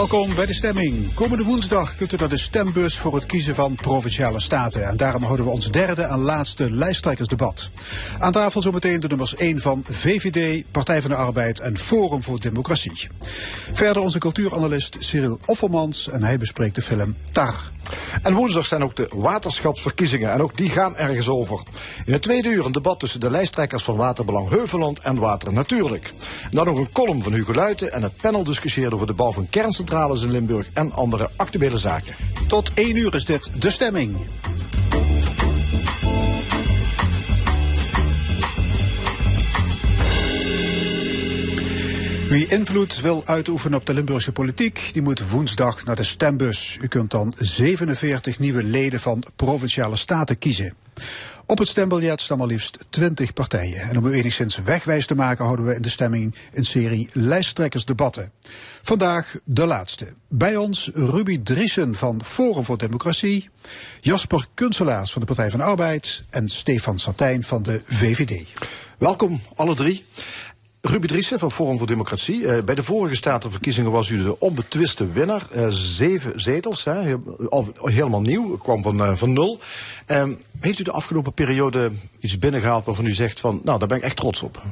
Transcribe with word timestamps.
Welkom 0.00 0.34
bij 0.34 0.46
de 0.46 0.54
stemming. 0.54 1.14
Komende 1.14 1.44
woensdag 1.44 1.94
kunt 1.94 2.12
u 2.12 2.16
naar 2.16 2.28
de 2.28 2.36
stembus 2.36 2.98
voor 2.98 3.14
het 3.14 3.26
kiezen 3.26 3.54
van 3.54 3.74
provinciale 3.74 4.40
staten. 4.40 4.88
En 4.88 4.96
daarom 4.96 5.22
houden 5.22 5.46
we 5.46 5.52
ons 5.52 5.70
derde 5.70 6.02
en 6.02 6.18
laatste 6.18 6.70
lijsttrekkersdebat. 6.70 7.70
Aan 8.18 8.32
tafel 8.32 8.62
zometeen 8.62 9.00
de 9.00 9.08
nummers 9.08 9.34
1 9.34 9.60
van 9.60 9.84
VVD, 9.84 10.64
Partij 10.70 11.00
van 11.00 11.10
de 11.10 11.16
Arbeid 11.16 11.60
en 11.60 11.78
Forum 11.78 12.22
voor 12.22 12.40
Democratie. 12.40 13.08
Verder 13.72 14.02
onze 14.02 14.18
cultuuranalist 14.18 14.96
Cyril 14.98 15.38
Offermans 15.44 16.08
en 16.08 16.22
hij 16.22 16.38
bespreekt 16.38 16.74
de 16.74 16.82
film 16.82 17.16
Tar. 17.32 17.70
En 18.22 18.34
woensdag 18.34 18.66
zijn 18.66 18.82
ook 18.82 18.96
de 18.96 19.10
waterschapsverkiezingen 19.14 20.32
en 20.32 20.42
ook 20.42 20.56
die 20.56 20.70
gaan 20.70 20.96
ergens 20.96 21.28
over. 21.28 21.62
In 22.04 22.12
het 22.12 22.22
tweede 22.22 22.48
uur 22.48 22.66
een 22.66 22.72
debat 22.72 23.00
tussen 23.00 23.20
de 23.20 23.30
lijsttrekkers 23.30 23.82
van 23.82 23.96
Waterbelang 23.96 24.48
Heuveland 24.48 24.98
en 24.98 25.18
Water 25.18 25.52
Natuurlijk. 25.52 26.12
En 26.42 26.50
dan 26.50 26.66
nog 26.66 26.78
een 26.78 26.92
column 26.92 27.22
van 27.22 27.32
Hugo 27.32 27.54
Luiten 27.54 27.92
en 27.92 28.02
het 28.02 28.16
panel 28.16 28.44
discussieert 28.44 28.94
over 28.94 29.06
de 29.06 29.12
bouw 29.12 29.32
van 29.32 29.48
kerncentrales 29.50 29.88
in 29.90 30.30
Limburg 30.30 30.70
en 30.72 30.92
andere 30.92 31.30
actuele 31.36 31.78
zaken. 31.78 32.14
Tot 32.46 32.74
1 32.74 32.96
uur 32.96 33.14
is 33.14 33.24
dit 33.24 33.62
de 33.62 33.70
stemming. 33.70 34.16
Wie 42.28 42.46
invloed 42.46 43.00
wil 43.00 43.22
uitoefenen 43.24 43.78
op 43.78 43.86
de 43.86 43.94
Limburgse 43.94 44.32
politiek, 44.32 44.90
die 44.92 45.02
moet 45.02 45.30
woensdag 45.30 45.84
naar 45.84 45.96
de 45.96 46.04
stembus. 46.04 46.78
U 46.80 46.88
kunt 46.88 47.10
dan 47.10 47.32
47 47.36 48.38
nieuwe 48.38 48.64
leden 48.64 49.00
van 49.00 49.22
provinciale 49.36 49.96
staten 49.96 50.38
kiezen. 50.38 50.74
Op 51.50 51.58
het 51.58 51.68
stembiljet 51.68 52.20
staan 52.20 52.38
maar 52.38 52.46
liefst 52.46 52.78
20 52.90 53.32
partijen. 53.32 53.80
En 53.80 53.96
om 53.96 54.06
u 54.06 54.12
enigszins 54.12 54.58
wegwijs 54.58 55.06
te 55.06 55.14
maken 55.14 55.44
houden 55.44 55.66
we 55.66 55.74
in 55.74 55.82
de 55.82 55.88
stemming 55.88 56.34
een 56.52 56.64
serie 56.64 57.08
lijsttrekkersdebatten. 57.12 58.32
Vandaag 58.82 59.36
de 59.44 59.66
laatste. 59.66 60.12
Bij 60.28 60.56
ons 60.56 60.90
Ruby 60.94 61.42
Driesen 61.42 61.94
van 61.94 62.24
Forum 62.24 62.64
voor 62.64 62.78
Democratie, 62.78 63.48
Jasper 64.00 64.46
Kunselaars 64.54 65.12
van 65.12 65.20
de 65.20 65.26
Partij 65.26 65.50
van 65.50 65.60
Arbeid 65.60 66.22
en 66.30 66.48
Stefan 66.48 66.98
Satijn 66.98 67.44
van 67.44 67.62
de 67.62 67.82
VVD. 67.84 68.46
Welkom, 68.98 69.40
alle 69.54 69.74
drie. 69.74 70.04
Ruby 70.82 71.06
Driessen 71.06 71.38
van 71.38 71.50
Forum 71.50 71.78
voor 71.78 71.86
Democratie. 71.86 72.40
Uh, 72.40 72.62
bij 72.62 72.74
de 72.74 72.82
vorige 72.82 73.14
statenverkiezingen 73.14 73.90
was 73.90 74.08
u 74.08 74.22
de 74.22 74.40
onbetwiste 74.40 75.06
winnaar. 75.06 75.46
Uh, 75.56 75.66
zeven 75.68 76.40
zetels, 76.40 76.84
hè, 76.84 77.16
al, 77.48 77.68
helemaal 77.82 78.20
nieuw, 78.20 78.56
kwam 78.56 78.82
van, 78.82 79.00
uh, 79.00 79.16
van 79.16 79.32
nul. 79.32 79.58
Ehm, 80.06 80.32
heeft 80.60 80.78
u 80.78 80.82
de 80.82 80.90
afgelopen 80.90 81.32
periode 81.32 81.90
iets 82.20 82.38
binnengehaald 82.38 82.84
waarvan 82.84 83.06
u 83.06 83.12
zegt 83.12 83.40
van, 83.40 83.60
nou, 83.64 83.78
daar 83.78 83.88
ben 83.88 83.96
ik 83.96 84.02
echt 84.02 84.16
trots 84.16 84.42
op? 84.42 84.62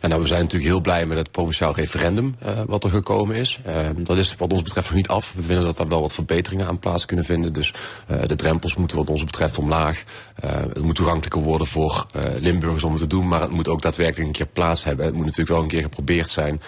En 0.00 0.08
nou, 0.08 0.20
we 0.20 0.28
zijn 0.28 0.40
natuurlijk 0.40 0.70
heel 0.70 0.80
blij 0.80 1.06
met 1.06 1.18
het 1.18 1.30
provinciaal 1.30 1.74
referendum 1.74 2.36
uh, 2.42 2.48
wat 2.66 2.84
er 2.84 2.90
gekomen 2.90 3.36
is. 3.36 3.60
Uh, 3.66 3.74
dat 3.96 4.16
is 4.16 4.34
wat 4.38 4.52
ons 4.52 4.62
betreft 4.62 4.86
nog 4.86 4.96
niet 4.96 5.08
af. 5.08 5.32
We 5.36 5.42
vinden 5.42 5.64
dat 5.64 5.76
daar 5.76 5.88
wel 5.88 6.00
wat 6.00 6.12
verbeteringen 6.12 6.66
aan 6.66 6.78
plaats 6.78 7.04
kunnen 7.04 7.24
vinden. 7.24 7.52
Dus 7.52 7.72
uh, 8.10 8.16
de 8.26 8.36
drempels 8.36 8.74
moeten 8.74 8.96
wat 8.96 9.10
ons 9.10 9.24
betreft 9.24 9.58
omlaag. 9.58 10.04
het 10.40 10.82
moet 10.82 10.94
toegankelijker 10.94 11.42
worden 11.42 11.66
voor 11.66 12.06
Limburgers 12.40 12.82
om 12.82 12.90
het 12.90 13.00
te 13.00 13.06
doen. 13.06 13.28
Maar 13.28 13.40
het 13.40 13.50
moet 13.50 13.68
ook 13.68 13.82
daadwerkelijk 13.82 14.26
een 14.26 14.32
keer 14.32 14.46
plaats 14.46 14.84
hebben. 14.84 15.04
Het 15.04 15.14
moet 15.14 15.24
natuurlijk 15.24 15.50
wel 15.50 15.62
een 15.62 15.68
keer 15.68 15.82
geprobeerd 15.82 16.28
zijn 16.28 16.60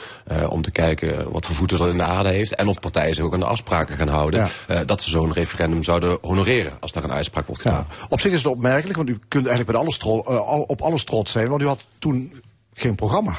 om 0.48 0.62
te 0.62 0.70
kijken 0.70 1.32
wat 1.32 1.46
voor 1.46 1.54
voeten 1.54 1.78
dat 1.78 1.88
in 1.88 1.96
de 1.96 2.02
aarde 2.02 2.28
heeft. 2.28 2.54
En 2.54 2.68
of 2.68 2.80
partijen 2.80 3.14
zich 3.14 3.24
ook 3.24 3.32
aan 3.32 3.40
de 3.40 3.46
afspraken 3.46 3.96
gaan 3.96 4.08
houden. 4.08 4.48
Ja. 4.68 4.84
dat 4.84 5.02
ze 5.02 5.10
zo'n 5.10 5.32
referendum 5.32 5.82
zouden 5.82 6.18
honoreren 6.20 6.72
als 6.80 6.92
daar 6.92 7.04
een 7.04 7.12
uitspraak 7.12 7.46
wordt 7.46 7.62
gedaan. 7.62 7.86
Ja. 7.88 8.06
Op 8.08 8.20
zich 8.20 8.32
is 8.32 8.38
het 8.42 8.52
opmerkelijk, 8.52 8.96
want 8.96 9.08
u 9.08 9.18
kunt 9.28 9.46
eigenlijk 9.46 9.78
met 9.78 9.86
alles 9.86 10.26
op 10.66 10.82
alles 10.82 11.04
trots 11.04 11.32
zijn. 11.32 11.48
Want 11.48 11.62
u 11.62 11.66
had 11.66 11.86
toen 11.98 12.32
geen 12.72 12.94
programma. 12.94 13.38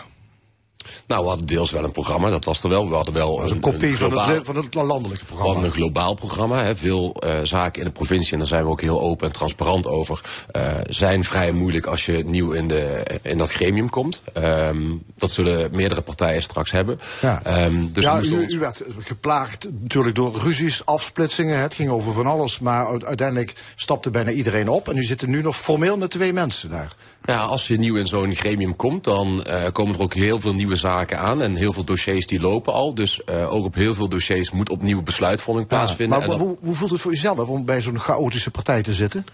Nou, 1.07 1.23
we 1.23 1.29
hadden 1.29 1.47
deels 1.47 1.71
wel 1.71 1.83
een 1.83 1.91
programma, 1.91 2.29
dat 2.29 2.45
was 2.45 2.63
er 2.63 2.69
wel. 2.69 2.89
We 2.89 2.95
hadden 2.95 3.13
wel 3.13 3.43
een, 3.43 3.51
een 3.51 3.59
kopie 3.59 3.89
een 3.89 3.95
globaal, 3.95 4.25
van, 4.25 4.35
het, 4.35 4.45
van, 4.45 4.55
het, 4.55 4.73
landelijke 4.73 5.25
programma. 5.25 5.53
We 5.53 5.53
hadden 5.53 5.63
een 5.63 5.75
globaal 5.75 6.13
programma. 6.13 6.63
Hè. 6.63 6.75
Veel 6.75 7.15
uh, 7.25 7.39
zaken 7.43 7.81
in 7.81 7.87
de 7.87 7.93
provincie, 7.93 8.31
en 8.31 8.37
daar 8.37 8.47
zijn 8.47 8.63
we 8.63 8.69
ook 8.69 8.81
heel 8.81 9.01
open 9.01 9.27
en 9.27 9.33
transparant 9.33 9.87
over, 9.87 10.21
uh, 10.55 10.71
zijn 10.87 11.23
vrij 11.23 11.51
moeilijk 11.51 11.85
als 11.85 12.05
je 12.05 12.25
nieuw 12.25 12.51
in, 12.51 12.67
de, 12.67 13.03
in 13.21 13.37
dat 13.37 13.51
gremium 13.51 13.89
komt. 13.89 14.23
Um, 14.37 15.03
dat 15.17 15.31
zullen 15.31 15.75
meerdere 15.75 16.01
partijen 16.01 16.43
straks 16.43 16.71
hebben. 16.71 16.99
Ja, 17.21 17.65
um, 17.65 17.93
dus 17.93 18.03
ja 18.03 18.21
u, 18.21 18.41
ons... 18.41 18.53
u, 18.53 18.59
werd 18.59 18.81
geplaagd 18.99 19.67
natuurlijk 19.79 20.15
door 20.15 20.35
ruzies, 20.37 20.85
afsplitsingen. 20.85 21.59
Het 21.59 21.73
ging 21.73 21.89
over 21.89 22.13
van 22.13 22.25
alles, 22.25 22.59
maar 22.59 23.05
uiteindelijk 23.05 23.53
stapte 23.75 24.09
bijna 24.09 24.31
iedereen 24.31 24.69
op. 24.69 24.89
En 24.89 24.97
u 24.97 25.03
zit 25.03 25.21
er 25.21 25.27
nu 25.27 25.41
nog 25.41 25.57
formeel 25.57 25.97
met 25.97 26.09
twee 26.09 26.33
mensen 26.33 26.69
daar. 26.69 26.95
Ja, 27.25 27.39
als 27.39 27.67
je 27.67 27.77
nieuw 27.77 27.95
in 27.95 28.07
zo'n 28.07 28.35
gremium 28.35 28.75
komt, 28.75 29.03
dan 29.03 29.45
uh, 29.47 29.63
komen 29.71 29.95
er 29.95 30.01
ook 30.01 30.13
heel 30.13 30.41
veel 30.41 30.53
nieuwe 30.53 30.75
zaken 30.75 31.19
aan. 31.19 31.41
En 31.41 31.55
heel 31.55 31.73
veel 31.73 31.83
dossiers 31.83 32.27
die 32.27 32.39
lopen 32.39 32.73
al. 32.73 32.93
Dus 32.93 33.21
uh, 33.29 33.53
ook 33.53 33.65
op 33.65 33.75
heel 33.75 33.93
veel 33.93 34.09
dossiers 34.09 34.51
moet 34.51 34.69
opnieuw 34.69 35.01
besluitvorming 35.03 35.67
plaatsvinden. 35.67 36.19
Ja, 36.19 36.27
maar 36.27 36.37
hoe, 36.37 36.57
hoe 36.59 36.75
voelt 36.75 36.91
het 36.91 37.01
voor 37.01 37.11
jezelf 37.11 37.49
om 37.49 37.65
bij 37.65 37.81
zo'n 37.81 37.99
chaotische 37.99 38.51
partij 38.51 38.81
te 38.81 38.93
zitten? 38.93 39.25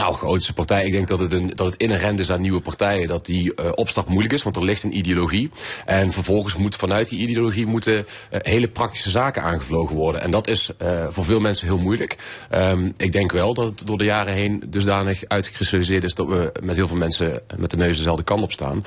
Nou, 0.00 0.14
grootste 0.14 0.52
partij. 0.52 0.86
Ik 0.86 0.92
denk 0.92 1.08
dat 1.08 1.20
het, 1.20 1.32
een, 1.32 1.52
dat 1.54 1.66
het 1.66 1.76
inherent 1.76 2.18
is 2.18 2.30
aan 2.30 2.40
nieuwe 2.40 2.60
partijen. 2.60 3.08
Dat 3.08 3.26
die 3.26 3.52
uh, 3.60 3.70
opstart 3.74 4.08
moeilijk 4.08 4.34
is, 4.34 4.42
want 4.42 4.56
er 4.56 4.64
ligt 4.64 4.82
een 4.82 4.96
ideologie. 4.96 5.50
En 5.84 6.12
vervolgens 6.12 6.56
moet 6.56 6.76
vanuit 6.76 7.08
die 7.08 7.18
ideologie 7.18 7.66
moeten 7.66 7.94
uh, 7.94 8.02
hele 8.30 8.68
praktische 8.68 9.10
zaken 9.10 9.42
aangevlogen 9.42 9.96
worden. 9.96 10.20
En 10.20 10.30
dat 10.30 10.48
is 10.48 10.70
uh, 10.82 11.06
voor 11.10 11.24
veel 11.24 11.40
mensen 11.40 11.66
heel 11.66 11.78
moeilijk. 11.78 12.16
Um, 12.54 12.94
ik 12.96 13.12
denk 13.12 13.32
wel 13.32 13.54
dat 13.54 13.68
het 13.68 13.86
door 13.86 13.98
de 13.98 14.04
jaren 14.04 14.32
heen 14.32 14.62
dusdanig 14.66 15.24
uitgekristalliseerd 15.28 16.04
is 16.04 16.14
dat 16.14 16.26
we 16.26 16.52
met 16.62 16.76
heel 16.76 16.88
veel 16.88 16.96
mensen 16.96 17.42
met 17.58 17.70
de 17.70 17.76
neus 17.76 17.96
dezelfde 17.96 18.24
kant 18.24 18.42
op 18.42 18.52
staan. 18.52 18.76
Um, 18.76 18.84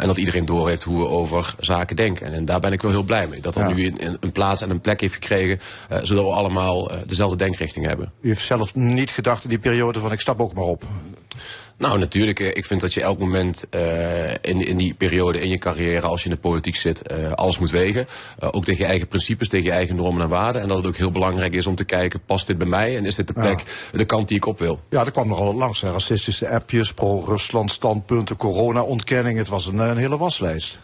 en 0.00 0.06
dat 0.06 0.18
iedereen 0.18 0.46
doorheeft 0.46 0.82
hoe 0.82 0.98
we 0.98 1.08
over 1.08 1.54
zaken 1.60 1.96
denken. 1.96 2.26
En, 2.26 2.32
en 2.32 2.44
daar 2.44 2.60
ben 2.60 2.72
ik 2.72 2.82
wel 2.82 2.90
heel 2.90 3.02
blij 3.02 3.28
mee. 3.28 3.40
Dat 3.40 3.54
dat 3.54 3.68
ja. 3.68 3.74
nu 3.74 3.86
een, 3.86 4.16
een, 4.20 4.32
plaats 4.32 4.62
en 4.62 4.70
een 4.70 4.80
plek 4.80 5.00
heeft 5.00 5.14
gekregen, 5.14 5.60
zodat 6.02 6.24
we 6.24 6.30
allemaal 6.30 6.90
dezelfde 7.06 7.36
denkrichting 7.36 7.86
hebben. 7.86 8.12
U 8.20 8.28
heeft 8.28 8.44
zelf 8.44 8.74
niet 8.74 9.10
gedacht 9.10 9.44
in 9.44 9.48
die 9.48 9.58
periode 9.58 10.00
van 10.00 10.12
ik 10.12 10.20
stap 10.20 10.40
ook 10.42 10.54
maar 10.54 10.64
op. 10.64 10.84
Nou, 11.82 11.98
natuurlijk. 11.98 12.38
Ik 12.38 12.64
vind 12.64 12.80
dat 12.80 12.94
je 12.94 13.02
elk 13.02 13.18
moment 13.18 13.64
uh, 13.70 14.30
in, 14.30 14.66
in 14.66 14.76
die 14.76 14.94
periode 14.94 15.40
in 15.40 15.48
je 15.48 15.58
carrière, 15.58 16.06
als 16.06 16.22
je 16.22 16.28
in 16.28 16.34
de 16.34 16.40
politiek 16.40 16.76
zit, 16.76 17.02
uh, 17.10 17.32
alles 17.32 17.58
moet 17.58 17.70
wegen. 17.70 18.06
Uh, 18.42 18.48
ook 18.52 18.64
tegen 18.64 18.80
je 18.84 18.90
eigen 18.90 19.08
principes, 19.08 19.48
tegen 19.48 19.66
je 19.66 19.72
eigen 19.72 19.96
normen 19.96 20.22
en 20.22 20.28
waarden. 20.28 20.62
En 20.62 20.68
dat 20.68 20.76
het 20.76 20.86
ook 20.86 20.96
heel 20.96 21.10
belangrijk 21.10 21.54
is 21.54 21.66
om 21.66 21.74
te 21.74 21.84
kijken, 21.84 22.20
past 22.26 22.46
dit 22.46 22.58
bij 22.58 22.66
mij? 22.66 22.96
En 22.96 23.04
is 23.04 23.14
dit 23.14 23.26
de 23.26 23.32
plek, 23.32 23.58
ja. 23.92 23.98
de 23.98 24.04
kant 24.04 24.28
die 24.28 24.36
ik 24.36 24.46
op 24.46 24.58
wil? 24.58 24.80
Ja, 24.90 25.04
er 25.04 25.10
kwam 25.10 25.28
nogal 25.28 25.54
langs. 25.54 25.80
Hè. 25.80 25.90
Racistische 25.90 26.50
appjes, 26.50 26.92
pro-Rusland 26.92 27.72
standpunten, 27.72 28.36
corona-ontkenning. 28.36 29.38
Het 29.38 29.48
was 29.48 29.66
een, 29.66 29.78
een 29.78 29.96
hele 29.96 30.18
waslijst. 30.18 30.80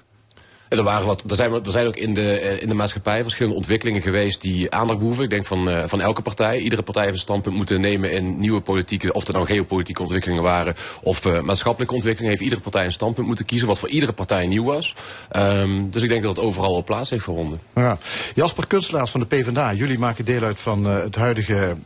Er, 0.69 0.83
waren 0.83 1.07
wat, 1.07 1.31
er, 1.31 1.37
zijn, 1.37 1.53
er 1.53 1.71
zijn 1.71 1.87
ook 1.87 1.97
in 1.97 2.15
de, 2.15 2.61
in 2.61 2.69
de 2.69 2.75
maatschappij 2.75 3.23
verschillende 3.23 3.57
ontwikkelingen 3.57 4.03
geweest 4.03 4.41
die 4.41 4.71
aandacht 4.71 4.99
behoeven. 4.99 5.25
Ik 5.25 5.31
denk 5.31 5.47
van, 5.47 5.69
uh, 5.69 5.83
van 5.87 6.01
elke 6.01 6.23
partij. 6.23 6.59
Iedere 6.59 6.83
partij 6.83 7.03
heeft 7.03 7.15
een 7.15 7.21
standpunt 7.21 7.55
moeten 7.55 7.81
nemen 7.81 8.11
in 8.11 8.39
nieuwe 8.39 8.61
politieke, 8.61 9.13
of 9.13 9.27
er 9.27 9.33
nou 9.33 9.47
geopolitieke 9.47 10.03
ontwikkelingen 10.03 10.43
waren, 10.43 10.75
of 11.03 11.27
uh, 11.27 11.41
maatschappelijke 11.41 11.95
ontwikkelingen. 11.95 12.31
Heeft 12.31 12.45
iedere 12.45 12.61
partij 12.61 12.85
een 12.85 12.93
standpunt 12.93 13.27
moeten 13.27 13.45
kiezen, 13.45 13.69
wat 13.69 13.79
voor 13.79 13.89
iedere 13.89 14.13
partij 14.13 14.47
nieuw 14.47 14.65
was. 14.65 14.95
Um, 15.37 15.91
dus 15.91 16.03
ik 16.03 16.09
denk 16.09 16.23
dat 16.23 16.37
het 16.37 16.45
overal 16.45 16.75
op 16.75 16.85
plaats 16.85 17.11
heeft 17.11 17.25
gevonden. 17.25 17.61
Ja. 17.75 17.99
Jasper 18.35 18.67
Kunstelaars 18.67 19.11
van 19.11 19.21
de 19.21 19.27
PvdA, 19.27 19.73
jullie 19.73 19.99
maken 19.99 20.25
deel 20.25 20.43
uit 20.43 20.61
van 20.61 20.85
het 20.85 21.17
huidige 21.17 21.77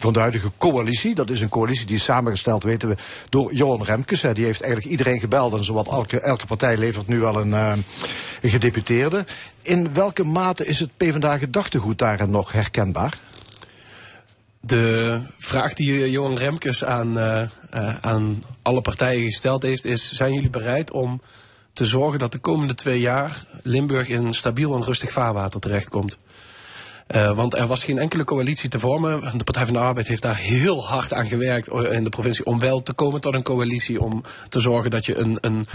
van 0.00 0.12
de 0.12 0.18
huidige 0.18 0.50
coalitie. 0.58 1.14
Dat 1.14 1.30
is 1.30 1.40
een 1.40 1.48
coalitie 1.48 1.86
die 1.86 1.96
is 1.96 2.04
samengesteld, 2.04 2.62
weten 2.62 2.88
we, 2.88 2.96
door 3.28 3.54
Johan 3.54 3.84
Remkes. 3.84 4.20
Die 4.20 4.44
heeft 4.44 4.60
eigenlijk 4.62 4.90
iedereen 4.90 5.20
gebeld 5.20 5.54
en 5.54 5.64
zowat 5.64 5.88
elke, 5.88 6.20
elke 6.20 6.46
partij 6.46 6.76
levert 6.76 7.06
nu 7.06 7.20
wel 7.20 7.40
een, 7.40 7.52
een 7.52 7.84
gedeputeerde. 8.42 9.24
In 9.62 9.94
welke 9.94 10.24
mate 10.24 10.66
is 10.66 10.80
het 10.80 10.96
PvdA 10.96 11.38
gedachtegoed 11.38 11.98
daarin 11.98 12.30
nog 12.30 12.52
herkenbaar? 12.52 13.18
De 14.60 15.20
vraag 15.38 15.74
die 15.74 16.10
Johan 16.10 16.36
Remkes 16.36 16.84
aan, 16.84 17.18
uh, 17.18 17.48
uh, 17.74 17.96
aan 18.00 18.42
alle 18.62 18.80
partijen 18.80 19.24
gesteld 19.24 19.62
heeft 19.62 19.84
is... 19.84 20.12
zijn 20.12 20.34
jullie 20.34 20.50
bereid 20.50 20.90
om 20.90 21.20
te 21.72 21.86
zorgen 21.86 22.18
dat 22.18 22.32
de 22.32 22.38
komende 22.38 22.74
twee 22.74 23.00
jaar 23.00 23.44
Limburg 23.62 24.08
in 24.08 24.32
stabiel 24.32 24.74
en 24.74 24.84
rustig 24.84 25.12
vaarwater 25.12 25.60
terechtkomt? 25.60 26.18
Uh, 27.14 27.34
want 27.34 27.54
er 27.54 27.66
was 27.66 27.84
geen 27.84 27.98
enkele 27.98 28.24
coalitie 28.24 28.68
te 28.68 28.78
vormen. 28.78 29.38
De 29.38 29.44
Partij 29.44 29.64
van 29.64 29.74
de 29.74 29.80
Arbeid 29.80 30.08
heeft 30.08 30.22
daar 30.22 30.36
heel 30.36 30.86
hard 30.86 31.14
aan 31.14 31.26
gewerkt 31.26 31.68
in 31.68 32.04
de 32.04 32.10
provincie 32.10 32.44
om 32.44 32.58
wel 32.58 32.82
te 32.82 32.92
komen 32.92 33.20
tot 33.20 33.34
een 33.34 33.42
coalitie. 33.42 34.00
Om 34.00 34.22
te 34.48 34.60
zorgen 34.60 34.90
dat 34.90 35.06
je 35.06 35.18
een, 35.18 35.38
een, 35.40 35.66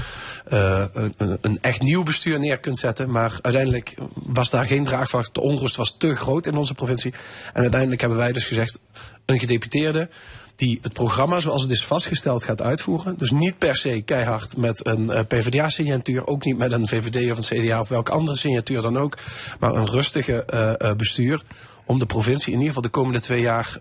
uh, 0.51 0.85
een, 0.93 1.37
een, 1.41 1.57
echt 1.61 1.81
nieuw 1.81 2.03
bestuur 2.03 2.39
neer 2.39 2.57
kunt 2.57 2.77
zetten. 2.77 3.11
Maar 3.11 3.39
uiteindelijk 3.41 3.95
was 4.13 4.49
daar 4.49 4.65
geen 4.65 4.83
draagvlak. 4.83 5.33
De 5.33 5.41
onrust 5.41 5.75
was 5.75 5.95
te 5.97 6.15
groot 6.15 6.47
in 6.47 6.55
onze 6.55 6.73
provincie. 6.73 7.13
En 7.53 7.61
uiteindelijk 7.61 8.01
hebben 8.01 8.19
wij 8.19 8.31
dus 8.31 8.45
gezegd, 8.45 8.79
een 9.25 9.39
gedeputeerde 9.39 10.09
die 10.55 10.79
het 10.81 10.93
programma 10.93 11.39
zoals 11.39 11.61
het 11.61 11.71
is 11.71 11.85
vastgesteld 11.85 12.43
gaat 12.43 12.61
uitvoeren. 12.61 13.17
Dus 13.17 13.31
niet 13.31 13.57
per 13.57 13.75
se 13.75 14.01
keihard 14.05 14.57
met 14.57 14.87
een 14.87 15.03
uh, 15.03 15.19
PvdA-signatuur, 15.27 16.27
ook 16.27 16.45
niet 16.45 16.57
met 16.57 16.71
een 16.71 16.87
VVD 16.87 17.31
of 17.31 17.37
een 17.37 17.63
CDA 17.63 17.79
of 17.79 17.89
welke 17.89 18.11
andere 18.11 18.37
signatuur 18.37 18.81
dan 18.81 18.97
ook. 18.97 19.17
Maar 19.59 19.75
een 19.75 19.89
rustige 19.89 20.45
uh, 20.53 20.71
uh, 20.77 20.95
bestuur 20.95 21.41
om 21.85 21.99
de 21.99 22.05
provincie 22.05 22.53
in 22.53 22.59
ieder 22.59 22.67
geval 22.67 22.81
de 22.81 22.89
komende 22.89 23.19
twee 23.19 23.41
jaar... 23.41 23.77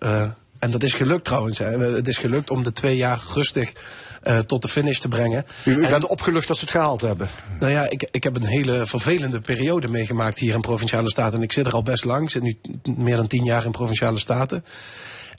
en 0.59 0.71
dat 0.71 0.83
is 0.83 0.95
gelukt 0.95 1.25
trouwens. 1.25 1.59
Hè. 1.59 1.79
Het 1.79 2.09
is 2.09 2.19
gelukt 2.19 2.51
om 2.51 2.63
de 2.63 2.73
twee 2.73 2.97
jaar 2.97 3.21
rustig 3.35 3.73
uh, 4.25 4.39
tot 4.39 4.63
de 4.63 4.69
finish 4.69 4.99
te 4.99 5.09
brengen. 5.09 5.47
U, 5.65 5.71
u 5.71 5.89
bent 5.89 6.07
opgelucht 6.07 6.49
dat 6.49 6.57
ze 6.57 6.65
het 6.65 6.75
gehaald 6.75 7.01
hebben? 7.01 7.29
Nou 7.61 7.73
ja, 7.73 7.91
ik, 7.91 8.09
ik 8.11 8.25
heb 8.25 8.37
een 8.37 8.47
hele 8.47 8.87
vervelende 8.87 9.41
periode 9.41 9.89
meegemaakt 9.89 10.39
hier 10.39 10.55
in 10.55 10.61
Provinciale 10.61 11.11
Staten. 11.11 11.39
En 11.39 11.43
ik 11.45 11.53
zit 11.53 11.67
er 11.67 11.73
al 11.73 11.83
best 11.83 12.05
lang. 12.05 12.25
Ik 12.25 12.31
zit 12.31 12.43
nu 12.43 12.57
meer 12.97 13.17
dan 13.17 13.27
tien 13.27 13.45
jaar 13.45 13.65
in 13.65 13.71
Provinciale 13.71 14.19
Staten. 14.19 14.65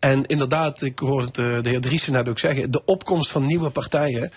En 0.05 0.25
inderdaad, 0.25 0.81
ik 0.81 0.99
hoorde 0.99 1.27
het, 1.27 1.37
uh, 1.37 1.61
de 1.61 1.69
heer 1.69 1.81
Driessen 1.81 2.13
net 2.13 2.29
ook 2.29 2.39
zeggen, 2.39 2.71
de 2.71 2.85
opkomst 2.85 3.31
van 3.31 3.45
nieuwe 3.45 3.69
partijen. 3.69 4.31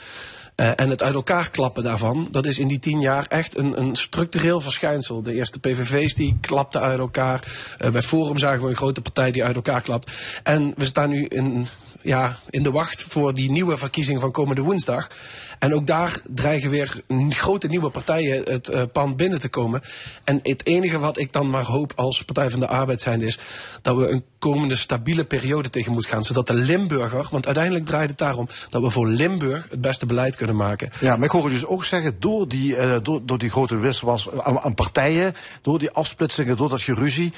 Uh, 0.56 0.70
en 0.76 0.90
het 0.90 1.02
uit 1.02 1.14
elkaar 1.14 1.50
klappen 1.50 1.82
daarvan, 1.82 2.28
dat 2.30 2.46
is 2.46 2.58
in 2.58 2.68
die 2.68 2.78
tien 2.78 3.00
jaar 3.00 3.26
echt 3.28 3.58
een, 3.58 3.80
een 3.80 3.96
structureel 3.96 4.60
verschijnsel. 4.60 5.22
De 5.22 5.32
eerste 5.32 5.58
PVV's 5.58 6.14
die 6.14 6.38
klapten 6.40 6.80
uit 6.80 6.98
elkaar. 6.98 7.42
Uh, 7.80 7.90
bij 7.90 8.02
Forum 8.02 8.38
zagen 8.38 8.62
we 8.62 8.68
een 8.68 8.76
grote 8.76 9.00
partij 9.00 9.30
die 9.30 9.44
uit 9.44 9.56
elkaar 9.56 9.80
klapt. 9.80 10.10
En 10.42 10.72
we 10.76 10.84
staan 10.84 11.10
nu 11.10 11.24
in, 11.24 11.66
ja, 12.02 12.38
in 12.50 12.62
de 12.62 12.70
wacht 12.70 13.02
voor 13.02 13.34
die 13.34 13.50
nieuwe 13.50 13.76
verkiezing 13.76 14.20
van 14.20 14.32
komende 14.32 14.62
woensdag. 14.62 15.08
En 15.58 15.74
ook 15.74 15.86
daar 15.86 16.20
dreigen 16.34 16.70
weer 16.70 17.02
grote 17.28 17.66
nieuwe 17.66 17.90
partijen 17.90 18.42
het 18.44 18.68
uh, 18.68 18.82
pand 18.92 19.16
binnen 19.16 19.40
te 19.40 19.48
komen. 19.48 19.80
En 20.24 20.40
het 20.42 20.66
enige 20.66 20.98
wat 20.98 21.18
ik 21.18 21.32
dan 21.32 21.50
maar 21.50 21.64
hoop 21.64 21.92
als 21.96 22.24
Partij 22.24 22.50
van 22.50 22.60
de 22.60 22.68
Arbeid 22.68 23.00
zijn 23.00 23.22
is 23.22 23.38
dat 23.82 23.96
we 23.96 24.08
een 24.08 24.24
komende 24.38 24.76
stabiele 24.76 25.24
periode 25.24 25.70
tegemoet 25.70 26.06
gaan. 26.06 26.24
Zodat 26.24 26.46
de 26.46 26.54
Limburger, 26.54 27.28
want 27.30 27.46
uiteindelijk 27.46 27.86
draait 27.86 28.08
het 28.08 28.18
daarom 28.18 28.48
dat 28.70 28.82
we 28.82 28.90
voor 28.90 29.08
Limburg 29.08 29.66
het 29.70 29.80
beste 29.80 30.06
beleid 30.06 30.36
kunnen 30.36 30.56
maken. 30.56 30.90
Ja, 31.00 31.16
maar 31.16 31.24
ik 31.24 31.30
hoor 31.30 31.50
dus 31.50 31.66
ook 31.66 31.84
zeggen, 31.84 32.16
door 32.18 32.48
die, 32.48 32.76
uh, 32.76 32.96
door, 33.02 33.20
door 33.24 33.38
die 33.38 33.50
grote 33.50 33.76
wissel 33.76 34.18
aan, 34.42 34.58
aan, 34.58 34.74
partijen, 34.74 35.34
door 35.62 35.78
die 35.78 35.90
afsplitsingen, 35.90 36.56
door 36.56 36.68
dat 36.68 36.82
geruzie, 36.82 37.32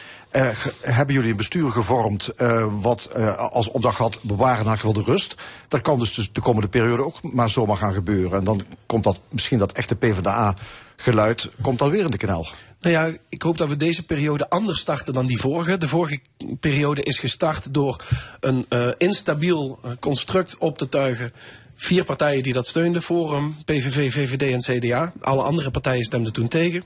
hebben 0.81 1.15
jullie 1.15 1.31
een 1.31 1.37
bestuur 1.37 1.71
gevormd 1.71 2.33
wat 2.81 3.11
als 3.37 3.71
opdracht 3.71 3.99
had 3.99 4.21
bewaren 4.23 4.65
naar 4.65 4.81
de 4.93 5.03
rust. 5.03 5.35
Dat 5.69 5.81
kan 5.81 5.99
dus 5.99 6.31
de 6.33 6.41
komende 6.41 6.69
periode 6.69 7.05
ook 7.05 7.23
maar 7.23 7.51
zomaar 7.51 7.77
gaan 7.77 7.95
gebeuren. 7.95 8.10
En 8.11 8.45
dan 8.45 8.63
komt 8.87 9.05
dat, 9.05 9.21
misschien 9.31 9.59
dat 9.59 9.73
echte 9.73 9.97
PvdA-geluid, 9.97 11.51
komt 11.63 11.79
dan 11.79 11.91
weer 11.91 12.05
in 12.05 12.11
de 12.11 12.17
knel. 12.17 12.49
Nou 12.81 12.95
ja, 12.95 13.17
ik 13.29 13.43
hoop 13.43 13.59
dat 13.59 13.69
we 13.69 13.77
deze 13.77 14.03
periode 14.03 14.51
anders 14.51 14.81
starten 14.81 15.15
dan 15.15 15.27
die 15.27 15.41
vorige. 15.41 15.79
De 15.79 15.89
vorige 15.89 16.21
periode 16.61 17.03
is 17.03 17.19
gestart 17.19 17.75
door 17.75 18.05
een 18.41 18.67
uh, 18.69 18.89
instabiel 18.99 19.79
uh, 19.85 19.91
construct 20.01 20.59
op 20.59 20.79
te 20.79 20.89
tuigen. 20.89 21.33
Vier 21.75 22.05
partijen 22.05 22.43
die 22.43 22.53
dat 22.53 22.67
steunden, 22.67 23.03
Forum, 23.03 23.57
PVV, 23.65 24.13
VVD 24.13 24.43
en 24.43 24.79
CDA. 24.79 25.13
Alle 25.21 25.43
andere 25.43 25.71
partijen 25.71 26.05
stemden 26.05 26.33
toen 26.33 26.49
tegen. 26.49 26.85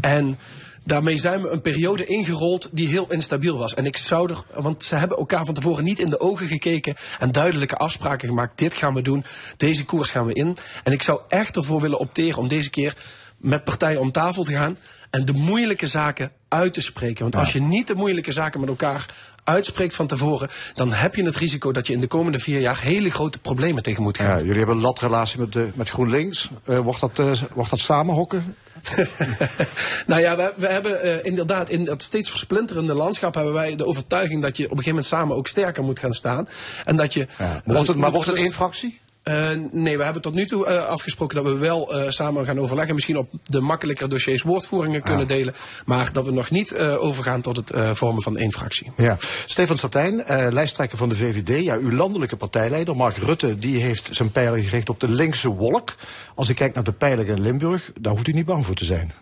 En 0.00 0.38
Daarmee 0.84 1.16
zijn 1.16 1.42
we 1.42 1.48
een 1.48 1.60
periode 1.60 2.04
ingerold 2.04 2.68
die 2.72 2.88
heel 2.88 3.10
instabiel 3.10 3.58
was. 3.58 3.74
En 3.74 3.86
ik 3.86 3.96
zou 3.96 4.30
er, 4.32 4.62
want 4.62 4.84
ze 4.84 4.94
hebben 4.94 5.18
elkaar 5.18 5.44
van 5.44 5.54
tevoren 5.54 5.84
niet 5.84 5.98
in 5.98 6.10
de 6.10 6.20
ogen 6.20 6.46
gekeken 6.46 6.94
en 7.18 7.32
duidelijke 7.32 7.76
afspraken 7.76 8.28
gemaakt. 8.28 8.58
Dit 8.58 8.74
gaan 8.74 8.94
we 8.94 9.02
doen, 9.02 9.24
deze 9.56 9.84
koers 9.84 10.10
gaan 10.10 10.26
we 10.26 10.32
in. 10.32 10.56
En 10.84 10.92
ik 10.92 11.02
zou 11.02 11.20
echt 11.28 11.56
ervoor 11.56 11.80
willen 11.80 11.98
opteren 11.98 12.38
om 12.38 12.48
deze 12.48 12.70
keer 12.70 12.96
met 13.36 13.64
partijen 13.64 14.00
om 14.00 14.12
tafel 14.12 14.44
te 14.44 14.52
gaan 14.52 14.78
en 15.10 15.24
de 15.24 15.32
moeilijke 15.32 15.86
zaken 15.86 16.30
uit 16.48 16.72
te 16.72 16.80
spreken. 16.80 17.22
Want 17.22 17.36
als 17.36 17.52
je 17.52 17.60
niet 17.60 17.86
de 17.86 17.94
moeilijke 17.94 18.32
zaken 18.32 18.60
met 18.60 18.68
elkaar 18.68 19.06
uitspreekt 19.44 19.94
van 19.94 20.06
tevoren, 20.06 20.48
dan 20.74 20.92
heb 20.92 21.14
je 21.14 21.24
het 21.24 21.36
risico 21.36 21.72
dat 21.72 21.86
je 21.86 21.92
in 21.92 22.00
de 22.00 22.06
komende 22.06 22.38
vier 22.38 22.60
jaar 22.60 22.80
hele 22.80 23.10
grote 23.10 23.38
problemen 23.38 23.82
tegen 23.82 24.02
moet 24.02 24.16
gaan. 24.16 24.26
Ja, 24.26 24.38
jullie 24.38 24.58
hebben 24.58 24.76
een 24.76 24.82
latrelatie 24.82 25.38
met, 25.38 25.52
de, 25.52 25.70
met 25.74 25.90
GroenLinks. 25.90 26.48
Uh, 26.68 26.78
wordt, 26.78 27.00
dat, 27.00 27.18
uh, 27.18 27.32
wordt 27.54 27.70
dat 27.70 27.78
samenhokken? 27.78 28.56
nou 30.06 30.20
ja, 30.20 30.36
we, 30.36 30.52
we 30.56 30.66
hebben 30.66 31.06
uh, 31.06 31.24
inderdaad 31.24 31.70
in 31.70 31.84
dat 31.84 32.02
steeds 32.02 32.30
versplinterende 32.30 32.94
landschap 32.94 33.34
hebben 33.34 33.52
wij 33.52 33.76
de 33.76 33.86
overtuiging 33.86 34.42
dat 34.42 34.56
je 34.56 34.64
op 34.64 34.70
een 34.70 34.76
gegeven 34.76 34.94
moment 34.94 35.12
samen 35.12 35.36
ook 35.36 35.46
sterker 35.46 35.84
moet 35.84 35.98
gaan 35.98 36.14
staan. 36.14 36.48
En 36.84 36.96
dat 36.96 37.12
je. 37.12 37.26
Ja, 37.38 37.62
wordt 37.64 37.86
het, 37.86 37.96
maar 37.96 38.10
wordt 38.10 38.26
het 38.26 38.36
één 38.36 38.52
fractie? 38.52 39.00
Uh, 39.24 39.50
nee, 39.70 39.96
we 39.96 40.04
hebben 40.04 40.22
tot 40.22 40.34
nu 40.34 40.46
toe 40.46 40.66
uh, 40.66 40.86
afgesproken 40.86 41.36
dat 41.36 41.52
we 41.52 41.58
wel 41.58 42.00
uh, 42.00 42.08
samen 42.08 42.44
gaan 42.44 42.60
overleggen. 42.60 42.94
Misschien 42.94 43.18
op 43.18 43.30
de 43.44 43.60
makkelijkere 43.60 44.08
dossiers 44.08 44.42
woordvoeringen 44.42 45.02
kunnen 45.02 45.26
delen. 45.26 45.54
Maar 45.84 46.12
dat 46.12 46.24
we 46.24 46.32
nog 46.32 46.50
niet 46.50 46.78
overgaan 46.78 47.40
tot 47.40 47.56
het 47.56 47.96
vormen 47.96 48.22
van 48.22 48.36
één 48.36 48.52
fractie. 48.52 48.92
Ja. 48.96 49.16
Stefan 49.46 49.78
Satijn, 49.78 50.24
lijsttrekker 50.50 50.98
van 50.98 51.08
de 51.08 51.16
VVD. 51.16 51.64
Ja, 51.64 51.76
uw 51.76 51.92
landelijke 51.92 52.36
partijleider 52.36 52.96
Mark 52.96 53.16
Rutte 53.16 53.56
die 53.56 53.82
heeft 53.82 54.08
zijn 54.10 54.30
pijlen 54.30 54.62
gericht 54.62 54.88
op 54.88 55.00
de 55.00 55.08
linkse 55.08 55.48
wolk. 55.48 55.94
Als 56.34 56.48
ik 56.48 56.56
kijk 56.56 56.74
naar 56.74 56.84
de 56.84 56.92
pijlen 56.92 57.26
in 57.26 57.40
Limburg, 57.40 57.90
daar 58.00 58.12
hoeft 58.12 58.28
u 58.28 58.32
niet 58.32 58.46
bang 58.46 58.66
voor 58.66 58.74
te 58.74 58.84
zijn. 58.84 59.12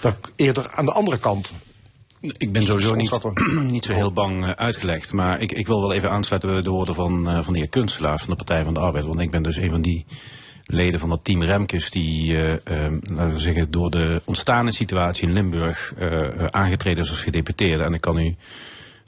Dat 0.00 0.16
eerder 0.36 0.70
aan 0.74 0.84
de 0.84 0.92
andere 0.92 1.18
kant 1.18 1.52
ik 2.20 2.52
ben 2.52 2.62
sowieso 2.62 2.94
niet, 2.94 3.18
niet 3.70 3.84
zo 3.84 3.92
heel 3.92 4.12
bang 4.12 4.44
uh, 4.44 4.50
uitgelegd. 4.50 5.12
Maar 5.12 5.40
ik, 5.40 5.52
ik 5.52 5.66
wil 5.66 5.80
wel 5.80 5.92
even 5.92 6.10
aansluiten 6.10 6.50
bij 6.50 6.62
de 6.62 6.70
woorden 6.70 6.94
van, 6.94 7.28
uh, 7.28 7.42
van 7.42 7.52
de 7.52 7.58
heer 7.58 7.68
Kunstelaars 7.68 8.22
van 8.22 8.30
de 8.30 8.36
Partij 8.36 8.64
van 8.64 8.74
de 8.74 8.80
Arbeid. 8.80 9.04
Want 9.04 9.20
ik 9.20 9.30
ben 9.30 9.42
dus 9.42 9.56
een 9.56 9.70
van 9.70 9.82
die 9.82 10.06
leden 10.64 11.00
van 11.00 11.08
dat 11.08 11.24
team 11.24 11.42
Remkes 11.42 11.90
die, 11.90 12.32
uh, 12.32 12.54
laten 13.02 13.34
we 13.34 13.40
zeggen, 13.40 13.70
door 13.70 13.90
de 13.90 14.22
ontstaande 14.24 14.72
situatie 14.72 15.26
in 15.26 15.32
Limburg 15.32 15.94
aangetreden 16.50 17.04
is 17.04 17.10
als 17.10 17.20
gedeputeerde. 17.20 17.84
En 17.84 17.94
ik 17.94 18.00
kan 18.00 18.18
u, 18.18 18.36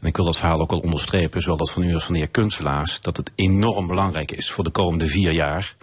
en 0.00 0.09
ik 0.09 0.17
wil 0.17 0.25
dat 0.25 0.37
verhaal 0.37 0.61
ook 0.61 0.70
wel 0.70 0.81
onderstrepen, 0.81 1.43
zowel 1.43 1.56
dat 1.56 1.70
van 1.70 1.82
u 1.82 1.94
als 1.94 2.05
van 2.05 2.12
de 2.12 2.19
heer 2.19 2.29
Kunstelaars, 2.29 3.00
dat 3.00 3.17
het 3.17 3.31
enorm 3.35 3.87
belangrijk 3.87 4.32
is 4.32 4.50
voor 4.50 4.64
de 4.64 4.70
komende 4.70 5.06
vier 5.06 5.32
jaar 5.32 5.75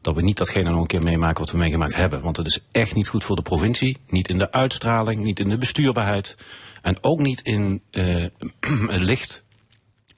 dat 0.00 0.14
we 0.14 0.22
niet 0.22 0.36
datgene 0.36 0.70
nog 0.70 0.80
een 0.80 0.86
keer 0.86 1.02
meemaken 1.02 1.40
wat 1.40 1.50
we 1.50 1.58
meegemaakt 1.58 1.96
hebben. 1.96 2.22
Want 2.22 2.36
het 2.36 2.46
is 2.46 2.58
echt 2.72 2.94
niet 2.94 3.08
goed 3.08 3.24
voor 3.24 3.36
de 3.36 3.42
provincie. 3.42 3.96
Niet 4.08 4.28
in 4.28 4.38
de 4.38 4.52
uitstraling, 4.52 5.22
niet 5.22 5.40
in 5.40 5.48
de 5.48 5.58
bestuurbaarheid. 5.58 6.36
En 6.82 6.98
ook 7.00 7.20
niet 7.20 7.40
in 7.40 7.82
uh, 7.90 8.24
het 8.86 9.00
licht 9.00 9.44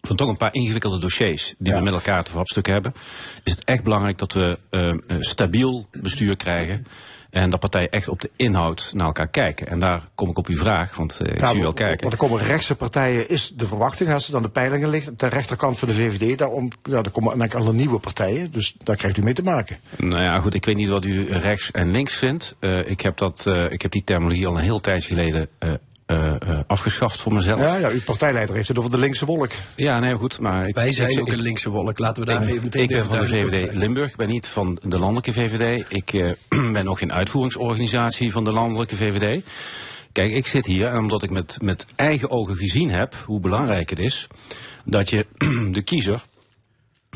van 0.00 0.16
toch 0.16 0.28
een 0.28 0.36
paar 0.36 0.54
ingewikkelde 0.54 0.98
dossiers 0.98 1.54
die 1.58 1.72
we 1.72 1.80
met 1.80 1.92
elkaar 1.92 2.24
te 2.24 2.30
verhapstukken 2.30 2.72
hebben. 2.72 2.94
Is 3.44 3.52
het 3.52 3.64
echt 3.64 3.82
belangrijk 3.82 4.18
dat 4.18 4.32
we 4.32 4.58
uh, 4.70 4.94
stabiel 5.20 5.88
bestuur 5.92 6.36
krijgen. 6.36 6.86
En 7.30 7.50
dat 7.50 7.60
partijen 7.60 7.90
echt 7.90 8.08
op 8.08 8.20
de 8.20 8.30
inhoud 8.36 8.90
naar 8.94 9.06
elkaar 9.06 9.28
kijken. 9.28 9.66
En 9.66 9.80
daar 9.80 10.02
kom 10.14 10.28
ik 10.28 10.38
op 10.38 10.46
uw 10.46 10.56
vraag, 10.56 10.96
want 10.96 11.18
uh, 11.22 11.32
ik 11.32 11.40
ja, 11.40 11.50
zie 11.50 11.58
u 11.58 11.62
wel 11.62 11.72
kijken. 11.72 12.02
Maar 12.02 12.12
er 12.12 12.18
komen 12.18 12.38
rechtse 12.38 12.74
partijen, 12.74 13.28
is 13.28 13.52
de 13.56 13.66
verwachting, 13.66 14.12
als 14.12 14.24
ze 14.24 14.30
dan 14.30 14.42
de 14.42 14.48
peilingen 14.48 14.88
ligt, 14.88 15.18
ter 15.18 15.28
rechterkant 15.28 15.78
van 15.78 15.88
de 15.88 15.94
VVD, 15.94 16.38
daarom, 16.38 16.70
ja, 16.82 16.96
er 16.96 17.10
komen 17.10 17.30
eigenlijk 17.30 17.54
alle 17.54 17.72
nieuwe 17.72 17.98
partijen. 17.98 18.50
Dus 18.52 18.74
daar 18.82 18.96
krijgt 18.96 19.16
u 19.16 19.22
mee 19.22 19.34
te 19.34 19.42
maken. 19.42 19.76
Nou 19.96 20.22
ja, 20.22 20.40
goed, 20.40 20.54
ik 20.54 20.64
weet 20.64 20.76
niet 20.76 20.88
wat 20.88 21.04
u 21.04 21.32
rechts 21.32 21.70
en 21.70 21.90
links 21.90 22.14
vindt. 22.14 22.56
Uh, 22.60 22.90
ik, 22.90 23.00
heb 23.00 23.16
dat, 23.16 23.44
uh, 23.48 23.70
ik 23.70 23.82
heb 23.82 23.90
die 23.90 24.04
terminologie 24.04 24.46
al 24.46 24.56
een 24.56 24.62
heel 24.62 24.80
tijdje 24.80 25.08
geleden 25.08 25.48
uh, 26.10 26.60
afgeschaft 26.66 27.20
voor 27.20 27.32
mezelf. 27.32 27.60
Ja, 27.60 27.76
ja, 27.76 27.88
uw 27.88 28.02
partijleider 28.02 28.54
heeft 28.54 28.68
het 28.68 28.78
over 28.78 28.90
de 28.90 28.98
linkse 28.98 29.24
wolk. 29.24 29.50
Ja, 29.76 30.00
nee, 30.00 30.14
goed. 30.14 30.40
Maar 30.40 30.68
ik, 30.68 30.74
Wij 30.74 30.92
zijn 30.92 31.10
ik, 31.10 31.20
ook 31.20 31.28
een 31.28 31.40
linkse 31.40 31.70
wolk, 31.70 31.98
laten 31.98 32.24
we 32.24 32.32
daar 32.32 32.42
even 32.42 32.62
meteen 32.62 32.82
Ik 32.82 32.88
ben 32.88 33.04
van 33.04 33.18
de 33.18 33.26
VVD 33.26 33.74
Limburg, 33.74 34.10
ik 34.10 34.16
ben 34.16 34.28
niet 34.28 34.46
van 34.46 34.78
de 34.82 34.98
landelijke 34.98 35.32
VVD. 35.32 35.84
Ik 35.88 36.12
uh, 36.12 36.30
ben 36.72 36.88
ook 36.88 36.98
geen 36.98 37.12
uitvoeringsorganisatie 37.12 38.32
van 38.32 38.44
de 38.44 38.52
landelijke 38.52 38.96
VVD. 38.96 39.42
Kijk, 40.12 40.32
ik 40.32 40.46
zit 40.46 40.66
hier 40.66 40.86
en 40.86 40.98
omdat 40.98 41.22
ik 41.22 41.30
met, 41.30 41.58
met 41.62 41.86
eigen 41.96 42.30
ogen 42.30 42.56
gezien 42.56 42.90
heb 42.90 43.14
hoe 43.26 43.40
belangrijk 43.40 43.90
het 43.90 43.98
is 43.98 44.26
dat 44.84 45.10
je 45.10 45.26
de 45.72 45.82
kiezer 45.82 46.24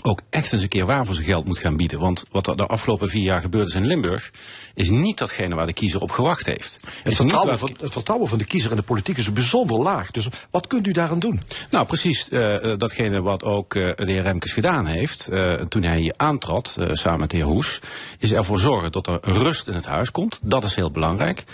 ook 0.03 0.21
echt 0.31 0.53
eens 0.53 0.63
een 0.63 0.69
keer 0.69 0.87
waar 0.87 1.07
voor 1.07 1.15
zijn 1.15 1.27
geld 1.27 1.45
moet 1.45 1.59
gaan 1.59 1.77
bieden. 1.77 2.01
Want 2.01 2.25
wat 2.31 2.47
er 2.47 2.57
de 2.57 2.67
afgelopen 2.67 3.09
vier 3.09 3.23
jaar 3.23 3.41
gebeurd 3.41 3.69
is 3.69 3.75
in 3.75 3.87
Limburg, 3.87 4.31
is 4.75 4.91
niet 4.91 5.19
datgene 5.19 5.55
waar 5.55 5.67
de 5.67 5.73
kiezer 5.73 6.01
op 6.01 6.11
gewacht 6.11 6.47
heeft. 6.47 6.81
Het 7.03 7.15
vertrouwen, 7.15 7.59
van, 7.59 7.77
het 7.81 7.93
vertrouwen 7.93 8.29
van 8.29 8.39
de 8.39 8.45
kiezer 8.45 8.71
in 8.71 8.77
de 8.77 8.83
politiek 8.83 9.17
is 9.17 9.33
bijzonder 9.33 9.79
laag. 9.79 10.11
Dus 10.11 10.29
wat 10.51 10.67
kunt 10.67 10.87
u 10.87 10.93
daaraan 10.93 11.19
doen? 11.19 11.41
Nou, 11.71 11.87
precies 11.87 12.29
uh, 12.31 12.77
datgene 12.79 13.23
wat 13.23 13.45
ook 13.45 13.75
uh, 13.75 13.91
de 13.97 14.13
heer 14.13 14.23
Remkes 14.23 14.53
gedaan 14.53 14.87
heeft. 14.87 15.29
Uh, 15.33 15.53
toen 15.53 15.83
hij 15.83 15.99
hier 15.99 16.15
aantrad, 16.17 16.77
samen 16.93 17.21
met 17.21 17.31
de 17.31 17.37
heer 17.37 17.47
Hoes, 17.47 17.81
is 18.19 18.33
ervoor 18.33 18.59
zorgen 18.59 18.93
dat 18.93 19.07
er 19.07 19.19
rust 19.23 19.69
in 19.69 19.75
het 19.75 19.87
huis 19.87 20.11
komt. 20.11 20.39
Dat 20.43 20.65
is 20.65 20.75
heel 20.75 20.91
belangrijk. 20.91 21.45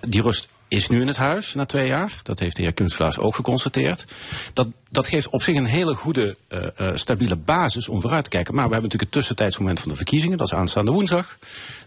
die 0.00 0.22
rust 0.22 0.48
is 0.68 0.88
nu 0.88 1.00
in 1.00 1.06
het 1.06 1.16
huis 1.16 1.54
na 1.54 1.66
twee 1.66 1.86
jaar. 1.86 2.20
Dat 2.22 2.38
heeft 2.38 2.56
de 2.56 2.62
heer 2.62 2.72
Kunstelaars 2.72 3.18
ook 3.18 3.34
geconstateerd. 3.34 4.04
Dat, 4.52 4.68
dat 4.90 5.06
geeft 5.06 5.28
op 5.28 5.42
zich 5.42 5.56
een 5.56 5.64
hele 5.64 5.94
goede, 5.94 6.36
uh, 6.48 6.62
uh, 6.80 6.90
stabiele 6.94 7.36
basis 7.36 7.88
om 7.88 8.00
vooruit 8.00 8.24
te 8.24 8.30
kijken. 8.30 8.54
Maar 8.54 8.66
we 8.66 8.72
hebben 8.72 8.90
natuurlijk 8.90 9.14
het 9.14 9.20
tussentijdsmoment 9.20 9.80
van 9.80 9.90
de 9.90 9.96
verkiezingen. 9.96 10.38
Dat 10.38 10.46
is 10.46 10.54
aanstaande 10.54 10.90
woensdag. 10.90 11.38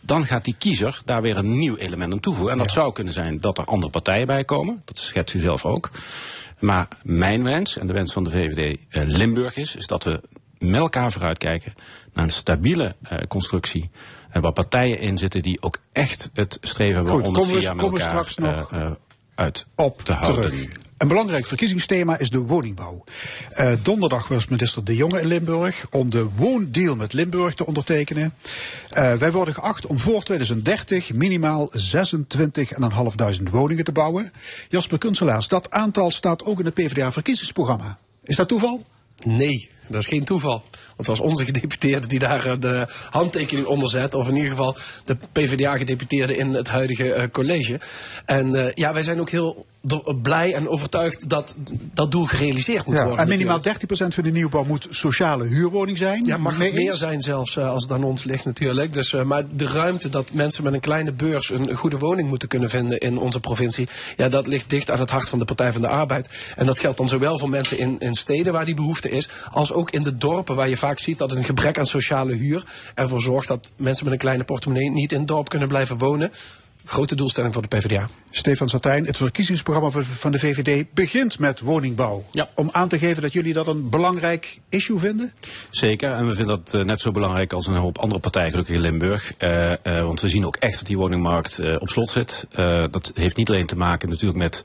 Dan 0.02 0.26
gaat 0.26 0.46
die 0.46 0.56
kiezer 0.58 1.02
daar 1.06 1.22
weer 1.22 1.38
een 1.38 1.58
nieuw 1.58 1.76
element 1.76 2.14
aan 2.14 2.20
toevoegen. 2.20 2.54
En 2.54 2.58
dat 2.58 2.72
zou 2.72 2.94
kunnen 2.94 3.14
zijn 3.14 3.40
dat 3.40 3.58
er 3.58 3.66
andere 3.66 3.92
partijen 3.92 4.28
bij 4.28 4.44
komen. 4.44 4.82
Dat 4.86 4.98
schetst 4.98 5.36
u 5.36 5.40
zelf 5.40 5.66
ook. 5.66 5.90
Maar 6.60 6.88
mijn 7.04 7.44
wens 7.44 7.78
en 7.78 7.88
de 7.88 7.94
wens 7.94 8.14
van 8.14 8.24
de 8.24 8.30
VVD 8.30 8.80
uh, 8.90 9.04
Limburg 9.06 9.56
is, 9.56 9.76
is 9.76 9.88
dat 9.88 10.04
we 10.04 10.22
met 10.58 10.80
elkaar 10.80 11.12
vooruitkijken 11.12 11.74
naar 12.14 12.24
een 12.24 12.32
stabiele 12.32 12.96
uh, 13.12 13.20
constructie. 13.28 13.90
Uh, 14.34 14.42
waar 14.42 14.52
partijen 14.52 15.00
in 15.00 15.18
zitten 15.18 15.42
die 15.42 15.62
ook 15.62 15.78
echt 15.92 16.30
het 16.34 16.58
streven 16.62 16.96
hebben 16.96 17.24
om 17.24 17.36
het 17.36 17.46
via 17.46 17.74
met 17.74 17.82
komen 17.82 18.00
we 18.00 18.06
elkaar 18.06 18.30
straks 18.30 18.38
nog 18.38 18.72
uh, 18.74 18.92
uit 19.36 19.68
op 19.76 20.02
te 20.02 20.14
houden. 20.14 20.50
terug. 20.50 20.80
Een 21.02 21.08
belangrijk 21.08 21.46
verkiezingsthema 21.46 22.18
is 22.18 22.30
de 22.30 22.40
woningbouw. 22.40 23.04
Uh, 23.60 23.74
donderdag 23.84 24.28
was 24.28 24.48
minister 24.48 24.84
De 24.84 24.96
Jonge 24.96 25.22
in 25.22 25.28
Limburg 25.28 25.88
om 25.92 26.10
de 26.10 26.30
woondeal 26.36 26.96
met 26.96 27.14
Limburg 27.14 27.54
te 27.54 27.66
ondertekenen. 27.66 28.34
Uh, 28.92 29.14
wij 29.14 29.32
worden 29.32 29.54
geacht 29.54 29.86
om 29.86 30.00
voor 30.00 30.24
2030 30.24 31.14
minimaal 31.14 31.72
26.500 31.78 33.44
woningen 33.52 33.84
te 33.84 33.92
bouwen. 33.92 34.32
Jasper 34.70 34.98
Kunselaars, 34.98 35.48
dat 35.48 35.72
aantal 35.72 36.12
staat 36.12 36.46
ook 36.46 36.60
in 36.60 36.66
het 36.66 36.74
PvdA-verkiezingsprogramma. 36.74 37.98
Is 38.24 38.36
dat 38.36 38.48
toeval? 38.48 38.84
Nee, 39.24 39.70
dat 39.92 40.02
is 40.02 40.08
geen 40.08 40.24
toeval. 40.24 40.64
Want 40.72 40.98
het 40.98 41.08
was 41.08 41.20
onze 41.20 41.46
gedeputeerde 41.46 42.08
die 42.08 42.20
daar 42.20 42.46
uh, 42.46 42.54
de 42.60 42.88
handtekening 43.10 43.68
onder 43.68 43.90
zet. 43.90 44.14
Of 44.14 44.28
in 44.28 44.36
ieder 44.36 44.52
geval 44.52 44.76
de 45.06 45.18
PvdA-gedeputeerde 45.32 46.38
in 46.38 46.54
het 46.54 46.68
huidige 46.68 47.16
uh, 47.16 47.24
college. 47.32 47.80
En 48.26 48.54
uh, 48.54 48.72
ja, 48.74 48.94
wij 48.94 49.04
zijn 49.04 49.20
ook 49.20 49.30
heel 49.30 49.66
blij 50.22 50.54
en 50.54 50.70
overtuigd 50.70 51.30
dat 51.30 51.58
dat 51.94 52.12
doel 52.12 52.26
gerealiseerd 52.26 52.86
moet 52.86 52.96
ja, 52.96 53.04
worden. 53.04 53.22
En 53.22 53.28
minimaal 53.28 53.60
30% 53.60 53.62
van 53.90 54.24
de 54.24 54.32
nieuwbouw 54.32 54.64
moet 54.64 54.88
sociale 54.90 55.46
huurwoning 55.46 55.98
zijn. 55.98 56.26
Ja, 56.26 56.38
mag 56.38 56.58
het 56.58 56.74
meer 56.74 56.94
zijn 56.94 57.22
zelfs 57.22 57.56
uh, 57.56 57.70
als 57.70 57.84
het 57.84 57.92
aan 57.92 58.04
ons 58.04 58.24
ligt 58.24 58.46
natuurlijk. 58.46 58.94
Dus, 58.94 59.14
uh, 59.14 59.24
maar 59.24 59.44
de 59.56 59.68
ruimte 59.68 60.10
dat 60.10 60.34
mensen 60.34 60.64
met 60.64 60.74
een 60.74 60.80
kleine 60.80 61.12
beurs 61.12 61.50
een 61.50 61.74
goede 61.76 61.98
woning 61.98 62.30
moeten 62.30 62.48
kunnen 62.48 62.70
vinden 62.70 62.98
in 62.98 63.18
onze 63.18 63.40
provincie. 63.40 63.90
Ja, 64.18 64.30
dat 64.30 64.48
ligt 64.48 64.70
dicht 64.70 64.92
aan 64.92 65.00
het 65.00 65.10
hart 65.10 65.30
van 65.30 65.40
de 65.40 65.46
Partij 65.46 65.72
van 65.72 65.82
de 65.82 65.88
Arbeid. 65.88 66.30
En 66.56 66.66
dat 66.66 66.80
geldt 66.80 66.98
dan 66.98 67.10
zowel 67.10 67.38
voor 67.38 67.50
mensen 67.50 67.78
in, 67.78 67.96
in 68.00 68.16
steden 68.16 68.54
waar 68.54 68.66
die 68.66 68.76
behoefte 68.76 69.10
is. 69.10 69.30
Als 69.52 69.74
ook 69.74 69.92
in 69.92 70.04
de 70.04 70.18
dorpen 70.18 70.56
waar 70.56 70.70
je 70.70 70.78
vaak 70.78 71.00
ziet 71.00 71.18
dat 71.18 71.32
een 71.32 71.44
gebrek 71.44 71.78
aan 71.78 71.86
sociale 71.86 72.36
huur 72.36 72.64
ervoor 72.96 73.22
zorgt 73.22 73.48
dat 73.48 73.72
mensen 73.76 74.04
met 74.04 74.14
een 74.14 74.20
kleine 74.20 74.44
portemonnee 74.44 74.90
niet 74.90 75.12
in 75.12 75.20
het 75.20 75.28
dorp 75.28 75.50
kunnen 75.50 75.68
blijven 75.68 75.98
wonen. 75.98 76.32
Grote 76.86 77.16
doelstelling 77.16 77.54
voor 77.54 77.62
de 77.62 77.68
PvdA. 77.68 78.10
Stefan 78.30 78.70
Sartijn, 78.70 79.06
het 79.06 79.18
verkiezingsprogramma 79.18 79.90
van 80.02 80.32
de 80.32 80.40
VVD 80.40 80.94
begint 80.94 81.40
met 81.40 81.60
woningbouw. 81.60 82.26
Ja. 82.32 82.50
Om 82.56 82.70
aan 82.72 82.88
te 82.88 83.00
geven 83.00 83.22
dat 83.22 83.34
jullie 83.34 83.54
dat 83.54 83.68
een 83.68 83.90
belangrijk 83.90 84.60
issue 84.70 85.00
vinden? 85.00 85.34
Zeker, 85.70 86.12
en 86.12 86.28
we 86.28 86.34
vinden 86.34 86.64
dat 86.64 86.74
uh, 86.74 86.84
net 86.84 87.02
zo 87.02 87.12
belangrijk 87.12 87.54
als 87.54 87.68
een 87.68 87.76
hoop 87.76 87.98
andere 87.98 88.22
partijen, 88.22 88.50
gelukkig 88.50 88.76
in 88.76 88.82
Limburg. 88.82 89.34
Uh, 89.40 89.70
uh, 89.70 89.76
want 89.84 90.22
we 90.22 90.30
zien 90.30 90.46
ook 90.46 90.56
echt 90.56 90.78
dat 90.78 90.88
die 90.88 90.98
woningmarkt 90.98 91.80
op 91.80 91.90
slot 91.90 92.10
zit. 92.10 92.48
dat 92.92 93.12
heeft 93.16 93.36
niet 93.36 93.50
alleen 93.50 93.66
te 93.66 93.78
maken 93.78 94.10
natuurlijk 94.10 94.40
met 94.40 94.62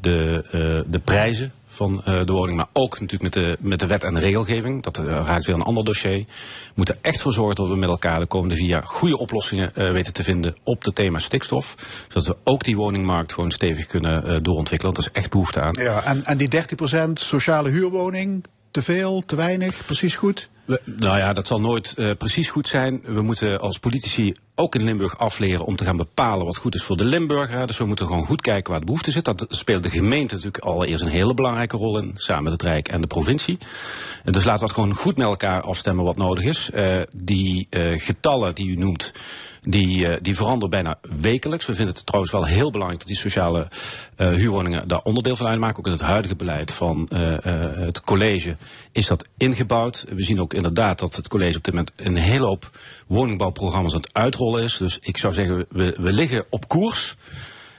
de, 0.00 0.84
de 0.88 0.98
prijzen 0.98 1.52
van 1.78 2.02
uh, 2.08 2.24
de 2.24 2.32
woning, 2.32 2.56
maar 2.56 2.68
ook 2.72 3.00
natuurlijk 3.00 3.22
met 3.22 3.32
de, 3.32 3.56
met 3.60 3.80
de 3.80 3.86
wet 3.86 4.04
en 4.04 4.14
de 4.14 4.20
regelgeving. 4.20 4.82
Dat 4.82 4.98
uh, 4.98 5.04
raakt 5.04 5.46
weer 5.46 5.54
een 5.54 5.62
ander 5.62 5.84
dossier. 5.84 6.18
We 6.18 6.72
moeten 6.74 6.94
er 6.94 7.00
echt 7.02 7.20
voor 7.20 7.32
zorgen 7.32 7.56
dat 7.56 7.68
we 7.68 7.76
met 7.76 7.88
elkaar 7.88 8.20
de 8.20 8.26
komende 8.26 8.54
vier 8.54 8.66
jaar 8.66 8.82
goede 8.86 9.18
oplossingen 9.18 9.72
uh, 9.74 9.90
weten 9.90 10.12
te 10.12 10.24
vinden 10.24 10.56
op 10.62 10.84
het 10.84 10.94
thema 10.94 11.18
stikstof. 11.18 11.74
Zodat 12.08 12.26
we 12.26 12.36
ook 12.44 12.64
die 12.64 12.76
woningmarkt 12.76 13.32
gewoon 13.32 13.50
stevig 13.50 13.86
kunnen 13.86 14.42
doorontwikkelen. 14.42 14.94
Er 14.94 15.00
is 15.00 15.10
echt 15.12 15.30
behoefte 15.30 15.60
aan. 15.60 15.74
Ja, 15.80 16.02
en, 16.02 16.24
en 16.24 16.38
die 16.38 16.48
30% 17.06 17.12
sociale 17.12 17.70
huurwoning, 17.70 18.44
te 18.70 18.82
veel, 18.82 19.20
te 19.20 19.36
weinig, 19.36 19.84
precies 19.84 20.16
goed? 20.16 20.48
Nou 20.84 21.18
ja, 21.18 21.32
dat 21.32 21.46
zal 21.46 21.60
nooit 21.60 21.94
uh, 21.96 22.10
precies 22.18 22.50
goed 22.50 22.68
zijn. 22.68 23.00
We 23.04 23.22
moeten 23.22 23.60
als 23.60 23.78
politici 23.78 24.34
ook 24.54 24.74
in 24.74 24.84
Limburg 24.84 25.18
afleren 25.18 25.64
om 25.64 25.76
te 25.76 25.84
gaan 25.84 25.96
bepalen 25.96 26.46
wat 26.46 26.56
goed 26.56 26.74
is 26.74 26.82
voor 26.82 26.96
de 26.96 27.04
Limburger. 27.04 27.66
Dus 27.66 27.78
we 27.78 27.84
moeten 27.84 28.06
gewoon 28.06 28.24
goed 28.24 28.40
kijken 28.40 28.70
waar 28.70 28.80
de 28.80 28.86
behoefte 28.86 29.10
zit. 29.10 29.24
Dat 29.24 29.46
speelt 29.48 29.82
de 29.82 29.90
gemeente 29.90 30.34
natuurlijk 30.34 30.64
allereerst 30.64 31.04
een 31.04 31.10
hele 31.10 31.34
belangrijke 31.34 31.76
rol 31.76 31.98
in, 31.98 32.14
samen 32.16 32.42
met 32.42 32.52
het 32.52 32.62
Rijk 32.62 32.88
en 32.88 33.00
de 33.00 33.06
provincie. 33.06 33.58
Dus 34.24 34.44
laten 34.44 34.60
we 34.60 34.66
het 34.66 34.74
gewoon 34.74 34.94
goed 34.94 35.16
met 35.16 35.26
elkaar 35.26 35.62
afstemmen 35.62 36.04
wat 36.04 36.16
nodig 36.16 36.44
is. 36.44 36.70
Uh, 36.74 37.00
die 37.12 37.66
uh, 37.70 38.00
getallen 38.00 38.54
die 38.54 38.68
u 38.68 38.76
noemt, 38.76 39.12
die, 39.60 40.20
die 40.20 40.36
veranderen 40.36 40.70
bijna 40.70 40.98
wekelijks. 41.20 41.66
We 41.66 41.74
vinden 41.74 41.94
het 41.94 42.06
trouwens 42.06 42.32
wel 42.32 42.44
heel 42.44 42.70
belangrijk 42.70 43.00
dat 43.00 43.08
die 43.08 43.18
sociale 43.18 43.68
huurwoningen 44.16 44.88
daar 44.88 45.02
onderdeel 45.02 45.36
van 45.36 45.46
uitmaken. 45.46 45.78
Ook 45.78 45.86
in 45.86 45.92
het 45.92 46.00
huidige 46.00 46.36
beleid 46.36 46.72
van 46.72 47.08
het 47.10 48.00
college 48.00 48.56
is 48.98 49.06
dat 49.06 49.24
ingebouwd. 49.36 50.04
We 50.08 50.22
zien 50.22 50.40
ook 50.40 50.54
inderdaad 50.54 50.98
dat 50.98 51.16
het 51.16 51.28
college 51.28 51.56
op 51.56 51.64
dit 51.64 51.74
moment 51.74 51.92
een 51.96 52.16
hele 52.16 52.44
hoop 52.44 52.78
woningbouwprogramma's 53.06 53.94
aan 53.94 54.00
het 54.00 54.10
uitrollen 54.12 54.62
is. 54.62 54.76
Dus 54.76 54.98
ik 55.00 55.16
zou 55.16 55.34
zeggen, 55.34 55.66
we, 55.68 55.96
we 56.00 56.12
liggen 56.12 56.44
op 56.50 56.68
koers. 56.68 57.16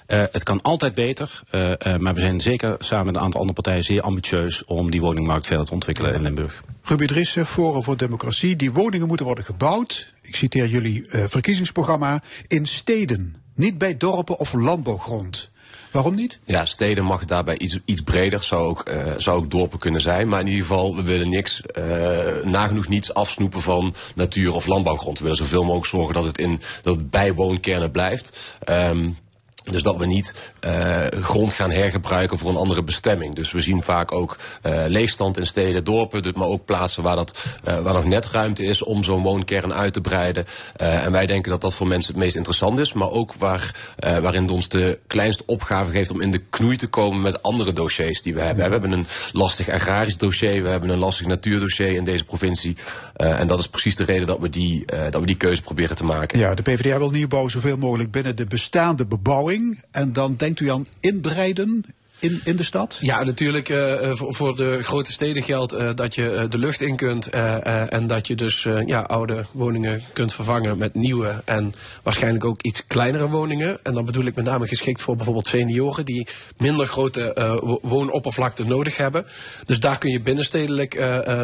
Uh, 0.07 0.23
het 0.31 0.43
kan 0.43 0.61
altijd 0.61 0.93
beter, 0.93 1.41
uh, 1.51 1.69
uh, 1.69 1.97
maar 1.97 2.13
we 2.13 2.19
zijn 2.19 2.41
zeker 2.41 2.75
samen 2.79 3.05
met 3.05 3.15
een 3.15 3.21
aantal 3.21 3.39
andere 3.39 3.61
partijen 3.61 3.83
zeer 3.83 4.01
ambitieus 4.01 4.65
om 4.65 4.91
die 4.91 5.01
woningmarkt 5.01 5.47
verder 5.47 5.65
te 5.65 5.73
ontwikkelen 5.73 6.13
in 6.13 6.21
Limburg. 6.21 6.63
Ruby 6.83 7.05
Driessen, 7.05 7.45
Forum 7.45 7.83
voor 7.83 7.97
Democratie. 7.97 8.55
Die 8.55 8.71
woningen 8.71 9.07
moeten 9.07 9.25
worden 9.25 9.43
gebouwd, 9.43 10.13
ik 10.21 10.35
citeer 10.35 10.67
jullie 10.67 11.03
verkiezingsprogramma, 11.07 12.21
in 12.47 12.65
steden. 12.65 13.35
Niet 13.55 13.77
bij 13.77 13.97
dorpen 13.97 14.39
of 14.39 14.53
landbouwgrond. 14.53 15.49
Waarom 15.91 16.15
niet? 16.15 16.39
Ja, 16.43 16.65
steden 16.65 17.03
mag 17.03 17.25
daarbij 17.25 17.57
iets, 17.57 17.79
iets 17.85 18.01
breder, 18.01 18.43
zou 18.43 18.67
ook, 18.67 18.89
uh, 18.89 19.13
zou 19.17 19.37
ook 19.37 19.51
dorpen 19.51 19.79
kunnen 19.79 20.01
zijn. 20.01 20.27
Maar 20.27 20.39
in 20.39 20.47
ieder 20.47 20.61
geval, 20.61 20.95
we 20.95 21.03
willen 21.03 21.29
niks, 21.29 21.61
uh, 21.77 22.43
nagenoeg 22.43 22.87
niets 22.87 23.13
afsnoepen 23.13 23.61
van 23.61 23.95
natuur 24.15 24.53
of 24.53 24.65
landbouwgrond. 24.65 25.17
We 25.17 25.23
willen 25.23 25.37
zoveel 25.37 25.63
mogelijk 25.63 25.87
zorgen 25.87 26.13
dat 26.13 26.25
het, 26.25 26.37
in, 26.37 26.61
dat 26.81 26.95
het 26.95 27.09
bij 27.09 27.33
woonkernen 27.33 27.91
blijft. 27.91 28.57
Um, 28.69 29.17
dus 29.63 29.83
dat 29.83 29.97
we 29.97 30.05
niet 30.05 30.51
uh, 30.65 31.05
grond 31.21 31.53
gaan 31.53 31.71
hergebruiken 31.71 32.37
voor 32.37 32.49
een 32.49 32.55
andere 32.55 32.83
bestemming. 32.83 33.35
Dus 33.35 33.51
we 33.51 33.61
zien 33.61 33.83
vaak 33.83 34.11
ook 34.11 34.37
uh, 34.63 34.83
leegstand 34.87 35.37
in 35.37 35.47
steden, 35.47 35.83
dorpen, 35.83 36.33
maar 36.35 36.47
ook 36.47 36.65
plaatsen 36.65 37.03
waar, 37.03 37.15
dat, 37.15 37.37
uh, 37.67 37.79
waar 37.79 37.93
nog 37.93 38.05
net 38.05 38.27
ruimte 38.27 38.63
is 38.63 38.83
om 38.83 39.03
zo'n 39.03 39.23
woonkern 39.23 39.73
uit 39.73 39.93
te 39.93 40.01
breiden. 40.01 40.45
en 40.75 41.11
wij 41.11 41.25
denken 41.25 41.51
dat 41.51 41.61
dat 41.61 41.73
voor 41.73 41.87
mensen 41.87 42.13
het 42.13 42.23
meest 42.23 42.35
interessant 42.35 42.79
is, 42.79 42.93
maar 42.93 43.09
ook 43.09 43.33
waar, 43.33 43.75
waarin 44.21 44.41
het 44.41 44.51
ons 44.51 44.69
de 44.69 44.99
kleinste 45.07 45.43
opgave 45.45 45.91
geeft 45.91 46.11
om 46.11 46.21
in 46.21 46.31
de 46.31 46.41
knoei 46.49 46.75
te 46.75 46.87
komen 46.87 47.21
met 47.21 47.43
andere 47.43 47.73
dossiers 47.73 48.21
die 48.21 48.33
we 48.33 48.41
hebben. 48.41 48.65
We 48.65 48.71
hebben 48.71 48.91
een 48.91 49.07
lastig 49.31 49.69
agrarisch 49.69 50.17
dossier, 50.17 50.63
we 50.63 50.69
hebben 50.69 50.89
een 50.89 50.97
lastig 50.97 51.27
natuurdossier 51.27 51.95
in 51.95 52.03
deze 52.03 52.23
provincie. 52.23 52.77
en 53.15 53.47
dat 53.47 53.59
is 53.59 53.67
precies 53.67 53.95
de 53.95 54.03
reden 54.03 54.27
dat 54.27 54.39
we, 54.39 54.49
die, 54.49 54.85
dat 55.09 55.21
we 55.21 55.25
die 55.25 55.37
keuze 55.37 55.61
proberen 55.61 55.95
te 55.95 56.03
maken. 56.03 56.39
Ja, 56.39 56.55
de 56.55 56.61
PvdA 56.61 56.97
wil 56.97 57.11
nieuwbouw 57.11 57.47
zoveel 57.47 57.77
mogelijk 57.77 58.11
binnen 58.11 58.35
de 58.35 58.45
bestaande 58.45 59.05
bebouwing. 59.05 59.58
En 59.91 60.13
dan 60.13 60.35
denkt 60.35 60.59
u 60.59 60.69
aan 60.69 60.87
inbreiden 60.99 61.85
in, 62.19 62.41
in 62.43 62.55
de 62.55 62.63
stad? 62.63 62.97
Ja, 63.01 63.23
natuurlijk. 63.23 63.69
Uh, 63.69 64.11
voor, 64.11 64.33
voor 64.33 64.55
de 64.55 64.83
grote 64.83 65.11
steden 65.11 65.43
geldt 65.43 65.73
uh, 65.73 65.89
dat 65.95 66.15
je 66.15 66.45
de 66.49 66.57
lucht 66.57 66.81
in 66.81 66.95
kunt. 66.95 67.29
en 67.29 68.07
dat 68.07 68.27
je 68.27 68.35
dus 68.35 68.67
ja, 68.85 69.01
oude 69.01 69.45
woningen 69.51 70.01
kunt 70.13 70.33
vervangen 70.33 70.77
met 70.77 70.95
nieuwe. 70.95 71.41
En 71.45 71.73
waarschijnlijk 72.03 72.45
ook 72.45 72.61
iets 72.61 72.83
kleinere 72.87 73.27
woningen. 73.27 73.79
En 73.83 73.93
dan 73.93 74.05
bedoel 74.05 74.25
ik 74.25 74.35
met 74.35 74.45
name 74.45 74.67
geschikt 74.67 75.01
voor 75.01 75.15
bijvoorbeeld 75.15 75.47
senioren 75.47 76.05
die 76.05 76.27
minder 76.57 76.87
grote 76.87 77.33
woonoppervlakte 77.81 78.65
nodig 78.65 78.97
hebben. 78.97 79.25
Dus 79.65 79.79
daar 79.79 79.97
kun 79.97 80.11
je 80.11 80.21
binnenstedelijk 80.21 80.93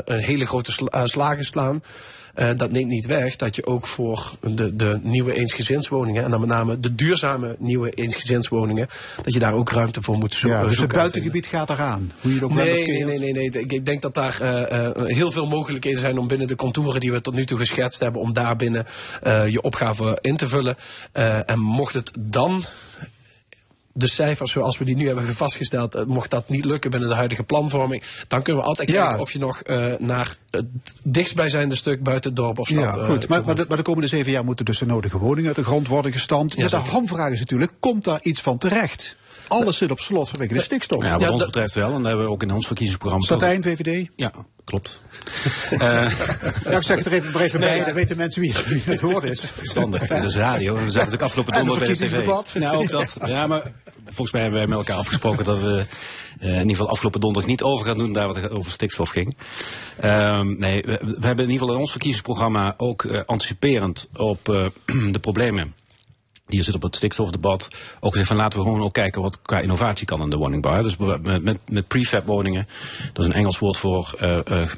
een 0.05 0.19
hele 0.19 0.45
grote 0.45 0.71
sla 0.71 1.07
slagen 1.07 1.45
slaan. 1.45 1.81
Uh, 2.35 2.49
dat 2.57 2.71
neemt 2.71 2.89
niet 2.89 3.05
weg 3.05 3.35
dat 3.35 3.55
je 3.55 3.65
ook 3.65 3.87
voor 3.87 4.31
de, 4.41 4.75
de 4.75 4.99
nieuwe 5.01 5.33
eensgezinswoningen, 5.33 6.23
en 6.23 6.31
dan 6.31 6.39
met 6.39 6.49
name 6.49 6.79
de 6.79 6.95
duurzame 6.95 7.55
nieuwe 7.59 7.89
eensgezinswoningen, 7.89 8.87
dat 9.23 9.33
je 9.33 9.39
daar 9.39 9.53
ook 9.53 9.71
ruimte 9.71 10.01
voor 10.01 10.17
moet 10.17 10.33
zoeken. 10.33 10.59
Ja, 10.59 10.67
dus 10.67 10.77
het 10.77 10.93
buitengebied 10.93 11.45
gaat 11.45 11.69
eraan, 11.69 12.11
hoe 12.21 12.33
je 12.33 12.35
het 12.35 12.45
ook 12.45 12.53
nee, 12.53 12.87
nee, 12.87 13.03
nee, 13.03 13.33
nee, 13.33 13.49
nee. 13.49 13.65
Ik 13.67 13.85
denk 13.85 14.01
dat 14.01 14.13
daar 14.13 14.37
uh, 14.41 14.61
uh, 14.61 14.89
heel 15.05 15.31
veel 15.31 15.47
mogelijkheden 15.47 15.99
zijn 15.99 16.17
om 16.17 16.27
binnen 16.27 16.47
de 16.47 16.55
contouren 16.55 16.99
die 16.99 17.11
we 17.11 17.21
tot 17.21 17.33
nu 17.33 17.45
toe 17.45 17.57
geschetst 17.57 17.99
hebben, 17.99 18.21
om 18.21 18.33
daar 18.33 18.55
binnen 18.55 18.85
je 19.49 19.61
opgave 19.61 20.17
in 20.21 20.37
te 20.37 20.47
vullen. 20.47 20.75
en 21.45 21.59
mocht 21.59 21.93
het 21.93 22.11
dan 22.19 22.63
de 23.97 24.07
cijfers 24.07 24.51
zoals 24.51 24.77
we 24.77 24.85
die 24.85 24.95
nu 24.95 25.07
hebben 25.07 25.35
vastgesteld, 25.35 26.05
mocht 26.07 26.29
dat 26.29 26.49
niet 26.49 26.65
lukken 26.65 26.91
binnen 26.91 27.09
de 27.09 27.15
huidige 27.15 27.43
planvorming, 27.43 28.03
dan 28.27 28.41
kunnen 28.41 28.61
we 28.61 28.67
altijd 28.67 28.91
kijken 28.91 29.19
of 29.19 29.31
je 29.31 29.39
nog 29.39 29.61
uh, 29.65 29.93
naar 29.99 30.37
het 30.49 30.65
dichtstbijzijnde 31.01 31.75
stuk 31.75 32.03
buiten 32.03 32.29
het 32.29 32.39
dorp 32.39 32.59
of 32.59 32.67
stad. 32.67 32.95
Ja, 32.95 33.05
goed. 33.05 33.23
Uh, 33.23 33.29
maar, 33.29 33.45
maar, 33.45 33.55
de, 33.55 33.65
maar, 33.67 33.77
de, 33.77 33.83
komende 33.83 34.07
zeven 34.07 34.31
jaar 34.31 34.45
moeten 34.45 34.65
dus 34.65 34.77
de 34.77 34.85
nodige 34.85 35.17
woningen 35.17 35.47
uit 35.47 35.55
de 35.55 35.63
grond 35.63 35.87
worden 35.87 36.11
gestampt. 36.11 36.53
Ja, 36.57 36.67
de 36.67 36.75
hamvraag 36.75 37.31
is 37.31 37.39
natuurlijk, 37.39 37.71
komt 37.79 38.03
daar 38.03 38.21
iets 38.21 38.41
van 38.41 38.57
terecht? 38.57 39.15
Alles 39.47 39.77
zit 39.77 39.91
op 39.91 39.99
slot 39.99 40.29
vanwege 40.29 40.53
de 40.53 40.61
stikstof. 40.61 41.03
Ja, 41.03 41.11
wat 41.11 41.21
Ja, 41.21 41.29
ons 41.29 41.37
dat- 41.41 41.51
betreft 41.51 41.73
wel. 41.73 41.85
En 41.93 41.97
daar 41.97 42.05
hebben 42.07 42.25
we 42.25 42.31
ook 42.31 42.43
in 42.43 42.51
ons 42.51 42.65
verkiezingsprogramma... 42.67 43.25
Statijn, 43.25 43.61
VVD? 43.63 44.07
Ja, 44.15 44.31
klopt. 44.63 45.01
Eh, 45.71 45.79
Ja, 46.65 46.75
ik 46.77 46.83
zeg 46.83 46.97
het 46.97 47.05
er 47.05 47.13
even, 47.13 47.39
even 47.41 47.59
bij, 47.59 47.83
dan 47.85 47.93
weten 47.93 48.17
mensen 48.17 48.41
wie, 48.41 48.53
wie 48.67 48.81
het 48.85 49.01
woord 49.01 49.23
is. 49.23 49.49
verstandig. 49.51 50.07
Dat 50.07 50.23
is 50.23 50.35
radio. 50.35 50.75
We 50.75 50.91
zaten 50.91 51.13
ook 51.13 51.21
afgelopen 51.21 51.53
donderdag 51.53 51.79
bij 51.79 51.87
de 51.87 51.93
tv. 51.93 51.99
verkiezingsdebat. 52.11 52.55
Nou, 52.59 52.77
ook 52.83 52.89
dat. 52.89 53.17
Ja, 53.25 53.47
maar 53.47 53.71
volgens 54.05 54.31
mij 54.31 54.41
hebben 54.41 54.59
wij 54.59 54.67
met 54.69 54.77
elkaar 54.77 54.97
afgesproken 54.97 55.45
dat 55.45 55.59
we 55.61 55.85
eh, 56.39 56.49
in 56.49 56.55
ieder 56.55 56.69
geval 56.75 56.89
afgelopen 56.89 57.19
donderdag 57.19 57.49
niet 57.51 57.61
over 57.63 57.85
gaan 57.85 57.97
doen 57.97 58.13
daar 58.13 58.27
wat 58.27 58.35
het 58.35 58.49
over 58.51 58.71
stikstof 58.71 59.09
ging. 59.09 59.35
Ehm, 59.99 60.55
nee, 60.59 60.81
we, 60.81 60.97
we 61.19 61.25
hebben 61.27 61.45
in 61.45 61.51
ieder 61.51 61.59
geval 61.59 61.73
in 61.73 61.79
ons 61.79 61.91
verkiezingsprogramma 61.91 62.73
ook 62.77 63.03
eh, 63.05 63.21
anticiperend 63.25 64.07
op 64.15 64.49
eh, 64.49 64.65
de 65.11 65.19
problemen 65.19 65.73
die 66.47 66.63
zit 66.63 66.75
op 66.75 66.81
het 66.81 66.95
stikstofdebat. 66.95 67.67
Ook 67.99 68.11
gezegd 68.11 68.27
van 68.27 68.37
laten 68.37 68.59
we 68.59 68.65
gewoon 68.65 68.81
ook 68.81 68.93
kijken 68.93 69.21
wat 69.21 69.41
qua 69.41 69.59
innovatie 69.59 70.05
kan 70.05 70.21
in 70.21 70.29
de 70.29 70.37
woningbouw. 70.37 70.81
Dus 70.81 70.97
met, 70.97 71.43
met, 71.43 71.59
met 71.69 71.87
prefab 71.87 72.25
woningen, 72.25 72.67
dat 73.13 73.23
is 73.23 73.29
een 73.29 73.37
Engels 73.37 73.59
woord 73.59 73.77
voor 73.77 74.15
eh, 74.19 74.69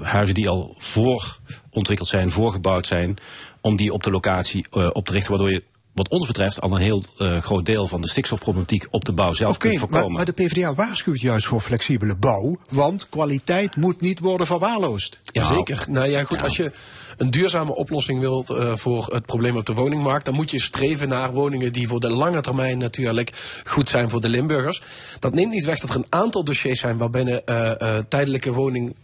huizen 0.00 0.34
die 0.34 0.48
al 0.48 0.74
voorontwikkeld 0.78 2.08
zijn, 2.08 2.30
voorgebouwd 2.30 2.86
zijn, 2.86 3.16
om 3.60 3.76
die 3.76 3.92
op 3.92 4.02
de 4.02 4.10
locatie 4.10 4.66
eh, 4.70 4.90
op 4.92 5.06
te 5.06 5.12
richten, 5.12 5.30
waardoor 5.30 5.52
je 5.52 5.62
wat 5.94 6.08
ons 6.08 6.26
betreft 6.26 6.60
al 6.60 6.74
een 6.74 6.80
heel 6.80 7.02
eh, 7.18 7.42
groot 7.42 7.66
deel 7.66 7.88
van 7.88 8.00
de 8.00 8.08
stikstofproblematiek 8.08 8.86
op 8.90 9.04
de 9.04 9.12
bouw 9.12 9.32
zelf 9.32 9.54
Oké, 9.54 9.58
kunt 9.58 9.80
maar, 9.80 9.88
voorkomen. 9.88 10.12
maar 10.16 10.24
de 10.24 10.32
PvdA 10.32 10.74
waarschuwt 10.74 11.20
juist 11.20 11.46
voor 11.46 11.60
flexibele 11.60 12.14
bouw, 12.14 12.58
want 12.70 13.08
kwaliteit 13.08 13.76
moet 13.76 14.00
niet 14.00 14.18
worden 14.18 14.46
verwaarloosd. 14.46 15.20
Jazeker. 15.24 15.84
Nou 15.88 16.08
ja, 16.08 16.24
goed, 16.24 16.42
als 16.42 16.56
je 16.56 16.72
een 17.16 17.30
duurzame 17.30 17.74
oplossing 17.74 18.20
wilt 18.20 18.50
eh, 18.50 18.76
voor 18.76 19.06
het 19.12 19.26
probleem 19.26 19.56
op 19.56 19.66
de 19.66 19.74
woningmarkt, 19.74 20.24
dan 20.24 20.34
moet 20.34 20.50
je 20.50 20.60
streven 20.60 21.08
naar 21.08 21.32
woningen 21.32 21.72
die 21.72 21.88
voor 21.88 22.00
de 22.00 22.10
lange 22.10 22.40
termijn 22.40 22.78
natuurlijk 22.78 23.32
goed 23.64 23.88
zijn 23.88 24.10
voor 24.10 24.20
de 24.20 24.28
Limburgers. 24.28 24.82
Dat 25.18 25.34
neemt 25.34 25.52
niet 25.52 25.64
weg 25.64 25.78
dat 25.78 25.90
er 25.90 25.96
een 25.96 26.06
aantal 26.08 26.44
dossiers 26.44 26.80
zijn 26.80 26.98
waarbinnen 26.98 27.46
eh, 27.46 27.80
eh, 27.80 28.04
tijdelijke 28.08 28.52
woning 28.52 28.94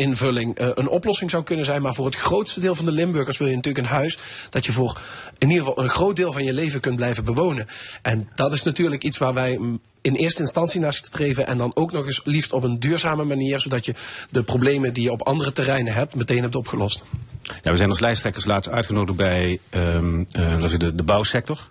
invulling 0.00 0.54
eh, 0.54 0.68
een 0.74 0.88
oplossing 0.88 1.30
zou 1.30 1.42
kunnen 1.42 1.64
zijn. 1.64 1.82
Maar 1.82 1.94
voor 1.94 2.04
het 2.04 2.16
grootste 2.16 2.60
deel 2.60 2.74
van 2.74 2.84
de 2.84 2.92
Limburgers 2.92 3.38
wil 3.38 3.48
je 3.48 3.54
natuurlijk 3.54 3.84
een 3.84 3.92
huis 3.92 4.18
dat 4.50 4.66
je 4.66 4.72
voor 4.72 5.00
in 5.38 5.48
ieder 5.50 5.64
geval 5.64 5.82
een 5.82 5.90
groot 5.90 6.16
deel 6.16 6.32
van 6.32 6.44
je 6.44 6.52
leven 6.52 6.80
kunt 6.80 6.96
blijven 6.96 7.24
bewonen. 7.24 7.66
En 8.02 8.28
dat 8.34 8.52
is 8.52 8.62
natuurlijk 8.62 9.02
iets 9.02 9.18
waar 9.18 9.34
wij 9.34 9.56
mm, 9.56 9.80
in 10.00 10.14
eerste 10.14 10.40
instantie 10.40 10.80
naar 10.80 10.92
streven. 10.92 11.46
En 11.46 11.58
dan 11.58 11.70
ook 11.74 11.92
nog 11.92 12.06
eens 12.06 12.20
liefst 12.24 12.52
op 12.52 12.62
een 12.62 12.80
duurzame 12.80 13.24
manier. 13.24 13.60
Zodat 13.60 13.84
je 13.84 13.94
de 14.30 14.42
problemen 14.42 14.92
die 14.92 15.02
je 15.02 15.12
op 15.12 15.22
andere 15.22 15.52
terreinen 15.52 15.92
hebt 15.92 16.14
meteen 16.14 16.42
hebt 16.42 16.56
opgelost. 16.56 17.04
Ja, 17.62 17.70
we 17.70 17.76
zijn 17.76 17.88
als 17.88 18.00
lijsttrekkers 18.00 18.44
laatst 18.44 18.70
uitgenodigd 18.70 19.16
bij 19.16 19.60
zeggen, 20.30 20.78
de, 20.78 20.94
de 20.94 21.02
bouwsector. 21.02 21.68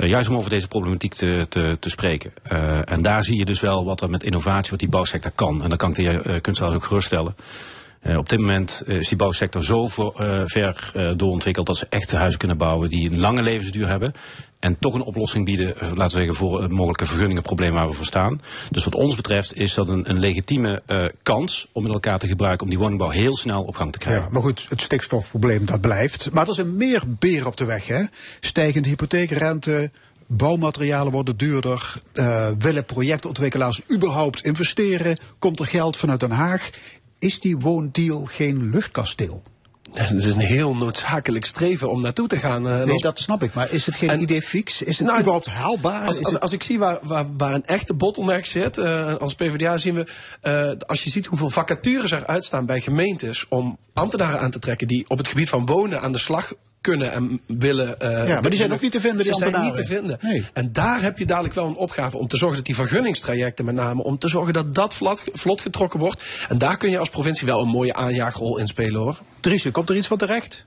Eh, 0.00 0.08
juist 0.08 0.28
om 0.28 0.36
over 0.36 0.50
deze 0.50 0.68
problematiek 0.68 1.14
te, 1.14 1.46
te, 1.48 1.76
te 1.80 1.88
spreken. 1.88 2.32
Eh, 2.42 2.90
en 2.90 3.02
daar 3.02 3.24
zie 3.24 3.38
je 3.38 3.44
dus 3.44 3.60
wel 3.60 3.84
wat 3.84 4.00
er 4.00 4.10
met 4.10 4.22
innovatie, 4.22 4.70
wat 4.70 4.78
die 4.78 4.88
bouwsector 4.88 5.32
kan. 5.34 5.62
En 5.62 5.68
dat 5.68 5.78
kan 5.78 5.88
ik 5.90 5.94
de 5.94 6.02
uh, 6.02 6.40
kunstenaars 6.40 6.74
ook 6.74 6.84
geruststellen. 6.84 7.36
Uh, 8.06 8.16
op 8.16 8.28
dit 8.28 8.38
moment 8.38 8.82
uh, 8.86 8.98
is 8.98 9.08
die 9.08 9.16
bouwsector 9.16 9.64
zo 9.64 9.88
ver 10.46 10.92
doorontwikkeld 11.16 11.66
dat 11.66 11.76
ze 11.76 11.86
echte 11.88 12.16
huizen 12.16 12.38
kunnen 12.38 12.56
bouwen 12.56 12.88
die 12.90 13.10
een 13.10 13.18
lange 13.18 13.42
levensduur 13.42 13.88
hebben. 13.88 14.12
En 14.58 14.78
toch 14.78 14.94
een 14.94 15.02
oplossing 15.02 15.44
bieden, 15.44 15.74
laten 15.78 16.04
we 16.04 16.10
zeggen, 16.10 16.34
voor 16.34 16.62
het 16.62 16.70
mogelijke 16.70 17.06
vergunningenprobleem 17.06 17.72
waar 17.72 17.88
we 17.88 17.94
voor 17.94 18.04
staan. 18.04 18.40
Dus 18.70 18.84
wat 18.84 18.94
ons 18.94 19.14
betreft 19.14 19.56
is 19.56 19.74
dat 19.74 19.88
een, 19.88 20.10
een 20.10 20.18
legitieme 20.18 20.82
kans 21.22 21.68
om 21.72 21.82
met 21.82 21.92
elkaar 21.92 22.18
te 22.18 22.26
gebruiken 22.26 22.62
om 22.62 22.70
die 22.70 22.78
woningbouw 22.78 23.08
heel 23.08 23.36
snel 23.36 23.62
op 23.62 23.76
gang 23.76 23.92
te 23.92 23.98
krijgen. 23.98 24.24
Ja, 24.24 24.30
maar 24.30 24.42
goed, 24.42 24.66
het 24.68 24.82
stikstofprobleem 24.82 25.64
dat 25.64 25.80
blijft. 25.80 26.30
Maar 26.32 26.48
er 26.48 26.54
zijn 26.54 26.76
meer 26.76 27.02
beren 27.06 27.46
op 27.46 27.56
de 27.56 27.64
weg, 27.64 27.86
hè? 27.86 28.02
Stijgende 28.40 28.88
hypotheekrente, 28.88 29.90
bouwmaterialen 30.26 31.12
worden 31.12 31.36
duurder. 31.36 31.94
Willen 32.58 32.84
projectontwikkelaars 32.84 33.80
überhaupt 33.92 34.44
investeren? 34.44 35.16
Komt 35.38 35.60
er 35.60 35.66
geld 35.66 35.96
vanuit 35.96 36.20
Den 36.20 36.30
Haag? 36.30 36.70
Is 37.20 37.40
die 37.40 37.58
woondeal 37.58 38.24
geen 38.24 38.70
luchtkasteel? 38.70 39.42
Het 39.92 40.10
is 40.10 40.24
een 40.24 40.38
heel 40.38 40.74
noodzakelijk 40.74 41.44
streven 41.44 41.90
om 41.90 42.00
naartoe 42.00 42.28
te 42.28 42.38
gaan. 42.38 42.66
Uh, 42.66 42.82
nee, 42.84 42.98
dat 42.98 43.18
snap 43.18 43.42
ik. 43.42 43.54
Maar 43.54 43.72
is 43.72 43.86
het 43.86 43.96
geen 43.96 44.08
en, 44.08 44.20
idee 44.20 44.42
fix? 44.42 44.82
Is 44.82 44.98
het 44.98 45.06
nou, 45.06 45.18
überhaupt 45.18 45.46
haalbaar? 45.46 46.06
Als, 46.06 46.24
als, 46.24 46.40
als 46.40 46.52
ik 46.52 46.62
zie 46.62 46.78
waar, 46.78 46.98
waar, 47.02 47.36
waar, 47.36 47.54
een 47.54 47.64
echte 47.64 47.94
bottleneck 47.94 48.46
zit, 48.46 48.78
uh, 48.78 49.14
als 49.14 49.34
PvdA 49.34 49.78
zien 49.78 49.94
we, 49.94 50.06
uh, 50.42 50.88
als 50.88 51.02
je 51.02 51.10
ziet 51.10 51.26
hoeveel 51.26 51.50
vacatures 51.50 52.10
er 52.10 52.26
uitstaan 52.26 52.66
bij 52.66 52.80
gemeentes 52.80 53.46
om 53.48 53.78
ambtenaren 53.92 54.40
aan 54.40 54.50
te 54.50 54.58
trekken 54.58 54.86
die 54.86 55.04
op 55.08 55.18
het 55.18 55.28
gebied 55.28 55.48
van 55.48 55.66
wonen 55.66 56.00
aan 56.00 56.12
de 56.12 56.18
slag 56.18 56.52
kunnen 56.80 57.12
en 57.12 57.40
willen. 57.46 57.96
Uh, 58.02 58.28
ja, 58.28 58.40
maar 58.40 58.50
die 58.50 58.58
zijn 58.58 58.72
ook 58.72 58.80
niet 58.80 58.92
te 58.92 59.00
vinden, 59.00 59.22
die 59.22 59.34
Ze 59.34 59.44
zijn 59.50 59.64
niet 59.64 59.74
te 59.74 59.84
vinden. 59.84 60.18
Nee. 60.20 60.46
En 60.52 60.72
daar 60.72 61.02
heb 61.02 61.18
je 61.18 61.26
dadelijk 61.26 61.54
wel 61.54 61.66
een 61.66 61.76
opgave 61.76 62.16
om 62.16 62.28
te 62.28 62.36
zorgen 62.36 62.56
dat 62.56 62.66
die 62.66 62.74
vergunningstrajecten 62.74 63.64
met 63.64 63.74
name, 63.74 64.02
om 64.02 64.18
te 64.18 64.28
zorgen 64.28 64.52
dat 64.52 64.74
dat 64.74 64.94
vlot, 64.94 65.24
vlot 65.32 65.60
getrokken 65.60 66.00
wordt. 66.00 66.22
En 66.48 66.58
daar 66.58 66.76
kun 66.76 66.90
je 66.90 66.98
als 66.98 67.08
provincie 67.08 67.46
wel 67.46 67.60
een 67.60 67.68
mooie 67.68 67.94
aanjaagrol 67.94 68.58
in 68.58 68.66
spelen 68.66 69.00
hoor. 69.00 69.18
Dries, 69.40 69.70
komt 69.70 69.90
er 69.90 69.96
iets 69.96 70.06
van 70.06 70.18
terecht? 70.18 70.66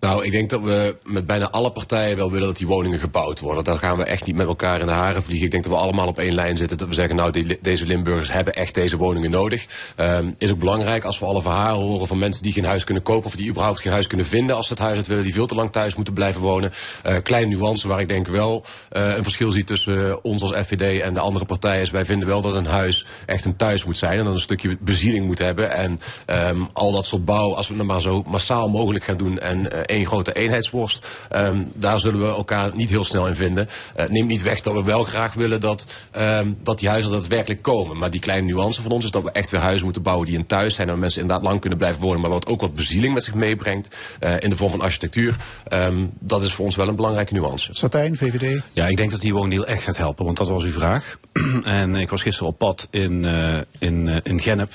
Nou, 0.00 0.24
ik 0.24 0.30
denk 0.32 0.50
dat 0.50 0.60
we 0.60 0.96
met 1.04 1.26
bijna 1.26 1.50
alle 1.50 1.72
partijen 1.72 2.16
wel 2.16 2.30
willen 2.30 2.46
dat 2.46 2.56
die 2.56 2.66
woningen 2.66 2.98
gebouwd 2.98 3.40
worden. 3.40 3.64
Daar 3.64 3.78
gaan 3.78 3.96
we 3.96 4.04
echt 4.04 4.26
niet 4.26 4.36
met 4.36 4.46
elkaar 4.46 4.80
in 4.80 4.86
de 4.86 4.92
haren 4.92 5.22
vliegen. 5.22 5.44
Ik 5.44 5.50
denk 5.50 5.64
dat 5.64 5.72
we 5.72 5.78
allemaal 5.78 6.06
op 6.06 6.18
één 6.18 6.34
lijn 6.34 6.56
zitten. 6.56 6.78
Dat 6.78 6.88
we 6.88 6.94
zeggen, 6.94 7.16
nou, 7.16 7.30
die, 7.30 7.58
deze 7.62 7.86
Limburgers 7.86 8.32
hebben 8.32 8.54
echt 8.54 8.74
deze 8.74 8.96
woningen 8.96 9.30
nodig. 9.30 9.66
Um, 9.96 10.34
is 10.38 10.50
ook 10.50 10.58
belangrijk 10.58 11.04
als 11.04 11.18
we 11.18 11.26
alle 11.26 11.42
verhalen 11.42 11.86
horen 11.86 12.06
van 12.06 12.18
mensen 12.18 12.42
die 12.42 12.52
geen 12.52 12.64
huis 12.64 12.84
kunnen 12.84 13.02
kopen... 13.02 13.26
of 13.26 13.36
die 13.36 13.48
überhaupt 13.48 13.80
geen 13.80 13.92
huis 13.92 14.06
kunnen 14.06 14.26
vinden 14.26 14.56
als 14.56 14.66
ze 14.66 14.72
het 14.72 14.82
huis 14.82 15.06
willen... 15.06 15.24
die 15.24 15.34
veel 15.34 15.46
te 15.46 15.54
lang 15.54 15.72
thuis 15.72 15.94
moeten 15.94 16.14
blijven 16.14 16.40
wonen. 16.40 16.72
Uh, 17.06 17.16
kleine 17.22 17.56
nuance 17.56 17.88
waar 17.88 18.00
ik 18.00 18.08
denk 18.08 18.26
wel 18.26 18.64
uh, 18.92 19.16
een 19.16 19.22
verschil 19.22 19.50
zie 19.50 19.64
tussen 19.64 20.24
ons 20.24 20.42
als 20.42 20.52
FVD 20.52 21.00
en 21.00 21.14
de 21.14 21.20
andere 21.20 21.44
partijen... 21.44 21.82
is 21.82 21.90
wij 21.90 22.04
vinden 22.04 22.28
wel 22.28 22.40
dat 22.40 22.54
een 22.54 22.66
huis 22.66 23.06
echt 23.26 23.44
een 23.44 23.56
thuis 23.56 23.84
moet 23.84 23.98
zijn... 23.98 24.18
en 24.18 24.24
dan 24.24 24.32
een 24.32 24.40
stukje 24.40 24.76
bezieling 24.80 25.26
moet 25.26 25.38
hebben. 25.38 25.72
En 25.72 26.00
um, 26.26 26.68
al 26.72 26.92
dat 26.92 27.04
soort 27.04 27.24
bouw, 27.24 27.54
als 27.54 27.68
we 27.68 27.74
het 27.74 27.86
maar 27.86 28.02
zo 28.02 28.22
massaal 28.26 28.68
mogelijk 28.68 29.04
gaan 29.04 29.16
doen... 29.16 29.38
en 29.38 29.88
één 29.90 30.06
grote 30.06 30.32
eenheidsworst. 30.32 31.06
Um, 31.32 31.70
daar 31.74 32.00
zullen 32.00 32.20
we 32.20 32.26
elkaar 32.26 32.70
niet 32.74 32.90
heel 32.90 33.04
snel 33.04 33.26
in 33.26 33.34
vinden. 33.34 33.68
Uh, 33.98 34.08
neemt 34.08 34.28
niet 34.28 34.42
weg 34.42 34.60
dat 34.60 34.74
we 34.74 34.84
wel 34.84 35.04
graag 35.04 35.34
willen 35.34 35.60
dat, 35.60 35.86
um, 36.18 36.58
dat 36.62 36.78
die 36.78 36.88
huizen 36.88 37.10
daadwerkelijk 37.10 37.62
komen. 37.62 37.98
Maar 37.98 38.10
die 38.10 38.20
kleine 38.20 38.46
nuance 38.46 38.82
van 38.82 38.90
ons 38.90 39.04
is 39.04 39.10
dat 39.10 39.22
we 39.22 39.30
echt 39.30 39.50
weer 39.50 39.60
huizen 39.60 39.84
moeten 39.84 40.02
bouwen 40.02 40.26
die 40.26 40.38
een 40.38 40.46
thuis 40.46 40.74
zijn. 40.74 40.86
En 40.86 40.92
waar 40.92 41.02
mensen 41.02 41.20
inderdaad 41.20 41.46
lang 41.46 41.60
kunnen 41.60 41.78
blijven 41.78 42.00
wonen. 42.00 42.20
Maar 42.20 42.30
wat 42.30 42.46
ook 42.46 42.60
wat 42.60 42.74
bezieling 42.74 43.14
met 43.14 43.24
zich 43.24 43.34
meebrengt. 43.34 43.96
Uh, 44.20 44.34
in 44.38 44.50
de 44.50 44.56
vorm 44.56 44.70
van 44.70 44.80
architectuur. 44.80 45.36
Um, 45.72 46.10
dat 46.18 46.42
is 46.42 46.52
voor 46.52 46.64
ons 46.64 46.76
wel 46.76 46.88
een 46.88 46.96
belangrijke 46.96 47.32
nuance. 47.32 47.68
Satijn, 47.74 48.16
VVD? 48.16 48.62
Ja, 48.72 48.86
ik 48.86 48.96
denk 48.96 49.10
dat 49.10 49.20
die 49.20 49.34
woondeal 49.34 49.66
echt 49.66 49.82
gaat 49.82 49.96
helpen. 49.96 50.24
Want 50.24 50.36
dat 50.36 50.48
was 50.48 50.64
uw 50.64 50.72
vraag. 50.72 51.18
en 51.64 51.96
ik 51.96 52.10
was 52.10 52.22
gisteren 52.22 52.48
op 52.48 52.58
pad 52.58 52.88
in, 52.90 53.24
uh, 53.24 53.58
in, 53.78 54.06
uh, 54.06 54.16
in 54.22 54.40
Gennep. 54.40 54.72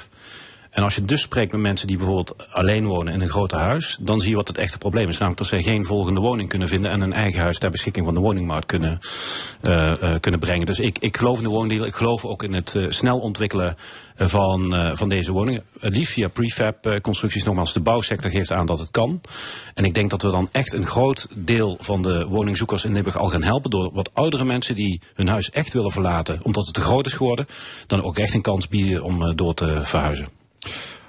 En 0.76 0.84
als 0.84 0.96
je 0.96 1.02
dus 1.02 1.22
spreekt 1.22 1.52
met 1.52 1.62
mensen 1.62 1.88
die 1.88 1.98
bijvoorbeeld 1.98 2.36
alleen 2.52 2.86
wonen 2.86 3.14
in 3.14 3.22
een 3.22 3.30
groter 3.30 3.58
huis, 3.58 3.98
dan 4.02 4.20
zie 4.20 4.30
je 4.30 4.36
wat 4.36 4.48
het 4.48 4.58
echte 4.58 4.78
probleem 4.78 5.08
is. 5.08 5.14
Namelijk 5.14 5.38
dat 5.38 5.48
zij 5.48 5.64
geen 5.64 5.86
volgende 5.86 6.20
woning 6.20 6.50
kunnen 6.50 6.68
vinden 6.68 6.92
en 6.92 7.02
een 7.02 7.14
eigen 7.14 7.42
huis 7.42 7.60
ter 7.60 7.72
beschikking 7.72 8.06
van 8.06 8.14
de 8.14 8.20
woningmarkt 8.20 8.66
kunnen, 8.66 9.00
uh, 9.62 9.92
uh, 10.04 10.16
kunnen 10.20 10.40
brengen. 10.40 10.66
Dus 10.66 10.80
ik, 10.80 10.98
ik 11.00 11.18
geloof 11.18 11.38
in 11.38 11.44
de 11.44 11.50
woondeal. 11.50 11.86
Ik 11.86 11.96
geloof 11.96 12.26
ook 12.26 12.44
in 12.44 12.54
het 12.54 12.74
uh, 12.74 12.86
snel 12.90 13.20
ontwikkelen 13.20 13.78
van, 14.18 14.76
van 14.94 15.10
deze 15.10 15.32
woningen. 15.32 15.64
liefst 15.80 16.14
via 16.14 16.28
prefab 16.28 17.00
constructies. 17.02 17.44
Nogmaals, 17.44 17.74
de 17.74 17.80
bouwsector 17.80 18.32
geeft 18.32 18.52
aan 18.52 18.66
dat 18.66 18.80
het 18.80 18.92
kan. 18.92 19.22
En 19.74 19.86
ik 19.86 19.94
denk 19.94 20.10
dat 20.10 20.22
we 20.22 20.32
dan 20.32 20.50
echt 20.52 20.74
een 20.74 20.86
groot 20.86 21.28
deel 21.34 21.78
van 21.80 22.02
de 22.02 22.28
woningzoekers 22.28 22.86
in 22.86 22.94
Limburg 22.94 23.18
al 23.18 23.30
gaan 23.30 23.44
helpen. 23.44 23.70
Door 23.70 23.90
wat 23.94 24.14
oudere 24.14 24.44
mensen 24.44 24.76
die 24.76 25.02
hun 25.14 25.28
huis 25.28 25.50
echt 25.50 25.74
willen 25.74 25.92
verlaten, 25.92 26.40
omdat 26.44 26.66
het 26.66 26.76
te 26.76 26.82
groot 26.82 27.06
is 27.06 27.14
geworden, 27.14 27.48
dan 27.88 28.04
ook 28.04 28.18
echt 28.18 28.34
een 28.34 28.42
kans 28.42 28.68
bieden 28.68 29.04
om 29.04 29.36
door 29.36 29.54
te 29.54 29.82
verhuizen. 29.84 30.44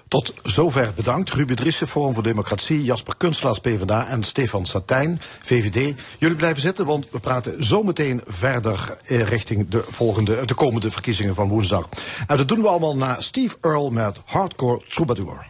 Tot 0.09 0.35
zover 0.43 0.93
bedankt. 0.95 1.31
Ruben 1.31 1.57
Driessen, 1.57 1.89
Forum 1.89 2.15
voor 2.15 2.23
Democratie, 2.23 2.85
Jasper 2.85 3.17
Kunstelaars, 3.17 3.59
PvdA 3.59 4.07
en 4.07 4.23
Stefan 4.23 4.67
Satijn, 4.67 5.21
VVD. 5.43 6.01
Jullie 6.19 6.37
blijven 6.37 6.63
zitten, 6.63 6.87
want 6.87 7.09
we 7.11 7.19
praten 7.19 7.65
zometeen 7.65 8.21
verder 8.27 8.97
richting 9.05 9.69
de, 9.69 9.85
volgende, 9.89 10.45
de 10.45 10.55
komende 10.55 10.91
verkiezingen 10.91 11.35
van 11.35 11.49
woensdag. 11.49 11.89
En 12.27 12.37
dat 12.37 12.49
doen 12.49 12.61
we 12.61 12.69
allemaal 12.69 12.97
na 12.97 13.21
Steve 13.21 13.57
Earle 13.61 13.91
met 13.91 14.21
Hardcore 14.25 14.83
Troubadour. 14.89 15.47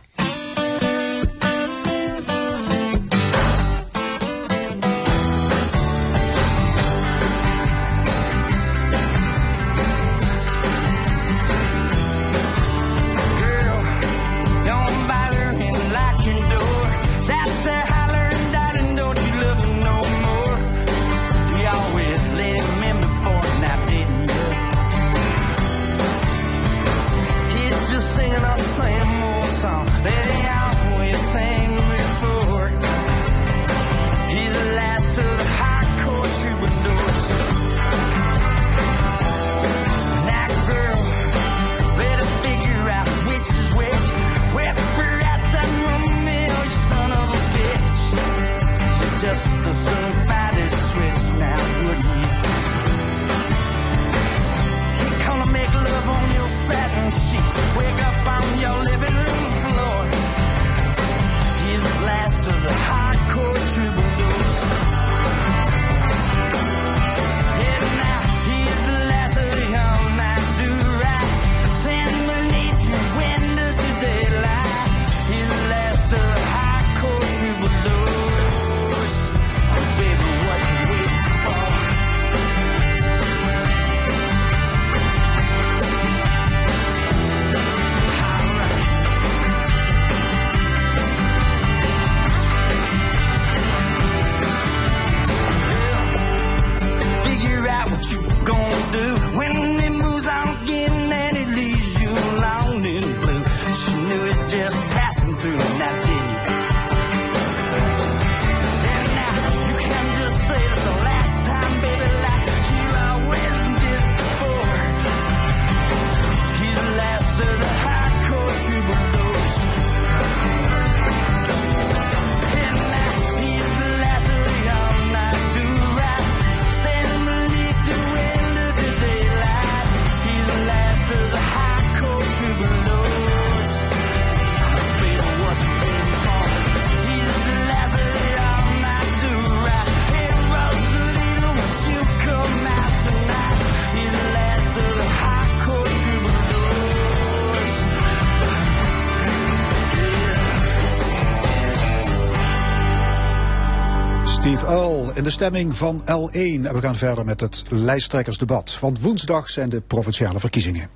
Steve 154.47 155.13
in 155.15 155.25
de 155.25 155.31
stemming 155.31 155.77
van 155.77 156.01
L1. 156.01 156.07
En 156.33 156.75
we 156.75 156.81
gaan 156.81 156.95
verder 156.95 157.25
met 157.25 157.41
het 157.41 157.65
lijsttrekkersdebat. 157.69 158.79
Want 158.81 159.01
woensdag 159.01 159.49
zijn 159.49 159.69
de 159.69 159.81
provinciale 159.81 160.41
verkiezingen. 160.41 160.89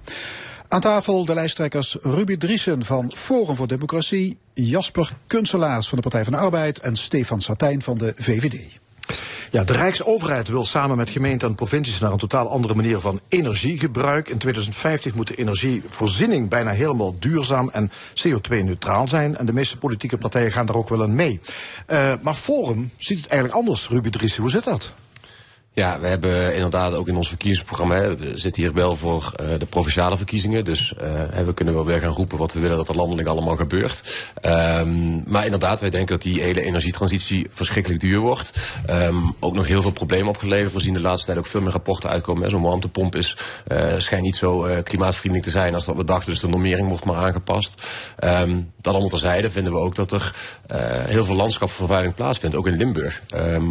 Aan 0.68 0.80
tafel 0.80 1.24
de 1.24 1.34
lijsttrekkers 1.34 1.96
Ruby 2.00 2.36
Driesen 2.36 2.84
van 2.84 3.12
Forum 3.14 3.56
voor 3.56 3.66
Democratie, 3.66 4.38
Jasper 4.52 5.16
Kunselaars 5.26 5.88
van 5.88 5.96
de 5.96 6.02
Partij 6.02 6.24
van 6.24 6.32
de 6.32 6.38
Arbeid 6.38 6.78
en 6.78 6.96
Stefan 6.96 7.40
Satijn 7.40 7.82
van 7.82 7.98
de 7.98 8.12
VVD. 8.16 8.78
Ja, 9.50 9.64
de 9.64 9.72
Rijksoverheid 9.72 10.48
wil 10.48 10.64
samen 10.64 10.96
met 10.96 11.10
gemeenten 11.10 11.48
en 11.48 11.54
provincies 11.54 11.98
naar 11.98 12.12
een 12.12 12.18
totaal 12.18 12.48
andere 12.50 12.74
manier 12.74 13.00
van 13.00 13.20
energiegebruik. 13.28 14.28
In 14.28 14.38
2050 14.38 15.14
moet 15.14 15.26
de 15.26 15.34
energievoorziening 15.34 16.48
bijna 16.48 16.70
helemaal 16.70 17.14
duurzaam 17.18 17.68
en 17.68 17.90
CO2-neutraal 18.14 19.08
zijn. 19.08 19.36
En 19.36 19.46
de 19.46 19.52
meeste 19.52 19.78
politieke 19.78 20.18
partijen 20.18 20.52
gaan 20.52 20.66
daar 20.66 20.76
ook 20.76 20.88
wel 20.88 21.02
aan 21.02 21.14
mee. 21.14 21.40
Uh, 21.86 22.12
maar 22.22 22.34
Forum 22.34 22.90
ziet 22.96 23.18
het 23.18 23.26
eigenlijk 23.26 23.60
anders, 23.60 23.88
Ruby 23.88 24.10
Driesen. 24.10 24.42
Hoe 24.42 24.50
zit 24.50 24.64
dat? 24.64 24.92
Ja, 25.72 26.00
we 26.00 26.06
hebben 26.06 26.54
inderdaad 26.54 26.94
ook 26.94 27.08
in 27.08 27.16
ons 27.16 27.28
verkiezingsprogramma, 27.28 27.94
hè, 27.94 28.16
we 28.16 28.38
zitten 28.38 28.62
hier 28.62 28.72
wel 28.72 28.96
voor 28.96 29.32
uh, 29.40 29.46
de 29.58 29.66
provinciale 29.66 30.16
verkiezingen. 30.16 30.64
Dus 30.64 30.94
uh, 31.02 31.44
we 31.44 31.54
kunnen 31.54 31.74
wel 31.74 31.84
weer 31.84 32.00
gaan 32.00 32.12
roepen 32.12 32.38
wat 32.38 32.52
we 32.52 32.60
willen 32.60 32.76
dat 32.76 32.88
er 32.88 32.96
landelijk 32.96 33.28
allemaal 33.28 33.56
gebeurt. 33.56 34.28
Um, 34.42 35.22
maar 35.26 35.44
inderdaad, 35.44 35.80
wij 35.80 35.90
denken 35.90 36.14
dat 36.14 36.22
die 36.22 36.40
hele 36.40 36.62
energietransitie 36.62 37.46
verschrikkelijk 37.50 38.00
duur 38.00 38.18
wordt. 38.18 38.52
Um, 38.90 39.34
ook 39.38 39.54
nog 39.54 39.66
heel 39.66 39.82
veel 39.82 39.90
problemen 39.90 40.28
opgeleverd. 40.28 40.72
We 40.72 40.80
zien 40.80 40.92
de 40.94 41.00
laatste 41.00 41.26
tijd 41.26 41.38
ook 41.38 41.46
veel 41.46 41.60
meer 41.60 41.72
rapporten 41.72 42.10
uitkomen. 42.10 42.50
Zo'n 42.50 42.62
warmtepomp 42.62 43.16
is, 43.16 43.36
uh, 43.72 43.78
schijnt 43.98 44.24
niet 44.24 44.36
zo 44.36 44.66
klimaatvriendelijk 44.82 45.50
te 45.50 45.58
zijn 45.58 45.74
als 45.74 45.84
dat 45.84 45.96
we 45.96 46.04
dachten. 46.04 46.30
Dus 46.30 46.40
de 46.40 46.48
normering 46.48 46.88
wordt 46.88 47.04
maar 47.04 47.16
aangepast. 47.16 47.82
Um, 48.24 48.72
dat 48.80 48.92
allemaal 48.92 49.10
terzijde 49.10 49.50
vinden 49.50 49.72
we 49.72 49.78
ook 49.78 49.94
dat 49.94 50.12
er 50.12 50.34
heel 51.06 51.24
veel 51.24 51.34
landschapsvervuiling 51.34 52.14
plaatsvindt. 52.14 52.56
Ook 52.56 52.66
in 52.66 52.76
Limburg. 52.76 53.22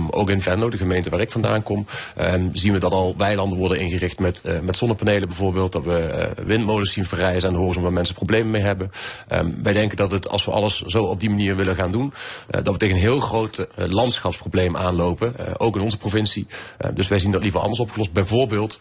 ook 0.10 0.30
in 0.30 0.42
Venlo, 0.42 0.70
de 0.70 0.78
gemeente 0.78 1.10
waar 1.10 1.20
ik 1.20 1.32
vandaan 1.32 1.64
kom. 1.64 1.88
Um, 2.22 2.50
zien 2.54 2.74
we 2.74 2.80
dat 2.80 2.92
al 2.92 3.14
weilanden 3.18 3.58
worden 3.58 3.80
ingericht 3.80 4.20
met, 4.20 4.42
uh, 4.46 4.60
met 4.60 4.78
zonnepanelen 4.78 5.28
bijvoorbeeld. 5.28 5.72
Dat 5.72 5.84
we 5.84 6.34
uh, 6.38 6.46
windmolens 6.46 6.92
zien 6.92 7.06
verrijzen 7.06 7.48
aan 7.48 7.54
de 7.54 7.60
horizon 7.60 7.84
waar 7.84 7.94
mensen 7.94 8.16
problemen 8.16 8.52
mee 8.52 8.62
hebben. 8.62 8.92
Um, 9.34 9.64
wij 9.64 9.74
denken 9.74 9.98
dat 9.98 10.12
het, 10.12 10.30
als 10.30 10.46
we 10.46 10.52
alles 10.52 10.82
zo 10.82 11.04
op 11.04 11.20
die 11.20 11.30
manier 11.30 11.56
willen 11.56 11.76
gaan 11.76 11.92
doen, 11.92 12.06
uh, 12.06 12.64
dat 12.64 12.74
we 12.74 12.78
tegen 12.78 12.96
een 12.96 13.02
heel 13.02 13.20
groot 13.20 13.68
landschapsprobleem 13.76 14.78
aanlopen. 14.78 15.34
ook 15.58 15.76
in 15.76 15.82
onze 15.82 15.98
provincie. 15.98 16.48
dus 16.94 17.08
wij 17.08 17.20
zien 17.20 17.32
dat 17.32 17.44
liever 17.44 17.60
anders 17.60 17.80
opgelost. 17.80 18.12
Bijvoorbeeld 18.12 18.80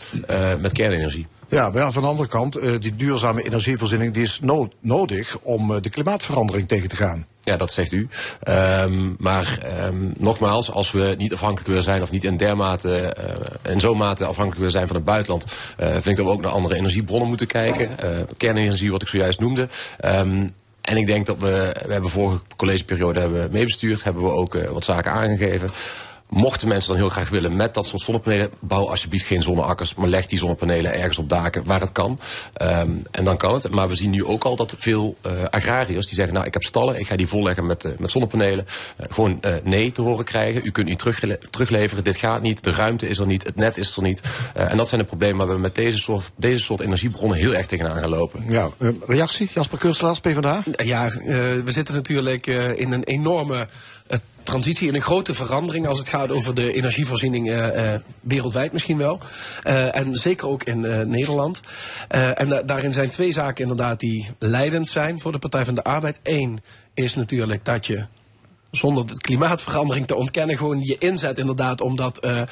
met 0.61 0.73
kernenergie. 0.73 1.27
Ja, 1.49 1.71
maar 1.71 1.93
van 1.93 2.03
de 2.03 2.09
andere 2.09 2.29
kant, 2.29 2.57
uh, 2.57 2.75
die 2.81 2.97
duurzame 2.97 3.43
energievoorziening 3.43 4.15
die 4.15 4.23
is 4.23 4.39
no 4.43 4.69
nodig 4.81 5.39
om 5.43 5.71
uh, 5.71 5.77
de 5.81 5.91
klimaatverandering 5.91 6.69
tegen 6.69 6.89
te 6.89 6.97
gaan. 6.97 7.27
Ja, 7.43 7.57
dat 7.57 7.73
zegt 7.73 7.93
u. 7.93 8.09
Um, 8.49 9.17
maar 9.19 9.59
um, 9.87 10.15
nogmaals, 10.17 10.71
als 10.71 10.93
we 10.93 11.15
niet 11.19 11.33
afhankelijk 11.33 11.67
willen 11.67 11.83
zijn 11.83 12.03
of 12.03 12.11
niet 12.11 12.25
in 12.25 12.37
dermate 12.37 13.17
uh, 13.65 13.73
in 13.73 13.81
zo'n 13.81 13.97
mate 13.97 14.25
afhankelijk 14.25 14.57
willen 14.57 14.73
zijn 14.73 14.87
van 14.87 14.97
het 14.97 15.05
buitenland, 15.05 15.45
vind 15.77 16.07
ik 16.07 16.17
dat 16.17 16.27
we 16.27 16.33
ook 16.33 16.41
naar 16.41 16.51
andere 16.51 16.75
energiebronnen 16.75 17.29
moeten 17.29 17.47
kijken. 17.47 17.89
kernenergie, 18.37 18.91
wat 18.91 19.03
ik 19.03 19.09
zojuist 19.09 19.41
noemde. 19.41 19.69
Um, 20.05 20.55
en 20.81 20.97
ik 20.97 21.07
denk 21.07 21.27
dat 21.27 21.37
we, 21.41 21.75
we 21.87 21.93
hebben 21.93 22.11
vorige 22.11 22.41
collegeperiode 22.57 23.21
hebben 23.21 23.49
meebestuurd, 23.53 24.05
hebben 24.05 24.23
we 24.23 24.31
ook 24.31 24.59
wat 24.71 24.85
zaken 24.85 25.13
aangegeven. 25.13 25.71
Mochten 26.29 26.69
mensen 26.69 26.89
dan 26.89 26.99
heel 26.99 27.09
graag 27.09 27.29
willen 27.29 27.57
met 27.57 27.75
dat 27.75 27.87
soort 27.87 28.03
zonnepanelen, 28.03 28.51
bouw 28.59 28.89
alsjeblieft 28.89 29.27
geen 29.27 29.43
zonneakkers, 29.43 29.95
maar 29.95 30.09
leg 30.09 30.27
die 30.27 30.39
zonnepanelen 30.39 30.95
ergens 30.95 31.19
op 31.19 31.29
daken 31.29 31.65
waar 31.65 31.81
het 31.81 31.93
kan. 31.93 32.21
Um, 32.63 33.03
en 33.11 33.25
dan 33.25 33.37
kan 33.37 33.55
het. 33.55 33.71
Maar 33.71 33.89
we 33.89 33.95
zien 33.95 34.11
nu 34.11 34.25
ook 34.25 34.45
al 34.45 34.57
dat 34.57 34.75
veel 34.79 35.17
uh, 35.27 35.33
agrariërs 35.51 36.07
die 36.07 36.15
zeggen, 36.15 36.35
nou 36.35 36.47
ik 36.47 36.53
heb 36.53 36.63
stallen, 36.63 36.99
ik 36.99 37.07
ga 37.07 37.17
die 37.17 37.27
volleggen 37.27 37.67
met, 37.67 37.85
uh, 37.85 37.93
met 37.99 38.11
zonnepanelen. 38.11 38.67
Uh, 39.01 39.07
gewoon 39.11 39.41
nee 39.63 39.93
te 39.93 40.03
horen 40.03 40.25
krijgen. 40.25 40.61
U 40.65 40.71
kunt 40.71 40.87
niet 40.87 40.99
terugle 40.99 41.39
terugleveren, 41.51 42.05
dit 42.05 42.17
gaat 42.17 42.43
niet, 42.43 42.65
de 42.65 42.71
ruimte 42.71 43.09
is 43.09 43.19
er 43.19 43.27
niet, 43.27 43.45
het 43.45 43.57
net 43.57 43.77
is 43.77 43.97
er 43.97 44.03
niet. 44.03 44.23
en 44.55 44.77
dat 44.77 44.89
zijn 44.89 45.01
de 45.01 45.07
problemen 45.07 45.47
waar 45.47 45.55
we 45.55 45.61
met 45.61 45.75
deze 45.75 45.99
soort, 45.99 46.31
deze 46.37 46.65
soort 46.65 46.81
energiebronnen 46.81 47.39
heel 47.39 47.55
erg 47.55 47.67
tegenaan 47.67 47.99
gaan 47.99 48.09
lopen. 48.09 48.45
Ja, 48.49 48.69
reactie, 49.07 49.51
Jasper 49.55 49.79
Kunstelaars, 49.79 50.21
PvdA? 50.21 50.63
Ja, 50.77 51.09
we 51.65 51.71
zitten 51.71 51.95
natuurlijk 51.95 52.47
in 52.77 52.93
een 52.93 53.05
enorme 53.05 53.69
transitie, 54.43 54.89
in 54.89 54.95
een 54.95 55.03
grote 55.03 55.35
verandering 55.35 55.87
als 55.87 55.99
het 55.99 56.09
gaat 56.09 56.31
over 56.31 56.55
de 56.55 56.73
energievoorziening 56.73 57.49
uh, 57.49 57.95
wereldwijd 58.21 58.73
misschien 58.73 58.97
wel. 58.97 59.21
En 59.63 60.15
zeker 60.15 60.49
ook 60.49 60.65
in 60.65 60.81
Nederland. 61.11 61.61
en 62.09 62.63
daarin 62.67 62.93
zijn 62.93 63.11
twee 63.11 63.33
zaken 63.33 63.63
inderdaad 63.63 64.01
die 64.01 64.29
leidend 64.39 64.89
zijn 64.89 65.21
voor 65.21 65.33
de 65.33 65.39
Partij 65.39 65.65
van 65.65 65.75
de 65.75 65.85
Arbeid. 65.85 66.21
Eén 66.23 66.61
is 66.95 67.15
natuurlijk 67.15 67.65
dat 67.65 67.87
je 67.87 68.07
zonder 68.71 69.07
de 69.07 69.17
klimaatverandering 69.17 70.07
te 70.07 70.15
ontkennen, 70.15 70.57
gewoon 70.57 70.81
je 70.81 70.97
inzet 70.99 71.39
inderdaad 71.39 71.81
om 71.81 71.97
dat, 71.97 72.25
uh, 72.25 72.43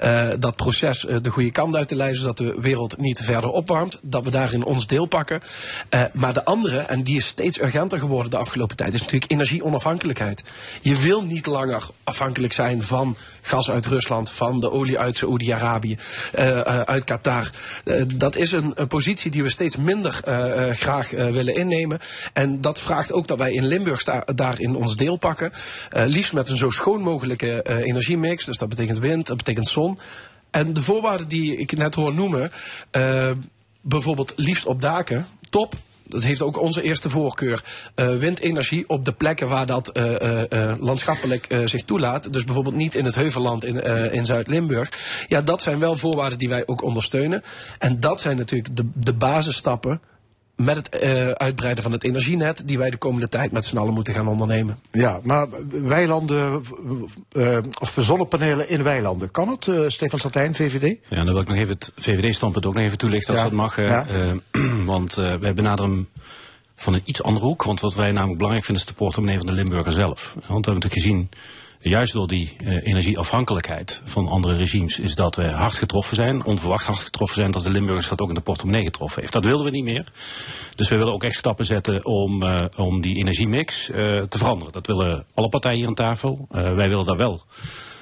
uh, 0.00 0.28
dat 0.38 0.56
proces 0.56 1.04
uh, 1.04 1.16
de 1.22 1.30
goede 1.30 1.50
kant 1.50 1.76
uit 1.76 1.88
te 1.88 1.96
leiden, 1.96 2.20
zodat 2.20 2.36
de 2.36 2.56
wereld 2.60 2.98
niet 2.98 3.20
verder 3.20 3.50
opwarmt. 3.50 3.98
Dat 4.02 4.24
we 4.24 4.30
daarin 4.30 4.64
ons 4.64 4.86
deel 4.86 5.06
pakken. 5.06 5.40
maar 6.12 6.32
de 6.32 6.44
andere, 6.44 6.78
en 6.78 7.02
die 7.02 7.16
is 7.16 7.26
steeds 7.26 7.60
urgenter 7.60 7.98
geworden 7.98 8.30
de 8.30 8.36
afgelopen 8.36 8.76
tijd, 8.76 8.94
is 8.94 9.00
natuurlijk 9.00 9.32
energieonafhankelijkheid. 9.32 10.42
Je 10.80 10.98
wil 10.98 11.22
niet 11.22 11.46
langer 11.46 11.82
afhankelijk 12.04 12.52
zijn 12.52 12.82
van 12.82 13.16
gas 13.40 13.70
uit 13.70 13.86
Rusland, 13.86 14.30
van 14.30 14.60
de 14.60 14.70
olie 14.70 14.98
uit 14.98 15.16
Saoedi-Arabië, 15.16 15.98
uit 16.84 17.04
Qatar. 17.04 17.50
dat 18.14 18.36
is 18.36 18.52
een, 18.52 18.72
een, 18.74 18.86
positie 18.86 19.30
die 19.30 19.42
we 19.42 19.48
steeds 19.48 19.76
minder 19.76 20.12
graag 20.72 21.10
willen 21.10 21.54
innemen. 21.54 21.98
En 22.32 22.60
dat 22.60 22.80
vraagt 22.80 23.12
ook 23.12 23.28
dat 23.28 23.38
wij 23.38 23.52
in 23.52 23.66
Limburg 23.66 24.04
daarin 24.34 24.76
ons 24.76 24.96
deel 24.96 25.16
pakken. 25.16 25.52
Uh, 25.92 26.06
liefst 26.06 26.32
met 26.32 26.48
een 26.48 26.56
zo 26.56 26.70
schoon 26.70 27.00
mogelijke 27.00 27.64
uh, 27.68 27.76
energiemix. 27.76 28.44
Dus 28.44 28.56
dat 28.56 28.68
betekent 28.68 28.98
wind, 28.98 29.26
dat 29.26 29.36
betekent 29.36 29.68
zon. 29.68 29.98
En 30.50 30.72
de 30.72 30.82
voorwaarden 30.82 31.28
die 31.28 31.56
ik 31.56 31.76
net 31.76 31.94
hoor 31.94 32.14
noemen, 32.14 32.52
uh, 32.92 33.30
bijvoorbeeld 33.80 34.32
liefst 34.36 34.66
op 34.66 34.80
daken, 34.80 35.26
top. 35.50 35.74
Dat 36.08 36.22
heeft 36.22 36.42
ook 36.42 36.60
onze 36.60 36.82
eerste 36.82 37.10
voorkeur. 37.10 37.64
Windenergie 37.94 38.88
op 38.88 39.04
de 39.04 39.12
plekken 39.12 39.48
waar 39.48 39.66
dat 39.66 39.92
landschappelijk 40.80 41.56
zich 41.64 41.82
toelaat. 41.82 42.32
Dus 42.32 42.44
bijvoorbeeld 42.44 42.74
niet 42.74 42.94
in 42.94 43.04
het 43.04 43.14
Heuvelland 43.14 43.64
in, 43.64 43.82
in 44.12 44.26
Zuid-Limburg. 44.26 44.92
Ja, 45.28 45.42
dat 45.42 45.62
zijn 45.62 45.78
wel 45.78 45.96
voorwaarden 45.96 46.38
die 46.38 46.48
wij 46.48 46.66
ook 46.66 46.82
ondersteunen. 46.82 47.42
En 47.78 48.00
dat 48.00 48.20
zijn 48.20 48.36
natuurlijk 48.36 48.76
de, 48.76 48.86
de 48.94 49.12
basisstappen 49.12 50.00
met 50.56 50.76
het 50.76 51.04
uh, 51.04 51.30
uitbreiden 51.30 51.82
van 51.82 51.92
het 51.92 52.04
energienet, 52.04 52.62
die 52.68 52.78
wij 52.78 52.90
de 52.90 52.96
komende 52.96 53.28
tijd 53.28 53.52
met 53.52 53.64
z'n 53.64 53.76
allen 53.76 53.94
moeten 53.94 54.14
gaan 54.14 54.28
ondernemen. 54.28 54.78
Ja, 54.90 55.20
maar 55.22 55.46
weilanden, 55.70 56.62
uh, 57.32 57.58
of 57.80 57.96
zonnepanelen 58.00 58.68
in 58.68 58.82
weilanden, 58.82 59.30
kan 59.30 59.48
het? 59.48 59.66
Uh, 59.66 59.88
Stefan 59.88 60.18
Satijn, 60.18 60.54
VVD? 60.54 60.96
Ja, 61.08 61.16
dan 61.16 61.32
wil 61.32 61.40
ik 61.40 61.48
nog 61.48 61.56
even 61.56 61.74
het 61.74 61.92
VVD-standpunt 61.96 62.66
ook 62.66 62.74
nog 62.74 62.82
even 62.82 62.98
toelichten, 62.98 63.34
als 63.34 63.42
dat 63.42 63.52
mag. 63.52 63.76
Ja. 63.76 64.06
want 64.84 65.14
wij 65.14 65.54
benaderen 65.54 66.08
van 66.76 66.94
een 66.94 67.02
iets 67.04 67.22
andere 67.22 67.46
hoek. 67.46 67.62
Want 67.62 67.80
wat 67.80 67.94
wij 67.94 68.12
namelijk 68.12 68.36
belangrijk 68.36 68.64
vinden 68.64 68.84
is 68.84 68.90
de 68.90 68.96
portemonnee 68.98 69.38
van 69.38 69.46
de 69.46 69.52
Limburger 69.52 69.92
zelf. 69.92 70.32
Want 70.34 70.44
we 70.46 70.70
hebben 70.70 70.74
natuurlijk 70.74 71.02
gezien 71.02 71.28
juist 71.80 72.12
door 72.12 72.28
die 72.28 72.56
uh, 72.60 72.86
energieafhankelijkheid 72.86 74.02
van 74.04 74.28
andere 74.28 74.56
regimes 74.56 74.98
is 74.98 75.14
dat 75.14 75.36
we 75.36 75.46
hard 75.46 75.74
getroffen 75.74 76.16
zijn, 76.16 76.44
onverwacht 76.44 76.86
hard 76.86 76.98
getroffen 76.98 77.36
zijn, 77.36 77.50
dat 77.50 77.62
de 77.62 77.70
Limburgers 77.70 78.08
dat 78.08 78.20
ook 78.20 78.28
in 78.28 78.34
de 78.34 78.40
portemonnee 78.40 78.84
getroffen 78.84 79.20
heeft. 79.20 79.32
Dat 79.32 79.44
wilden 79.44 79.64
we 79.64 79.70
niet 79.70 79.84
meer. 79.84 80.04
Dus 80.74 80.88
we 80.88 80.96
willen 80.96 81.12
ook 81.12 81.24
echt 81.24 81.36
stappen 81.36 81.66
zetten 81.66 82.04
om, 82.04 82.42
uh, 82.42 82.56
om 82.76 83.00
die 83.00 83.16
energiemix 83.16 83.88
uh, 83.88 83.96
te 84.22 84.38
veranderen. 84.38 84.72
Dat 84.72 84.86
willen 84.86 85.26
alle 85.34 85.48
partijen 85.48 85.78
hier 85.78 85.86
aan 85.86 85.94
tafel. 85.94 86.46
wij 86.50 86.88
willen 86.88 87.06
daar 87.06 87.16
wel 87.16 87.42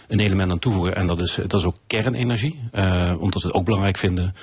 een 0.09 0.21
element 0.21 0.51
aan 0.51 0.59
toevoegen 0.59 0.95
en 0.95 1.07
dat 1.07 1.21
is, 1.21 1.39
dat 1.47 1.61
is 1.61 1.67
ook 1.67 1.77
kernenergie. 1.87 2.61
omdat 3.19 3.43
we 3.43 3.49
het 3.49 3.53
ook 3.53 3.65
belangrijk 3.65 3.97
vinden 3.97 4.35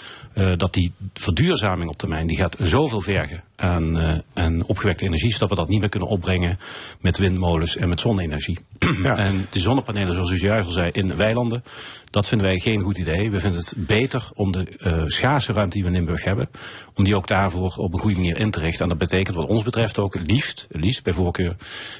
dat 0.58 0.74
die 0.74 0.92
verduurzaming 1.14 1.90
op 1.90 1.98
termijn, 1.98 2.28
die 2.28 2.38
gaat 2.38 2.56
zoveel 2.60 3.02
vergen 3.02 3.44
aan, 3.62 3.98
uh, 3.98 4.14
aan 4.34 4.64
opgewekte 4.64 5.06
energie, 5.06 5.32
zodat 5.32 5.50
we 5.50 5.56
dat 5.56 5.68
niet 5.68 5.80
meer 5.80 5.90
kunnen 5.90 6.10
opbrengen 6.10 6.60
met 7.00 7.18
windmolens 7.18 7.78
en 7.78 7.90
met 7.90 8.00
zonne-energie. 8.00 8.60
Ja. 9.04 9.18
En 9.18 9.48
de 9.50 9.60
zonnepanelen, 9.60 10.14
zoals 10.14 10.32
u 10.32 10.38
juist 10.38 10.66
al 10.66 10.72
zei, 10.72 10.90
in 10.92 11.08
de 11.08 11.16
weilanden, 11.16 11.64
dat 12.12 12.28
vinden 12.28 12.48
wij 12.48 12.60
geen 12.60 12.82
goed 12.82 12.98
idee. 12.98 13.32
We 13.32 13.40
vinden 13.40 13.60
het 13.60 13.74
beter 13.78 14.30
om 14.34 14.52
de 14.52 14.68
uh, 14.80 15.04
schaarse 15.06 15.54
ruimte 15.54 15.74
die 15.74 15.84
we 15.84 15.90
in 15.90 15.96
Limburg 15.96 16.24
hebben, 16.24 16.50
om 16.94 17.04
die 17.04 17.16
ook 17.16 17.28
daarvoor 17.28 17.76
op 17.78 17.94
een 17.94 18.00
goede 18.00 18.16
manier 18.16 18.38
in 18.38 18.52
te 18.52 18.60
richten. 18.60 18.84
En 18.84 18.90
dat 18.90 18.98
betekent 18.98 19.36
wat 19.36 19.48
ons 19.48 19.64
betreft 19.64 20.00
ook 20.00 20.16
liefst, 20.16 20.68
liefst 20.70 21.04
bij 21.04 21.14
voorkeur, 21.14 21.56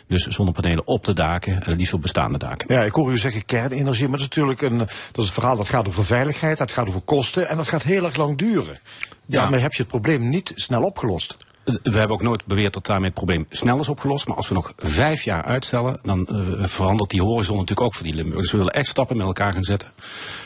dus 0.08 0.28
zonnepanelen 0.28 0.88
op 0.88 1.06
de 1.06 1.14
daken 1.14 1.64
en 1.64 1.76
liefst 1.78 1.94
op 1.94 2.02
bestaande 2.02 2.38
daken. 2.38 2.74
Ja, 2.76 2.82
ik 2.82 2.94
hoor 2.94 3.12
u 3.12 3.18
zeggen 3.18 3.46
kernenergie, 3.46 4.08
maar 4.08 4.20
dat 4.20 4.30
is 4.32 4.38
natuurlijk 4.38 4.62
een, 4.62 4.78
dat 4.78 5.24
is 5.24 5.28
een 5.28 5.34
verhaal 5.34 5.56
dat 5.56 5.70
gaat 5.70 5.88
over 5.88 6.06
veiligheid, 6.06 6.58
dat 6.58 6.72
gaat 6.72 6.88
over 6.88 7.02
kosten 7.02 7.50
en 7.50 7.58
dat 7.58 7.68
gaat 7.68 7.84
heel 7.84 8.06
erg 8.06 8.16
lang 8.16 8.38
duren. 8.38 8.80
Ja. 9.26 9.42
Daarmee 9.42 9.60
heb 9.60 9.74
je 9.74 9.82
het 9.82 9.92
probleem 9.92 10.30
niet 10.30 10.52
snel 10.56 10.84
opgelost. 10.84 11.38
We 11.64 11.98
hebben 11.98 12.10
ook 12.10 12.22
nooit 12.22 12.46
beweerd 12.46 12.74
dat 12.74 12.86
daarmee 12.86 13.06
het 13.06 13.14
probleem 13.14 13.46
snel 13.50 13.80
is 13.80 13.90
opgelost. 13.90 14.28
Maar 14.28 14.38
als 14.38 14.48
we 14.48 14.54
nog 14.54 14.74
vijf 14.78 15.24
jaar 15.24 15.44
uitstellen, 15.44 16.00
dan 16.02 16.28
uh, 16.32 16.66
verandert 16.68 17.10
die 17.10 17.22
horizon 17.22 17.56
natuurlijk 17.56 17.82
ook 17.82 17.94
voor 17.94 18.06
die 18.06 18.14
Limburg. 18.14 18.42
Dus 18.42 18.52
we 18.52 18.58
willen 18.58 18.74
echt 18.74 18.88
stappen 18.88 19.18
met 19.18 19.26
elkaar 19.26 19.54
gaan 19.54 19.64
zetten 19.64 19.90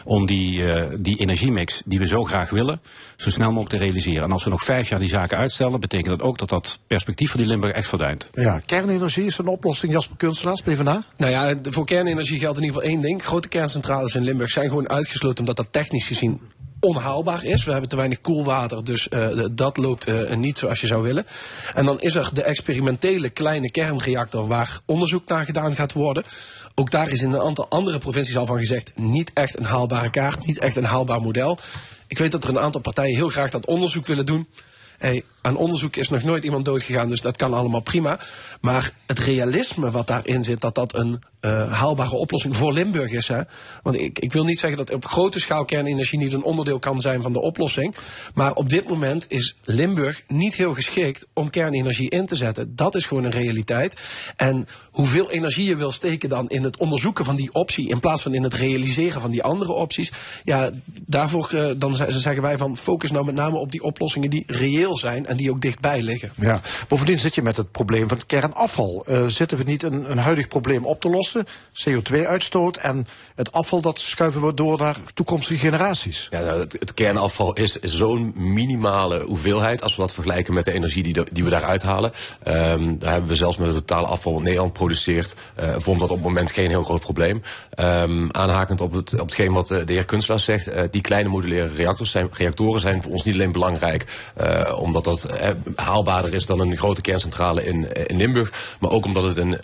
om 0.04 0.26
die, 0.26 0.62
uh, 0.62 0.84
die 1.00 1.18
energiemix 1.18 1.82
die 1.86 2.00
we 2.00 2.08
zo 2.08 2.24
graag 2.24 2.50
willen, 2.50 2.82
zo 3.16 3.30
snel 3.30 3.48
mogelijk 3.48 3.70
te 3.70 3.78
realiseren. 3.78 4.24
En 4.24 4.32
als 4.32 4.44
we 4.44 4.50
nog 4.50 4.64
vijf 4.64 4.90
jaar 4.90 5.00
die 5.00 5.10
zaken 5.10 5.38
uitstellen, 5.38 5.80
betekent 5.80 6.18
dat 6.18 6.28
ook 6.28 6.38
dat 6.38 6.50
dat 6.50 6.80
perspectief 6.88 7.30
voor 7.30 7.40
die 7.40 7.50
Limburg 7.50 7.74
echt 7.74 7.88
verdwijnt. 7.88 8.30
Ja, 8.34 8.62
kernenergie 8.66 9.26
is 9.26 9.38
een 9.38 9.48
oplossing, 9.48 9.92
Jasper 9.92 10.18
Kunstelaars, 10.18 10.62
PvdA? 10.62 11.04
Nou 11.18 11.32
ja, 11.32 11.54
voor 11.64 11.86
kernenergie 11.86 12.40
geldt 12.40 12.58
in 12.58 12.64
ieder 12.64 12.82
geval 12.82 12.94
één 12.94 13.02
ding. 13.02 13.24
Grote 13.24 13.48
kerncentrales 13.48 14.16
in 14.16 14.24
Limburg 14.24 14.50
zijn 14.50 14.70
gewoon 14.70 14.90
uitgesloten 14.90 15.40
omdat 15.40 15.56
dat 15.56 15.68
technisch 15.72 16.08
gezien 16.08 16.42
onhaalbaar 16.86 17.44
is. 17.44 17.64
We 17.64 17.72
hebben 17.72 17.90
te 17.90 17.96
weinig 17.96 18.22
koelwater, 18.22 18.84
dus 18.84 19.08
uh, 19.10 19.46
dat 19.52 19.78
loopt 19.78 20.08
uh, 20.08 20.34
niet 20.34 20.58
zoals 20.58 20.82
je 20.82 20.88
zou 20.88 21.04
willen. 21.04 21.26
En 21.74 21.86
dan 21.86 22.02
is 22.02 22.16
er 22.16 22.30
de 22.34 22.44
experimentele 22.44 23.30
kleine 23.30 23.72
kernreactor 23.72 24.48
waar 24.48 24.80
onderzoek 24.86 25.28
naar 25.28 25.46
gedaan 25.46 25.76
gaat 25.76 25.94
worden. 25.94 26.24
Ook 26.76 26.92
daar 26.92 27.12
is 27.12 27.22
in 27.22 27.32
een 27.32 27.42
aantal 27.42 27.70
andere 27.70 27.98
provincies 27.98 28.38
al 28.38 28.46
van 28.46 28.58
gezegd... 28.58 28.92
niet 28.96 29.32
echt 29.34 29.58
een 29.58 29.66
haalbare 29.66 30.10
kaart, 30.10 30.46
niet 30.46 30.60
echt 30.60 30.76
een 30.76 30.84
haalbaar 30.84 31.22
model. 31.22 31.58
Ik 32.08 32.18
weet 32.18 32.32
dat 32.32 32.44
er 32.44 32.50
een 32.50 32.60
aantal 32.60 32.82
partijen 32.82 33.16
heel 33.16 33.30
graag 33.30 33.50
dat 33.50 33.66
onderzoek 33.66 34.06
willen 34.06 34.26
doen... 34.26 34.48
Hey, 34.98 35.24
aan 35.42 35.56
onderzoek 35.58 35.96
is 35.96 36.10
nog 36.10 36.24
nooit 36.24 36.44
iemand 36.44 36.66
doodgegaan, 36.66 37.10
dus 37.10 37.22
dat 37.22 37.38
kan 37.38 37.54
allemaal 37.54 37.82
prima. 37.82 38.20
Maar 38.62 38.92
het 39.06 39.20
realisme 39.20 39.92
wat 39.92 40.08
daarin 40.08 40.44
zit, 40.44 40.62
dat 40.62 40.76
dat 40.76 40.96
een 40.96 41.24
uh, 41.46 41.72
haalbare 41.72 42.16
oplossing 42.16 42.56
voor 42.56 42.74
Limburg 42.74 43.12
is. 43.12 43.28
Hè? 43.28 43.42
Want 43.84 43.96
ik, 43.96 44.20
ik 44.20 44.34
wil 44.34 44.44
niet 44.44 44.60
zeggen 44.60 44.78
dat 44.78 44.94
op 44.94 45.06
grote 45.06 45.40
schaal 45.40 45.66
kernenergie 45.66 46.20
niet 46.20 46.34
een 46.34 46.44
onderdeel 46.44 46.80
kan 46.80 47.02
zijn 47.02 47.22
van 47.22 47.34
de 47.34 47.42
oplossing. 47.42 47.96
Maar 48.34 48.54
op 48.54 48.70
dit 48.70 48.88
moment 48.88 49.26
is 49.28 49.56
Limburg 49.64 50.24
niet 50.28 50.56
heel 50.56 50.74
geschikt 50.74 51.28
om 51.34 51.50
kernenergie 51.50 52.10
in 52.10 52.26
te 52.26 52.36
zetten. 52.36 52.76
Dat 52.76 52.96
is 52.96 53.06
gewoon 53.06 53.24
een 53.24 53.32
realiteit. 53.32 54.02
En 54.36 54.66
hoeveel 54.92 55.32
energie 55.32 55.66
je 55.66 55.76
wil 55.76 55.92
steken 55.92 56.30
dan 56.30 56.50
in 56.50 56.64
het 56.64 56.78
onderzoeken 56.78 57.26
van 57.26 57.36
die 57.36 57.54
optie, 57.54 57.90
in 57.90 58.00
plaats 58.00 58.22
van 58.22 58.34
in 58.34 58.44
het 58.44 58.54
realiseren 58.54 59.22
van 59.22 59.32
die 59.32 59.44
andere 59.44 59.72
opties. 59.72 60.12
Ja, 60.44 60.72
daarvoor 61.06 61.52
uh, 61.54 61.66
dan 61.78 61.96
zeggen 61.96 62.42
wij 62.42 62.58
van 62.58 62.78
focus 62.78 63.12
nou 63.12 63.26
met 63.26 63.36
name 63.36 63.58
op 63.58 63.72
die 63.72 63.84
oplossingen 63.84 64.30
die 64.30 64.44
reëel 64.48 64.98
zijn 64.98 65.26
en 65.26 65.38
die 65.38 65.50
ook 65.52 65.62
dichtbij 65.62 66.02
liggen. 66.02 66.32
Ja, 66.36 66.62
bovendien 66.88 67.18
zit 67.18 67.36
je 67.36 67.42
met 67.42 67.58
het 67.58 67.72
probleem 67.72 68.08
van 68.08 68.18
het 68.18 68.26
kernafval. 68.26 69.06
Uh, 69.10 69.28
zitten 69.28 69.58
we 69.58 69.64
niet 69.64 69.84
een, 69.84 70.12
een 70.12 70.18
huidig 70.18 70.48
probleem 70.48 70.86
op 70.86 71.02
te 71.02 71.10
lossen? 71.10 71.35
CO2-uitstoot 71.74 72.78
en 72.78 73.08
het 73.36 73.52
afval, 73.52 73.82
dat 73.82 74.00
schuiven 74.00 74.46
we 74.46 74.54
door 74.54 74.78
naar 74.78 74.98
toekomstige 75.14 75.60
generaties. 75.60 76.28
Ja, 76.32 76.40
nou, 76.40 76.60
het, 76.60 76.76
het, 76.80 76.94
kernafval 76.94 77.54
is, 77.54 77.80
zo'n 77.80 78.34
minimale 78.36 79.24
hoeveelheid 79.24 79.84
als 79.84 79.96
we 79.96 80.02
dat 80.02 80.14
vergelijken 80.14 80.54
met 80.54 80.64
de 80.64 80.72
energie 80.72 81.04
die, 81.04 81.24
die 81.32 81.44
we 81.44 81.50
daaruit 81.50 81.84
halen. 81.84 82.12
Um, 82.48 83.00
daar 83.00 83.12
hebben 83.12 83.30
we 83.30 83.36
zelfs 83.36 83.58
met 83.58 83.68
het 83.74 83.88
totale 83.88 84.08
afval 84.08 84.34
wat 84.34 84.42
Nederland 84.42 84.74
produceert, 84.74 85.34
uh, 85.60 85.76
vond 85.78 86.00
dat 86.00 86.10
op 86.10 86.16
het 86.16 86.26
moment 86.26 86.52
geen 86.52 86.70
heel 86.70 86.84
groot 86.84 87.02
probleem. 87.02 87.42
Um, 87.80 88.32
aanhakend 88.32 88.82
op, 88.82 88.94
het, 88.94 89.14
op 89.14 89.26
hetgeen 89.26 89.54
wat 89.54 89.68
de 89.68 89.84
heer 89.86 90.06
Kunstelaar 90.06 90.40
zegt, 90.40 90.68
uh, 90.68 90.82
die 90.92 91.02
kleine 91.02 91.30
modulaire 91.30 91.76
reactors 91.76 92.12
zijn, 92.12 92.30
reactoren 92.32 92.82
zijn 92.82 93.02
voor 93.02 93.12
ons 93.12 93.24
niet 93.24 93.34
alleen 93.34 93.52
belangrijk, 93.52 94.06
omdat 94.78 95.04
dat 95.04 95.30
haalbaarder 95.76 96.34
is 96.34 96.46
dan 96.46 96.60
een 96.60 96.78
grote 96.78 97.02
kerncentrale 97.02 97.64
in, 97.64 98.08
in 98.08 98.18
Limburg, 98.18 98.76
maar 98.80 98.92
ook 98.92 99.06
omdat 99.06 99.24
het 99.24 99.38
een, 99.38 99.58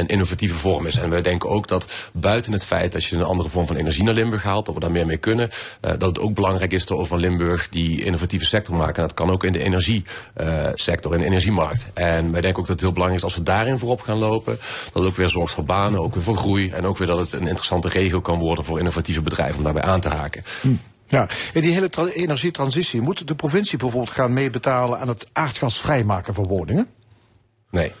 een 0.00 0.06
innovatieve 0.06 0.54
vorm 0.54 0.86
is. 0.86 0.96
En 0.96 1.10
wij 1.10 1.22
denken 1.22 1.48
ook 1.48 1.68
dat 1.68 1.92
buiten 2.12 2.52
het 2.52 2.64
feit 2.64 2.92
dat 2.92 3.04
je 3.04 3.09
een 3.18 3.24
andere 3.24 3.48
vorm 3.48 3.66
van 3.66 3.76
energie 3.76 4.04
naar 4.04 4.14
Limburg 4.14 4.42
haalt, 4.42 4.66
dat 4.66 4.74
we 4.74 4.80
daar 4.80 4.90
meer 4.90 5.06
mee 5.06 5.16
kunnen, 5.16 5.48
uh, 5.48 5.90
dat 5.90 6.02
het 6.02 6.18
ook 6.18 6.34
belangrijk 6.34 6.72
is 6.72 6.86
dat 6.86 6.98
we 6.98 7.04
van 7.04 7.18
Limburg 7.18 7.68
die 7.68 8.04
innovatieve 8.04 8.44
sector 8.44 8.76
maken. 8.76 8.94
En 8.94 9.02
dat 9.02 9.14
kan 9.14 9.30
ook 9.30 9.44
in 9.44 9.52
de 9.52 9.62
energiesector, 9.62 11.14
in 11.14 11.18
de 11.18 11.24
energiemarkt. 11.24 11.88
En 11.94 12.32
wij 12.32 12.40
denken 12.40 12.60
ook 12.60 12.66
dat 12.66 12.68
het 12.68 12.80
heel 12.80 12.92
belangrijk 12.92 13.22
is 13.24 13.28
als 13.30 13.36
we 13.36 13.42
daarin 13.42 13.78
voorop 13.78 14.00
gaan 14.00 14.18
lopen, 14.18 14.58
dat 14.84 15.02
het 15.02 15.04
ook 15.04 15.16
weer 15.16 15.28
zorgt 15.28 15.54
voor 15.54 15.64
banen, 15.64 16.00
ook 16.00 16.14
weer 16.14 16.22
voor 16.22 16.36
groei 16.36 16.70
en 16.70 16.86
ook 16.86 16.98
weer 16.98 17.06
dat 17.06 17.18
het 17.18 17.32
een 17.32 17.46
interessante 17.46 17.88
regio 17.88 18.20
kan 18.20 18.38
worden 18.38 18.64
voor 18.64 18.78
innovatieve 18.78 19.22
bedrijven 19.22 19.56
om 19.56 19.64
daarbij 19.64 19.82
aan 19.82 20.00
te 20.00 20.08
haken. 20.08 20.42
Hm. 20.60 20.68
Ja, 21.06 21.28
in 21.52 21.62
die 21.62 21.72
hele 21.72 22.14
energietransitie 22.14 23.00
moet 23.00 23.28
de 23.28 23.34
provincie 23.34 23.78
bijvoorbeeld 23.78 24.14
gaan 24.14 24.32
meebetalen 24.32 24.98
aan 24.98 25.08
het 25.08 25.26
aardgas 25.32 25.80
vrijmaken 25.80 26.34
van 26.34 26.46
woningen? 26.46 26.88
Nee. 27.70 27.92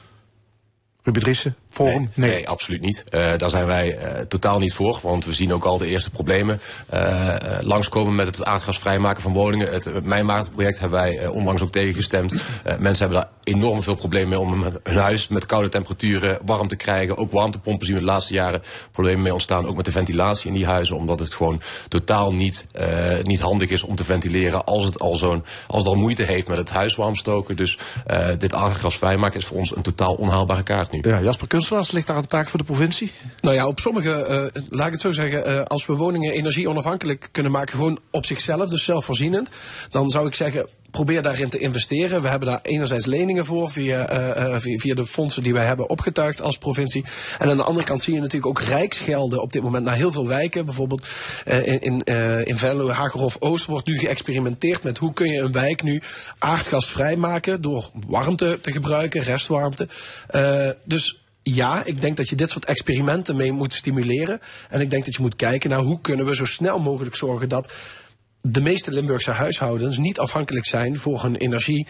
Ruben 1.02 1.22
Driessen, 1.22 1.56
Nee, 1.78 2.08
nee. 2.14 2.48
absoluut 2.48 2.80
niet. 2.80 3.04
Uh, 3.10 3.30
daar 3.36 3.50
zijn 3.50 3.66
wij 3.66 3.98
uh, 3.98 4.20
totaal 4.28 4.58
niet 4.58 4.74
voor. 4.74 4.98
Want 5.02 5.24
we 5.24 5.34
zien 5.34 5.52
ook 5.52 5.64
al 5.64 5.78
de 5.78 5.86
eerste 5.86 6.10
problemen 6.10 6.60
uh, 6.94 7.34
langskomen 7.60 8.14
met 8.14 8.26
het 8.26 8.44
aardgas 8.44 8.78
vrijmaken 8.78 9.22
van 9.22 9.32
woningen. 9.32 9.72
Het, 9.72 10.04
Mijnmaartenproject 10.04 10.78
hebben 10.78 10.98
wij 10.98 11.26
onlangs 11.26 11.62
ook 11.62 11.72
tegengestemd. 11.72 12.32
mensen 12.78 13.08
hebben 13.08 13.20
daar 13.20 13.54
enorm 13.54 13.82
veel 13.82 13.94
problemen 13.94 14.28
mee 14.28 14.38
om 14.38 14.62
hun 14.82 14.96
huis 14.96 15.28
met 15.28 15.46
koude 15.46 15.68
temperaturen 15.68 16.38
warm 16.44 16.68
te 16.68 16.76
krijgen. 16.76 17.16
Ook 17.16 17.32
warmtepompen 17.32 17.86
zien 17.86 17.94
we 17.94 18.00
de 18.00 18.06
laatste 18.06 18.34
jaren 18.34 18.62
problemen 18.92 19.22
mee 19.22 19.32
ontstaan. 19.32 19.66
Ook 19.66 19.76
met 19.76 19.84
de 19.84 19.92
ventilatie 19.92 20.48
in 20.48 20.54
die 20.54 20.66
huizen. 20.66 20.96
Omdat 20.96 21.18
het 21.18 21.34
gewoon 21.34 21.62
totaal 21.88 22.32
niet, 22.32 22.66
niet 23.22 23.40
handig 23.40 23.70
is 23.70 23.82
om 23.82 23.96
te 23.96 24.04
ventileren 24.04 24.64
als 24.64 24.84
het 24.84 25.00
al 25.00 25.16
zo'n 25.16 25.44
als 25.66 25.82
het 25.82 25.92
al 25.92 25.98
moeite 25.98 26.22
heeft 26.22 26.48
met 26.48 26.58
het 26.58 26.70
huis 26.70 26.94
warm 26.94 27.16
stoken. 27.16 27.56
Dus 27.56 27.78
dit 28.38 28.54
aardgas 28.54 28.98
vrijmaken 28.98 29.40
is 29.40 29.46
voor 29.46 29.56
ons 29.56 29.76
een 29.76 29.82
totaal 29.82 30.14
onhaalbare 30.14 30.62
kaart 30.62 30.90
nu. 30.90 30.98
Ja, 31.02 31.20
Jasper 31.20 31.48
Kunstelaars, 31.60 31.90
ligt 31.90 32.06
daar 32.06 32.16
een 32.16 32.26
taak 32.26 32.48
voor 32.48 32.58
de 32.58 32.64
provincie? 32.64 33.12
Nou 33.40 33.54
ja, 33.54 33.66
op 33.66 33.80
sommige, 33.80 34.50
uh, 34.54 34.62
laat 34.70 34.86
ik 34.86 34.92
het 34.92 35.00
zo 35.00 35.12
zeggen, 35.12 35.50
uh, 35.50 35.62
als 35.62 35.86
we 35.86 35.92
woningen 35.92 36.32
energie 36.32 36.68
onafhankelijk 36.68 37.28
kunnen 37.32 37.52
maken, 37.52 37.74
gewoon 37.74 37.98
op 38.10 38.26
zichzelf, 38.26 38.68
dus 38.68 38.84
zelfvoorzienend, 38.84 39.50
dan 39.90 40.10
zou 40.10 40.26
ik 40.26 40.34
zeggen, 40.34 40.66
probeer 40.90 41.22
daarin 41.22 41.48
te 41.48 41.58
investeren. 41.58 42.22
We 42.22 42.28
hebben 42.28 42.48
daar 42.48 42.60
enerzijds 42.62 43.06
leningen 43.06 43.44
voor 43.44 43.70
via, 43.70 44.12
uh, 44.12 44.58
via, 44.58 44.78
via, 44.78 44.94
de 44.94 45.06
fondsen 45.06 45.42
die 45.42 45.52
wij 45.52 45.66
hebben 45.66 45.88
opgetuigd 45.88 46.42
als 46.42 46.58
provincie. 46.58 47.04
En 47.38 47.50
aan 47.50 47.56
de 47.56 47.62
andere 47.62 47.86
kant 47.86 48.02
zie 48.02 48.14
je 48.14 48.20
natuurlijk 48.20 48.58
ook 48.58 48.66
rijksgelden 48.66 49.42
op 49.42 49.52
dit 49.52 49.62
moment 49.62 49.84
naar 49.84 49.96
heel 49.96 50.12
veel 50.12 50.26
wijken. 50.26 50.64
Bijvoorbeeld 50.64 51.06
in, 51.64 52.02
uh, 52.04 52.46
in 52.46 52.56
Venlo, 52.56 52.90
Hagerhof 52.90 53.36
Oost 53.38 53.66
wordt 53.66 53.86
nu 53.86 53.98
geëxperimenteerd 53.98 54.82
met 54.82 54.98
hoe 54.98 55.12
kun 55.12 55.30
je 55.30 55.40
een 55.40 55.52
wijk 55.52 55.82
nu 55.82 56.02
aardgas 56.38 56.90
vrijmaken 56.90 57.60
door 57.60 57.90
warmte 58.06 58.58
te 58.60 58.72
gebruiken, 58.72 59.22
restwarmte. 59.22 59.88
dus 60.84 61.19
ja, 61.42 61.84
ik 61.84 62.00
denk 62.00 62.16
dat 62.16 62.28
je 62.28 62.36
dit 62.36 62.50
soort 62.50 62.64
experimenten 62.64 63.36
mee 63.36 63.52
moet 63.52 63.72
stimuleren. 63.72 64.40
En 64.68 64.80
ik 64.80 64.90
denk 64.90 65.04
dat 65.04 65.14
je 65.14 65.22
moet 65.22 65.36
kijken 65.36 65.70
naar 65.70 65.80
hoe 65.80 66.00
kunnen 66.00 66.26
we 66.26 66.34
zo 66.34 66.44
snel 66.44 66.78
mogelijk 66.78 67.16
zorgen 67.16 67.48
dat 67.48 67.72
de 68.40 68.60
meeste 68.60 68.92
Limburgse 68.92 69.30
huishoudens 69.30 69.98
niet 69.98 70.18
afhankelijk 70.18 70.66
zijn 70.66 70.98
voor 70.98 71.22
hun 71.22 71.36
energie 71.36 71.86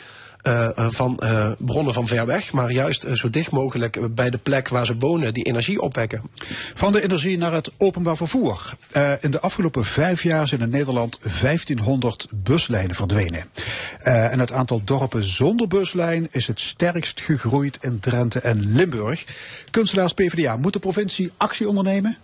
van 0.74 1.20
uh, 1.22 1.50
bronnen 1.58 1.94
van 1.94 2.06
ver 2.06 2.26
weg, 2.26 2.52
maar 2.52 2.70
juist 2.70 3.06
zo 3.12 3.30
dicht 3.30 3.50
mogelijk 3.50 4.14
bij 4.14 4.30
de 4.30 4.38
plek 4.38 4.68
waar 4.68 4.86
ze 4.86 4.94
wonen 4.98 5.34
die 5.34 5.44
energie 5.44 5.80
opwekken. 5.80 6.22
Van 6.74 6.92
de 6.92 7.02
energie 7.02 7.38
naar 7.38 7.52
het 7.52 7.70
openbaar 7.78 8.16
vervoer. 8.16 8.74
in 9.20 9.30
de 9.30 9.40
afgelopen 9.40 9.84
vijf 9.84 10.22
jaar 10.22 10.48
zijn 10.48 10.60
in 10.60 10.70
Nederland 10.70 11.18
1500 11.40 12.26
buslijnen 12.34 12.94
verdwenen. 12.94 13.44
en 14.02 14.38
het 14.38 14.52
aantal 14.52 14.80
dorpen 14.84 15.24
zonder 15.24 15.68
buslijn 15.68 16.28
is 16.30 16.46
het 16.46 16.60
sterkst 16.60 17.20
gegroeid 17.20 17.78
in 17.80 18.00
Drenthe 18.00 18.40
en 18.40 18.72
Limburg. 18.72 19.24
Kunstenaars 19.70 20.12
PvdA, 20.12 20.56
moet 20.56 20.72
de 20.72 20.78
provincie 20.78 21.32
actie 21.36 21.68
ondernemen? 21.68 22.18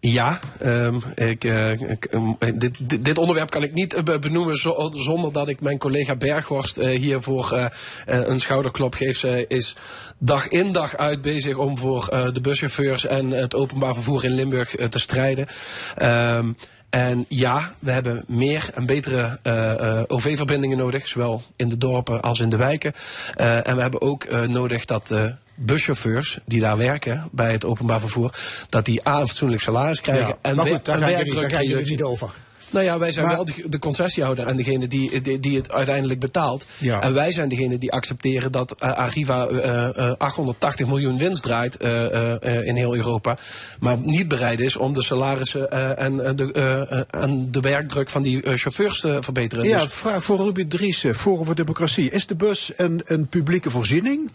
Ja, 0.00 0.40
uh, 0.62 0.94
ik, 1.14 1.44
um, 1.44 2.36
dit, 2.58 3.04
dit, 3.04 3.18
onderwerp 3.18 3.50
kan 3.50 3.62
ik 3.62 3.72
niet 3.72 4.20
benoemen 4.20 4.56
zo, 4.56 4.90
zonder 4.94 5.32
dat 5.32 5.48
ik 5.48 5.60
mijn 5.60 5.78
collega 5.78 6.16
Berghorst 6.16 6.78
uh, 6.78 6.98
hiervoor 6.98 7.70
een 8.04 8.40
schouderklop 8.40 8.94
geef. 8.94 9.18
Zij 9.18 9.44
is 9.48 9.76
dag 10.18 10.48
in 10.48 10.72
dag 10.72 10.96
uit 10.96 11.20
bezig 11.20 11.56
om 11.56 11.78
voor 11.78 12.30
de 12.32 12.40
buschauffeurs 12.40 13.06
en 13.06 13.30
het 13.30 13.54
openbaar 13.54 13.94
vervoer 13.94 14.24
in 14.24 14.34
Limburg 14.34 14.74
te 14.88 14.98
strijden. 14.98 15.46
Um, 16.02 16.56
en 16.90 17.24
ja, 17.28 17.74
we 17.78 17.90
hebben 17.90 18.24
meer 18.26 18.70
en 18.74 18.86
betere 18.86 19.38
OV-verbindingen 20.08 20.78
nodig, 20.78 21.06
zowel 21.06 21.42
in 21.56 21.68
de 21.68 21.78
dorpen 21.78 22.20
als 22.22 22.40
in 22.40 22.48
de 22.48 22.56
wijken. 22.56 22.92
En 23.36 23.76
we 23.76 23.82
hebben 23.82 24.00
ook 24.00 24.46
nodig 24.46 24.84
dat 24.84 25.12
buschauffeurs 25.56 26.38
die 26.46 26.60
daar 26.60 26.76
werken 26.76 27.28
bij 27.32 27.52
het 27.52 27.64
openbaar 27.64 28.00
vervoer, 28.00 28.34
dat 28.68 28.84
die 28.84 29.08
A, 29.08 29.20
een 29.20 29.26
fatsoenlijk 29.26 29.62
salaris 29.62 30.00
krijgen 30.00 30.26
ja, 30.26 30.38
en 30.42 30.58
goed, 30.58 30.84
daar, 30.84 31.00
ga 31.00 31.08
je, 31.08 31.48
daar 31.48 31.64
jullie 31.64 31.90
niet 31.90 32.02
over. 32.02 32.30
Nou 32.70 32.84
ja, 32.84 32.98
wij 32.98 33.12
zijn 33.12 33.26
maar, 33.26 33.34
wel 33.34 33.44
de, 33.44 33.68
de, 33.68 33.78
concessiehouder 33.78 34.46
en 34.46 34.56
degene 34.56 34.88
die, 34.88 35.22
die, 35.22 35.40
die 35.40 35.56
het 35.56 35.72
uiteindelijk 35.72 36.20
betaalt. 36.20 36.66
Ja. 36.78 37.00
En 37.00 37.14
wij 37.14 37.32
zijn 37.32 37.48
degene 37.48 37.78
die 37.78 37.92
accepteren 37.92 38.52
dat 38.52 38.74
uh, 38.82 38.92
Arriva 38.92 39.48
uh, 39.48 39.88
uh, 39.96 40.12
880 40.18 40.86
miljoen 40.86 41.18
winst 41.18 41.42
draait 41.42 41.84
uh, 41.84 42.66
in 42.66 42.76
heel 42.76 42.96
Europa. 42.96 43.38
Maar 43.80 43.98
niet 43.98 44.28
bereid 44.28 44.60
is 44.60 44.76
om 44.76 44.94
de 44.94 45.02
salarissen 45.02 45.70
en, 45.96 46.36
de, 46.36 47.06
en 47.10 47.48
de 47.50 47.60
werkdruk 47.60 48.10
van 48.10 48.22
die 48.22 48.56
chauffeurs 48.56 49.00
te 49.00 49.18
verbeteren. 49.20 49.64
Ja, 49.64 49.82
dus, 49.82 49.92
vraag 49.92 50.24
voor 50.24 50.38
Ruben 50.38 50.68
Driessen, 50.68 51.14
Forum 51.14 51.44
voor 51.44 51.54
Democratie. 51.54 52.10
Is 52.10 52.26
de 52.26 52.34
bus 52.34 52.72
een, 52.76 53.00
een 53.04 53.26
publieke 53.26 53.70
voorziening 53.70 54.30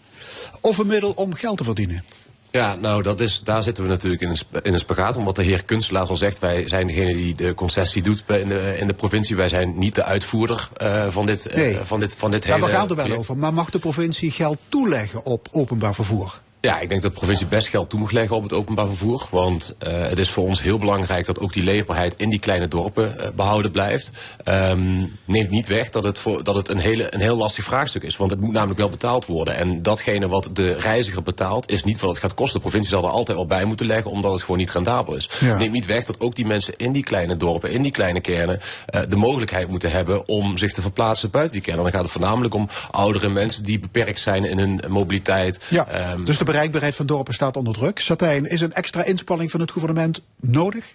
of 0.60 0.78
een 0.78 0.86
middel 0.86 1.10
om 1.10 1.34
geld 1.34 1.58
te 1.58 1.64
verdienen? 1.64 2.04
Ja, 2.52 2.74
nou, 2.74 3.02
dat 3.02 3.20
is, 3.20 3.40
daar 3.44 3.62
zitten 3.62 3.84
we 3.84 3.90
natuurlijk 3.90 4.22
in 4.22 4.28
een, 4.28 4.62
in 4.62 4.72
een 4.72 4.78
spagaat. 4.78 5.16
Omdat 5.16 5.36
de 5.36 5.42
heer 5.42 5.64
Kunstelaars 5.64 6.08
al 6.08 6.16
zegt, 6.16 6.38
wij 6.38 6.68
zijn 6.68 6.86
degene 6.86 7.14
die 7.14 7.34
de 7.34 7.54
concessie 7.54 8.02
doet 8.02 8.22
in 8.26 8.46
de, 8.46 8.76
in 8.78 8.86
de 8.86 8.94
provincie. 8.94 9.36
Wij 9.36 9.48
zijn 9.48 9.78
niet 9.78 9.94
de 9.94 10.04
uitvoerder 10.04 10.68
uh, 10.82 11.06
van 11.08 11.26
dit, 11.26 11.48
uh, 11.50 11.54
Nee. 11.54 11.74
van 11.74 12.00
dit, 12.00 12.14
van 12.14 12.30
dit 12.30 12.46
Daar 12.46 12.58
hele... 12.58 12.70
gaat 12.70 12.90
er 12.90 12.96
wel 12.96 13.16
over. 13.16 13.36
Maar 13.36 13.54
mag 13.54 13.70
de 13.70 13.78
provincie 13.78 14.30
geld 14.30 14.58
toeleggen 14.68 15.24
op 15.24 15.48
openbaar 15.50 15.94
vervoer? 15.94 16.40
Ja, 16.64 16.80
ik 16.80 16.88
denk 16.88 17.02
dat 17.02 17.12
de 17.12 17.18
provincie 17.18 17.46
best 17.46 17.68
geld 17.68 17.90
toe 17.90 17.98
moet 17.98 18.12
leggen 18.12 18.36
op 18.36 18.42
het 18.42 18.52
openbaar 18.52 18.86
vervoer. 18.86 19.26
Want 19.30 19.74
uh, 19.86 19.92
het 19.92 20.18
is 20.18 20.30
voor 20.30 20.44
ons 20.44 20.62
heel 20.62 20.78
belangrijk 20.78 21.26
dat 21.26 21.40
ook 21.40 21.52
die 21.52 21.62
leefbaarheid 21.62 22.14
in 22.16 22.30
die 22.30 22.38
kleine 22.38 22.68
dorpen 22.68 23.14
uh, 23.18 23.26
behouden 23.34 23.70
blijft. 23.70 24.10
Um, 24.48 25.18
neemt 25.24 25.50
niet 25.50 25.66
weg 25.66 25.90
dat 25.90 26.04
het, 26.04 26.18
voor, 26.18 26.44
dat 26.44 26.54
het 26.54 26.68
een, 26.68 26.78
hele, 26.78 27.14
een 27.14 27.20
heel 27.20 27.36
lastig 27.36 27.64
vraagstuk 27.64 28.02
is. 28.02 28.16
Want 28.16 28.30
het 28.30 28.40
moet 28.40 28.52
namelijk 28.52 28.78
wel 28.78 28.88
betaald 28.88 29.26
worden. 29.26 29.56
En 29.56 29.82
datgene 29.82 30.28
wat 30.28 30.50
de 30.52 30.72
reiziger 30.72 31.22
betaalt, 31.22 31.70
is 31.70 31.84
niet 31.84 32.00
wat 32.00 32.10
het 32.10 32.18
gaat 32.18 32.34
kosten. 32.34 32.54
De 32.54 32.68
provincie 32.68 32.90
zal 32.90 33.04
er 33.04 33.10
altijd 33.10 33.38
al 33.38 33.46
bij 33.46 33.64
moeten 33.64 33.86
leggen, 33.86 34.10
omdat 34.10 34.32
het 34.32 34.40
gewoon 34.40 34.58
niet 34.58 34.70
rendabel 34.70 35.16
is. 35.16 35.28
Ja. 35.40 35.56
Neemt 35.56 35.72
niet 35.72 35.86
weg 35.86 36.04
dat 36.04 36.20
ook 36.20 36.34
die 36.34 36.46
mensen 36.46 36.74
in 36.76 36.92
die 36.92 37.04
kleine 37.04 37.36
dorpen, 37.36 37.70
in 37.70 37.82
die 37.82 37.92
kleine 37.92 38.20
kernen, 38.20 38.60
uh, 38.94 39.00
de 39.08 39.16
mogelijkheid 39.16 39.68
moeten 39.68 39.90
hebben 39.90 40.28
om 40.28 40.58
zich 40.58 40.72
te 40.72 40.82
verplaatsen 40.82 41.30
buiten 41.30 41.52
die 41.52 41.62
kernen. 41.62 41.82
Dan 41.82 41.92
gaat 41.92 42.02
het 42.02 42.12
voornamelijk 42.12 42.54
om 42.54 42.68
oudere 42.90 43.28
mensen 43.28 43.64
die 43.64 43.78
beperkt 43.78 44.20
zijn 44.20 44.44
in 44.44 44.58
hun 44.58 44.80
mobiliteit. 44.88 45.58
Ja, 45.68 45.86
Um, 46.12 46.24
dus 46.24 46.38
de 46.38 46.44
bereikbaarheid 46.52 46.94
van 46.94 47.06
dorpen 47.06 47.34
staat 47.34 47.56
onder 47.56 47.74
druk. 47.74 48.00
Satijn, 48.00 48.46
is 48.46 48.60
een 48.60 48.72
extra 48.72 49.04
inspanning 49.04 49.50
van 49.50 49.60
het 49.60 49.70
gouvernement 49.70 50.22
nodig? 50.40 50.94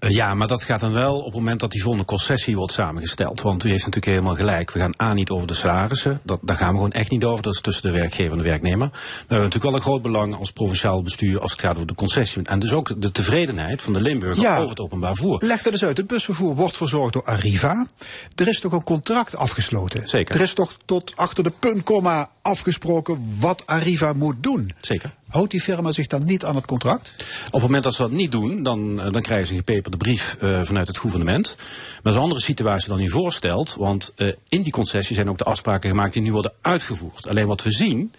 Uh, 0.00 0.10
ja, 0.10 0.34
maar 0.34 0.48
dat 0.48 0.62
gaat 0.64 0.80
dan 0.80 0.92
wel 0.92 1.18
op 1.18 1.24
het 1.24 1.34
moment 1.34 1.60
dat 1.60 1.70
die 1.72 1.82
volgende 1.82 2.06
concessie 2.06 2.56
wordt 2.56 2.72
samengesteld. 2.72 3.40
Want 3.40 3.64
u 3.64 3.68
heeft 3.68 3.84
natuurlijk 3.84 4.12
helemaal 4.12 4.34
gelijk. 4.34 4.70
We 4.70 4.78
gaan 4.78 4.94
A 5.02 5.12
niet 5.12 5.30
over 5.30 5.46
de 5.46 5.54
salarissen. 5.54 6.20
Dat, 6.22 6.38
daar 6.42 6.56
gaan 6.56 6.68
we 6.68 6.74
gewoon 6.74 6.92
echt 6.92 7.10
niet 7.10 7.24
over. 7.24 7.42
Dat 7.42 7.54
is 7.54 7.60
tussen 7.60 7.92
de 7.92 7.98
werkgever 7.98 8.32
en 8.32 8.38
de 8.38 8.44
werknemer. 8.44 8.88
We 8.92 8.98
hebben 9.18 9.36
natuurlijk 9.36 9.64
wel 9.64 9.74
een 9.74 9.80
groot 9.80 10.02
belang 10.02 10.38
als 10.38 10.52
provinciaal 10.52 11.02
bestuur 11.02 11.40
als 11.40 11.52
het 11.52 11.60
gaat 11.60 11.74
over 11.74 11.86
de 11.86 11.94
concessie. 11.94 12.42
En 12.42 12.58
dus 12.58 12.72
ook 12.72 13.02
de 13.02 13.12
tevredenheid 13.12 13.82
van 13.82 13.92
de 13.92 14.00
Limburger 14.00 14.42
Ja. 14.42 14.56
over 14.56 14.68
het 14.68 14.80
openbaar 14.80 15.14
vervoer. 15.14 15.42
Leg 15.44 15.62
dat 15.62 15.72
eens 15.72 15.84
uit. 15.84 15.96
Het 15.96 16.06
busvervoer 16.06 16.54
wordt 16.54 16.76
verzorgd 16.76 17.12
door 17.12 17.24
Arriva. 17.24 17.86
Er 18.34 18.48
is 18.48 18.60
toch 18.60 18.72
een 18.72 18.84
contract 18.84 19.36
afgesloten? 19.36 20.08
Zeker. 20.08 20.34
Er 20.34 20.40
is 20.40 20.54
toch 20.54 20.76
tot 20.84 21.12
achter 21.16 21.44
de 21.44 21.52
puntkomma 21.58 22.30
afgesproken 22.46 23.40
wat 23.40 23.66
Arriva 23.66 24.12
moet 24.12 24.42
doen? 24.42 24.72
Zeker. 24.80 25.14
Houdt 25.28 25.50
die 25.50 25.60
firma 25.60 25.92
zich 25.92 26.06
dan 26.06 26.24
niet 26.24 26.44
aan 26.44 26.54
het 26.56 26.66
contract? 26.66 27.14
Op 27.46 27.52
het 27.52 27.62
moment 27.62 27.84
dat 27.84 27.94
ze 27.94 28.02
dat 28.02 28.10
niet 28.10 28.32
doen, 28.32 28.62
dan, 28.62 28.98
uh, 28.98 29.10
dan 29.10 29.22
krijgen 29.22 29.46
ze 29.46 29.52
een 29.52 29.58
gepeperde 29.58 29.96
brief 29.96 30.36
uh, 30.40 30.60
vanuit 30.62 30.86
het 30.86 30.98
gouvernement. 30.98 31.54
Maar 31.56 32.00
dat 32.02 32.12
is 32.12 32.18
een 32.18 32.24
andere 32.24 32.40
situatie 32.40 32.88
dan 32.88 33.00
u 33.00 33.10
voorstelt. 33.10 33.74
Want 33.78 34.12
uh, 34.16 34.32
in 34.48 34.62
die 34.62 34.72
concessie 34.72 35.14
zijn 35.14 35.28
ook 35.28 35.38
de 35.38 35.44
afspraken 35.44 35.90
gemaakt 35.90 36.12
die 36.12 36.22
nu 36.22 36.32
worden 36.32 36.52
uitgevoerd. 36.60 37.28
Alleen 37.28 37.46
wat 37.46 37.62
we 37.62 37.70
zien, 37.70 38.12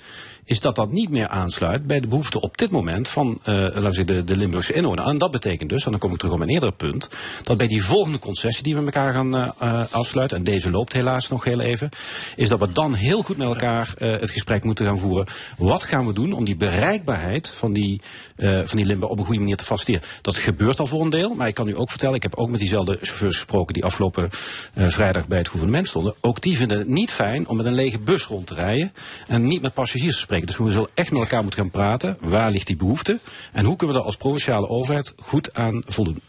is 0.47 0.60
dat 0.60 0.75
dat 0.75 0.91
niet 0.91 1.10
meer 1.10 1.27
aansluit 1.27 1.88
bij 1.88 1.99
de 1.99 2.07
behoeften 2.07 2.41
op 2.41 2.57
dit 2.57 2.71
moment 2.71 3.07
van 3.07 3.27
uh, 3.27 3.55
laten 3.55 3.83
we 3.83 3.93
zeggen, 3.93 4.25
de, 4.25 4.38
Limburgse 4.38 4.73
inwoner. 4.73 5.05
En 5.05 5.17
dat 5.17 5.31
betekent 5.31 5.69
dus, 5.69 5.86
en 5.86 5.91
dan 5.91 5.99
kom 5.99 6.12
ik 6.12 6.17
terug 6.17 6.33
op 6.33 6.39
mijn 6.39 6.51
eerdere 6.51 6.71
punt, 6.71 7.10
dat 7.43 7.57
bij 7.57 7.67
die 7.67 7.83
volgende 7.83 8.19
concessie 8.19 8.63
die 8.63 8.75
we 8.75 8.81
met 8.81 8.95
elkaar 8.95 9.13
gaan 9.13 9.36
uh, 9.36 9.47
uh, 9.63 9.83
afsluiten, 9.91 10.38
en 10.38 10.43
deze 10.43 10.69
loopt 10.69 10.93
helaas 10.93 11.27
nog 11.27 11.43
heel 11.43 11.60
even, 11.60 11.89
is 12.36 12.49
dat 12.49 12.60
we 12.60 12.71
dan 12.71 12.93
heel 12.93 13.21
goed 13.21 13.38
met 13.38 13.47
elkaar 13.47 13.93
het 13.97 14.29
gesprek 14.29 14.63
moeten 14.63 14.86
gaan 14.86 14.99
voeren. 14.99 15.25
Wat 15.57 15.83
gaan 15.83 16.07
we 16.07 16.13
doen 16.13 16.33
om 16.33 16.45
die 16.45 16.55
bereikbaarheid 16.55 17.49
van 17.49 17.73
die, 17.73 18.01
van 18.38 18.77
die 18.77 18.86
Limburg 18.86 19.12
op 19.12 19.19
een 19.19 19.25
goede 19.25 19.39
manier 19.39 19.57
te 19.57 19.63
faciliteren? 19.63 20.10
Dat 20.21 20.38
gebeurt 20.38 20.79
al 20.79 20.88
voor 20.88 21.01
een 21.01 21.10
deel, 21.10 21.33
maar 21.33 21.47
ik 21.47 21.53
kan 21.53 21.67
u 21.67 21.77
ook 21.77 21.89
vertellen, 21.89 22.15
ik 22.15 22.23
heb 22.23 22.36
ook 22.36 22.49
met 22.49 22.60
diezelfde 22.60 22.97
chauffeurs 23.01 23.36
gesproken 23.36 23.73
die 23.73 23.86
afgelopen 23.86 24.29
vrijdag 24.75 25.27
bij 25.27 25.38
het 25.38 25.47
gouvernement 25.47 25.88
stonden. 25.88 26.13
Ook 26.21 26.41
die 26.41 26.57
vinden 26.57 26.77
het 26.77 26.88
niet 26.88 27.12
fijn 27.12 27.47
om 27.47 27.57
met 27.57 27.65
een 27.65 27.73
lege 27.73 27.99
bus 27.99 28.25
rond 28.25 28.47
te 28.47 28.53
rijden 28.53 28.91
en 29.27 29.47
niet 29.47 29.62
met 29.62 29.73
passagiers 29.73 30.15
te 30.15 30.21
spreken. 30.21 30.37
Dus 30.45 30.58
we 30.58 30.71
zullen 30.71 30.89
echt 30.93 31.12
met 31.12 31.21
elkaar 31.21 31.41
moeten 31.41 31.60
gaan 31.60 31.71
praten. 31.71 32.17
Waar 32.19 32.52
ligt 32.52 32.67
die 32.67 32.76
behoefte? 32.76 33.19
En 33.52 33.65
hoe 33.65 33.76
kunnen 33.76 33.95
we 33.95 34.02
daar 34.02 34.10
als 34.10 34.17
provinciale 34.17 34.69
overheid 34.69 35.13
goed 35.17 35.54
aan 35.54 35.84
voldoen? 35.86 36.19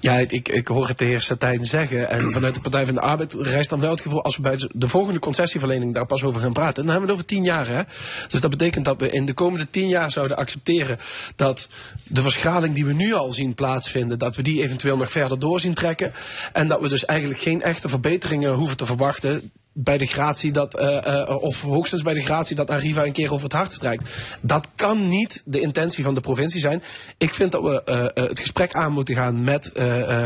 Ja, 0.00 0.18
ik, 0.18 0.48
ik 0.48 0.68
hoor 0.68 0.88
het 0.88 0.98
de 0.98 1.04
heer 1.04 1.20
Satijn 1.20 1.64
zeggen. 1.64 2.08
En 2.10 2.30
vanuit 2.32 2.54
de 2.54 2.60
Partij 2.60 2.84
van 2.84 2.94
de 2.94 3.00
Arbeid 3.00 3.32
reist 3.32 3.70
dan 3.70 3.80
wel 3.80 3.90
het 3.90 4.00
gevoel... 4.00 4.24
als 4.24 4.36
we 4.36 4.42
bij 4.42 4.68
de 4.72 4.88
volgende 4.88 5.18
concessieverlening 5.18 5.94
daar 5.94 6.06
pas 6.06 6.22
over 6.22 6.40
gaan 6.40 6.52
praten... 6.52 6.84
dan 6.84 6.92
hebben 6.92 7.00
we 7.00 7.12
het 7.12 7.20
over 7.20 7.24
tien 7.24 7.44
jaar, 7.44 7.68
hè? 7.68 7.82
Dus 8.28 8.40
dat 8.40 8.50
betekent 8.50 8.84
dat 8.84 9.00
we 9.00 9.10
in 9.10 9.26
de 9.26 9.32
komende 9.32 9.70
tien 9.70 9.88
jaar 9.88 10.10
zouden 10.10 10.36
accepteren... 10.36 10.98
dat 11.36 11.68
de 12.04 12.22
verschaling 12.22 12.74
die 12.74 12.84
we 12.84 12.92
nu 12.92 13.14
al 13.14 13.32
zien 13.32 13.54
plaatsvinden... 13.54 14.18
dat 14.18 14.36
we 14.36 14.42
die 14.42 14.62
eventueel 14.62 14.96
nog 14.96 15.10
verder 15.10 15.38
door 15.38 15.60
zien 15.60 15.74
trekken. 15.74 16.12
En 16.52 16.68
dat 16.68 16.80
we 16.80 16.88
dus 16.88 17.04
eigenlijk 17.04 17.40
geen 17.40 17.62
echte 17.62 17.88
verbeteringen 17.88 18.52
hoeven 18.52 18.76
te 18.76 18.86
verwachten 18.86 19.50
bij 19.80 19.98
de 19.98 20.06
gratie 20.06 20.52
dat, 20.52 20.80
uh, 20.80 20.98
uh, 21.06 21.42
of 21.42 21.60
hoogstens 21.60 22.02
bij 22.02 22.14
de 22.14 22.22
gratie 22.22 22.56
dat 22.56 22.70
Arriva 22.70 23.04
een 23.04 23.12
keer 23.12 23.32
over 23.32 23.44
het 23.44 23.52
hart 23.52 23.72
strijkt. 23.72 24.04
Dat 24.40 24.68
kan 24.74 25.08
niet 25.08 25.42
de 25.44 25.60
intentie 25.60 26.04
van 26.04 26.14
de 26.14 26.20
provincie 26.20 26.60
zijn. 26.60 26.82
Ik 27.18 27.34
vind 27.34 27.52
dat 27.52 27.62
we 27.62 27.82
uh, 28.14 28.24
het 28.26 28.40
gesprek 28.40 28.72
aan 28.72 28.92
moeten 28.92 29.14
gaan 29.14 29.44
met, 29.44 29.72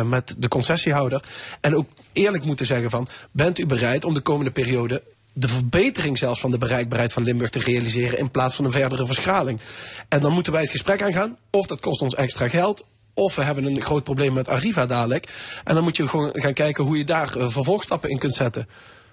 met 0.04 0.34
de 0.38 0.48
concessiehouder. 0.48 1.22
En 1.60 1.76
ook 1.76 1.88
eerlijk 2.12 2.44
moeten 2.44 2.66
zeggen 2.66 2.90
van, 2.90 3.08
bent 3.30 3.58
u 3.58 3.66
bereid 3.66 4.04
om 4.04 4.14
de 4.14 4.20
komende 4.20 4.50
periode 4.50 5.02
de 5.32 5.48
verbetering 5.48 6.18
zelfs 6.18 6.40
van 6.40 6.50
de 6.50 6.58
bereikbaarheid 6.58 7.12
van 7.12 7.22
Limburg 7.22 7.50
te 7.50 7.58
realiseren 7.58 8.18
in 8.18 8.30
plaats 8.30 8.54
van 8.54 8.64
een 8.64 8.72
verdere 8.72 9.06
verschraling. 9.06 9.60
En 10.08 10.20
dan 10.20 10.32
moeten 10.32 10.52
wij 10.52 10.60
het 10.60 10.70
gesprek 10.70 11.02
aangaan. 11.02 11.36
Of 11.50 11.66
dat 11.66 11.80
kost 11.80 12.02
ons 12.02 12.14
extra 12.14 12.48
geld, 12.48 12.84
of 13.14 13.34
we 13.34 13.42
hebben 13.42 13.64
een 13.64 13.82
groot 13.82 14.04
probleem 14.04 14.32
met 14.32 14.48
Arriva 14.48 14.86
dadelijk. 14.86 15.28
En 15.64 15.74
dan 15.74 15.84
moet 15.84 15.96
je 15.96 16.08
gewoon 16.08 16.30
gaan 16.32 16.52
kijken 16.52 16.84
hoe 16.84 16.98
je 16.98 17.04
daar 17.04 17.28
vervolgstappen 17.28 18.10
in 18.10 18.18
kunt 18.18 18.34
zetten. 18.34 18.68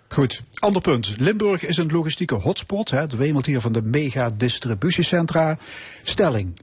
Goed, 0.10 0.42
ander 0.60 0.82
punt. 0.82 1.16
Limburg 1.18 1.66
is 1.66 1.78
een 1.78 1.92
logistieke 1.92 2.36
hotspot. 2.36 2.90
Hè. 2.90 3.00
Het 3.00 3.16
wemelt 3.16 3.46
hier 3.46 3.62
van 3.62 3.72
de 3.72 3.82
mega-distributiecentra. 3.82 5.58
Stelling. 6.04 6.60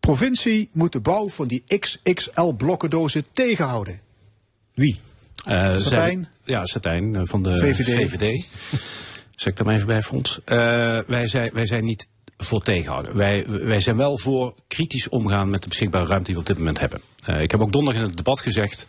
Provincie 0.00 0.68
moet 0.72 0.92
de 0.92 1.00
bouw 1.00 1.28
van 1.28 1.48
die 1.48 1.64
XXL 1.78 2.52
blokkendozen 2.52 3.24
tegenhouden. 3.32 4.00
Wie? 4.74 5.00
Uh, 5.48 5.76
Satijn? 5.76 6.28
Ja, 6.44 6.66
Satijn 6.66 7.14
uh, 7.14 7.20
van 7.24 7.42
de 7.42 7.58
VVD. 7.58 8.10
VVD. 8.10 8.46
Zeg 9.40 9.52
ik 9.52 9.56
daar 9.56 9.66
maar 9.66 9.74
even 9.74 9.86
bij, 9.86 10.02
Frans. 10.02 10.38
Uh, 10.38 10.56
wij, 11.06 11.28
zijn, 11.28 11.50
wij 11.52 11.66
zijn 11.66 11.84
niet 11.84 12.08
voor 12.36 12.62
tegenhouden. 12.62 13.16
Wij, 13.16 13.44
wij 13.46 13.80
zijn 13.80 13.96
wel 13.96 14.18
voor 14.18 14.54
kritisch 14.68 15.08
omgaan 15.08 15.50
met 15.50 15.62
de 15.62 15.68
beschikbare 15.68 16.06
ruimte 16.06 16.24
die 16.24 16.34
we 16.34 16.40
op 16.40 16.46
dit 16.46 16.58
moment 16.58 16.80
hebben. 16.80 17.00
Uh, 17.28 17.42
ik 17.42 17.50
heb 17.50 17.60
ook 17.60 17.72
donderdag 17.72 18.02
in 18.02 18.08
het 18.08 18.16
debat 18.16 18.40
gezegd. 18.40 18.86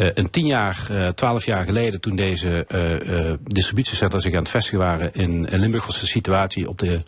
Uh, 0.00 0.08
een 0.14 0.30
tien 0.30 0.46
jaar, 0.46 0.86
uh, 0.90 1.08
twaalf 1.08 1.44
jaar 1.44 1.64
geleden, 1.64 2.00
toen 2.00 2.16
deze 2.16 2.66
uh, 2.74 3.32
distributiecentra 3.52 4.20
zich 4.20 4.32
aan 4.34 4.38
het 4.38 4.48
vestigen 4.48 4.78
waren 4.78 5.14
in, 5.14 5.46
in 5.46 5.60
Limburg, 5.60 5.86
was 5.86 6.00
de 6.00 6.06
situatie 6.06 6.68
op 6.68 6.78
de 6.78 7.02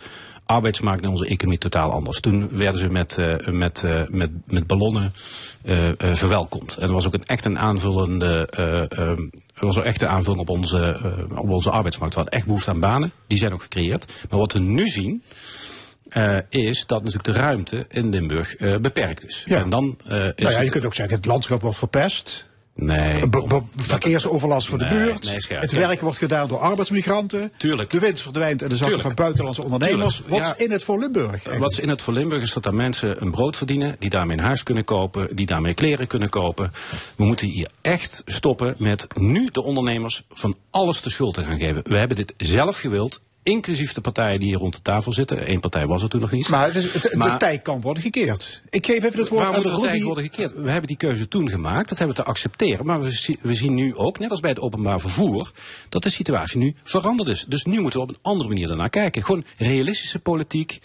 arbeidsmarkt 0.46 1.02
en 1.02 1.09
onze 1.09 1.26
economie 1.26 1.59
totaal 1.59 1.92
anders. 1.92 2.20
Toen 2.20 2.48
werden 2.50 2.81
ze 2.81 2.88
met, 2.88 3.16
met, 3.50 3.85
met, 4.08 4.31
met 4.46 4.66
ballonnen 4.66 5.12
verwelkomd. 5.98 6.77
En 6.77 6.87
er 6.87 6.92
was 6.92 7.06
ook 7.06 7.14
een, 7.14 7.27
echt 7.27 7.44
een 7.44 7.58
aanvullende. 7.58 8.46
er 9.54 9.66
was 9.66 9.79
ook 9.79 9.85
echt 9.85 10.02
een 10.02 10.08
aanvulling 10.08 10.40
op 10.40 10.48
onze, 10.48 11.00
op 11.35 11.48
onze 11.48 11.71
arbeidsmarkt. 11.71 12.14
We 12.14 12.21
hadden 12.21 12.38
echt 12.38 12.46
behoefte 12.46 12.71
aan 12.71 12.81
banen. 12.81 13.12
Die 13.27 13.38
zijn 13.38 13.52
ook 13.52 13.62
gecreëerd. 13.62 14.12
Maar 14.31 14.38
wat 14.38 14.52
we 14.52 14.58
nu 14.58 14.88
zien. 14.88 15.23
Uh, 16.16 16.37
is 16.48 16.87
dat 16.87 16.98
natuurlijk 17.02 17.35
de 17.35 17.40
ruimte 17.40 17.87
in 17.88 18.08
Limburg 18.08 18.60
uh, 18.60 18.77
beperkt 18.77 19.27
is. 19.27 19.42
Ja. 19.46 19.60
En 19.60 19.71
dan, 19.71 19.85
uh, 20.08 20.14
is 20.14 20.14
nou 20.14 20.33
ja, 20.37 20.48
het... 20.48 20.64
je 20.64 20.71
kunt 20.71 20.85
ook 20.85 20.94
zeggen, 20.94 21.16
het 21.16 21.27
landschap 21.27 21.62
wordt 21.62 21.79
verpest. 21.79 22.46
Nee. 22.75 23.29
Be 23.29 23.62
verkeersoverlast 23.77 24.68
voor 24.68 24.79
de 24.79 24.85
nee, 24.85 24.98
buurt. 25.04 25.25
Nee, 25.25 25.40
scherp. 25.40 25.60
het 25.60 25.70
ja. 25.70 25.79
werk 25.79 26.00
wordt 26.00 26.18
gedaan 26.18 26.48
door 26.48 26.58
arbeidsmigranten. 26.58 27.52
Tuurlijk. 27.56 27.90
De 27.90 27.98
winst 27.98 28.23
verdwijnt 28.23 28.62
in 28.62 28.68
de 28.68 28.77
zakken 28.77 29.00
van 29.00 29.14
buitenlandse 29.14 29.62
ondernemers. 29.62 30.23
Wat 30.27 30.38
Ja. 30.38 30.54
is 30.56 30.64
in 30.64 30.70
het 30.70 30.83
voor 30.83 30.98
Limburg? 30.98 31.58
Wat 31.58 31.73
is 31.73 31.79
in 31.79 31.88
het 31.88 32.02
voor 32.02 32.12
Limburg 32.12 32.42
is 32.42 32.52
dat 32.52 32.66
er 32.66 32.75
mensen 32.75 33.23
een 33.23 33.31
brood 33.31 33.56
verdienen, 33.56 33.96
die 33.98 34.10
daarmee 34.10 34.37
een 34.37 34.42
huis 34.42 34.62
kunnen 34.62 34.85
kopen, 34.85 35.37
die 35.37 35.46
daarmee 35.46 35.75
kleren 35.75 36.06
kunnen 36.06 36.29
kopen. 36.29 36.73
We 37.16 37.25
moeten 37.25 37.48
hier 37.48 37.70
echt 37.81 38.23
stoppen 38.27 38.75
met 38.79 39.06
nu 39.14 39.48
de 39.52 39.62
ondernemers 39.62 40.23
van 40.31 40.56
alles 40.70 41.00
de 41.00 41.10
schuld 41.10 41.35
te 41.35 41.44
gaan 41.44 41.58
geven. 41.58 41.83
We 41.85 41.98
hebben 41.98 42.16
dit 42.16 42.35
zelf 42.37 42.79
gewild. 42.79 43.20
Inclusief 43.42 43.92
de 43.92 44.00
partijen 44.00 44.40
die 44.40 44.48
hier 44.48 44.58
rond 44.58 44.74
de 44.74 44.82
tafel 44.82 45.12
zitten. 45.12 45.50
Eén 45.50 45.60
partij 45.60 45.86
was 45.86 46.02
er 46.02 46.08
toen 46.08 46.20
nog 46.20 46.30
niet. 46.30 46.48
Maar, 46.48 46.72
de 46.72 47.12
Maar- 47.16 47.38
tij 47.38 47.58
kan 47.58 47.80
worden 47.80 48.02
gekeerd. 48.02 48.62
Ik 48.70 48.86
geef 48.86 49.04
even 49.04 49.18
het 49.18 49.28
woord 49.28 49.44
aan 49.46 49.62
de 49.62 49.70
de 49.70 49.80
tijd 49.80 50.02
worden 50.02 50.24
gekeerd? 50.24 50.52
We 50.56 50.70
hebben 50.70 50.88
die 50.88 50.96
keuze 50.96 51.28
toen 51.28 51.48
gemaakt, 51.50 51.88
dat 51.88 51.98
hebben 51.98 52.16
we 52.16 52.22
te 52.22 52.28
accepteren. 52.28 52.86
Maar 52.86 53.00
we, 53.00 53.36
we 53.40 53.54
zien 53.54 53.74
nu 53.74 53.96
ook, 53.96 54.18
net 54.18 54.30
als 54.30 54.40
bij 54.40 54.50
het 54.50 54.60
openbaar 54.60 55.00
vervoer, 55.00 55.52
dat 55.88 56.02
de 56.02 56.10
situatie 56.10 56.58
nu 56.58 56.74
veranderd 56.82 57.28
is. 57.28 57.44
Dus 57.48 57.64
nu 57.64 57.80
moeten 57.80 58.00
we 58.00 58.06
op 58.06 58.10
een 58.12 58.22
andere 58.22 58.48
manier 58.48 58.68
daarnaar 58.68 58.90
kijken. 58.90 59.24
Gewoon 59.24 59.44
realistische 59.56 60.18
politiek 60.18 60.80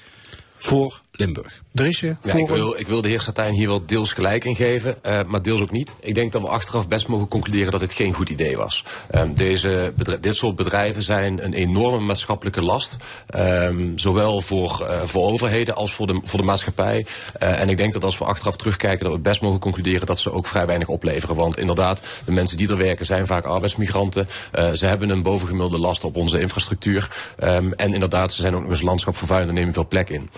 voor 0.56 1.02
Limburg. 1.18 1.62
Driesje, 1.72 2.18
Ja, 2.24 2.34
ik, 2.34 2.48
wil, 2.48 2.80
ik 2.80 2.88
wil 2.88 3.02
de 3.02 3.08
heer 3.08 3.22
Satijn 3.22 3.54
hier 3.54 3.68
wel 3.68 3.86
deels 3.86 4.14
gelijk 4.14 4.46
in 4.46 4.56
geven, 4.56 5.04
eh, 5.04 5.20
maar 5.28 5.42
deels 5.42 5.62
ook 5.62 5.72
niet. 5.72 5.96
Ik 6.00 6.14
denk 6.14 6.32
dat 6.32 6.42
we 6.42 6.48
achteraf 6.48 6.88
best 6.88 7.08
mogen 7.08 7.28
concluderen 7.28 7.72
dat 7.72 7.80
dit 7.80 7.94
geen 7.94 8.14
goed 8.14 8.30
idee 8.30 8.58
was. 8.58 8.84
Ehm, 9.10 9.34
deze 9.34 9.94
dit 10.20 10.36
soort 10.36 10.56
bedrijven 10.56 11.04
zijn 11.04 11.44
een 11.44 11.54
enorme 11.54 12.06
maatschappelijke 12.06 12.62
last. 12.62 12.98
ehm, 13.28 13.98
zowel 13.98 14.42
voor, 14.42 14.86
eh, 14.88 15.02
voor 15.02 15.24
overheden 15.24 15.76
als 15.76 15.94
voor 15.94 16.08
de, 16.08 16.22
voor 16.24 16.40
de 16.40 16.46
maatschappij. 16.46 17.06
Eh, 17.40 17.62
en 17.62 17.70
ik 17.70 17.78
denk 17.78 17.94
dat 17.94 18.04
als 18.04 18.18
we 18.18 18.26
achteraf 18.26 18.56
terugkijken 18.56 19.04
dat 19.06 19.14
we 19.14 19.20
best 19.20 19.42
mogen 19.42 19.60
concluderen 19.60 20.08
dat 20.08 20.20
ze 20.20 20.32
ook 20.32 20.48
vrij 20.48 20.66
weinig 20.66 20.88
opleveren. 20.88 21.36
Want 21.36 21.58
inderdaad, 21.58 22.02
de 22.26 22.32
mensen 22.32 22.58
die 22.58 22.70
er 22.70 22.78
werken 22.78 23.06
zijn 23.06 23.28
vaak 23.28 23.46
arbeidsmigranten. 23.46 24.28
Ze 24.74 24.86
hebben 24.86 25.10
een 25.10 25.22
bovengemiddelde 25.22 25.78
last 25.78 26.04
op 26.04 26.16
onze 26.16 26.40
infrastructuur. 26.40 27.34
Ehm, 27.38 27.72
en 27.72 27.94
inderdaad, 27.94 28.34
ze 28.34 28.42
zijn 28.42 28.56
ook 28.56 28.62
nog 28.62 28.72
eens 28.72 28.82
landschapvervuilend 28.82 29.50
en 29.50 29.56
nemen 29.58 29.74
veel 29.74 29.88
plek 29.88 30.10
in. 30.10 30.30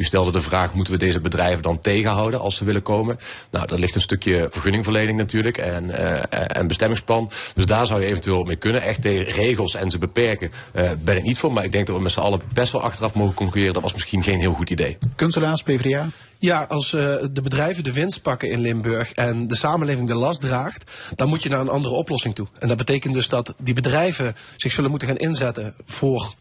U 0.00 0.04
stelde 0.04 0.32
de 0.32 0.40
vraag, 0.40 0.74
moeten 0.74 0.92
we 0.92 0.98
deze 0.98 1.20
bedrijven 1.20 1.62
dan 1.62 1.80
tegenhouden 1.80 2.40
als 2.40 2.56
ze 2.56 2.64
willen 2.64 2.82
komen? 2.82 3.18
Nou, 3.50 3.66
daar 3.66 3.78
ligt 3.78 3.94
een 3.94 4.00
stukje 4.00 4.48
vergunningverlening 4.50 5.18
natuurlijk 5.18 5.58
en, 5.58 5.84
uh, 5.88 6.20
en 6.30 6.66
bestemmingsplan. 6.66 7.30
Dus 7.54 7.66
daar 7.66 7.86
zou 7.86 8.00
je 8.00 8.06
eventueel 8.06 8.44
mee 8.44 8.56
kunnen. 8.56 8.82
Echt 8.82 9.02
de 9.02 9.22
regels 9.22 9.74
en 9.74 9.90
ze 9.90 9.98
beperken 9.98 10.50
uh, 10.74 10.90
ben 10.98 11.16
ik 11.16 11.22
niet 11.22 11.38
voor. 11.38 11.52
Maar 11.52 11.64
ik 11.64 11.72
denk 11.72 11.86
dat 11.86 11.96
we 11.96 12.02
met 12.02 12.12
z'n 12.12 12.20
allen 12.20 12.40
best 12.54 12.72
wel 12.72 12.82
achteraf 12.82 13.14
mogen 13.14 13.34
concluderen. 13.34 13.74
Dat 13.74 13.82
was 13.82 13.92
misschien 13.92 14.22
geen 14.22 14.40
heel 14.40 14.52
goed 14.52 14.70
idee. 14.70 14.98
Kunstelaars, 15.14 15.62
PvdA? 15.62 16.08
Ja, 16.38 16.64
als 16.68 16.92
uh, 16.92 17.00
de 17.32 17.42
bedrijven 17.42 17.84
de 17.84 17.92
winst 17.92 18.22
pakken 18.22 18.50
in 18.50 18.60
Limburg 18.60 19.12
en 19.12 19.46
de 19.46 19.56
samenleving 19.56 20.08
de 20.08 20.14
last 20.14 20.40
draagt, 20.40 20.92
dan 21.16 21.28
moet 21.28 21.42
je 21.42 21.48
naar 21.48 21.60
een 21.60 21.68
andere 21.68 21.94
oplossing 21.94 22.34
toe. 22.34 22.46
En 22.58 22.68
dat 22.68 22.76
betekent 22.76 23.14
dus 23.14 23.28
dat 23.28 23.54
die 23.58 23.74
bedrijven 23.74 24.36
zich 24.56 24.72
zullen 24.72 24.90
moeten 24.90 25.08
gaan 25.08 25.16
inzetten 25.16 25.74
voor 25.84 26.34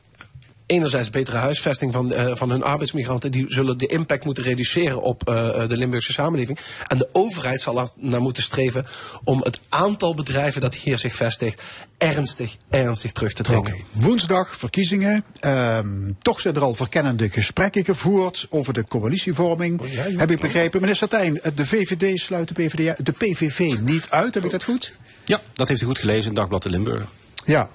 enerzijds 0.69 1.09
betere 1.09 1.37
huisvesting 1.37 1.93
van, 1.93 2.11
uh, 2.11 2.35
van 2.35 2.49
hun 2.49 2.63
arbeidsmigranten. 2.63 3.31
Die 3.31 3.45
zullen 3.47 3.77
de 3.77 3.87
impact 3.87 4.25
moeten 4.25 4.43
reduceren 4.43 5.01
op 5.01 5.29
uh, 5.29 5.67
de 5.67 5.77
Limburgse 5.77 6.13
samenleving. 6.13 6.59
En 6.87 6.97
de 6.97 7.09
overheid 7.11 7.61
zal 7.61 7.79
er 7.79 7.89
naar 7.95 8.21
moeten 8.21 8.43
streven 8.43 8.85
om 9.23 9.41
het 9.41 9.59
aantal 9.69 10.13
bedrijven 10.13 10.61
dat 10.61 10.75
hier 10.75 10.97
zich 10.97 11.15
vestigt 11.15 11.61
ernstig, 11.97 12.57
ernstig 12.69 13.11
terug 13.11 13.33
te 13.33 13.43
dringen. 13.43 13.71
Okay. 13.71 13.85
Woensdag 13.91 14.55
verkiezingen. 14.57 15.23
Um, 15.45 16.17
toch 16.19 16.39
zijn 16.39 16.55
er 16.55 16.61
al 16.61 16.73
verkennende 16.73 17.29
gesprekken 17.29 17.85
gevoerd 17.85 18.47
over 18.49 18.73
de 18.73 18.83
coalitievorming. 18.83 19.81
Oh, 19.81 19.87
ja, 19.87 20.05
ja, 20.05 20.17
heb 20.17 20.31
ik 20.31 20.39
begrepen. 20.39 20.81
Meneer 20.81 20.95
Satijn, 20.95 21.41
de 21.55 21.65
VVD 21.65 22.19
sluit 22.19 22.47
de, 22.47 22.53
PVD, 22.53 23.05
de 23.05 23.11
PVV 23.11 23.79
niet 23.81 24.09
uit. 24.09 24.33
Heb 24.33 24.45
ik 24.45 24.51
dat 24.51 24.63
goed? 24.63 24.97
Ja, 25.25 25.41
dat 25.53 25.67
heeft 25.67 25.81
u 25.81 25.85
goed 25.85 25.99
gelezen 25.99 26.29
in 26.29 26.33
Dagblad 26.33 26.63
de 26.63 26.69
Limburg. 26.69 27.09
Ja, 27.45 27.69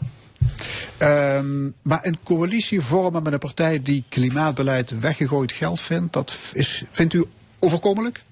Um, 0.99 1.75
maar 1.83 2.01
een 2.03 2.19
coalitie 2.23 2.81
vormen 2.81 3.23
met 3.23 3.33
een 3.33 3.39
partij 3.39 3.83
die 3.83 4.05
klimaatbeleid 4.09 5.01
weggegooid 5.01 5.53
geld 5.53 5.81
vindt, 5.81 6.13
dat 6.13 6.39
is, 6.53 6.85
vindt 6.91 7.15
u 7.15 7.25
overkomelijk? 7.59 8.23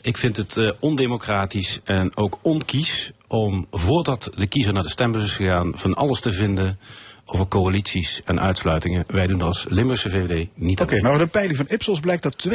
Ik 0.00 0.16
vind 0.16 0.36
het 0.36 0.56
uh, 0.56 0.70
ondemocratisch 0.80 1.80
en 1.84 2.16
ook 2.16 2.38
onkies 2.42 3.12
om 3.28 3.66
voordat 3.70 4.30
de 4.36 4.46
kiezer 4.46 4.72
naar 4.72 4.82
de 4.82 4.90
stembus 4.90 5.22
is 5.22 5.32
gegaan 5.32 5.72
van 5.74 5.94
alles 5.94 6.20
te 6.20 6.32
vinden 6.32 6.78
over 7.26 7.48
coalities 7.48 8.22
en 8.24 8.40
uitsluitingen. 8.40 9.04
Wij 9.06 9.26
doen 9.26 9.38
dat 9.38 9.48
als 9.48 9.66
Limburgse 9.68 10.10
VVD 10.10 10.48
niet 10.54 10.80
Oké, 10.80 10.94
okay, 10.94 11.02
nou 11.02 11.18
de 11.18 11.26
peiling 11.26 11.56
van 11.56 11.68
Ipsos 11.68 12.00
blijkt 12.00 12.22
dat 12.22 12.48
62% 12.48 12.50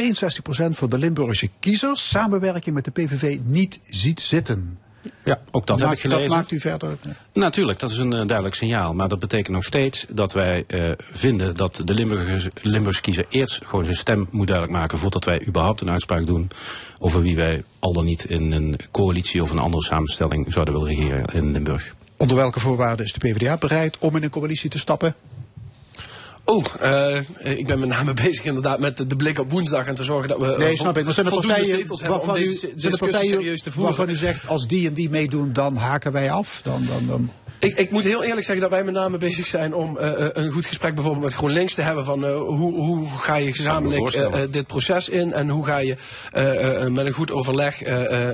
van 0.70 0.88
de 0.88 0.98
Limburgse 0.98 1.50
kiezers 1.60 2.08
samenwerking 2.08 2.74
met 2.74 2.84
de 2.84 2.90
PVV 2.90 3.38
niet 3.42 3.80
ziet 3.90 4.20
zitten. 4.20 4.78
Ja, 5.24 5.40
ook 5.50 5.66
dat 5.66 5.78
maakt, 5.78 5.90
heb 5.90 5.98
ik 5.98 6.00
gelezen. 6.00 6.28
Dat 6.28 6.36
maakt 6.36 6.50
u 6.50 6.60
verder? 6.60 6.98
Natuurlijk, 7.32 7.78
dat 7.78 7.90
is 7.90 7.96
een 7.96 8.14
uh, 8.14 8.26
duidelijk 8.26 8.54
signaal. 8.54 8.94
Maar 8.94 9.08
dat 9.08 9.18
betekent 9.18 9.54
nog 9.54 9.64
steeds 9.64 10.06
dat 10.08 10.32
wij 10.32 10.64
uh, 10.68 10.92
vinden 11.12 11.56
dat 11.56 11.82
de 11.84 11.94
Limburgers, 11.94 12.46
Limburgse 12.62 13.00
kiezer 13.00 13.26
eerst 13.28 13.60
gewoon 13.64 13.84
zijn 13.84 13.96
stem 13.96 14.28
moet 14.30 14.46
duidelijk 14.46 14.78
maken 14.78 14.98
voordat 14.98 15.24
wij 15.24 15.46
überhaupt 15.46 15.80
een 15.80 15.90
uitspraak 15.90 16.26
doen 16.26 16.50
over 16.98 17.22
wie 17.22 17.36
wij 17.36 17.64
al 17.78 17.92
dan 17.92 18.04
niet 18.04 18.24
in 18.24 18.52
een 18.52 18.78
coalitie 18.90 19.42
of 19.42 19.50
een 19.50 19.58
andere 19.58 19.82
samenstelling 19.82 20.52
zouden 20.52 20.74
willen 20.74 20.88
regeren 20.88 21.24
in 21.24 21.52
Limburg. 21.52 21.94
Onder 22.16 22.36
welke 22.36 22.60
voorwaarden 22.60 23.06
is 23.06 23.12
de 23.12 23.18
PvdA 23.18 23.56
bereid 23.56 23.98
om 23.98 24.16
in 24.16 24.22
een 24.22 24.30
coalitie 24.30 24.70
te 24.70 24.78
stappen? 24.78 25.14
Oh, 26.48 26.64
uh, 26.82 27.20
ik 27.58 27.66
ben 27.66 27.78
met 27.78 27.88
name 27.88 28.14
bezig 28.24 28.44
inderdaad 28.44 28.78
met 28.78 29.10
de 29.10 29.16
blik 29.16 29.38
op 29.38 29.50
woensdag 29.50 29.86
en 29.86 29.94
te 29.94 30.04
zorgen 30.04 30.28
dat 30.28 30.38
we 30.38 30.54
nee, 30.58 30.76
snap 30.76 30.98
ik. 30.98 31.04
Maar 31.04 31.14
zijn 31.14 31.26
er 31.26 31.32
partijen 31.32 31.86
waarvan 32.06 32.36
u, 32.36 32.46
zijn 32.76 32.92
er 32.92 32.98
partijen 32.98 33.60
waarvan 33.74 34.08
u 34.08 34.14
zegt 34.14 34.48
als 34.48 34.66
die 34.66 34.88
en 34.88 34.94
die 34.94 35.10
meedoen, 35.10 35.52
dan 35.52 35.76
haken 35.76 36.12
wij 36.12 36.30
af? 36.30 36.60
Dan, 36.64 36.86
dan, 36.86 37.06
dan... 37.06 37.30
Ik, 37.58 37.78
ik, 37.78 37.90
moet 37.90 38.04
heel 38.04 38.22
eerlijk 38.22 38.46
zeggen 38.46 38.60
dat 38.60 38.70
wij 38.70 38.84
met 38.84 38.94
name 38.94 39.18
bezig 39.18 39.46
zijn 39.46 39.74
om 39.74 39.96
uh, 40.00 40.12
een 40.32 40.52
goed 40.52 40.66
gesprek 40.66 40.94
bijvoorbeeld 40.94 41.24
met 41.24 41.34
GroenLinks 41.34 41.74
te 41.74 41.82
hebben 41.82 42.04
van 42.04 42.24
uh, 42.24 42.36
hoe, 42.36 42.74
hoe 42.74 43.08
ga 43.18 43.34
je 43.34 43.52
gezamenlijk 43.52 44.14
uh, 44.14 44.32
dit 44.50 44.66
proces 44.66 45.08
in 45.08 45.32
en 45.32 45.48
hoe 45.48 45.64
ga 45.64 45.78
je 45.78 45.96
met 46.90 47.06
een 47.06 47.12
goed 47.12 47.30
overleg 47.30 47.82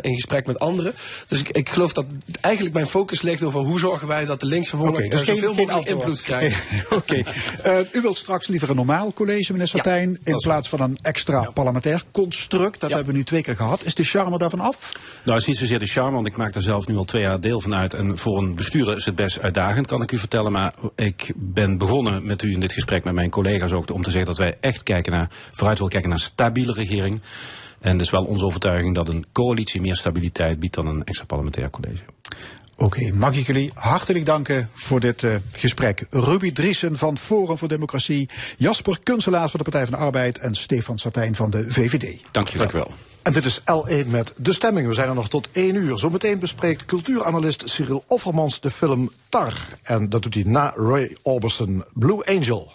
in 0.00 0.14
gesprek 0.14 0.46
met 0.46 0.58
anderen. 0.58 0.94
Dus 1.28 1.38
ik, 1.38 1.48
ik 1.48 1.68
geloof 1.68 1.92
dat 1.92 2.04
eigenlijk 2.40 2.74
mijn 2.74 2.88
focus 2.88 3.22
ligt 3.22 3.42
over 3.42 3.60
hoe 3.60 3.78
zorgen 3.78 4.08
wij 4.08 4.24
dat 4.24 4.40
de 4.40 4.46
linkse 4.46 4.76
volk 4.76 4.88
okay, 4.88 5.08
dus 5.08 5.24
zoveel 5.24 5.54
mogelijk 5.54 5.88
invloed 5.88 6.22
krijgt. 6.22 6.56
Oké. 6.90 7.24
Okay. 7.64 7.86
u 7.92 8.00
wilt 8.00 8.16
straks 8.16 8.46
liever 8.46 8.70
een 8.70 8.76
normaal 8.76 9.12
college, 9.12 9.52
meneer 9.52 9.68
Sartijn, 9.68 10.10
ja, 10.10 10.32
in 10.32 10.36
plaats 10.36 10.68
van 10.68 10.80
een 10.80 10.98
extra 11.02 11.40
ja. 11.40 11.50
parlementair 11.50 12.02
construct. 12.12 12.80
Dat 12.80 12.90
ja. 12.90 12.96
hebben 12.96 13.12
we 13.12 13.18
nu 13.18 13.24
twee 13.24 13.42
keer 13.42 13.56
gehad. 13.56 13.84
Is 13.84 13.94
de 13.94 14.04
charme 14.04 14.38
daarvan 14.38 14.60
af? 14.60 14.92
Nou, 14.92 15.38
het 15.38 15.40
is 15.40 15.46
niet 15.46 15.56
zozeer 15.56 15.78
de 15.78 15.86
charme, 15.86 16.14
want 16.14 16.26
ik 16.26 16.36
maak 16.36 16.52
daar 16.52 16.62
zelf 16.62 16.86
nu 16.86 16.96
al 16.96 17.04
twee 17.04 17.22
jaar 17.22 17.40
deel 17.40 17.60
van 17.60 17.74
uit. 17.74 17.94
En 17.94 18.18
voor 18.18 18.38
een 18.38 18.54
bestuurder 18.54 18.96
is 18.96 19.04
het 19.04 19.13
best 19.14 19.40
uitdagend, 19.40 19.86
kan 19.86 20.02
ik 20.02 20.12
u 20.12 20.18
vertellen. 20.18 20.52
Maar 20.52 20.74
ik 20.96 21.32
ben 21.34 21.78
begonnen 21.78 22.26
met 22.26 22.42
u 22.42 22.52
in 22.52 22.60
dit 22.60 22.72
gesprek 22.72 23.04
met 23.04 23.14
mijn 23.14 23.30
collega's 23.30 23.72
ook 23.72 23.90
om 23.90 24.02
te 24.02 24.10
zeggen 24.10 24.28
dat 24.28 24.38
wij 24.38 24.56
echt 24.60 24.82
kijken 24.82 25.12
naar, 25.12 25.30
vooruit 25.52 25.76
willen 25.76 25.92
kijken 25.92 26.10
naar 26.10 26.18
een 26.18 26.24
stabiele 26.24 26.72
regering. 26.72 27.20
En 27.80 27.92
het 27.92 28.00
is 28.00 28.10
wel 28.10 28.24
onze 28.24 28.44
overtuiging 28.44 28.94
dat 28.94 29.08
een 29.08 29.24
coalitie 29.32 29.80
meer 29.80 29.96
stabiliteit 29.96 30.58
biedt 30.58 30.74
dan 30.74 30.86
een 30.86 31.04
extra 31.04 31.26
parlementair 31.26 31.70
college. 31.70 32.02
Oké, 32.76 32.84
okay, 32.84 33.10
mag 33.10 33.36
ik 33.36 33.46
jullie 33.46 33.70
hartelijk 33.74 34.26
danken 34.26 34.70
voor 34.72 35.00
dit 35.00 35.22
uh, 35.22 35.34
gesprek. 35.52 36.06
Ruby 36.10 36.52
Driesen 36.52 36.96
van 36.96 37.18
Forum 37.18 37.58
voor 37.58 37.68
Democratie, 37.68 38.28
Jasper 38.56 38.98
Kunselaars 39.02 39.50
van 39.50 39.60
de 39.64 39.70
Partij 39.70 39.86
van 39.86 39.98
de 39.98 40.04
Arbeid 40.04 40.38
en 40.38 40.54
Stefan 40.54 40.98
Sartijn 40.98 41.34
van 41.34 41.50
de 41.50 41.70
VVD. 41.70 42.22
Dank 42.30 42.48
je 42.48 42.68
wel. 42.72 42.92
En 43.24 43.32
dit 43.32 43.44
is 43.44 43.60
L1 43.60 44.06
met 44.06 44.32
de 44.36 44.52
stemming. 44.52 44.86
We 44.86 44.94
zijn 44.94 45.08
er 45.08 45.14
nog 45.14 45.28
tot 45.28 45.48
1 45.52 45.74
uur. 45.74 45.98
Zometeen 45.98 46.38
bespreekt 46.38 46.84
cultuuranalist 46.84 47.62
Cyril 47.70 48.04
Offermans 48.06 48.60
de 48.60 48.70
film 48.70 49.10
Tar. 49.28 49.58
En 49.82 50.08
dat 50.08 50.22
doet 50.22 50.34
hij 50.34 50.42
na 50.46 50.72
Roy 50.76 51.16
Orbison, 51.22 51.84
Blue 51.92 52.24
Angel. 52.24 52.72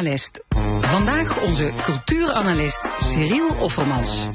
Analist. 0.00 0.40
Vandaag 0.80 1.42
onze 1.42 1.70
cultuuranalist 1.82 2.90
Cyril 2.98 3.48
Offermans. 3.60 4.26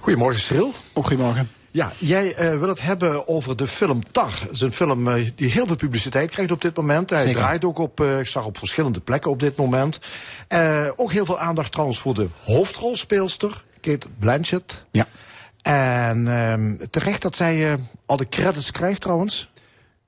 Goedemorgen, 0.00 0.40
Cyril. 0.40 0.72
Goedemorgen. 0.94 1.50
Ja, 1.70 1.92
jij 1.98 2.52
uh, 2.52 2.58
wil 2.58 2.68
het 2.68 2.80
hebben 2.80 3.28
over 3.28 3.56
de 3.56 3.66
film 3.66 4.02
Tar. 4.12 4.32
Het 4.40 4.50
is 4.50 4.60
een 4.60 4.72
film 4.72 5.08
uh, 5.08 5.30
die 5.34 5.50
heel 5.50 5.66
veel 5.66 5.76
publiciteit 5.76 6.30
krijgt 6.30 6.52
op 6.52 6.60
dit 6.60 6.76
moment. 6.76 7.10
Hij 7.10 7.20
Zeker. 7.20 7.36
draait 7.36 7.64
ook 7.64 7.78
op, 7.78 8.00
uh, 8.00 8.18
ik 8.18 8.26
zag 8.26 8.44
op 8.46 8.58
verschillende 8.58 9.00
plekken 9.00 9.30
op 9.30 9.40
dit 9.40 9.56
moment. 9.56 9.98
ook 10.96 11.12
heel 11.12 11.24
veel 11.24 11.38
aandacht 11.38 11.72
trouwens 11.72 11.98
voor 11.98 12.14
de 12.14 12.28
hoofdrolspeelster, 12.44 13.64
Kate 13.80 14.06
Blanchett. 14.18 14.84
Ja. 14.90 15.06
En 15.62 16.28
ehm, 16.28 16.88
terecht 16.90 17.22
dat 17.22 17.36
zij 17.36 17.78
al 18.06 18.16
de 18.16 18.28
credits 18.28 18.70
krijgt 18.70 19.00
trouwens. 19.00 19.49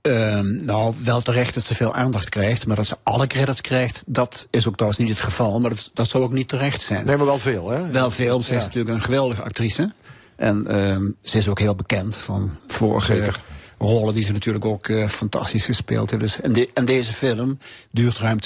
Ehm, 0.03 0.64
nou, 0.64 0.94
wel 1.03 1.20
terecht 1.20 1.55
dat 1.55 1.64
ze 1.64 1.74
veel 1.74 1.94
aandacht 1.94 2.28
krijgt, 2.28 2.66
maar 2.66 2.76
dat 2.76 2.86
ze 2.86 2.96
alle 3.03 3.26
credits 3.26 3.61
krijgt, 3.61 4.03
dat 4.07 4.46
is 4.50 4.66
ook 4.68 4.74
trouwens 4.74 5.00
niet 5.00 5.11
het 5.11 5.20
geval, 5.20 5.61
maar 5.61 5.70
dat, 5.70 5.90
dat 5.94 6.09
zou 6.09 6.24
ook 6.24 6.32
niet 6.32 6.48
terecht 6.48 6.82
zijn. 6.82 7.07
Nee, 7.07 7.16
maar 7.16 7.26
wel 7.26 7.38
veel, 7.38 7.70
hè? 7.70 7.90
Wel 7.90 8.11
veel, 8.11 8.42
ze 8.42 8.55
is 8.55 8.62
natuurlijk 8.62 8.94
een 8.94 9.03
geweldige 9.03 9.42
actrice. 9.42 9.92
En 10.36 10.80
um, 10.80 11.16
ze 11.22 11.38
is 11.38 11.48
ook 11.48 11.59
heel 11.59 11.74
bekend 11.74 12.16
van 12.16 12.50
vorige 12.66 13.14
Zeker. 13.14 13.42
rollen 13.78 14.14
die 14.14 14.24
ze 14.24 14.32
natuurlijk 14.32 14.64
ook 14.64 14.88
uh, 14.88 15.09
fantastisch 15.09 15.64
gespeeld 15.64 16.11
heeft. 16.11 16.22
Dus, 16.22 16.40
en, 16.40 16.53
de, 16.53 16.68
en, 16.74 16.84
deze 16.84 17.12
film 17.12 17.59
duurt 17.90 18.18
ruim 18.18 18.38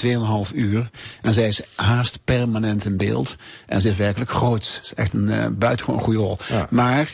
2,5 0.50 0.54
uur. 0.54 0.90
En 1.22 1.34
zij 1.34 1.48
is 1.48 1.62
haast 1.74 2.18
permanent 2.24 2.84
in 2.84 2.96
beeld. 2.96 3.36
En 3.66 3.80
ze 3.80 3.88
is 3.88 3.96
werkelijk 3.96 4.30
groot. 4.30 4.64
Ze 4.64 4.80
is 4.82 4.94
echt 4.94 5.12
een 5.12 5.28
uh, 5.28 5.46
buitengewoon 5.52 6.00
goede 6.00 6.18
rol. 6.18 6.38
Ja. 6.48 6.66
Maar 6.70 7.12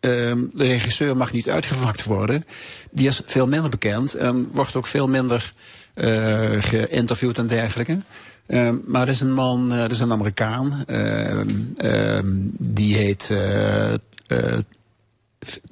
um, 0.00 0.50
de 0.54 0.64
regisseur 0.64 1.16
mag 1.16 1.32
niet 1.32 1.48
uitgevakt 1.48 2.04
worden. 2.04 2.44
Die 2.90 3.08
is 3.08 3.20
veel 3.24 3.46
minder 3.46 3.70
bekend 3.70 4.14
en 4.14 4.48
wordt 4.52 4.74
ook 4.74 4.86
veel 4.86 5.08
minder 5.08 5.52
uh, 5.94 6.62
geïnterviewd 6.62 7.38
en 7.38 7.46
dergelijke. 7.46 8.00
Uh, 8.46 8.70
maar 8.86 9.00
het 9.00 9.14
is 9.14 9.20
een 9.20 9.32
man, 9.32 9.72
uh, 9.72 9.80
het 9.80 9.90
is 9.90 10.00
een 10.00 10.12
Amerikaan. 10.12 10.84
Uh, 10.86 12.20
die 12.58 12.96
heet 12.96 13.30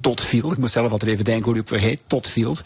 Todd 0.01 0.21
Field. 0.21 0.51
Ik 0.51 0.57
moet 0.57 0.71
zelf 0.71 0.91
altijd 0.91 1.11
even 1.11 1.25
denken 1.25 1.43
hoe 1.43 1.53
die 1.53 1.61
ook 1.61 1.69
weer 1.69 1.79
heet. 1.79 2.01
Todd 2.07 2.29
Field. 2.29 2.61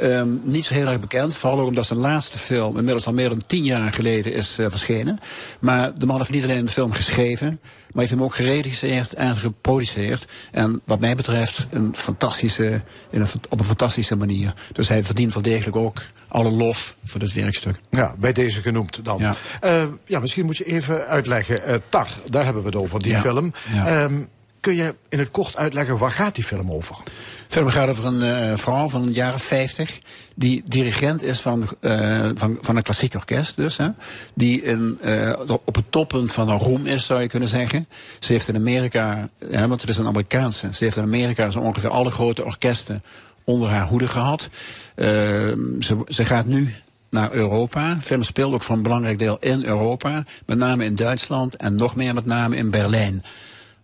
Um, 0.00 0.40
niet 0.44 0.64
zo 0.64 0.74
heel 0.74 0.86
erg 0.86 1.00
bekend, 1.00 1.36
vooral 1.36 1.60
ook 1.60 1.66
omdat 1.66 1.86
zijn 1.86 1.98
laatste 1.98 2.38
film 2.38 2.76
inmiddels 2.76 3.06
al 3.06 3.12
meer 3.12 3.28
dan 3.28 3.46
tien 3.46 3.64
jaar 3.64 3.92
geleden 3.92 4.32
is 4.32 4.58
uh, 4.58 4.66
verschenen. 4.70 5.20
Maar 5.60 5.94
de 5.94 6.06
man 6.06 6.16
heeft 6.16 6.30
niet 6.30 6.42
alleen 6.42 6.64
de 6.64 6.70
film 6.70 6.92
geschreven, 6.92 7.60
maar 7.62 7.94
heeft 7.94 8.10
hem 8.10 8.22
ook 8.22 8.34
geregisseerd 8.34 9.14
en 9.14 9.36
geproduceerd. 9.36 10.28
En 10.52 10.80
wat 10.84 11.00
mij 11.00 11.14
betreft 11.14 11.66
een 11.70 11.94
fantastische, 11.96 12.82
in 13.10 13.20
een, 13.20 13.28
op 13.48 13.58
een 13.58 13.66
fantastische 13.66 14.16
manier. 14.16 14.54
Dus 14.72 14.88
hij 14.88 15.04
verdient 15.04 15.34
wel 15.34 15.42
degelijk 15.42 15.76
ook 15.76 16.00
alle 16.28 16.50
lof 16.50 16.96
voor 17.04 17.20
dit 17.20 17.32
werkstuk. 17.32 17.80
Ja, 17.90 18.14
bij 18.18 18.32
deze 18.32 18.60
genoemd 18.60 19.04
dan. 19.04 19.18
Ja, 19.18 19.34
uh, 19.64 19.82
ja 20.04 20.20
misschien 20.20 20.44
moet 20.44 20.56
je 20.56 20.64
even 20.64 21.06
uitleggen. 21.06 21.60
Uh, 21.68 21.74
Tar, 21.88 22.08
daar 22.26 22.44
hebben 22.44 22.62
we 22.62 22.68
het 22.68 22.78
over, 22.78 23.02
die 23.02 23.12
ja. 23.12 23.20
film. 23.20 23.52
Ja. 23.72 24.02
Um, 24.02 24.28
kun 24.60 24.74
je 24.74 24.94
in 25.08 25.18
het 25.18 25.30
kort 25.30 25.56
uitleggen, 25.56 25.98
waar 25.98 26.12
gaat 26.12 26.34
die 26.34 26.44
film 26.44 26.70
over? 26.70 26.96
De 27.04 27.12
film 27.48 27.68
gaat 27.68 27.88
over 27.88 28.06
een 28.06 28.50
uh, 28.50 28.56
vrouw 28.56 28.88
van 28.88 29.06
de 29.06 29.12
jaren 29.12 29.40
50 29.40 29.98
die 30.34 30.62
dirigent 30.66 31.22
is 31.22 31.40
van, 31.40 31.68
uh, 31.80 32.28
van, 32.34 32.58
van 32.60 32.76
een 32.76 32.82
klassiek 32.82 33.14
orkest 33.14 33.56
dus. 33.56 33.76
Hè, 33.76 33.88
die 34.34 34.62
in, 34.62 34.98
uh, 35.04 35.40
op 35.64 35.74
het 35.74 35.90
toppunt 35.90 36.32
van 36.32 36.48
haar 36.48 36.60
roem 36.60 36.86
is, 36.86 37.06
zou 37.06 37.20
je 37.20 37.28
kunnen 37.28 37.48
zeggen. 37.48 37.88
Ze 38.18 38.32
heeft 38.32 38.48
in 38.48 38.56
Amerika, 38.56 39.28
ja, 39.50 39.68
want 39.68 39.80
het 39.80 39.90
is 39.90 39.96
een 39.96 40.06
Amerikaanse, 40.06 40.68
ze 40.72 40.84
heeft 40.84 40.96
in 40.96 41.02
Amerika 41.02 41.50
zo 41.50 41.58
ongeveer 41.58 41.90
alle 41.90 42.10
grote 42.10 42.44
orkesten 42.44 43.02
onder 43.44 43.68
haar 43.68 43.86
hoede 43.86 44.08
gehad. 44.08 44.48
ze, 44.96 46.04
ze 46.06 46.24
gaat 46.24 46.46
nu 46.46 46.74
naar 47.10 47.32
Europa. 47.32 47.94
De 47.94 48.00
film 48.00 48.22
speelt 48.22 48.54
ook 48.54 48.62
voor 48.62 48.76
een 48.76 48.82
belangrijk 48.82 49.18
deel 49.18 49.36
in 49.40 49.64
Europa. 49.64 50.24
Met 50.46 50.58
name 50.58 50.84
in 50.84 50.94
Duitsland 50.94 51.56
en 51.56 51.74
nog 51.74 51.96
meer 51.96 52.14
met 52.14 52.26
name 52.26 52.56
in 52.56 52.70
Berlijn. 52.70 53.20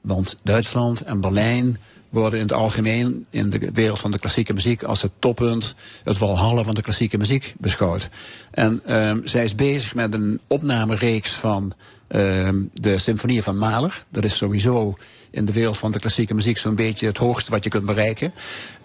Want 0.04 0.38
Duitsland 0.42 1.00
en 1.00 1.20
Berlijn 1.20 1.78
worden 2.08 2.38
in 2.38 2.44
het 2.44 2.54
algemeen 2.54 3.26
in 3.30 3.50
de 3.50 3.70
wereld 3.72 3.98
van 3.98 4.10
de 4.10 4.18
klassieke 4.18 4.52
muziek 4.52 4.82
als 4.82 5.02
het 5.02 5.10
toppunt, 5.18 5.74
het 6.04 6.18
walhalla 6.18 6.62
van 6.62 6.74
de 6.74 6.82
klassieke 6.82 7.18
muziek 7.18 7.54
beschouwd. 7.58 8.08
En 8.50 8.98
um, 9.06 9.20
zij 9.24 9.44
is 9.44 9.54
bezig 9.54 9.94
met 9.94 10.14
een 10.14 10.40
opnamereeks 10.46 11.30
van 11.30 11.72
um, 12.08 12.70
de 12.74 12.98
symfonieën 12.98 13.42
van 13.42 13.58
Mahler. 13.58 14.02
Dat 14.10 14.24
is 14.24 14.36
sowieso 14.36 14.96
in 15.30 15.44
de 15.44 15.52
wereld 15.52 15.78
van 15.78 15.92
de 15.92 15.98
klassieke 15.98 16.34
muziek 16.34 16.58
zo'n 16.58 16.74
beetje 16.74 17.06
het 17.06 17.16
hoogste 17.16 17.50
wat 17.50 17.64
je 17.64 17.70
kunt 17.70 17.86
bereiken. 17.86 18.34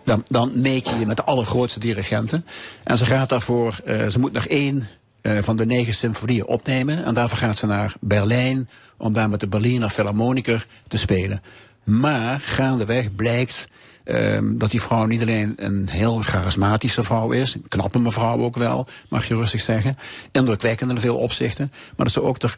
Dan, 0.03 0.23
dan 0.27 0.51
meet 0.55 0.89
je 0.89 0.99
je 0.99 1.05
met 1.05 1.17
de 1.17 1.23
allergrootste 1.23 1.79
dirigenten. 1.79 2.45
En 2.83 2.97
ze 2.97 3.05
gaat 3.05 3.29
daarvoor, 3.29 3.79
uh, 3.87 4.07
ze 4.07 4.19
moet 4.19 4.33
nog 4.33 4.45
één 4.45 4.87
van 5.21 5.55
de 5.55 5.65
negen 5.65 5.93
symfonieën 5.93 6.45
opnemen. 6.45 7.05
En 7.05 7.13
daarvoor 7.13 7.37
gaat 7.37 7.57
ze 7.57 7.65
naar 7.65 7.93
Berlijn 8.01 8.69
om 8.97 9.13
daar 9.13 9.29
met 9.29 9.39
de 9.39 9.47
Berliner 9.47 9.89
Philharmoniker 9.89 10.67
te 10.87 10.97
spelen. 10.97 11.41
Maar 11.83 12.39
gaandeweg 12.39 13.15
blijkt 13.15 13.67
um, 14.05 14.57
dat 14.57 14.71
die 14.71 14.81
vrouw 14.81 15.05
niet 15.05 15.21
alleen 15.21 15.53
een 15.55 15.89
heel 15.89 16.21
charismatische 16.21 17.03
vrouw 17.03 17.31
is, 17.31 17.53
een 17.53 17.67
knappe 17.67 17.99
mevrouw 17.99 18.39
ook 18.39 18.55
wel, 18.55 18.87
mag 19.09 19.25
je 19.25 19.35
rustig 19.35 19.61
zeggen, 19.61 19.95
indrukwekkend 20.31 20.91
in 20.91 20.99
veel 20.99 21.17
opzichten, 21.17 21.71
maar 21.95 22.05
dat 22.05 22.13
ze 22.13 22.21
ook 22.21 22.39
de 22.39 22.49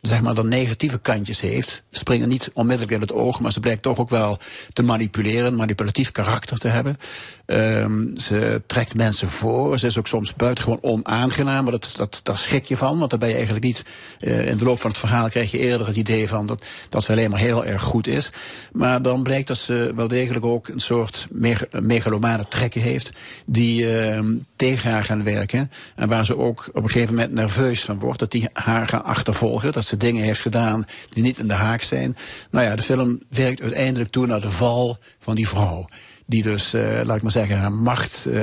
zeg 0.00 0.20
maar, 0.20 0.34
de 0.34 0.44
negatieve 0.44 0.98
kantjes 0.98 1.40
heeft, 1.40 1.84
springen 1.90 2.28
niet 2.28 2.50
onmiddellijk 2.52 2.94
in 2.94 3.00
het 3.00 3.12
oog, 3.12 3.40
maar 3.40 3.52
ze 3.52 3.60
blijkt 3.60 3.82
toch 3.82 3.98
ook 3.98 4.10
wel 4.10 4.38
te 4.72 4.82
manipuleren, 4.82 5.54
manipulatief 5.54 6.10
karakter 6.10 6.58
te 6.58 6.68
hebben. 6.68 6.96
Um, 7.52 8.12
ze 8.16 8.62
trekt 8.66 8.94
mensen 8.94 9.28
voor, 9.28 9.78
ze 9.78 9.86
is 9.86 9.98
ook 9.98 10.06
soms 10.06 10.34
buitengewoon 10.34 10.78
onaangenaam, 10.82 11.62
maar 11.62 11.72
dat, 11.72 11.92
dat, 11.96 12.20
daar 12.22 12.38
schrik 12.38 12.64
je 12.64 12.76
van, 12.76 12.98
want 12.98 13.10
dan 13.10 13.18
ben 13.18 13.28
je 13.28 13.34
eigenlijk 13.34 13.64
niet, 13.64 13.84
uh, 14.20 14.48
in 14.48 14.56
de 14.56 14.64
loop 14.64 14.80
van 14.80 14.90
het 14.90 14.98
verhaal 14.98 15.28
krijg 15.28 15.50
je 15.50 15.58
eerder 15.58 15.86
het 15.86 15.96
idee 15.96 16.28
van 16.28 16.46
dat, 16.46 16.64
dat 16.88 17.02
ze 17.02 17.12
alleen 17.12 17.30
maar 17.30 17.38
heel 17.38 17.64
erg 17.64 17.82
goed 17.82 18.06
is. 18.06 18.32
Maar 18.72 19.02
dan 19.02 19.22
blijkt 19.22 19.46
dat 19.46 19.58
ze 19.58 19.92
wel 19.94 20.08
degelijk 20.08 20.44
ook 20.44 20.68
een 20.68 20.80
soort 20.80 21.26
meg 21.30 21.66
megalomane 21.80 22.48
trekken 22.48 22.80
heeft, 22.80 23.12
die 23.46 23.82
uh, 23.82 24.20
tegen 24.56 24.90
haar 24.90 25.04
gaan 25.04 25.24
werken, 25.24 25.70
en 25.96 26.08
waar 26.08 26.24
ze 26.24 26.38
ook 26.38 26.68
op 26.72 26.82
een 26.82 26.90
gegeven 26.90 27.14
moment 27.14 27.32
nerveus 27.32 27.84
van 27.84 27.98
wordt, 27.98 28.18
dat 28.18 28.30
die 28.30 28.48
haar 28.52 28.88
gaan 28.88 29.04
achtervolgen, 29.04 29.72
dat 29.72 29.84
ze 29.84 29.96
dingen 29.96 30.24
heeft 30.24 30.40
gedaan 30.40 30.84
die 31.10 31.22
niet 31.22 31.38
in 31.38 31.48
de 31.48 31.54
haak 31.54 31.82
zijn. 31.82 32.16
Nou 32.50 32.66
ja, 32.66 32.76
de 32.76 32.82
film 32.82 33.20
werkt 33.28 33.62
uiteindelijk 33.62 34.10
toe 34.10 34.26
naar 34.26 34.40
de 34.40 34.50
val 34.50 34.98
van 35.18 35.34
die 35.34 35.48
vrouw. 35.48 35.86
Die 36.30 36.42
dus, 36.42 36.74
uh, 36.74 37.00
laat 37.04 37.16
ik 37.16 37.22
maar 37.22 37.30
zeggen, 37.30 37.58
haar 37.58 37.72
macht, 37.72 38.24
uh, 38.28 38.34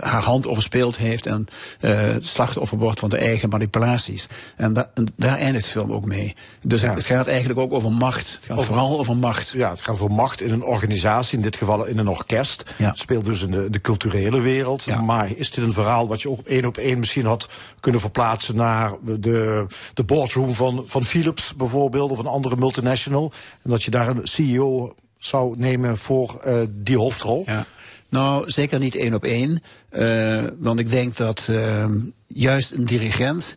haar 0.00 0.22
hand 0.22 0.46
overspeeld 0.46 0.96
heeft 0.96 1.26
en 1.26 1.46
uh, 1.80 2.16
slachtoffer 2.20 2.78
wordt 2.78 3.00
van 3.00 3.10
de 3.10 3.16
eigen 3.16 3.48
manipulaties. 3.48 4.26
En, 4.56 4.72
da 4.72 4.90
en, 4.94 5.06
daar 5.16 5.38
eindigt 5.38 5.64
de 5.64 5.70
film 5.70 5.92
ook 5.92 6.04
mee. 6.04 6.34
Dus 6.62 6.80
ja. 6.80 6.94
het 6.94 7.06
gaat 7.06 7.26
eigenlijk 7.26 7.58
ook 7.58 7.72
over 7.72 7.92
macht. 7.92 8.32
Het 8.32 8.44
gaat 8.44 8.58
over, 8.58 8.66
vooral 8.66 8.98
over 8.98 9.16
macht. 9.16 9.50
Ja, 9.50 9.70
het 9.70 9.80
gaat 9.80 9.94
over 9.94 10.10
macht 10.10 10.40
in 10.40 10.52
een 10.52 10.64
organisatie, 10.64 11.36
in 11.36 11.42
dit 11.42 11.56
geval 11.56 11.84
in 11.84 11.98
een 11.98 12.08
orkest. 12.08 12.74
Ja. 12.78 12.88
Het 12.88 12.98
speelt 12.98 13.24
dus 13.24 13.42
in 13.42 13.50
de, 13.50 13.70
de 13.70 13.80
culturele 13.80 14.40
wereld. 14.40 14.84
Ja. 14.84 15.00
Maar 15.00 15.30
is 15.36 15.50
dit 15.50 15.64
een 15.64 15.72
verhaal 15.72 16.08
wat 16.08 16.22
je 16.22 16.30
ook 16.30 16.46
één 16.46 16.64
op 16.64 16.76
één 16.76 16.98
misschien 16.98 17.26
had 17.26 17.48
kunnen 17.80 18.00
verplaatsen 18.00 18.56
naar 18.56 18.92
de, 19.02 19.66
de 19.94 20.04
boardroom 20.04 20.54
van, 20.54 20.84
van 20.86 21.04
Philips 21.04 21.54
bijvoorbeeld, 21.54 22.10
of 22.10 22.18
een 22.18 22.26
andere 22.26 22.56
multinational. 22.56 23.32
En 23.62 23.70
dat 23.70 23.82
je 23.82 23.90
daar 23.90 24.08
een 24.08 24.20
CEO 24.26 24.94
zou 25.18 25.54
nemen 25.58 25.98
voor 25.98 26.42
uh, 26.46 26.60
die 26.68 26.98
hoofdrol? 26.98 27.42
Ja. 27.46 27.66
Nou, 28.08 28.50
zeker 28.50 28.78
niet 28.78 28.94
één 28.94 29.14
op 29.14 29.24
één. 29.24 29.62
Uh, 29.92 30.44
want 30.58 30.78
ik 30.78 30.90
denk 30.90 31.16
dat 31.16 31.46
uh, 31.50 31.84
juist 32.26 32.70
een 32.72 32.84
dirigent 32.84 33.56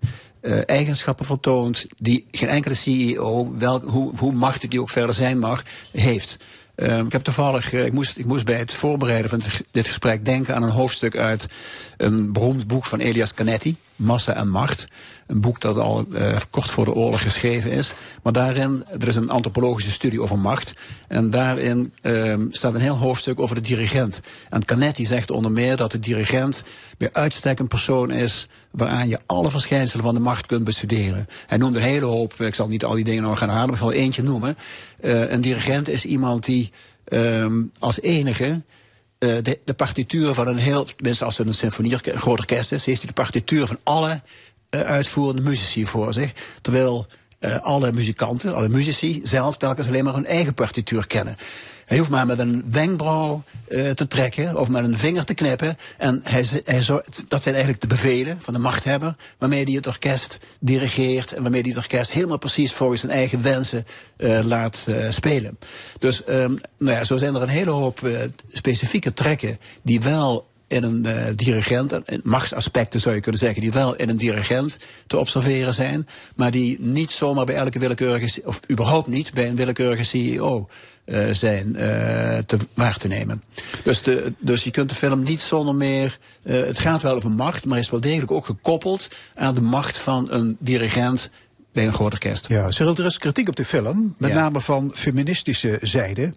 eigenschappen 0.66 1.26
vertoont 1.26 1.86
die 1.98 2.28
geen 2.32 2.50
enkele 2.50 2.74
CEO, 2.74 3.56
hoe, 3.86 4.12
hoe 4.18 4.32
machtig 4.32 4.70
die 4.70 4.82
ook 4.82 4.90
verder 4.90 5.16
zijn 5.16 5.40
mag, 5.40 5.64
heeft. 5.92 6.38
Ik 6.76 7.12
heb 7.12 7.24
toevallig, 7.24 7.74
ik, 7.74 7.94
moest, 7.94 8.18
ik 8.18 8.26
moest 8.26 8.46
bij 8.46 8.58
het 8.58 8.74
voorbereiden 8.74 9.30
van 9.30 9.42
dit 9.72 9.88
gesprek 9.88 10.26
denken 10.26 10.56
aan 10.56 10.64
een 10.64 10.70
hoofdstuk 10.70 11.18
uit 11.18 11.48
een 11.98 12.32
beroemd 12.34 12.68
boek 12.68 12.86
van 12.86 13.00
Elias 13.00 13.34
Canetti, 13.34 13.78
Massa 14.02 14.34
en 14.34 14.50
Macht. 14.50 14.88
Een 15.28 15.42
boek 15.42 15.60
dat 15.60 15.78
al 15.78 16.06
uh, 16.10 16.38
kort 16.50 16.70
voor 16.70 16.86
de 16.86 16.94
oorlog 16.94 17.22
geschreven 17.22 17.72
is. 17.72 17.94
Maar 18.24 18.34
daarin, 18.34 18.86
er 19.00 19.08
is 19.08 19.16
een 19.16 19.30
antropologische 19.30 19.92
studie 19.92 20.22
over 20.22 20.40
macht. 20.40 20.74
En 21.08 21.30
daarin 21.30 21.94
uh, 22.02 22.36
staat 22.50 22.74
een 22.74 22.82
heel 22.82 22.98
hoofdstuk 22.98 23.40
over 23.40 23.56
de 23.56 23.62
dirigent. 23.62 24.22
En 24.50 24.66
Canetti 24.66 25.06
zegt 25.06 25.32
onder 25.32 25.52
meer 25.52 25.76
dat 25.76 25.92
de 25.92 26.00
dirigent 26.00 26.64
bij 26.98 27.10
uitstek 27.12 27.60
een 27.60 27.68
persoon 27.68 28.12
is 28.12 28.48
waaraan 28.72 29.08
je 29.08 29.20
alle 29.26 29.52
verschijnselen 29.52 30.06
van 30.06 30.14
de 30.14 30.20
macht 30.20 30.46
kunt 30.46 30.64
bestuderen. 30.64 31.28
Hij 31.48 31.58
noemde 31.58 31.80
een 31.80 31.86
hele 31.86 32.06
hoop, 32.06 32.34
ik 32.34 32.56
zal 32.56 32.68
niet 32.68 32.86
al 32.86 32.96
die 32.96 33.04
dingen 33.04 33.24
nog 33.24 33.38
gaan 33.38 33.50
halen, 33.50 33.66
maar 33.66 33.76
ik 33.76 33.82
zal 33.82 33.92
eentje 33.92 34.24
noemen. 34.24 34.58
Uh, 35.02 35.32
een 35.32 35.42
dirigent 35.42 35.90
is 35.90 36.06
iemand 36.06 36.46
die 36.46 36.72
um, 37.10 37.72
als 37.80 38.02
enige 38.02 38.62
uh, 39.24 39.38
de, 39.66 39.74
partituur 39.76 40.34
van 40.34 40.48
een 40.48 40.58
heel, 40.58 40.84
tenminste 40.84 41.26
als 41.26 41.38
het 41.38 41.48
een 41.48 41.54
symfonie, 41.54 41.94
een 41.94 42.20
groot 42.20 42.40
orkest 42.40 42.72
is, 42.72 42.86
heeft 42.86 42.98
hij 42.98 43.08
de 43.08 43.22
partituur 43.22 43.68
van 43.68 43.80
alle 43.84 44.22
uh, 44.70 44.82
uitvoerende 44.82 45.42
muzici 45.42 45.86
voor 45.86 46.14
zich. 46.14 46.32
Terwijl 46.62 47.08
alle 47.62 47.92
muzikanten, 47.92 48.56
alle 48.56 48.70
muzici 48.70 49.22
zelf 49.24 49.58
telkens 49.58 49.88
alleen 49.88 50.04
maar 50.04 50.14
hun 50.14 50.26
eigen 50.26 50.54
partituur 50.54 51.08
kennen. 51.08 51.36
Hij 51.86 51.98
hoeft 51.98 52.10
maar 52.10 52.26
met 52.26 52.40
een 52.40 52.64
wenkbrauw 52.72 53.44
uh, 53.70 53.90
te 53.90 54.08
trekken 54.08 54.58
of 54.58 54.70
met 54.70 54.84
een 54.84 54.98
vinger 54.98 55.26
te 55.26 55.34
knippen. 55.34 55.78
En 55.98 56.20
hij, 56.24 56.46
hij 56.64 56.82
zo, 56.82 57.02
dat 57.28 57.44
zijn 57.44 57.56
eigenlijk 57.56 57.84
de 57.84 57.90
bevelen 57.96 58.38
van 58.42 58.54
de 58.54 58.60
machthebber, 58.60 59.16
waarmee 59.38 59.64
hij 59.64 59.74
het 59.74 59.88
orkest 59.88 60.40
dirigeert 60.60 61.34
en 61.34 61.42
waarmee 61.42 61.62
hij 61.62 61.70
het 61.70 61.80
orkest 61.80 62.12
helemaal 62.12 62.38
precies 62.38 62.74
volgens 62.74 63.02
zijn 63.02 63.12
eigen 63.12 63.42
wensen 63.42 63.86
uh, 64.18 64.40
laat 64.44 64.86
uh, 64.90 65.10
spelen. 65.10 65.58
Dus 66.00 66.22
um, 66.28 66.60
nou 66.78 66.98
ja, 66.98 67.04
zo 67.04 67.18
zijn 67.18 67.36
er 67.36 67.42
een 67.42 67.48
hele 67.48 67.72
hoop 67.72 68.10
specifieke 68.48 69.14
trekken 69.14 69.60
die 69.82 70.02
wel 70.02 70.50
in 70.72 70.84
een 70.84 71.08
uh, 71.08 71.26
dirigent, 71.36 72.24
machtsaspecten 72.24 73.00
zou 73.00 73.16
je 73.16 73.22
kunnen 73.22 73.40
zeggen, 73.40 73.62
die 73.62 73.72
wel 73.72 73.96
in 73.96 74.10
een 74.10 74.18
dirigent 74.18 74.78
te 75.08 75.18
observeren 75.18 75.74
zijn, 75.74 76.08
maar 76.36 76.52
die 76.52 76.80
niet 76.80 77.12
zomaar 77.12 77.46
bij 77.46 77.56
elke 77.56 77.80
willekeurige, 77.80 78.42
of 78.46 78.60
überhaupt 78.72 79.08
niet 79.08 79.34
bij 79.34 79.48
een 79.48 79.56
willekeurige 79.56 80.04
CEO 80.04 80.68
zijn 81.32 81.68
uh, 81.68 81.78
te, 82.38 82.58
waar 82.74 82.98
te 82.98 83.08
nemen. 83.08 83.44
Dus, 83.84 84.02
de, 84.02 84.34
dus 84.40 84.64
je 84.64 84.72
kunt 84.72 84.90
de 84.90 84.96
film 84.96 85.24
niet 85.24 85.42
zonder 85.42 85.76
meer. 85.76 86.18
Uh, 86.44 86.66
het 86.66 86.80
gaat 86.80 87.02
wel 87.02 87.16
over 87.16 87.32
macht, 87.32 87.66
maar 87.66 87.78
is 87.80 87.90
wel 87.90 88.02
degelijk 88.02 88.32
ook 88.32 88.46
gekoppeld 88.46 89.10
aan 89.36 89.54
de 89.54 89.62
macht 89.62 89.98
van 89.98 90.28
een 90.32 90.58
dirigent 90.60 91.30
bij 91.74 91.86
een 91.88 91.94
groot 91.94 92.12
orkest. 92.12 92.48
Ja, 92.48 92.72
Cyril, 92.72 92.96
er 92.96 93.06
is 93.06 93.18
kritiek 93.18 93.48
op 93.48 93.56
de 93.56 93.66
film, 93.66 94.16
met 94.18 94.30
Ja. 94.30 94.36
name 94.36 94.62
van 94.62 94.92
feministische 94.94 95.78
zijde. 95.82 96.34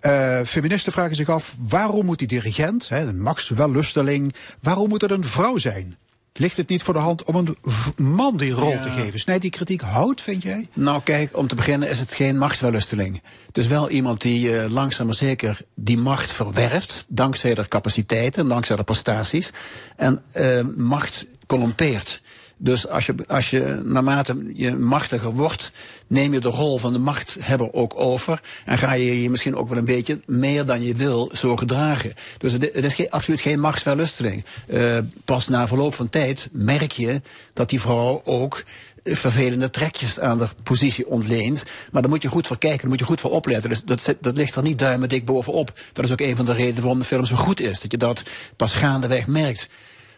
Eh 0.00 0.40
feministen 0.44 0.92
vragen 0.92 1.16
zich 1.16 1.28
af, 1.28 1.54
waarom 1.58 2.06
moet 2.06 2.18
die 2.18 2.28
dirigent, 2.28 2.88
hè, 2.88 3.06
een 3.06 3.20
Max 3.22 3.48
Wellusteling, 3.48 4.34
waarom 4.62 4.88
moet 4.88 5.00
het 5.00 5.10
een 5.10 5.24
vrouw 5.24 5.56
zijn? 5.56 5.96
Ligt 6.38 6.56
het 6.56 6.68
niet 6.68 6.82
voor 6.82 6.94
de 6.94 7.00
hand 7.00 7.22
om 7.22 7.34
een 7.36 7.56
man 7.96 8.36
die 8.36 8.50
rol 8.52 8.70
Ja. 8.70 8.80
te 8.80 8.90
geven? 8.90 9.20
Snijdt 9.20 9.42
die 9.42 9.50
kritiek 9.50 9.80
hout, 9.80 10.20
vind 10.20 10.42
jij? 10.42 10.68
Nou, 10.74 11.02
kijk, 11.02 11.36
om 11.36 11.46
te 11.48 11.54
beginnen 11.54 11.88
is 11.90 11.98
het 12.00 12.14
geen 12.14 12.38
machtswellusteling. 12.38 13.22
Het 13.46 13.58
is 13.58 13.66
wel 13.66 13.90
iemand 13.90 14.20
die 14.20 14.48
uh, 14.50 14.64
langzaam 14.70 15.06
maar 15.06 15.14
zeker 15.14 15.60
die 15.74 15.98
macht 15.98 16.32
verwerft, 16.32 17.06
dankzij 17.08 17.52
haar 17.56 17.68
capaciteiten, 17.68 18.48
dankzij 18.48 18.76
haar 18.76 18.84
prestaties, 18.84 19.50
en 19.96 20.22
uh, 20.36 20.60
macht 20.76 21.26
corrompeert. 21.46 22.22
Dus 22.58 22.88
als 22.88 23.06
je, 23.06 23.14
als 23.26 23.50
je 23.50 23.80
naarmate 23.84 24.50
je 24.54 24.76
machtiger 24.76 25.32
wordt, 25.32 25.72
neem 26.06 26.32
je 26.32 26.40
de 26.40 26.48
rol 26.48 26.78
van 26.78 26.92
de 26.92 26.98
machthebber 26.98 27.72
ook 27.72 27.92
over. 27.96 28.40
En 28.64 28.78
ga 28.78 28.92
je 28.92 29.22
je 29.22 29.30
misschien 29.30 29.56
ook 29.56 29.68
wel 29.68 29.78
een 29.78 29.84
beetje 29.84 30.20
meer 30.26 30.66
dan 30.66 30.82
je 30.82 30.94
wil 30.94 31.30
zo 31.34 31.56
gedragen. 31.56 32.12
Dus 32.38 32.52
het, 32.52 32.84
is 32.84 32.94
geen, 32.94 33.10
absoluut 33.10 33.40
geen 33.40 33.60
machtswellusteling. 33.60 34.44
Uh, 34.68 34.98
pas 35.24 35.48
na 35.48 35.68
verloop 35.68 35.94
van 35.94 36.08
tijd 36.08 36.48
merk 36.52 36.92
je 36.92 37.22
dat 37.52 37.70
die 37.70 37.80
vrouw 37.80 38.22
ook 38.24 38.64
vervelende 39.04 39.70
trekjes 39.70 40.20
aan 40.20 40.38
de 40.38 40.48
positie 40.62 41.06
ontleent. 41.06 41.64
Maar 41.90 42.02
daar 42.02 42.10
moet 42.10 42.22
je 42.22 42.28
goed 42.28 42.46
voor 42.46 42.58
kijken, 42.58 42.80
daar 42.80 42.88
moet 42.88 42.98
je 42.98 43.04
goed 43.04 43.20
voor 43.20 43.30
opletten. 43.30 43.70
Dus 43.70 43.84
dat, 43.84 44.14
dat 44.20 44.36
ligt 44.36 44.56
er 44.56 44.62
niet 44.62 44.78
duimendik 44.78 45.24
bovenop. 45.24 45.72
Dat 45.92 46.04
is 46.04 46.12
ook 46.12 46.20
een 46.20 46.36
van 46.36 46.44
de 46.44 46.52
redenen 46.52 46.80
waarom 46.80 46.98
de 46.98 47.04
film 47.04 47.26
zo 47.26 47.36
goed 47.36 47.60
is. 47.60 47.80
Dat 47.80 47.90
je 47.90 47.98
dat 47.98 48.22
pas 48.56 48.72
gaandeweg 48.72 49.26
merkt. 49.26 49.68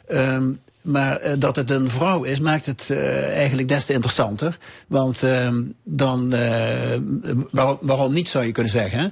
Um, 0.08 0.60
maar 0.82 1.24
uh, 1.26 1.32
dat 1.38 1.56
het 1.56 1.70
een 1.70 1.90
vrouw 1.90 2.22
is, 2.22 2.40
maakt 2.40 2.66
het 2.66 2.88
uh, 2.90 3.36
eigenlijk 3.36 3.68
des 3.68 3.84
te 3.84 3.92
interessanter. 3.92 4.58
Want 4.86 5.22
uh, 5.22 5.48
dan, 5.84 6.34
uh, 6.34 6.96
waarom, 7.50 7.78
waarom 7.80 8.12
niet 8.12 8.28
zou 8.28 8.44
je 8.44 8.52
kunnen 8.52 8.72
zeggen? 8.72 8.98
Hè? 9.00 9.06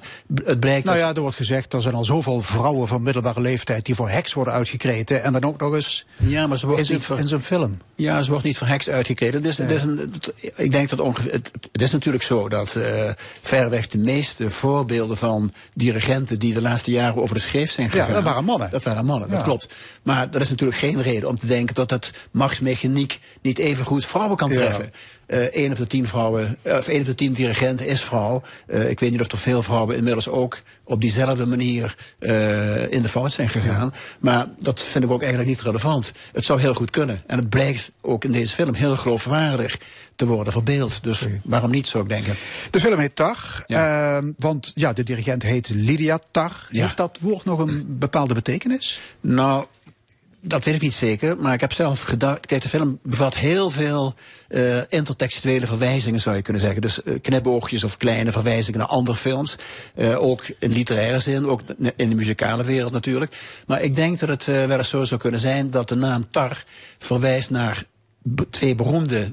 Het 0.44 0.60
blijkt 0.60 0.84
Nou 0.86 0.98
ja, 0.98 1.14
er 1.14 1.20
wordt 1.20 1.36
gezegd, 1.36 1.72
er 1.72 1.82
zijn 1.82 1.94
al 1.94 2.04
zoveel 2.04 2.40
vrouwen 2.40 2.88
van 2.88 3.02
middelbare 3.02 3.40
leeftijd 3.40 3.84
die 3.84 3.94
voor 3.94 4.08
heks 4.10 4.32
worden 4.32 4.54
uitgekreten. 4.54 5.22
En 5.22 5.32
dan 5.32 5.44
ook 5.44 5.60
nog 5.60 5.74
eens 5.74 6.06
Ja, 6.16 6.46
maar 6.46 6.58
ze 6.58 6.66
wordt 6.66 6.88
in 6.88 6.94
niet 6.94 7.04
voor- 7.04 7.18
in 7.18 7.26
zijn 7.26 7.42
film. 7.42 7.74
Ja, 7.94 8.22
ze 8.22 8.30
wordt 8.30 8.44
niet 8.44 8.58
voor 8.58 8.66
heks 8.66 8.88
uitgekreden. 8.88 9.42
Dus, 9.42 9.56
het 9.56 9.70
is 9.70 9.82
een, 9.82 10.12
ik 10.56 10.70
denk 10.70 10.88
dat 10.90 11.00
ongeveer. 11.00 11.32
Het, 11.32 11.50
het 11.72 11.82
is 11.82 11.90
natuurlijk 11.90 12.24
zo 12.24 12.48
dat 12.48 12.76
verreweg 13.42 13.86
de 13.88 13.98
meeste 13.98 14.50
voorbeelden 14.50 15.16
van 15.16 15.52
dirigenten 15.74 16.38
die 16.38 16.54
de 16.54 16.60
laatste 16.62 16.90
jaren 16.90 17.22
over 17.22 17.34
de 17.34 17.40
schreef 17.40 17.70
zijn 17.70 17.86
Ja, 17.86 17.92
gegaan. 17.92 18.12
dat 18.12 18.22
waren 18.22 18.44
mannen. 18.44 18.70
Dat 18.70 18.82
waren 18.84 19.04
mannen, 19.04 19.28
dat 19.28 19.38
Ja. 19.38 19.44
klopt. 19.44 19.68
Maar 20.02 20.30
dat 20.30 20.40
is 20.40 20.48
natuurlijk 20.50 20.78
geen 20.78 21.02
reden 21.02 21.28
om 21.28 21.38
te 21.38 21.46
denken 21.46 21.56
dat 21.66 21.90
het 21.90 22.12
machtsmechaniek 22.30 23.18
niet 23.42 23.58
even 23.58 23.84
goed 23.84 24.06
vrouwen 24.06 24.36
kan 24.36 24.52
treffen. 24.52 24.92
Eh 25.26 25.42
één 25.42 25.70
op 25.70 25.76
de 25.76 25.86
tien 25.86 26.06
vrouwen, 26.08 26.58
eh, 26.62 26.76
of 26.76 26.88
één 26.88 27.00
op 27.00 27.06
de 27.06 27.14
tien 27.14 27.32
dirigenten 27.32 27.86
is 27.86 28.02
vrouw. 28.02 28.42
Eh, 28.66 28.90
ik 28.90 29.00
weet 29.00 29.10
niet 29.10 29.20
of 29.20 29.30
er 29.32 29.38
veel 29.38 29.62
vrouwen 29.62 29.96
inmiddels 29.96 30.28
ook 30.28 30.58
op 30.84 31.00
diezelfde 31.00 31.46
manier 31.46 31.96
eh, 32.18 32.92
in 32.92 33.02
de 33.02 33.08
fout 33.08 33.32
zijn 33.32 33.48
gegaan. 33.48 33.94
Maar 34.20 34.46
dat 34.58 34.82
vind 34.82 35.04
ik 35.04 35.10
ook 35.10 35.20
eigenlijk 35.20 35.50
niet 35.50 35.60
relevant. 35.60 36.12
Het 36.32 36.44
zou 36.44 36.60
heel 36.60 36.74
goed 36.74 36.90
kunnen. 36.90 37.22
En 37.26 37.38
het 37.38 37.48
blijkt 37.48 37.92
ook 38.00 38.24
in 38.24 38.32
deze 38.32 38.54
film 38.54 38.74
heel 38.74 38.96
geloofwaardig 38.96 39.78
te 40.16 40.26
worden 40.26 40.52
verbeeld. 40.52 41.02
Dus 41.02 41.24
waarom 41.44 41.70
niet, 41.70 41.86
zou 41.86 42.02
ik 42.02 42.08
denken. 42.08 42.36
De 42.70 42.80
film 42.80 42.98
heet 42.98 43.22
Ja. 43.66 44.16
ehm, 44.16 44.30
want 44.36 44.72
ja, 44.74 44.92
de 44.92 45.02
dirigent 45.02 45.42
heet 45.42 45.68
Lydia 45.68 46.18
Tar. 46.30 46.52
Ja. 46.70 46.82
Heeft 46.82 46.96
dat 46.96 47.18
woord 47.20 47.44
nog 47.44 47.58
een 47.58 47.84
bepaalde 47.98 48.34
betekenis? 48.34 49.00
Nou, 49.20 49.66
dat 50.40 50.64
weet 50.64 50.74
ik 50.74 50.80
niet 50.80 50.94
zeker, 50.94 51.36
maar 51.36 51.52
ik 51.52 51.60
heb 51.60 51.72
zelf 51.72 52.02
gedacht. 52.02 52.46
Kijk, 52.46 52.62
de 52.62 52.68
film 52.68 52.98
bevat 53.02 53.34
heel 53.34 53.70
veel 53.70 54.14
uh, 54.48 54.76
intertextuele 54.88 55.66
verwijzingen, 55.66 56.20
zou 56.20 56.36
je 56.36 56.42
kunnen 56.42 56.62
zeggen. 56.62 56.80
Dus 56.80 57.00
uh, 57.04 57.14
knipoogjes 57.22 57.84
of 57.84 57.96
kleine 57.96 58.32
verwijzingen 58.32 58.78
naar 58.78 58.88
andere 58.88 59.16
films. 59.16 59.56
Uh, 59.94 60.22
ook 60.22 60.44
in 60.58 60.72
literaire 60.72 61.18
zin, 61.18 61.46
ook 61.46 61.60
in 61.96 62.08
de 62.08 62.14
muzikale 62.14 62.64
wereld 62.64 62.92
natuurlijk. 62.92 63.36
Maar 63.66 63.82
ik 63.82 63.96
denk 63.96 64.18
dat 64.18 64.28
het 64.28 64.44
wel 64.44 64.78
eens 64.78 64.88
zo 64.88 65.04
zou 65.04 65.20
kunnen 65.20 65.40
zijn 65.40 65.70
dat 65.70 65.88
de 65.88 65.94
naam 65.94 66.30
Tar 66.30 66.64
verwijst 66.98 67.50
naar 67.50 67.84
twee 68.50 68.74
beroemde 68.74 69.32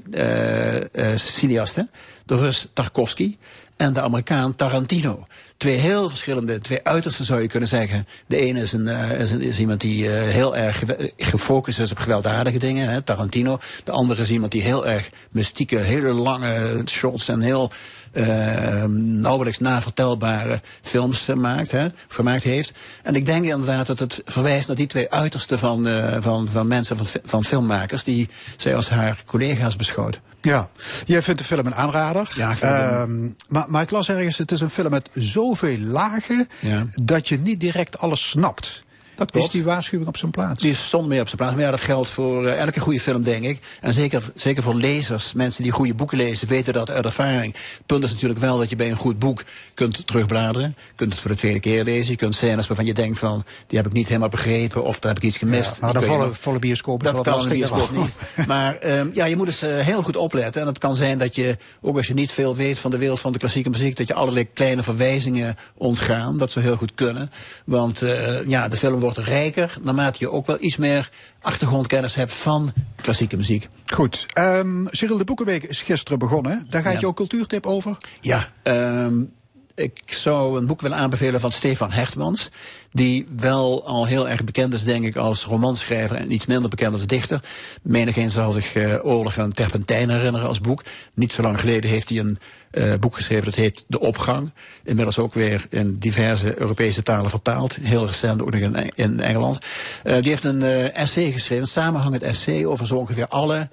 cineasten. 1.14 1.90
De 2.24 2.36
Rus 2.36 2.68
Tarkovsky 2.72 3.36
en 3.76 3.92
de 3.92 4.00
Amerikaan 4.00 4.54
Tarantino. 4.54 5.26
Twee 5.56 5.76
heel 5.76 6.08
verschillende, 6.08 6.58
twee 6.58 6.80
uitersten 6.82 7.24
zou 7.24 7.40
je 7.40 7.48
kunnen 7.48 7.68
zeggen. 7.68 8.06
De 8.26 8.36
ene 8.36 8.60
is, 8.60 8.72
een, 8.72 8.86
uh, 8.86 9.20
is, 9.20 9.30
een, 9.30 9.40
is 9.40 9.58
iemand 9.58 9.80
die 9.80 10.04
uh, 10.04 10.10
heel 10.10 10.56
erg 10.56 10.78
ge 10.78 11.12
gefocust 11.16 11.78
is 11.78 11.90
op 11.90 11.98
gewelddadige 11.98 12.58
dingen, 12.58 12.88
hè, 12.88 13.02
Tarantino. 13.02 13.58
De 13.84 13.92
andere 13.92 14.22
is 14.22 14.30
iemand 14.30 14.52
die 14.52 14.62
heel 14.62 14.86
erg 14.86 15.08
mystieke, 15.30 15.78
hele 15.78 16.12
lange 16.12 16.82
shots 16.86 17.28
en 17.28 17.40
heel 17.40 17.70
uh, 18.12 18.84
nauwelijks 18.94 19.58
navertelbare 19.58 20.60
films 20.82 21.26
maakt, 21.26 21.70
hè, 21.70 21.86
gemaakt 22.08 22.42
heeft. 22.42 22.72
En 23.02 23.14
ik 23.14 23.26
denk 23.26 23.44
inderdaad 23.44 23.86
dat 23.86 23.98
het 23.98 24.22
verwijst 24.24 24.66
naar 24.66 24.76
die 24.76 24.86
twee 24.86 25.10
uitersten 25.10 25.58
van, 25.58 25.88
van, 26.20 26.48
van 26.48 26.66
mensen, 26.66 26.96
van, 26.96 27.06
van 27.24 27.44
filmmakers, 27.44 28.04
die 28.04 28.28
zij 28.56 28.76
als 28.76 28.88
haar 28.88 29.22
collega's 29.26 29.76
beschouwt. 29.76 30.20
Ja, 30.40 30.68
jij 31.06 31.22
vindt 31.22 31.40
de 31.40 31.46
film 31.46 31.66
een 31.66 31.74
aanrader. 31.74 32.32
Ja, 32.34 32.50
ik 32.50 32.56
vind 32.56 32.72
um, 32.72 33.36
maar, 33.48 33.64
maar 33.68 33.82
ik 33.82 33.90
las 33.90 34.08
ergens, 34.08 34.38
het 34.38 34.52
is 34.52 34.60
een 34.60 34.70
film 34.70 34.90
met 34.90 35.08
zoveel 35.46 35.78
lagen 35.78 36.48
Ja. 36.60 36.86
dat 36.94 37.28
je 37.28 37.38
niet 37.38 37.60
direct 37.60 37.98
alles 37.98 38.28
snapt. 38.28 38.84
Dat 39.16 39.34
is 39.34 39.50
die 39.50 39.64
waarschuwing 39.64 40.08
op 40.08 40.16
zijn 40.16 40.30
plaats? 40.30 40.62
Die 40.62 40.70
is 40.70 40.88
zonder 40.88 41.08
meer 41.08 41.20
op 41.20 41.26
zijn 41.26 41.38
plaats. 41.38 41.54
Maar 41.54 41.64
ja, 41.64 41.70
dat 41.70 41.80
geldt 41.80 42.10
voor 42.10 42.44
uh, 42.44 42.60
elke 42.60 42.80
goede 42.80 43.00
film, 43.00 43.22
denk 43.22 43.44
ik. 43.44 43.58
En 43.80 43.92
zeker, 43.92 44.22
zeker 44.34 44.62
voor 44.62 44.74
lezers. 44.74 45.32
Mensen 45.32 45.62
die 45.62 45.72
goede 45.72 45.94
boeken 45.94 46.16
lezen, 46.16 46.48
weten 46.48 46.72
dat 46.72 46.90
uit 46.90 47.04
ervaring. 47.04 47.52
Het 47.52 47.86
punt 47.86 48.04
is 48.04 48.12
natuurlijk 48.12 48.40
wel 48.40 48.58
dat 48.58 48.70
je 48.70 48.76
bij 48.76 48.90
een 48.90 48.96
goed 48.96 49.18
boek 49.18 49.44
kunt 49.74 50.06
terugbladeren. 50.06 50.74
Je 50.76 50.92
kunt 50.96 51.12
het 51.12 51.20
voor 51.20 51.30
de 51.30 51.36
tweede 51.36 51.60
keer 51.60 51.84
lezen. 51.84 52.10
Je 52.10 52.16
kunt 52.16 52.34
scènes 52.34 52.66
waarvan 52.66 52.86
je 52.86 52.94
denkt 52.94 53.18
van, 53.18 53.44
die 53.66 53.78
heb 53.78 53.86
ik 53.86 53.92
niet 53.92 54.08
helemaal 54.08 54.28
begrepen. 54.28 54.84
Of 54.84 54.98
daar 54.98 55.12
heb 55.14 55.22
ik 55.22 55.28
iets 55.28 55.38
gemist. 55.38 55.74
Ja, 55.74 55.76
maar 55.80 55.92
dan 55.92 56.02
volle, 56.02 56.28
volle 56.32 56.58
bioscoop 56.58 57.02
is 57.02 57.10
dat 57.10 57.24
wel 57.24 57.34
lastig. 57.34 57.52
bioscoop 57.52 57.90
niet. 57.90 58.14
Maar 58.46 58.98
um, 58.98 59.10
ja, 59.14 59.24
je 59.24 59.36
moet 59.36 59.46
dus 59.46 59.62
uh, 59.62 59.78
heel 59.78 60.02
goed 60.02 60.16
opletten. 60.16 60.60
En 60.60 60.66
het 60.66 60.78
kan 60.78 60.96
zijn 60.96 61.18
dat 61.18 61.34
je, 61.34 61.56
ook 61.80 61.96
als 61.96 62.06
je 62.06 62.14
niet 62.14 62.32
veel 62.32 62.56
weet 62.56 62.78
van 62.78 62.90
de 62.90 62.98
wereld 62.98 63.20
van 63.20 63.32
de 63.32 63.38
klassieke 63.38 63.70
muziek, 63.70 63.96
dat 63.96 64.08
je 64.08 64.14
allerlei 64.14 64.48
kleine 64.52 64.82
verwijzingen 64.82 65.56
ontgaan. 65.74 66.38
Dat 66.38 66.50
zou 66.50 66.64
heel 66.64 66.76
goed 66.76 66.94
kunnen. 66.94 67.30
Want 67.64 68.02
uh, 68.02 68.46
ja, 68.46 68.68
de 68.68 68.76
film 68.76 69.00
wordt 69.06 69.28
rijker 69.28 69.76
naarmate 69.82 70.16
je 70.20 70.30
ook 70.30 70.46
wel 70.46 70.56
iets 70.60 70.76
meer 70.76 71.10
achtergrondkennis 71.40 72.14
hebt 72.14 72.32
van 72.32 72.72
klassieke 72.96 73.36
muziek. 73.36 73.68
Goed. 73.94 74.26
Um, 74.38 74.86
Cyril, 74.90 75.18
de 75.18 75.24
Boekenweek 75.24 75.62
is 75.62 75.82
gisteren 75.82 76.18
begonnen. 76.18 76.64
Daar 76.68 76.82
gaat 76.82 76.92
Ja. 76.92 76.98
jouw 77.00 77.12
cultuurtip 77.12 77.66
over? 77.66 77.96
Ja, 78.20 78.48
um, 78.62 79.32
ik 79.76 80.02
zou 80.06 80.58
een 80.58 80.66
boek 80.66 80.80
willen 80.80 80.96
aanbevelen 80.96 81.40
van 81.40 81.52
Stefan 81.52 81.90
Hertmans. 81.90 82.50
Die 82.90 83.26
wel 83.36 83.86
al 83.86 84.06
heel 84.06 84.28
erg 84.28 84.44
bekend 84.44 84.74
is, 84.74 84.84
denk 84.84 85.04
ik, 85.04 85.16
als 85.16 85.44
romanschrijver 85.44 86.16
en 86.16 86.32
iets 86.32 86.46
minder 86.46 86.70
bekend 86.70 86.92
als 86.92 87.06
dichter. 87.06 87.40
Menigeen 87.82 88.30
zal 88.30 88.52
zich 88.52 88.74
uh, 88.74 88.94
Oorlog 89.02 89.36
en 89.36 89.52
Terpentijn 89.52 90.10
herinneren 90.10 90.48
als 90.48 90.60
boek. 90.60 90.84
Niet 91.14 91.32
zo 91.32 91.42
lang 91.42 91.60
geleden 91.60 91.90
heeft 91.90 92.08
hij 92.08 92.18
een 92.18 92.38
uh, 92.72 92.94
boek 93.00 93.14
geschreven 93.14 93.44
dat 93.44 93.54
heet 93.54 93.84
De 93.88 94.00
Opgang. 94.00 94.52
Inmiddels 94.84 95.18
ook 95.18 95.34
weer 95.34 95.66
in 95.70 95.98
diverse 95.98 96.60
Europese 96.60 97.02
talen 97.02 97.30
vertaald. 97.30 97.74
Heel 97.80 98.06
recent 98.06 98.42
ook 98.42 98.50
nog 98.50 98.60
in, 98.60 98.90
in 98.94 99.20
Engeland. 99.20 99.58
Uh, 100.04 100.14
die 100.14 100.28
heeft 100.28 100.44
een 100.44 100.62
essay 100.92 101.32
geschreven, 101.32 101.62
een 101.62 101.68
samenhangend 101.68 102.22
essay 102.22 102.64
over 102.64 102.86
zo 102.86 102.96
ongeveer 102.96 103.28
alle 103.28 103.68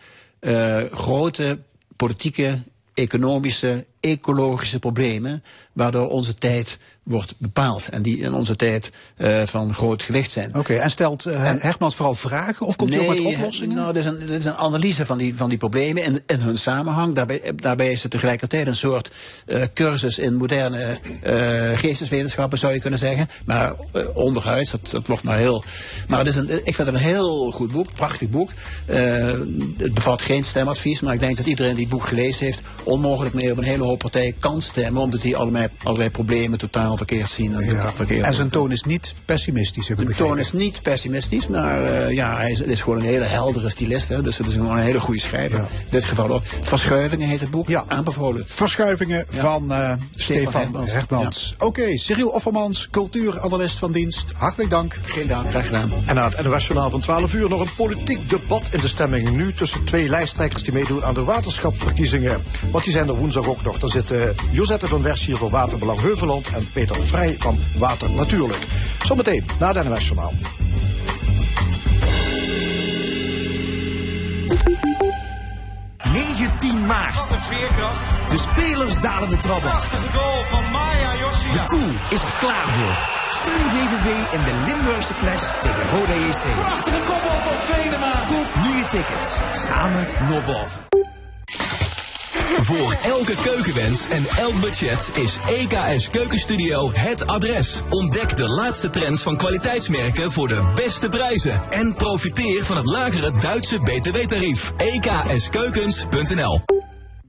grote 0.91 1.59
politieke, 1.95 2.61
economische 2.93 3.85
ecologische 3.99 4.79
problemen, 4.79 5.43
waardoor 5.73 6.09
onze 6.09 6.33
tijd 6.33 6.79
wordt 7.03 7.33
bepaald. 7.37 7.87
En 7.87 8.01
die 8.01 8.17
in 8.17 8.33
onze 8.33 8.55
tijd 8.55 8.91
uh, 9.17 9.41
van 9.45 9.73
groot 9.73 10.03
gewicht 10.03 10.31
zijn. 10.31 10.55
Oké, 10.55 10.73
en 10.73 10.91
stelt 10.91 11.25
uh, 11.25 11.53
Hermans 11.57 11.95
vooral 11.95 12.15
vragen 12.15 12.65
of 12.65 12.75
komt 12.75 12.89
nee, 12.89 12.99
hij 12.99 13.09
ook 13.09 13.23
met 13.23 13.35
oplossingen? 13.35 13.75
Nou, 13.75 13.93
dit 13.93 14.05
is 14.05 14.11
een, 14.11 14.19
dit 14.19 14.39
is 14.39 14.45
een 14.45 14.55
analyse 14.55 15.05
van 15.05 15.17
die, 15.17 15.35
van 15.35 15.49
die 15.49 15.57
problemen 15.57 16.03
in, 16.03 16.19
in 16.25 16.39
hun 16.39 16.57
samenhang. 16.57 17.15
Daarbij, 17.15 17.41
daarbij 17.55 17.91
is 17.91 18.01
het 18.01 18.11
tegelijkertijd 18.11 18.67
een 18.67 18.75
soort 18.75 19.11
uh, 19.45 19.63
cursus 19.73 20.17
in 20.17 20.35
moderne 20.35 20.99
geesteswetenschappen, 21.75 22.57
zou 22.57 22.73
je 22.73 22.79
kunnen 22.79 22.99
zeggen. 22.99 23.27
Maar 23.45 23.73
onderhuids, 24.13 24.71
dat, 24.71 24.89
dat 24.89 25.07
wordt 25.07 25.23
maar 25.23 25.37
heel... 25.37 25.63
Maar 26.07 26.19
het 26.19 26.27
is 26.27 26.35
een, 26.35 26.49
ik 26.49 26.75
vind 26.75 26.77
het 26.77 26.87
een 26.87 26.95
heel 26.95 27.51
goed 27.51 27.71
boek, 27.71 27.93
prachtig 27.95 28.29
boek. 28.29 28.51
het 28.85 29.93
bevat 29.93 30.21
geen 30.21 30.43
stemadvies, 30.43 31.01
maar 31.01 31.13
ik 31.13 31.19
denk 31.19 31.37
dat 31.37 31.45
iedereen 31.45 31.75
die 31.75 31.85
het 31.85 31.93
boek 31.93 32.07
gelezen 32.07 32.45
heeft... 32.45 32.61
onmogelijk 32.83 33.35
meer 33.35 33.51
op 33.51 33.57
een 33.57 33.63
hele 33.63 33.83
hoop 33.83 33.99
partijen 33.99 34.39
kan 34.39 34.61
stemmen... 34.61 35.01
omdat 35.01 35.21
die 35.21 35.35
allerlei, 35.35 35.67
allerlei 35.83 36.09
problemen 36.09 36.57
totaal 36.57 36.92
verkeerd 36.97 37.29
zien. 37.29 37.53
En, 37.55 37.65
ja. 37.65 37.91
verkeerd 37.91 38.25
en 38.25 38.33
zijn 38.33 38.49
toon 38.49 38.71
is 38.71 38.83
niet 38.83 39.13
pessimistisch, 39.25 39.87
heb 39.87 40.01
ik 40.01 40.05
Zijn 40.05 40.27
toon 40.27 40.39
is 40.39 40.51
niet 40.51 40.81
pessimistisch, 40.81 41.47
maar 41.47 41.83
uh, 41.83 42.11
ja, 42.11 42.35
hij 42.35 42.51
is, 42.51 42.61
is, 42.61 42.81
gewoon 42.81 42.97
een 42.97 43.05
hele 43.05 43.23
heldere 43.23 43.69
stylist. 43.69 44.09
Hè, 44.09 44.21
dus 44.21 44.37
het 44.37 44.47
is 44.47 44.53
gewoon 44.53 44.77
een 44.77 44.83
hele 44.83 44.99
goede 44.99 45.19
schrijver. 45.19 45.57
Ja. 45.57 45.63
In 45.63 45.87
dit 45.89 46.03
geval 46.03 46.29
ook. 46.29 46.41
Verschuivingen 46.61 47.27
heet 47.27 47.39
het 47.39 47.51
boek. 47.51 47.67
Ja. 47.67 47.83
Aanbevolen. 47.87 48.43
Verschuivingen 48.47 49.25
van 49.29 49.71
uh, 49.71 49.91
Stefan 50.15 50.87
Hermans. 50.87 51.53
Oké, 51.53 51.65
okay, 51.65 51.97
Cyril 51.97 52.29
Offermans, 52.29 52.87
cultuuranalist 52.91 53.79
van 53.79 53.91
dienst. 53.91 54.31
Hartelijk 54.35 54.69
dank. 54.69 54.99
Geen 55.01 55.27
dank, 55.27 55.49
graag 55.49 55.65
gedaan. 55.65 55.91
En 56.05 56.15
na 56.15 56.29
het 56.29 56.43
NOS-journaal 56.43 56.89
van 56.89 56.99
12 56.99 57.33
uur 57.33 57.49
nog 57.49 57.59
een 57.59 57.75
politiek 57.75 58.29
debat 58.29 58.63
in 58.71 58.79
de 58.79 58.87
stemming. 58.87 59.29
Nu 59.29 59.53
tussen 59.53 59.83
twee 59.83 60.09
lijsttrekkers 60.09 60.63
die 60.63 60.73
meedoen 60.73 61.03
aan 61.03 61.13
de 61.13 61.23
waterschapverkiezingen. 61.23 62.43
Want 62.71 62.83
die 62.83 62.93
zijn 62.93 63.07
er 63.07 63.15
woensdag 63.15 63.47
ook 63.47 63.63
nog. 63.63 63.79
Dan 63.79 63.89
zitten 63.89 64.35
Josette 64.51 64.87
van 64.87 65.03
Vers 65.03 65.25
hier 65.25 65.37
voor 65.37 65.49
Waterbelang 65.49 66.01
Heuveland 66.01 66.47
en 66.47 66.69
Peter 66.73 66.82
Peter 66.85 67.07
Vrij 67.07 67.35
van 67.39 67.59
Water 67.77 68.11
Natuurlijk. 68.11 68.67
Zometeen 69.03 69.45
na 69.59 69.73
de 69.73 69.83
NOS 69.83 70.05
Journaal. 70.05 70.33
maart. 76.87 77.15
Wat 77.15 77.31
een 77.31 77.41
veerkracht. 77.41 77.99
De 78.29 78.37
spelers 78.37 79.01
dalen 79.01 79.29
de 79.29 79.37
trap 79.37 79.61
Prachtige 79.61 80.13
goal 80.13 80.43
van 80.43 80.71
Maya 80.71 81.15
Yoshida. 81.19 81.51
De 81.51 81.67
koel 81.67 81.91
is 82.09 82.21
er 82.21 82.33
klaar 82.39 82.67
voor. 82.67 82.95
Steun 83.41 83.69
VVV 83.73 84.33
in 84.33 84.43
de 84.43 84.53
Limburgse 84.67 85.13
clash 85.19 85.45
tegen 85.61 85.89
Rode 85.89 86.13
JC. 86.13 86.43
Prachtige 86.59 86.99
kopbal 86.99 87.39
van 87.47 87.57
Venema. 87.67 88.13
Koop 88.27 88.47
nu 88.63 88.77
je 88.77 88.85
tickets. 88.89 89.29
Samen 89.67 90.07
nog 90.29 90.45
boven. 90.45 90.93
Voor 92.63 92.95
elke 93.03 93.35
keukenwens 93.43 94.09
en 94.09 94.25
elk 94.37 94.59
budget 94.61 95.09
is 95.13 95.37
EKS 95.47 96.09
Keukenstudio 96.09 96.91
het 96.93 97.27
adres. 97.27 97.81
Ontdek 97.89 98.37
de 98.37 98.47
laatste 98.47 98.89
trends 98.89 99.21
van 99.21 99.37
kwaliteitsmerken 99.37 100.31
voor 100.31 100.47
de 100.47 100.71
beste 100.75 101.09
prijzen. 101.09 101.61
En 101.69 101.93
profiteer 101.93 102.63
van 102.63 102.77
het 102.77 102.85
lagere 102.85 103.31
Duitse 103.41 103.79
btw-tarief. 103.79 104.73
ekskeukens.nl 105.27 106.82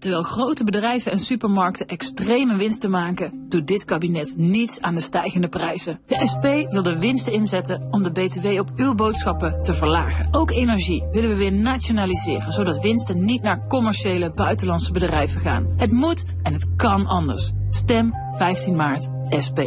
Terwijl 0.04 0.22
grote 0.22 0.64
bedrijven 0.64 1.12
en 1.12 1.18
supermarkten 1.18 1.86
extreme 1.86 2.56
winsten 2.56 2.90
maken, 2.90 3.46
doet 3.48 3.66
dit 3.66 3.84
kabinet 3.84 4.36
niets 4.36 4.80
aan 4.80 4.94
de 4.94 5.00
stijgende 5.00 5.48
prijzen. 5.48 6.00
De 6.06 6.26
SP 6.32 6.44
wil 6.70 6.82
de 6.82 6.98
winsten 6.98 7.32
inzetten 7.32 7.88
om 7.90 8.02
de 8.02 8.10
BTW 8.10 8.46
op 8.46 8.70
uw 8.76 8.94
boodschappen 8.94 9.62
te 9.62 9.74
verlagen. 9.74 10.28
Ook 10.30 10.50
energie 10.50 11.04
willen 11.10 11.28
we 11.28 11.36
weer 11.36 11.52
nationaliseren, 11.52 12.52
zodat 12.52 12.80
winsten 12.80 13.24
niet 13.24 13.42
naar 13.42 13.66
commerciële 13.66 14.32
buitenlandse 14.32 14.92
bedrijven 14.92 15.40
gaan. 15.40 15.72
Het 15.76 15.92
moet 15.92 16.24
en 16.42 16.52
het 16.52 16.66
kan 16.76 17.06
anders. 17.06 17.52
Stem 17.70 18.12
15 18.36 18.76
maart 18.76 19.08
SP. 19.46 19.60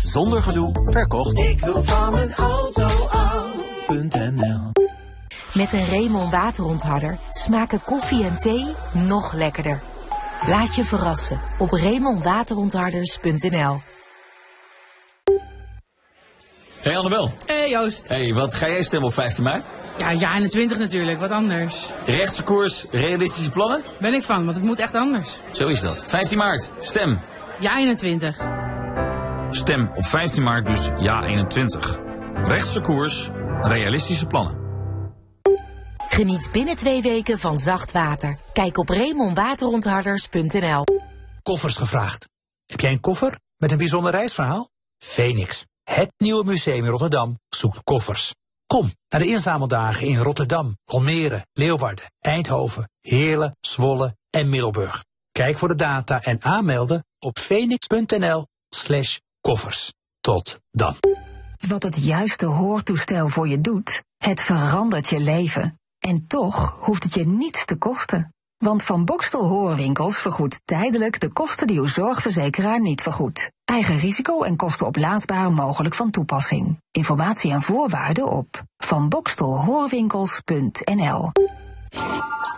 Zonder 0.00 0.42
gedoe, 0.42 0.72
verkocht. 0.84 1.38
Ik 1.38 1.60
wil 1.60 1.82
van 1.82 2.12
mijn 2.12 2.32
auto 2.34 2.86
af.nl 3.08 4.83
met 5.54 5.72
een 5.72 5.86
Raymond 5.86 6.30
waterontharder 6.30 7.18
smaken 7.30 7.82
koffie 7.84 8.24
en 8.24 8.38
thee 8.38 8.74
nog 8.92 9.32
lekkerder. 9.32 9.82
Laat 10.46 10.74
je 10.74 10.84
verrassen 10.84 11.40
op 11.58 11.70
RaymondWaterontharders.nl 11.70 13.80
Hey 16.80 16.96
Annabel. 16.96 17.32
Hey 17.46 17.70
Joost. 17.70 18.08
Hey, 18.08 18.34
wat 18.34 18.54
ga 18.54 18.68
jij 18.68 18.82
stemmen 18.82 19.08
op 19.08 19.14
15 19.14 19.44
maart? 19.44 19.64
Ja, 19.98 20.10
ja 20.10 20.34
21 20.34 20.78
natuurlijk, 20.78 21.20
wat 21.20 21.30
anders. 21.30 21.90
Rechtse 22.06 22.42
koers, 22.42 22.86
realistische 22.90 23.50
plannen? 23.50 23.82
Ben 23.98 24.14
ik 24.14 24.22
van, 24.22 24.44
want 24.44 24.56
het 24.56 24.64
moet 24.64 24.78
echt 24.78 24.94
anders. 24.94 25.38
Zo 25.52 25.66
is 25.66 25.80
dat. 25.80 26.04
15 26.06 26.38
maart, 26.38 26.70
stem. 26.80 27.20
Ja 27.60 27.76
21. 27.76 28.36
Stem 29.50 29.90
op 29.94 30.06
15 30.06 30.42
maart 30.42 30.66
dus 30.66 30.90
ja 30.98 31.24
21. 31.24 31.98
Rechtse 32.34 32.80
koers, 32.80 33.30
realistische 33.60 34.26
plannen. 34.26 34.63
Geniet 36.14 36.48
binnen 36.52 36.76
twee 36.76 37.02
weken 37.02 37.38
van 37.38 37.58
zacht 37.58 37.92
water. 37.92 38.38
Kijk 38.52 38.78
op 38.78 38.88
RaymondWaterontharders.nl 38.88 40.84
Koffers 41.42 41.76
gevraagd. 41.76 42.28
Heb 42.66 42.80
jij 42.80 42.90
een 42.90 43.00
koffer 43.00 43.40
met 43.56 43.70
een 43.72 43.78
bijzonder 43.78 44.12
reisverhaal? 44.12 44.68
Phoenix, 44.98 45.64
het 45.82 46.12
nieuwe 46.16 46.44
museum 46.44 46.84
in 46.84 46.90
Rotterdam, 46.90 47.38
zoekt 47.48 47.82
koffers. 47.84 48.34
Kom 48.66 48.92
naar 49.08 49.20
de 49.20 49.26
inzameldagen 49.26 50.06
in 50.06 50.16
Rotterdam, 50.16 50.76
Almere, 50.84 51.46
Leeuwarden, 51.52 52.12
Eindhoven, 52.18 52.90
Heerlen, 53.00 53.56
Zwolle 53.60 54.16
en 54.30 54.48
Middelburg. 54.48 55.04
Kijk 55.32 55.58
voor 55.58 55.68
de 55.68 55.76
data 55.76 56.22
en 56.22 56.42
aanmelden 56.42 57.04
op 57.18 57.38
phoenix.nl 57.38 58.46
slash 58.68 59.18
koffers. 59.40 59.92
Tot 60.20 60.58
dan. 60.70 60.96
Wat 61.68 61.82
het 61.82 62.04
juiste 62.04 62.46
hoortoestel 62.46 63.28
voor 63.28 63.48
je 63.48 63.60
doet, 63.60 64.02
het 64.16 64.40
verandert 64.40 65.08
je 65.08 65.20
leven. 65.20 65.78
En 66.04 66.26
toch 66.26 66.76
hoeft 66.80 67.02
het 67.02 67.14
je 67.14 67.26
niets 67.26 67.64
te 67.64 67.76
kosten. 67.76 68.34
Want 68.56 68.82
Van 68.82 69.04
Bokstel 69.04 69.44
Hoorwinkels 69.44 70.18
vergoedt 70.18 70.60
tijdelijk 70.64 71.20
de 71.20 71.28
kosten 71.28 71.66
die 71.66 71.78
uw 71.78 71.86
zorgverzekeraar 71.86 72.80
niet 72.80 73.02
vergoedt. 73.02 73.50
Eigen 73.64 73.98
risico 73.98 74.42
en 74.42 74.56
kosten 74.56 74.86
oplaadsbaar 74.86 75.52
mogelijk 75.52 75.94
van 75.94 76.10
toepassing. 76.10 76.78
Informatie 76.90 77.52
en 77.52 77.62
voorwaarden 77.62 78.30
op 78.30 78.62
vanbokstelhoorwinkels.nl 78.76 81.30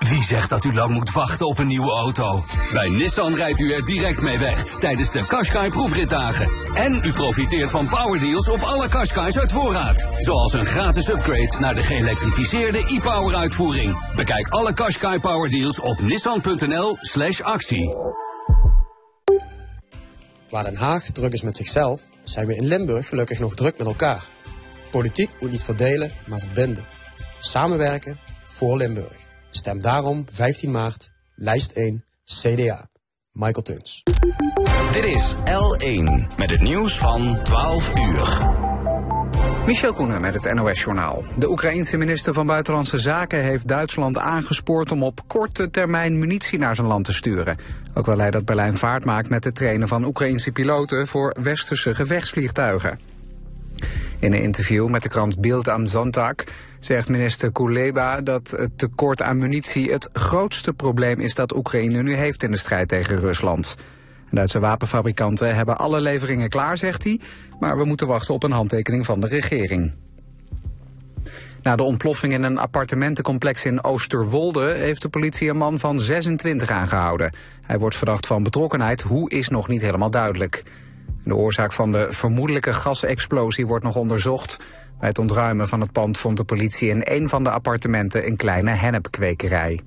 wie 0.08 0.22
zegt 0.22 0.50
dat 0.50 0.64
u 0.64 0.74
lang 0.74 0.94
moet 0.94 1.12
wachten 1.12 1.46
op 1.46 1.58
een 1.58 1.66
nieuwe 1.66 1.90
auto? 1.90 2.44
Bij 2.72 2.88
Nissan 2.88 3.34
rijdt 3.34 3.60
u 3.60 3.72
er 3.72 3.84
direct 3.84 4.22
mee 4.22 4.38
weg 4.38 4.64
tijdens 4.78 5.10
de 5.10 5.26
Qashqai 5.26 5.70
proefritdagen. 5.70 6.50
En 6.74 7.00
u 7.04 7.12
profiteert 7.12 7.70
van 7.70 7.88
powerdeals 7.88 8.48
op 8.48 8.60
alle 8.60 8.88
Qashqai's 8.88 9.38
uit 9.38 9.52
voorraad. 9.52 10.06
Zoals 10.18 10.52
een 10.52 10.66
gratis 10.66 11.08
upgrade 11.08 11.56
naar 11.58 11.74
de 11.74 11.82
geëlektrificeerde 11.82 12.78
e-power 12.78 13.34
uitvoering. 13.34 14.14
Bekijk 14.14 14.48
alle 14.48 14.72
Qashqai 14.72 15.20
powerdeals 15.20 15.80
op 15.80 16.00
nissan.nl 16.00 16.96
slash 17.00 17.40
actie. 17.40 17.94
Waar 20.50 20.64
Den 20.64 20.76
Haag 20.76 21.04
druk 21.04 21.32
is 21.32 21.42
met 21.42 21.56
zichzelf, 21.56 22.00
zijn 22.24 22.46
we 22.46 22.56
in 22.56 22.66
Limburg 22.66 23.08
gelukkig 23.08 23.38
nog 23.38 23.54
druk 23.54 23.78
met 23.78 23.86
elkaar. 23.86 24.24
Politiek 24.90 25.30
moet 25.40 25.50
niet 25.50 25.64
verdelen, 25.64 26.12
maar 26.26 26.38
verbinden. 26.38 26.84
Samenwerken 27.40 28.18
voor 28.44 28.76
Limburg. 28.76 29.25
Stem 29.56 29.80
daarom 29.80 30.24
15 30.32 30.70
maart, 30.70 31.12
lijst 31.34 31.72
1, 31.72 32.04
CDA. 32.24 32.88
Michael 33.32 33.62
Tuns. 33.62 34.02
Dit 34.92 35.04
is 35.04 35.34
L1 35.34 36.36
met 36.36 36.50
het 36.50 36.60
nieuws 36.60 36.98
van 36.98 37.38
12 37.42 37.96
uur. 37.96 38.46
Michel 39.66 39.92
Koenen 39.92 40.20
met 40.20 40.34
het 40.34 40.54
NOS-journaal. 40.54 41.24
De 41.38 41.50
Oekraïense 41.50 41.96
minister 41.96 42.34
van 42.34 42.46
Buitenlandse 42.46 42.98
Zaken 42.98 43.42
heeft 43.42 43.68
Duitsland 43.68 44.18
aangespoord 44.18 44.92
om 44.92 45.02
op 45.02 45.20
korte 45.26 45.70
termijn 45.70 46.18
munitie 46.18 46.58
naar 46.58 46.74
zijn 46.74 46.86
land 46.86 47.04
te 47.04 47.12
sturen. 47.12 47.58
Ook 47.94 48.06
wil 48.06 48.18
hij 48.18 48.30
dat 48.30 48.44
Berlijn 48.44 48.78
vaart 48.78 49.04
maakt 49.04 49.28
met 49.28 49.44
het 49.44 49.54
trainen 49.54 49.88
van 49.88 50.04
Oekraïense 50.04 50.52
piloten 50.52 51.06
voor 51.06 51.36
westerse 51.40 51.94
gevechtsvliegtuigen. 51.94 52.98
In 54.18 54.32
een 54.32 54.42
interview 54.42 54.88
met 54.88 55.02
de 55.02 55.08
krant 55.08 55.40
Bild 55.40 55.68
am 55.68 55.86
Sonntag 55.86 56.34
zegt 56.86 57.08
minister 57.08 57.52
Kuleba 57.52 58.20
dat 58.20 58.50
het 58.50 58.78
tekort 58.78 59.22
aan 59.22 59.38
munitie 59.38 59.92
het 59.92 60.08
grootste 60.12 60.72
probleem 60.72 61.20
is 61.20 61.34
dat 61.34 61.56
Oekraïne 61.56 62.02
nu 62.02 62.14
heeft 62.14 62.42
in 62.42 62.50
de 62.50 62.56
strijd 62.56 62.88
tegen 62.88 63.18
Rusland. 63.18 63.76
Duitse 64.30 64.58
wapenfabrikanten 64.58 65.56
hebben 65.56 65.78
alle 65.78 66.00
leveringen 66.00 66.48
klaar, 66.48 66.78
zegt 66.78 67.04
hij, 67.04 67.20
maar 67.60 67.76
we 67.76 67.84
moeten 67.84 68.06
wachten 68.06 68.34
op 68.34 68.42
een 68.42 68.50
handtekening 68.50 69.06
van 69.06 69.20
de 69.20 69.26
regering. 69.26 69.92
Na 71.62 71.76
de 71.76 71.82
ontploffing 71.82 72.32
in 72.32 72.42
een 72.42 72.58
appartementencomplex 72.58 73.64
in 73.64 73.84
Oosterwolde 73.84 74.72
heeft 74.72 75.02
de 75.02 75.08
politie 75.08 75.48
een 75.48 75.56
man 75.56 75.78
van 75.78 76.00
26 76.00 76.70
aangehouden. 76.70 77.32
Hij 77.62 77.78
wordt 77.78 77.96
verdacht 77.96 78.26
van 78.26 78.42
betrokkenheid, 78.42 79.00
hoe 79.00 79.30
is 79.30 79.48
nog 79.48 79.68
niet 79.68 79.80
helemaal 79.80 80.10
duidelijk. 80.10 80.62
De 81.24 81.34
oorzaak 81.34 81.72
van 81.72 81.92
de 81.92 82.06
vermoedelijke 82.10 82.72
gasexplosie 82.72 83.66
wordt 83.66 83.84
nog 83.84 83.96
onderzocht. 83.96 84.58
Bij 84.98 85.08
het 85.08 85.18
ontruimen 85.18 85.68
van 85.68 85.80
het 85.80 85.92
pand 85.92 86.18
vond 86.18 86.36
de 86.36 86.44
politie 86.44 86.88
in 86.88 87.00
een 87.04 87.28
van 87.28 87.44
de 87.44 87.50
appartementen 87.50 88.26
een 88.26 88.36
kleine 88.36 88.70
hennepkwekerij. 88.70 89.80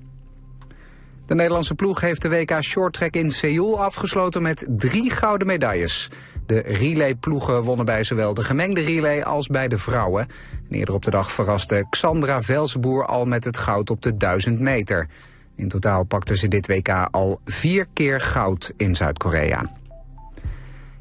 De 1.26 1.34
Nederlandse 1.34 1.74
ploeg 1.74 2.00
heeft 2.00 2.22
de 2.22 2.28
WK 2.28 2.62
Shorttrack 2.62 3.14
in 3.14 3.30
Seoul 3.30 3.82
afgesloten 3.82 4.42
met 4.42 4.66
drie 4.68 5.10
gouden 5.10 5.46
medailles. 5.46 6.10
De 6.46 6.58
relayploegen 6.58 7.62
wonnen 7.62 7.86
bij 7.86 8.04
zowel 8.04 8.34
de 8.34 8.44
gemengde 8.44 8.80
relay 8.80 9.22
als 9.22 9.46
bij 9.46 9.68
de 9.68 9.78
vrouwen. 9.78 10.28
En 10.68 10.76
eerder 10.76 10.94
op 10.94 11.04
de 11.04 11.10
dag 11.10 11.32
verraste 11.32 11.86
Xandra 11.90 12.42
Velzenboer 12.42 13.06
al 13.06 13.24
met 13.24 13.44
het 13.44 13.58
goud 13.58 13.90
op 13.90 14.02
de 14.02 14.16
1000 14.16 14.60
meter. 14.60 15.08
In 15.56 15.68
totaal 15.68 16.04
pakte 16.04 16.36
ze 16.36 16.48
dit 16.48 16.66
WK 16.66 16.88
al 17.10 17.40
vier 17.44 17.86
keer 17.92 18.20
goud 18.20 18.72
in 18.76 18.96
Zuid-Korea. 18.96 19.79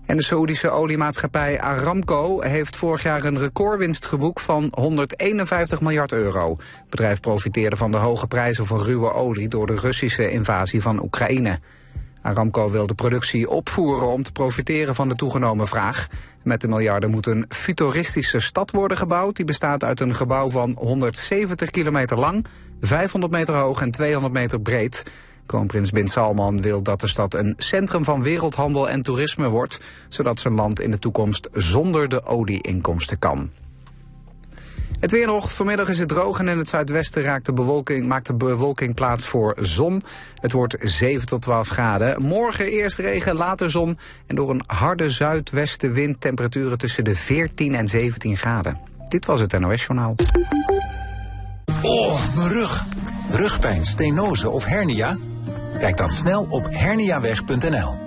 En 0.10 0.18
de 0.18 0.24
Saoedische 0.24 0.70
oliemaatschappij 0.70 1.60
Aramco 1.60 2.42
heeft 2.42 2.76
vorig 2.76 3.04
jaar 3.04 3.24
een 3.24 3.40
recordwinst 3.40 4.06
geboekt 4.06 4.42
van 4.42 4.68
151 4.72 5.82
miljard 5.82 6.12
euro. 6.12 6.50
Het 6.50 6.90
bedrijf 6.90 7.20
profiteerde 7.20 7.76
van 7.76 7.92
de 7.92 7.98
hoge 7.98 8.28
prijzen 8.28 8.66
voor 8.66 8.84
ruwe 8.84 9.14
olie 9.14 9.48
door 9.48 9.68
de 9.68 9.76
Russische 9.76 10.32
invasie 10.32 10.82
van 10.82 11.04
Oekraïne. 11.04 11.60
Aramco 12.22 12.70
wil 12.70 12.88
de 12.88 12.94
productie 12.94 13.50
opvoeren 13.50 14.08
om 14.08 14.24
te 14.24 14.32
profiteren 14.32 14.96
van 14.96 15.10
de 15.10 15.16
toegenomen 15.16 15.68
vraag. 15.68 16.08
Met 16.44 16.62
de 16.62 16.68
miljarden 16.68 17.10
moet 17.10 17.28
een 17.28 17.46
futuristische 17.50 18.40
stad 18.40 18.72
worden 18.72 18.98
gebouwd. 18.98 19.36
Die 19.36 19.46
bestaat 19.46 19.84
uit 19.84 20.00
een 20.00 20.16
gebouw 20.16 20.50
van 20.50 20.76
170 20.78 21.70
kilometer 21.70 22.20
lang, 22.20 22.46
500 22.82 23.32
meter 23.32 23.56
hoog 23.56 23.82
en 23.82 23.92
200 23.92 24.34
meter 24.34 24.62
breed. 24.62 25.04
Kroonprins 25.50 25.92
Bin 25.92 26.08
Salman 26.08 26.62
wil 26.62 26.82
dat 26.82 27.02
de 27.02 27.08
stad 27.08 27.34
een 27.34 27.54
centrum 27.58 28.04
van 28.04 28.22
wereldhandel 28.22 28.90
en 28.90 29.02
toerisme 29.02 29.50
wordt, 29.50 29.80
zodat 30.10 30.40
zijn 30.40 30.54
land 30.54 30.80
in 30.80 30.92
de 30.92 31.00
toekomst 31.00 31.50
zonder 31.54 32.10
de 32.10 32.24
olieinkomsten 32.24 33.20
kan. 33.20 33.50
Het 35.00 35.12
weer 35.12 35.28
nog. 35.28 35.54
Vanmiddag 35.54 35.90
is 35.90 36.00
het 36.00 36.08
droog 36.08 36.40
en 36.40 36.48
in 36.48 36.58
het 36.58 36.68
zuidwesten 36.68 37.24
raakt 37.24 37.46
de 37.46 37.54
bewolking, 37.54 38.08
maakt 38.08 38.28
de 38.28 38.34
bewolking 38.34 38.96
plaats 38.96 39.28
voor 39.28 39.58
zon. 39.62 40.02
Het 40.36 40.52
wordt 40.52 40.76
7 40.80 41.28
tot 41.28 41.42
12 41.42 41.68
graden. 41.68 42.22
Morgen 42.22 42.66
eerst 42.66 42.98
regen, 42.98 43.36
later 43.36 43.72
zon. 43.72 43.98
En 44.28 44.36
door 44.36 44.50
een 44.50 44.64
harde 44.68 45.10
zuidwestenwind 45.10 46.22
temperaturen 46.22 46.78
tussen 46.78 47.04
de 47.04 47.16
14 47.16 47.76
en 47.76 47.88
17 47.88 48.38
graden. 48.38 48.80
Dit 49.08 49.26
was 49.26 49.42
het 49.42 49.60
NOS 49.60 49.86
Journaal. 49.86 50.16
Oh, 51.82 52.36
mijn 52.36 52.48
rug. 52.48 52.86
Rugpijn, 53.30 53.86
stenose 53.86 54.50
of 54.50 54.66
hernia? 54.66 55.18
Kijk 55.80 55.98
dan 55.98 56.12
snel 56.12 56.46
op 56.50 56.68
herniaweg.nl. 56.70 57.98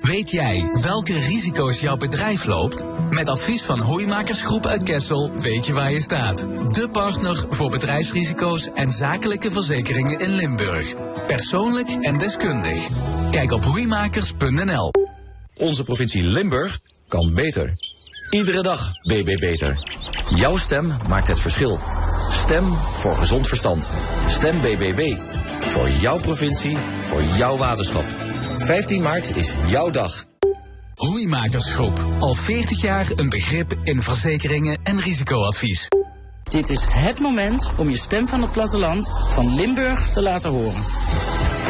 Weet 0.00 0.30
jij 0.30 0.68
welke 0.82 1.18
risico's 1.18 1.80
jouw 1.80 1.96
bedrijf 1.96 2.44
loopt? 2.44 2.84
Met 3.10 3.28
advies 3.28 3.62
van 3.62 3.80
Hoeimakersgroep 3.80 4.66
uit 4.66 4.82
Kessel 4.82 5.30
weet 5.32 5.66
je 5.66 5.72
waar 5.72 5.92
je 5.92 6.00
staat. 6.00 6.38
De 6.74 6.88
partner 6.92 7.44
voor 7.50 7.70
bedrijfsrisico's 7.70 8.68
en 8.74 8.90
zakelijke 8.90 9.50
verzekeringen 9.50 10.18
in 10.18 10.30
Limburg. 10.30 10.94
Persoonlijk 11.26 11.88
en 11.88 12.18
deskundig. 12.18 12.88
Kijk 13.30 13.52
op 13.52 13.64
hoeimakers.nl. 13.64 14.90
Onze 15.54 15.82
provincie 15.82 16.22
Limburg 16.22 16.80
kan 17.08 17.34
beter. 17.34 17.70
Iedere 18.30 18.62
dag 18.62 18.92
BB 19.02 19.38
Beter. 19.38 19.98
Jouw 20.34 20.56
stem 20.56 20.92
maakt 21.08 21.28
het 21.28 21.40
verschil. 21.40 21.78
Stem 22.30 22.74
voor 22.74 23.16
gezond 23.16 23.48
verstand. 23.48 23.88
Stem 24.28 24.60
BBB. 24.60 25.16
Voor 25.60 25.88
jouw 25.88 26.20
provincie, 26.20 26.76
voor 27.02 27.22
jouw 27.22 27.56
waterschap. 27.56 28.04
15 28.56 29.02
maart 29.02 29.36
is 29.36 29.54
jouw 29.66 29.90
dag. 29.90 30.24
Hoeimakersgroep. 30.94 32.04
Al 32.18 32.34
40 32.34 32.80
jaar 32.80 33.06
een 33.14 33.28
begrip 33.28 33.78
in 33.82 34.02
verzekeringen 34.02 34.78
en 34.82 35.00
risicoadvies. 35.00 35.88
Dit 36.42 36.70
is 36.70 36.86
het 36.88 37.18
moment 37.18 37.70
om 37.76 37.90
je 37.90 37.96
stem 37.96 38.28
van 38.28 38.40
het 38.40 38.52
platteland 38.52 39.10
van 39.28 39.54
Limburg 39.54 40.12
te 40.12 40.22
laten 40.22 40.50
horen. 40.50 40.84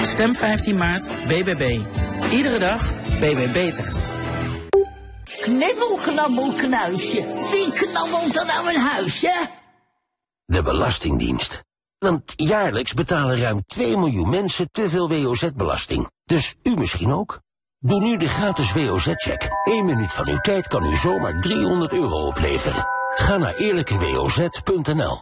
Stem 0.02 0.34
15 0.34 0.76
maart 0.76 1.08
BBB. 1.26 1.78
Iedere 2.30 2.58
dag 2.58 2.92
BB 3.18 3.52
Beter. 3.52 3.92
Knibbel, 5.40 5.98
knabbel, 6.02 6.52
knuisje. 6.52 7.24
Wie 7.50 7.72
knabbelt 7.72 8.36
er 8.36 8.46
nou 8.46 8.74
een 8.74 8.80
huisje? 8.80 9.48
De 10.50 10.62
Belastingdienst. 10.62 11.64
Want 11.98 12.32
jaarlijks 12.36 12.94
betalen 12.94 13.40
ruim 13.40 13.62
2 13.66 13.96
miljoen 13.96 14.28
mensen 14.28 14.70
te 14.70 14.88
veel 14.88 15.08
WOZ-belasting. 15.08 16.10
Dus 16.24 16.54
u 16.62 16.74
misschien 16.74 17.12
ook? 17.12 17.40
Doe 17.78 18.00
nu 18.00 18.16
de 18.16 18.28
gratis 18.28 18.72
WOZ-check. 18.72 19.48
1 19.64 19.84
minuut 19.84 20.12
van 20.12 20.28
uw 20.28 20.38
tijd 20.38 20.66
kan 20.66 20.84
u 20.84 20.96
zomaar 20.96 21.40
300 21.40 21.92
euro 21.92 22.26
opleveren. 22.26 22.86
Ga 23.14 23.36
naar 23.36 23.54
eerlijkewoz.nl. 23.54 25.20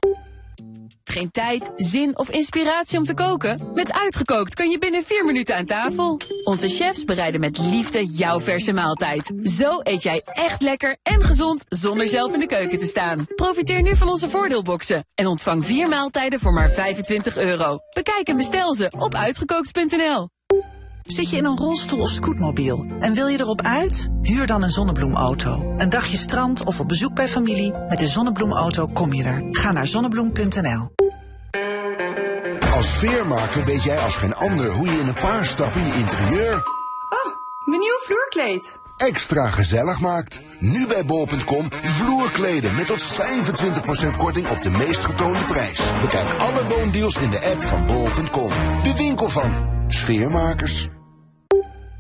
Geen 1.09 1.31
tijd, 1.31 1.71
zin 1.77 2.19
of 2.19 2.31
inspiratie 2.31 2.99
om 2.99 3.05
te 3.05 3.15
koken? 3.15 3.71
Met 3.75 3.93
Uitgekookt 3.93 4.55
kan 4.55 4.71
je 4.71 4.79
binnen 4.79 5.05
4 5.05 5.25
minuten 5.25 5.57
aan 5.57 5.65
tafel. 5.65 6.21
Onze 6.45 6.69
chefs 6.69 7.05
bereiden 7.05 7.41
met 7.41 7.59
liefde 7.59 8.07
jouw 8.07 8.41
verse 8.41 8.73
maaltijd. 8.73 9.33
Zo 9.43 9.81
eet 9.83 10.03
jij 10.03 10.23
echt 10.25 10.63
lekker 10.63 10.97
en 11.03 11.23
gezond 11.23 11.65
zonder 11.69 12.09
zelf 12.09 12.33
in 12.35 12.41
de 12.41 12.47
keuken 12.47 12.79
te 12.79 12.85
staan. 12.85 13.27
Profiteer 13.35 13.83
nu 13.83 13.97
van 13.97 14.09
onze 14.09 14.31
voordeelboxen 14.31 15.07
en 15.15 15.27
ontvang 15.27 15.67
4 15.67 15.89
maaltijden 15.89 16.41
voor 16.41 16.53
maar 16.53 16.71
25 16.71 17.37
euro. 17.37 17.79
Bekijk 17.95 18.29
en 18.29 18.37
bestel 18.37 18.75
ze 18.75 18.93
op 18.99 19.15
uitgekookt.nl. 19.15 20.29
Zit 21.09 21.31
je 21.31 21.37
in 21.37 21.45
een 21.45 21.57
rolstoel 21.57 22.01
of 22.01 22.11
scootmobiel 22.11 22.87
en 23.01 23.15
wil 23.15 23.27
je 23.27 23.41
erop 23.41 23.63
uit? 23.63 24.09
Huur 24.23 24.47
dan 24.47 24.63
een 24.63 24.71
zonnebloemauto. 24.71 25.75
Een 25.77 25.91
dagje 25.91 26.17
strand 26.17 26.65
of 26.65 26.81
op 26.81 26.89
bezoek 26.89 27.15
bij 27.15 27.29
familie. 27.29 27.73
Met 27.89 27.99
de 27.99 28.07
zonnebloemauto 28.07 28.87
kom 28.87 29.13
je 29.13 29.25
er. 29.25 29.49
Ga 29.51 29.73
naar 29.73 29.87
zonnebloem.nl. 29.87 30.91
Als 32.75 32.89
veermaker 32.89 33.65
weet 33.65 33.83
jij 33.83 33.99
als 33.99 34.17
geen 34.17 34.35
ander 34.35 34.73
hoe 34.73 34.87
je 34.87 34.99
in 34.99 35.07
een 35.07 35.15
paar 35.15 35.47
stappen 35.47 35.87
je 35.87 35.95
interieur... 35.95 36.55
Oh, 37.09 37.35
mijn 37.65 37.81
nieuwe 37.81 38.01
vloerkleed. 38.05 38.79
Extra 38.97 39.51
gezellig 39.51 40.01
maakt. 40.01 40.43
Nu 40.59 40.87
bij 40.87 41.05
bol.com 41.05 41.69
vloerkleden 41.83 42.75
met 42.75 42.87
tot 42.87 43.19
25% 44.13 44.17
korting 44.17 44.49
op 44.49 44.63
de 44.63 44.71
meest 44.71 45.05
getoonde 45.05 45.45
prijs. 45.45 45.81
Bekijk 46.01 46.39
alle 46.39 46.67
woondeals 46.69 47.17
in 47.17 47.31
de 47.31 47.51
app 47.53 47.63
van 47.63 47.87
bol.com. 47.87 48.51
De 48.83 48.95
winkel 48.97 49.29
van 49.29 49.67
sfeermakers. 49.89 50.89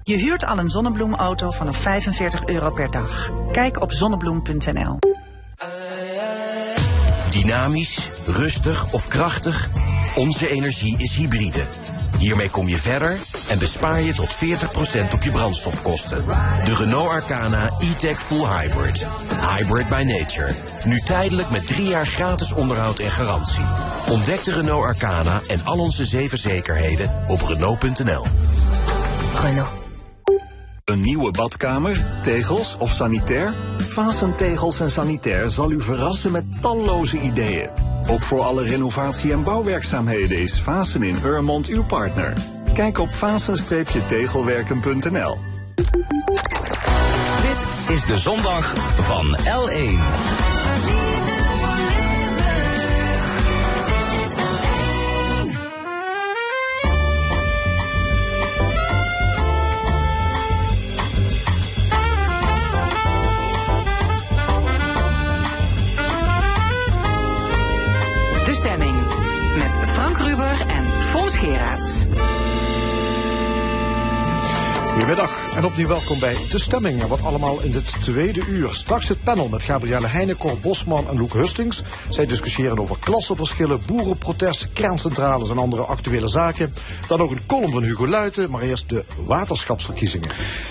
Je 0.09 0.17
huurt 0.17 0.45
al 0.45 0.59
een 0.59 0.69
zonnebloemauto 0.69 1.51
vanaf 1.51 1.77
45 1.77 2.47
euro 2.47 2.71
per 2.71 2.91
dag. 2.91 3.31
Kijk 3.53 3.83
op 3.83 3.93
zonnebloem.nl. 3.93 4.99
Dynamisch, 7.31 8.09
rustig 8.27 8.93
of 8.93 9.09
krachtig? 9.09 9.69
Onze 10.17 10.49
energie 10.49 10.99
is 10.99 11.17
hybride. 11.17 11.63
Hiermee 12.19 12.51
kom 12.51 12.69
je 12.69 12.77
verder 12.77 13.17
en 13.49 13.59
bespaar 13.59 14.01
je 14.01 14.15
tot 14.15 14.35
40% 14.35 14.39
op 15.13 15.23
je 15.23 15.31
brandstofkosten. 15.31 16.25
De 16.65 16.75
Renault 16.75 17.09
Arcana 17.09 17.71
e-tech 17.79 18.23
full 18.23 18.47
hybrid. 18.47 19.07
Hybrid 19.57 19.87
by 19.89 20.03
nature. 20.07 20.53
Nu 20.85 21.01
tijdelijk 21.01 21.51
met 21.51 21.67
drie 21.67 21.89
jaar 21.89 22.07
gratis 22.07 22.53
onderhoud 22.53 22.99
en 22.99 23.11
garantie. 23.11 23.65
Ontdek 24.11 24.45
de 24.45 24.53
Renault 24.53 24.85
Arcana 24.85 25.41
en 25.47 25.65
al 25.65 25.79
onze 25.79 26.05
zeven 26.05 26.39
zekerheden 26.39 27.11
op 27.29 27.41
Renault.nl. 27.43 28.25
Renault. 29.43 29.78
Een 30.89 31.03
nieuwe 31.03 31.31
badkamer, 31.31 32.05
tegels 32.23 32.77
of 32.79 32.91
sanitair? 32.91 33.55
Vasen 33.79 34.37
Tegels 34.37 34.81
en 34.81 34.91
Sanitair 34.91 35.51
zal 35.51 35.71
u 35.71 35.83
verrassen 35.83 36.33
met 36.33 36.45
talloze 36.61 37.21
ideeën. 37.21 37.69
Ook 38.07 38.23
voor 38.23 38.43
alle 38.43 38.65
renovatie- 38.65 39.33
en 39.33 39.43
bouwwerkzaamheden 39.43 40.39
is 40.39 40.61
Vasen 40.61 41.03
in 41.03 41.19
Urmond 41.25 41.67
uw 41.67 41.85
partner. 41.85 42.33
Kijk 42.75 42.99
op 42.99 43.09
vasen-tegelwerken.nl. 43.09 45.39
Dit 47.43 47.59
is 47.97 48.07
de 48.07 48.19
zondag 48.19 48.75
van 48.97 49.37
L1. 49.37 49.99
Fons 71.49 71.98
Goedemiddag 75.09 75.57
en 75.57 75.65
opnieuw 75.65 75.87
welkom 75.87 76.19
bij 76.19 76.37
De 76.51 76.59
Stemming. 76.59 77.07
Wat 77.07 77.23
allemaal 77.23 77.61
in 77.61 77.71
dit 77.71 78.03
tweede 78.03 78.47
uur. 78.47 78.75
Straks 78.75 79.09
het 79.09 79.23
panel 79.23 79.49
met 79.49 79.63
Gabrielle 79.63 80.07
Heijnen, 80.07 80.37
Cor 80.37 80.59
Bosman 80.59 81.09
en 81.09 81.19
Loek 81.19 81.33
Hustings. 81.33 81.83
Zij 82.09 82.27
discussiëren 82.27 82.79
over 82.79 82.99
klassenverschillen, 82.99 83.81
boerenprotesten, 83.87 84.73
kerncentrales 84.73 85.51
en 85.51 85.59
andere 85.59 85.83
actuele 85.83 86.29
zaken. 86.29 86.75
Dan 87.07 87.21
ook 87.21 87.31
een 87.31 87.47
column 87.47 87.73
van 87.73 87.83
Hugo 87.83 88.07
Luiten, 88.07 88.51
maar 88.51 88.63
eerst 88.63 88.89
de 88.89 89.05
waterschapsverkiezingen. 89.27 90.29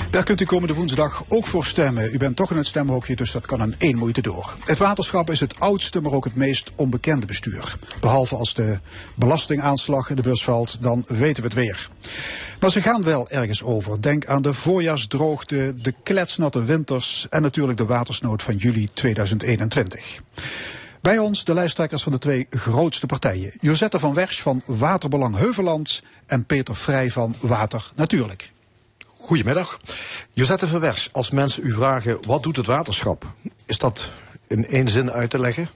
Daar 0.09 0.23
kunt 0.23 0.41
u 0.41 0.45
komende 0.45 0.73
woensdag 0.73 1.23
ook 1.27 1.47
voor 1.47 1.65
stemmen. 1.65 2.13
U 2.13 2.17
bent 2.17 2.35
toch 2.35 2.51
in 2.51 2.57
het 2.57 2.67
stemhokje, 2.67 3.15
dus 3.15 3.31
dat 3.31 3.45
kan 3.45 3.61
in 3.61 3.75
één 3.77 3.97
moeite 3.97 4.21
door. 4.21 4.53
Het 4.65 4.77
waterschap 4.77 5.29
is 5.29 5.39
het 5.39 5.59
oudste, 5.59 6.01
maar 6.01 6.13
ook 6.13 6.25
het 6.25 6.35
meest 6.35 6.71
onbekende 6.75 7.25
bestuur. 7.25 7.77
Behalve 7.99 8.35
als 8.35 8.53
de 8.53 8.79
belastingaanslag 9.15 10.09
in 10.09 10.15
de 10.15 10.21
bus 10.21 10.43
valt, 10.43 10.77
dan 10.81 11.05
weten 11.07 11.43
we 11.43 11.49
het 11.49 11.57
weer. 11.57 11.89
Maar 12.59 12.71
ze 12.71 12.81
gaan 12.81 13.03
wel 13.03 13.29
ergens 13.29 13.63
over. 13.63 14.01
Denk 14.01 14.25
aan 14.27 14.41
de 14.41 14.53
voorjaarsdroogte, 14.53 15.73
de 15.75 15.93
kletsnatte 16.03 16.63
winters 16.63 17.27
en 17.29 17.41
natuurlijk 17.41 17.77
de 17.77 17.85
watersnood 17.85 18.43
van 18.43 18.55
juli 18.55 18.89
2021. 18.93 20.21
Bij 21.01 21.17
ons 21.17 21.43
de 21.43 21.53
lijsttrekkers 21.53 22.03
van 22.03 22.11
de 22.11 22.17
twee 22.17 22.47
grootste 22.49 23.05
partijen. 23.05 23.53
Josette 23.61 23.99
van 23.99 24.13
Wersch 24.13 24.41
van 24.41 24.61
Waterbelang 24.65 25.37
Heuveland 25.37 26.03
en 26.25 26.45
Peter 26.45 26.75
Vrij 26.75 27.11
van 27.11 27.35
Water 27.39 27.91
Natuurlijk. 27.95 28.51
Goedemiddag. 29.05 29.79
Josette 30.33 30.67
van 30.67 30.79
Wersch, 30.79 31.07
als 31.11 31.31
mensen 31.31 31.65
u 31.65 31.73
vragen 31.73 32.17
wat 32.25 32.43
doet 32.43 32.55
het 32.55 32.65
waterschap, 32.65 33.25
is 33.65 33.77
dat 33.77 34.11
in 34.47 34.67
één 34.67 34.89
zin 34.89 35.11
uit 35.11 35.29
te 35.29 35.39
leggen? 35.39 35.69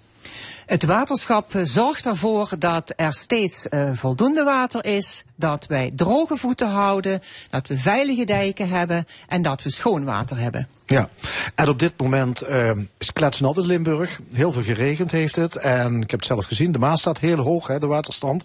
Het 0.72 0.86
waterschap 0.86 1.56
eh, 1.56 1.62
zorgt 1.64 2.06
ervoor 2.06 2.50
dat 2.60 2.94
er 2.96 3.14
steeds 3.14 3.68
uh, 3.70 3.90
voldoende 3.94 4.44
water 4.44 4.86
is, 4.86 5.24
dat 5.36 5.66
wij 5.68 5.92
droge 5.96 6.38
voeten 6.38 6.68
houden, 6.68 7.22
dat 7.50 7.68
we 7.68 7.78
veilige 7.78 8.24
dijken 8.24 8.70
hebben 8.70 9.08
en 9.28 9.42
dat 9.42 9.64
we 9.64 9.72
schoon 9.72 10.04
water 10.04 10.38
hebben. 10.38 10.68
Ja, 10.92 11.10
en 11.56 11.70
op 11.70 11.80
dit 11.80 11.94
moment 11.98 12.50
uh, 12.50 12.70
is 12.98 13.14
kletsnat 13.14 13.58
in 13.58 13.66
Limburg. 13.66 14.20
Heel 14.34 14.52
veel 14.52 14.62
geregend 14.62 15.12
heeft 15.12 15.36
het. 15.36 15.56
En 15.56 16.02
ik 16.02 16.12
heb 16.12 16.20
het 16.20 16.30
zelf 16.30 16.46
gezien, 16.46 16.72
de 16.72 16.80
Maas 16.80 17.00
staat 17.00 17.20
heel 17.20 17.38
hoog, 17.38 17.68
hè, 17.68 17.80
de 17.80 17.88
waterstand. 17.88 18.44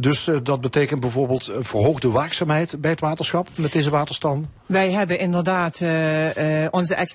Dus 0.00 0.26
uh, 0.26 0.38
dat 0.42 0.60
betekent 0.60 1.00
bijvoorbeeld 1.00 1.50
verhoogde 1.58 2.10
waakzaamheid 2.10 2.80
bij 2.80 2.90
het 2.90 3.00
waterschap 3.00 3.48
met 3.56 3.72
deze 3.72 3.90
waterstand. 3.90 4.46
Wij 4.66 4.90
hebben 4.92 5.18
inderdaad 5.18 5.80
uh, 5.80 5.90
onze, 6.70 7.08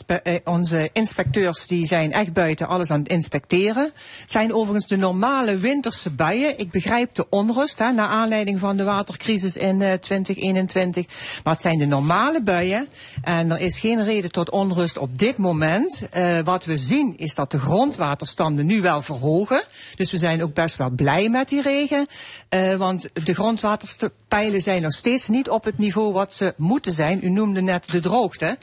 onze, 0.43 0.89
inspecteurs 0.93 1.67
die 1.67 1.85
zijn 1.85 2.11
echt 2.11 2.33
buiten 2.33 2.67
alles 2.67 2.91
aan 2.91 2.99
het 2.99 3.09
inspecteren. 3.09 3.91
Het 4.21 4.31
zijn 4.31 4.53
overigens 4.53 4.87
de 4.87 4.97
normale 4.97 5.57
winterse 5.57 6.09
buien. 6.09 6.59
Ik 6.59 6.71
begrijp 6.71 7.15
de 7.15 7.25
onrust 7.29 7.79
hè, 7.79 7.91
naar 7.91 8.07
aanleiding 8.07 8.59
van 8.59 8.77
de 8.77 8.83
watercrisis 8.83 9.57
in 9.57 9.77
2021. 9.77 11.05
Maar 11.43 11.53
het 11.53 11.61
zijn 11.61 11.77
de 11.77 11.85
normale 11.85 12.41
buien. 12.43 12.87
En 13.21 13.51
er 13.51 13.59
is 13.59 13.79
geen 13.79 14.03
reden 14.03 14.31
tot 14.31 14.49
onrust 14.49 14.71
onrust 14.73 14.97
op 14.97 15.19
dit 15.19 15.37
moment. 15.37 16.01
Uh, 16.17 16.39
wat 16.39 16.65
we 16.65 16.77
zien 16.77 17.17
is 17.17 17.35
dat 17.35 17.51
de 17.51 17.59
grondwaterstanden 17.59 18.65
nu 18.65 18.81
wel 18.81 19.01
verhogen. 19.01 19.63
Dus 19.95 20.11
we 20.11 20.17
zijn 20.17 20.43
ook 20.43 20.53
best 20.53 20.75
wel 20.75 20.89
blij 20.89 21.29
met 21.29 21.49
die 21.49 21.61
regen. 21.61 22.07
Uh, 22.49 22.75
want 22.75 23.09
de 23.25 23.33
grondwaterpeilen 23.33 24.61
zijn 24.61 24.81
nog 24.81 24.93
steeds 24.93 25.27
niet 25.27 25.49
op 25.49 25.63
het 25.63 25.77
niveau 25.77 26.13
wat 26.13 26.33
ze 26.33 26.53
moeten 26.57 26.91
zijn. 26.91 27.19
U 27.23 27.29
noemde 27.29 27.61
net 27.61 27.91
de 27.91 27.99
droogte. 27.99 28.57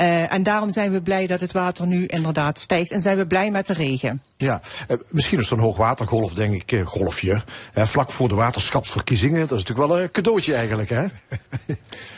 Uh, 0.00 0.32
en 0.32 0.42
daarom 0.42 0.70
zijn 0.70 0.92
we 0.92 1.00
blij 1.00 1.26
dat 1.26 1.40
het 1.40 1.52
water 1.52 1.86
nu 1.86 2.06
inderdaad 2.06 2.58
stijgt. 2.58 2.90
En 2.90 3.00
zijn 3.00 3.16
we 3.16 3.26
blij 3.26 3.50
met 3.50 3.66
de 3.66 3.72
regen. 3.72 4.22
Ja, 4.36 4.60
misschien 5.10 5.38
is 5.38 5.48
zo'n 5.48 5.58
hoogwatergolf, 5.58 6.34
denk 6.34 6.54
ik, 6.54 6.82
golfje. 6.84 7.42
vlak 7.74 8.12
voor 8.12 8.28
de 8.28 8.34
waterschapsverkiezingen. 8.34 9.48
Dat 9.48 9.58
is 9.58 9.64
natuurlijk 9.64 9.88
wel 9.88 10.00
een 10.02 10.10
cadeautje 10.10 10.54
eigenlijk, 10.54 10.88
hè? 10.90 11.06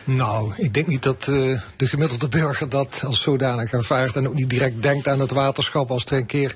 nou, 0.21 0.53
ik 0.57 0.75
denk 0.75 0.87
niet 0.87 1.03
dat 1.03 1.23
de 1.23 1.61
gemiddelde 1.77 2.29
burger 2.29 2.69
dat 2.69 3.03
als 3.07 3.21
zodanig 3.31 3.73
ervaart 3.73 4.17
en 4.17 4.29
ook 4.29 4.35
niet 4.35 4.51
direct 4.51 4.83
denkt 4.83 5.09
aan 5.09 5.21
het 5.21 5.31
waterschap 5.31 5.91
als 5.91 6.05
er 6.05 6.13
een 6.13 6.27
keer 6.27 6.55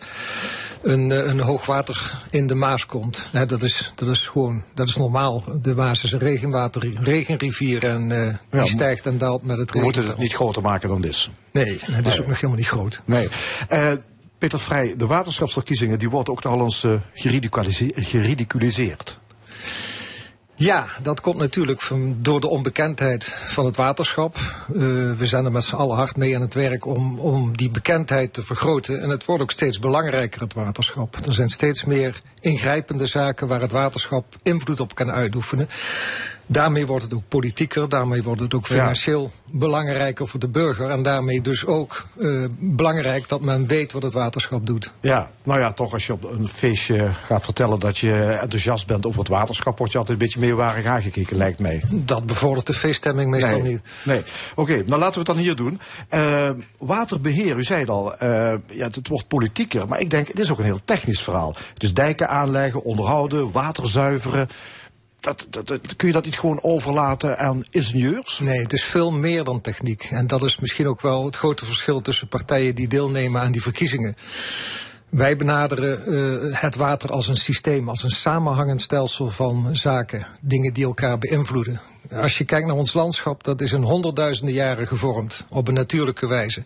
een, 0.83 1.29
een 1.29 1.41
hoogwater 1.41 2.22
in 2.31 2.47
de 2.47 2.55
Maas 2.55 2.87
komt. 2.87 3.25
dat, 3.47 3.62
is, 3.62 3.93
dat 3.95 4.09
is 4.09 4.18
gewoon, 4.18 4.62
dat 4.75 4.89
is 4.89 4.97
normaal. 4.97 5.45
De 5.62 5.75
Maas 5.75 6.05
is 6.05 6.12
een 6.12 6.18
regenwater, 6.18 6.93
regenrivier 7.01 7.85
en 7.85 8.11
uh, 8.11 8.27
die 8.51 8.61
ja, 8.61 8.66
stijgt 8.66 9.07
en 9.07 9.18
daalt 9.18 9.43
met 9.43 9.59
het 9.59 9.70
regen. 9.70 9.81
We 9.81 9.85
moeten 9.85 10.07
het 10.07 10.18
niet 10.18 10.35
groter 10.35 10.62
maken 10.62 10.89
dan 10.89 11.01
dit. 11.01 11.29
Nee, 11.53 11.79
het 11.81 12.07
is 12.07 12.20
ook 12.20 12.27
nog 12.27 12.37
helemaal 12.37 12.57
niet 12.57 12.68
groot. 12.68 13.03
Nee. 13.05 13.29
Uh, 13.72 13.93
Peter 14.39 14.61
Vrij, 14.61 14.95
de 14.97 15.07
waterschapsverkiezingen 15.07 15.99
die 15.99 16.11
worden 16.11 16.33
ook 16.33 16.43
nog 16.43 16.53
al 16.53 16.64
eens 16.64 16.83
uh, 16.83 17.01
geridiculiseerd. 17.95 19.18
Ja, 20.57 20.86
dat 21.02 21.20
komt 21.20 21.38
natuurlijk 21.38 21.88
door 22.16 22.40
de 22.40 22.48
onbekendheid 22.48 23.24
van 23.24 23.64
het 23.64 23.76
waterschap. 23.76 24.36
Uh, 24.36 24.76
we 25.12 25.26
zijn 25.26 25.44
er 25.44 25.52
met 25.52 25.64
z'n 25.64 25.74
allen 25.74 25.96
hard 25.96 26.16
mee 26.16 26.34
aan 26.34 26.40
het 26.40 26.55
werk 26.55 26.86
om, 26.86 27.18
om 27.18 27.57
die 27.57 27.70
bekendheid 27.70 28.32
te 28.32 28.42
vergroten. 28.42 29.02
En 29.02 29.09
het 29.09 29.24
wordt 29.24 29.42
ook 29.42 29.50
steeds 29.50 29.78
belangrijker, 29.78 30.40
het 30.40 30.55
waterschap. 30.55 31.16
Er 31.26 31.32
zijn 31.32 31.48
steeds 31.48 31.84
meer 31.84 32.20
ingrijpende 32.40 33.07
zaken 33.07 33.48
waar 33.48 33.61
het 33.61 33.72
waterschap 33.72 34.36
invloed 34.42 34.80
op 34.80 34.94
kan 34.94 35.11
uitoefenen. 35.11 35.68
Daarmee 36.47 36.86
wordt 36.86 37.05
het 37.05 37.14
ook 37.14 37.28
politieker, 37.28 37.88
daarmee 37.88 38.22
wordt 38.22 38.40
het 38.40 38.55
ook 38.55 38.66
financieel 38.66 39.22
ja. 39.22 39.59
belangrijker 39.59 40.28
voor 40.28 40.40
de 40.40 40.49
burger. 40.49 40.90
En 40.90 41.03
daarmee 41.03 41.40
dus 41.40 41.66
ook 41.66 42.07
uh, 42.16 42.47
belangrijk 42.59 43.28
dat 43.28 43.40
men 43.40 43.66
weet 43.66 43.92
wat 43.92 44.03
het 44.03 44.12
waterschap 44.12 44.66
doet. 44.66 44.92
Ja, 45.01 45.30
nou 45.42 45.61
ja, 45.61 45.72
toch 45.72 45.92
als 45.92 46.07
je 46.07 46.12
op 46.12 46.24
een 46.24 46.49
feestje 46.49 47.11
gaat 47.26 47.45
vertellen 47.45 47.80
dat 47.80 47.99
je 47.99 48.38
enthousiast 48.40 48.86
bent 48.86 49.07
over 49.07 49.18
het 49.18 49.28
waterschap, 49.28 49.78
word 49.78 49.92
je 49.92 49.99
altijd 49.99 50.18
een 50.18 50.24
beetje 50.24 50.40
meewarig 50.40 50.86
aangekeken, 50.86 51.36
lijkt 51.36 51.61
mij. 51.61 51.82
Dat 51.90 52.26
bevordert 52.26 52.66
de 52.66 52.72
feeststemming 52.72 53.30
meestal 53.30 53.61
nee, 53.61 53.72
niet. 53.72 53.80
Nee, 54.03 54.18
oké, 54.18 54.61
okay, 54.72 54.84
nou 54.86 55.01
laten 55.01 55.12
we 55.12 55.18
het 55.18 55.26
dan 55.26 55.36
hier 55.36 55.57
doen. 55.57 55.80
Uh, 56.14 56.51
waterbeheer, 56.78 57.57
u 57.57 57.64
zei 57.64 57.80
het 57.80 57.90
al, 57.90 58.12
uh, 58.12 58.18
ja, 58.66 58.86
het 58.90 59.09
wordt 59.09 59.28
politieker, 59.28 59.88
maar 59.88 60.01
ik 60.01 60.11
denk, 60.11 60.28
het 60.28 60.38
is 60.38 60.51
ook 60.51 60.59
een 60.59 60.64
heel 60.64 60.80
technisch 60.84 61.22
verhaal. 61.22 61.55
Dus 61.78 61.95
dijken 61.95 62.28
aanleggen, 62.28 62.82
onderhouden, 62.82 63.51
water 63.51 63.88
zuiveren 63.88 64.49
dat, 65.25 65.47
dat, 65.51 65.66
dat, 65.66 65.97
kun 65.97 66.07
je 66.07 66.14
dat 66.14 66.25
niet 66.25 66.39
gewoon 66.39 66.62
overlaten 66.62 67.39
aan 67.39 67.64
ingenieurs? 67.70 68.39
Nee, 68.39 68.62
het 68.62 68.72
is 68.72 68.85
veel 68.85 69.12
meer 69.12 69.45
dan 69.45 69.61
techniek. 69.61 70.09
En 70.11 70.27
dat 70.27 70.43
is 70.43 70.59
misschien 70.59 70.89
ook 70.89 71.01
wel 71.01 71.25
het 71.25 71.37
grote 71.37 71.64
verschil 71.64 72.01
tussen 72.01 72.29
partijen 72.29 72.75
die 72.75 72.89
deelnemen 72.89 73.41
aan 73.41 73.53
die 73.53 73.62
verkiezingen. 73.62 74.16
Wij 75.09 75.37
benaderen 75.37 76.03
uh, 76.07 76.61
het 76.61 76.77
water 76.77 77.12
als 77.12 77.29
een 77.29 77.37
systeem, 77.37 77.89
als 77.89 78.03
een 78.03 78.11
samenhangend 78.11 78.81
stelsel 78.81 79.31
van 79.31 79.68
zaken, 79.72 80.27
dingen 80.41 80.72
die 80.72 80.85
elkaar 80.85 81.18
beïnvloeden. 81.18 81.81
Als 82.12 82.38
je 82.38 82.44
kijkt 82.44 82.66
naar 82.66 82.76
ons 82.76 82.92
landschap, 82.92 83.44
dat 83.44 83.61
is 83.61 83.72
in 83.72 83.82
honderdduizenden 83.82 84.55
jaren 84.55 84.86
gevormd 84.86 85.44
op 85.48 85.68
een 85.68 85.74
natuurlijke 85.74 86.26
wijze. 86.26 86.64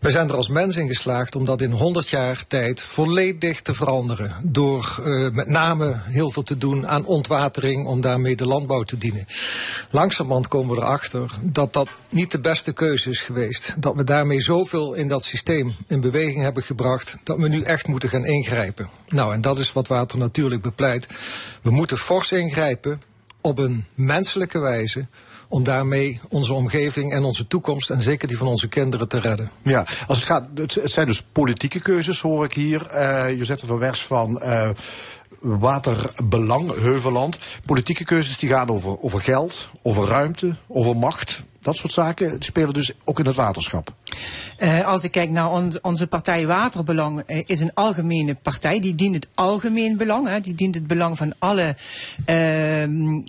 Wij 0.00 0.10
zijn 0.10 0.28
er 0.28 0.36
als 0.36 0.48
mens 0.48 0.76
in 0.76 0.88
geslaagd 0.88 1.36
om 1.36 1.44
dat 1.44 1.60
in 1.60 1.70
100 1.70 2.08
jaar 2.08 2.44
tijd 2.46 2.80
volledig 2.80 3.62
te 3.62 3.74
veranderen. 3.74 4.34
Door 4.42 4.96
uh, 5.00 5.30
met 5.30 5.48
name 5.48 6.00
heel 6.02 6.30
veel 6.30 6.42
te 6.42 6.58
doen 6.58 6.88
aan 6.88 7.04
ontwatering 7.04 7.86
om 7.86 8.00
daarmee 8.00 8.36
de 8.36 8.46
landbouw 8.46 8.82
te 8.82 8.98
dienen. 8.98 9.26
Langzamerhand 9.90 10.48
komen 10.48 10.74
we 10.74 10.82
erachter 10.82 11.30
dat 11.42 11.72
dat 11.72 11.88
niet 12.08 12.30
de 12.30 12.40
beste 12.40 12.72
keuze 12.72 13.10
is 13.10 13.20
geweest. 13.20 13.74
Dat 13.78 13.96
we 13.96 14.04
daarmee 14.04 14.40
zoveel 14.40 14.94
in 14.94 15.08
dat 15.08 15.24
systeem 15.24 15.74
in 15.86 16.00
beweging 16.00 16.42
hebben 16.42 16.62
gebracht 16.62 17.16
dat 17.22 17.38
we 17.38 17.48
nu 17.48 17.62
echt 17.62 17.86
moeten 17.86 18.08
gaan 18.08 18.26
ingrijpen. 18.26 18.88
Nou, 19.08 19.34
en 19.34 19.40
dat 19.40 19.58
is 19.58 19.72
wat 19.72 19.88
water 19.88 20.18
natuurlijk 20.18 20.62
bepleit. 20.62 21.06
We 21.62 21.70
moeten 21.70 21.98
fors 21.98 22.32
ingrijpen 22.32 23.00
op 23.46 23.58
een 23.58 23.84
menselijke 23.94 24.58
wijze 24.58 25.06
om 25.48 25.64
daarmee 25.64 26.20
onze 26.28 26.54
omgeving 26.54 27.12
en 27.12 27.24
onze 27.24 27.46
toekomst 27.46 27.90
en 27.90 28.00
zeker 28.00 28.28
die 28.28 28.38
van 28.38 28.46
onze 28.46 28.68
kinderen 28.68 29.08
te 29.08 29.20
redden. 29.20 29.50
Ja, 29.62 29.86
als 30.06 30.18
het 30.18 30.26
gaat, 30.26 30.44
het 30.54 30.80
zijn 30.84 31.06
dus 31.06 31.22
politieke 31.22 31.80
keuzes 31.80 32.20
hoor 32.20 32.44
ik 32.44 32.52
hier. 32.52 32.86
Uh, 32.94 33.36
Josette 33.36 33.66
van 33.66 33.78
Wers 33.78 34.02
van 34.02 34.40
uh, 34.42 34.68
Waterbelang, 35.40 36.80
Heuveland. 36.80 37.38
Politieke 37.64 38.04
keuzes 38.04 38.38
die 38.38 38.48
gaan 38.48 38.68
over, 38.68 39.02
over 39.02 39.20
geld, 39.20 39.68
over 39.82 40.08
ruimte, 40.08 40.56
over 40.66 40.96
macht. 40.96 41.42
Dat 41.64 41.76
soort 41.76 41.92
zaken 41.92 42.36
spelen 42.42 42.74
dus 42.74 42.92
ook 43.04 43.18
in 43.18 43.26
het 43.26 43.36
waterschap. 43.36 43.94
Uh, 44.58 44.86
als 44.86 45.04
ik 45.04 45.10
kijk 45.10 45.30
naar 45.30 45.50
on 45.50 45.72
onze 45.82 46.06
partij 46.06 46.46
Waterbelang, 46.46 47.22
uh, 47.26 47.42
is 47.46 47.60
een 47.60 47.74
algemene 47.74 48.34
partij. 48.34 48.80
Die 48.80 48.94
dient 48.94 49.14
het 49.14 49.26
algemeen 49.34 49.96
belang. 49.96 50.28
Hè. 50.28 50.40
Die 50.40 50.54
dient 50.54 50.74
het 50.74 50.86
belang 50.86 51.16
van 51.16 51.34
alle 51.38 51.76
uh, 52.26 53.22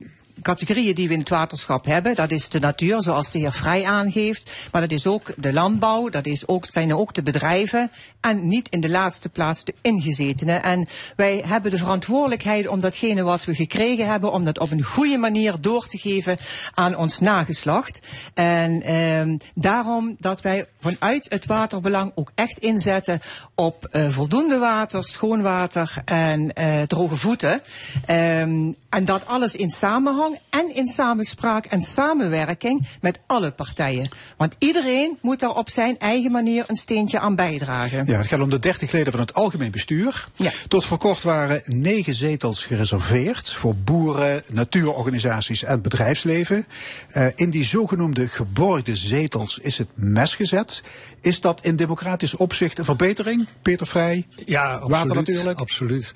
categorieën 0.46 0.96
die 0.96 1.08
we 1.08 1.14
in 1.14 1.20
het 1.20 1.30
waterschap 1.30 1.86
hebben. 1.86 2.16
Dat 2.16 2.32
is 2.32 2.50
de 2.50 2.60
natuur, 2.60 3.02
zoals 3.02 3.32
de 3.32 3.39
heer 3.39 3.54
Vrij 3.54 3.86
aangeeft. 3.86 4.52
Maar 4.72 4.82
dat 4.82 4.91
is 4.91 5.08
ook 5.08 5.34
de 5.38 5.54
landbouw, 5.54 6.10
dat 6.10 6.26
is 6.26 6.48
ook, 6.48 6.66
zijn 6.70 6.96
ook 6.96 7.14
de 7.14 7.24
bedrijven. 7.24 7.91
En 8.22 8.48
niet 8.48 8.70
in 8.70 8.82
de 8.82 8.89
laatste 8.89 9.30
plaats 9.30 9.64
de 9.64 9.74
ingezetenen. 9.82 10.64
En 10.64 10.88
wij 11.16 11.43
hebben 11.46 11.72
de 11.72 11.78
verantwoordelijkheid 11.78 12.68
om 12.68 12.80
datgene 12.80 13.24
wat 13.24 13.46
we 13.46 13.56
gekregen 13.56 14.08
hebben, 14.08 14.32
om 14.32 14.43
dat 14.43 14.60
op 14.60 14.72
een 14.72 14.84
goede 14.84 15.18
manier 15.18 15.56
door 15.62 15.88
te 15.88 15.98
geven 15.98 16.38
aan 16.74 16.96
ons 16.96 17.20
nageslacht. 17.20 18.00
En 18.34 18.82
eh, 18.82 19.48
daarom 19.54 20.16
dat 20.20 20.41
wij 20.41 20.68
vanuit 20.80 21.26
het 21.30 21.46
waterbelang 21.46 22.12
ook 22.16 22.32
echt 22.36 22.58
inzetten 22.58 23.22
op 23.56 23.88
uh, 23.91 24.10
voldoende 24.10 24.58
water, 24.58 25.03
schoon 25.03 25.41
water 25.41 25.93
en 26.06 26.51
uh, 26.60 26.82
droge 26.82 27.16
voeten. 27.16 27.62
Um, 28.10 28.76
en 28.89 29.06
dat 29.06 29.26
alles 29.26 29.56
in 29.56 29.72
samenhang 29.72 30.39
en 30.49 30.76
in 30.76 30.88
samenspraak 30.88 31.66
en 31.66 31.82
samenwerking 31.82 32.88
met 33.01 33.20
alle 33.28 33.51
partijen. 33.51 34.10
Want 34.38 34.56
iedereen 34.58 35.18
moet 35.22 35.39
daar 35.39 35.56
op 35.56 35.70
zijn 35.70 35.99
eigen 35.99 36.32
manier 36.32 36.64
een 36.68 36.76
steentje 36.76 37.20
aan 37.20 37.36
bijdragen. 37.36 38.03
Ja, 38.08 38.18
het 38.18 38.28
gaat 38.28 38.39
om 38.39 38.49
de 38.49 38.60
30 38.60 38.91
leden 38.91 39.12
van 39.12 39.22
het 39.22 39.34
algemeen 39.34 39.72
bestuur. 39.72 40.28
Ja. 40.36 40.51
Tot 40.68 40.86
voor 40.86 40.97
kort 40.97 41.24
waren 41.24 41.62
negen 41.66 42.14
zetels 42.14 42.66
gereserveerd 42.66 43.51
voor 43.51 43.76
boeren, 43.76 44.43
natuurorganisaties 44.51 45.64
en 45.64 45.82
bedrijfsleven. 45.82 46.66
Uh, 47.14 47.28
in 47.36 47.49
die 47.49 47.64
zogenoemde 47.64 48.28
geborgde 48.28 48.95
zetels 48.95 49.58
is 49.58 49.78
het 49.78 49.88
mes 49.93 50.36
gezet. 50.36 50.84
Is 51.26 51.41
dat 51.41 51.61
in 51.63 51.76
democratisch 51.76 52.36
opzicht 52.36 52.78
een 52.78 52.86
verbetering, 52.86 53.47
Peter 53.61 53.88
Vrij? 53.88 54.28
Ja, 54.45 54.73
absoluut. 54.73 54.91
Water 54.91 55.15
natuurlijk. 55.15 55.59
Absoluut. 55.59 56.13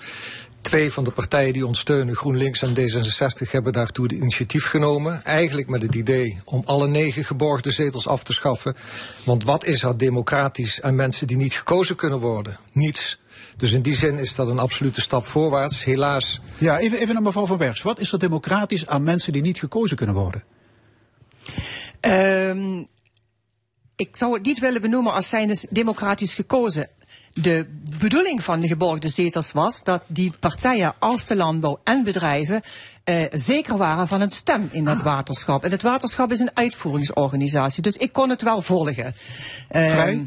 Twee 0.61 0.91
van 0.91 1.03
de 1.03 1.11
partijen 1.11 1.53
die 1.53 1.65
ons 1.65 1.79
steunen, 1.79 2.15
GroenLinks 2.15 2.61
en 2.61 2.75
D66, 2.75 3.51
hebben 3.51 3.73
daartoe 3.73 4.03
het 4.03 4.13
initiatief 4.13 4.65
genomen. 4.65 5.23
Eigenlijk 5.23 5.67
met 5.67 5.81
het 5.81 5.95
idee 5.95 6.39
om 6.45 6.61
alle 6.65 6.87
negen 6.87 7.25
geborgde 7.25 7.71
zetels 7.71 8.07
af 8.07 8.23
te 8.23 8.33
schaffen. 8.33 8.75
Want 9.23 9.43
wat 9.43 9.65
is 9.65 9.83
er 9.83 9.97
democratisch 9.97 10.81
aan 10.81 10.95
mensen 10.95 11.27
die 11.27 11.37
niet 11.37 11.53
gekozen 11.53 11.95
kunnen 11.95 12.19
worden? 12.19 12.57
Niets. 12.71 13.19
Dus 13.57 13.71
in 13.71 13.81
die 13.81 13.95
zin 13.95 14.17
is 14.17 14.35
dat 14.35 14.47
een 14.47 14.59
absolute 14.59 15.01
stap 15.01 15.25
voorwaarts. 15.25 15.83
Helaas. 15.83 16.41
Ja, 16.57 16.79
even, 16.79 16.99
even 16.99 17.13
naar 17.13 17.23
mevrouw 17.23 17.45
Van 17.45 17.57
Bergs. 17.57 17.81
Wat 17.81 17.99
is 17.99 18.11
er 18.11 18.19
democratisch 18.19 18.87
aan 18.87 19.03
mensen 19.03 19.33
die 19.33 19.41
niet 19.41 19.59
gekozen 19.59 19.97
kunnen 19.97 20.15
worden? 20.15 20.43
Um, 22.01 22.87
ik 23.99 24.15
zou 24.15 24.33
het 24.33 24.45
niet 24.45 24.59
willen 24.59 24.81
benoemen 24.81 25.13
als 25.13 25.29
zijnde 25.29 25.57
democratisch 25.69 26.33
gekozen. 26.33 26.89
De 27.33 27.65
bedoeling 27.99 28.43
van 28.43 28.59
de 28.59 28.67
geborgde 28.67 29.07
zetels 29.07 29.51
was 29.51 29.83
dat 29.83 30.03
die 30.07 30.33
partijen 30.39 30.93
als 30.99 31.25
de 31.25 31.35
landbouw 31.35 31.79
en 31.83 32.03
bedrijven 32.03 32.61
uh, 33.05 33.23
zeker 33.31 33.77
waren 33.77 34.07
van 34.07 34.21
een 34.21 34.29
stem 34.29 34.69
in 34.71 34.85
dat 34.85 35.01
waterschap. 35.01 35.63
En 35.63 35.71
het 35.71 35.81
waterschap 35.81 36.31
is 36.31 36.39
een 36.39 36.51
uitvoeringsorganisatie, 36.53 37.81
dus 37.81 37.97
ik 37.97 38.13
kon 38.13 38.29
het 38.29 38.41
wel 38.41 38.61
volgen. 38.61 39.15
Vrij? 39.69 40.13
Uh, 40.13 40.19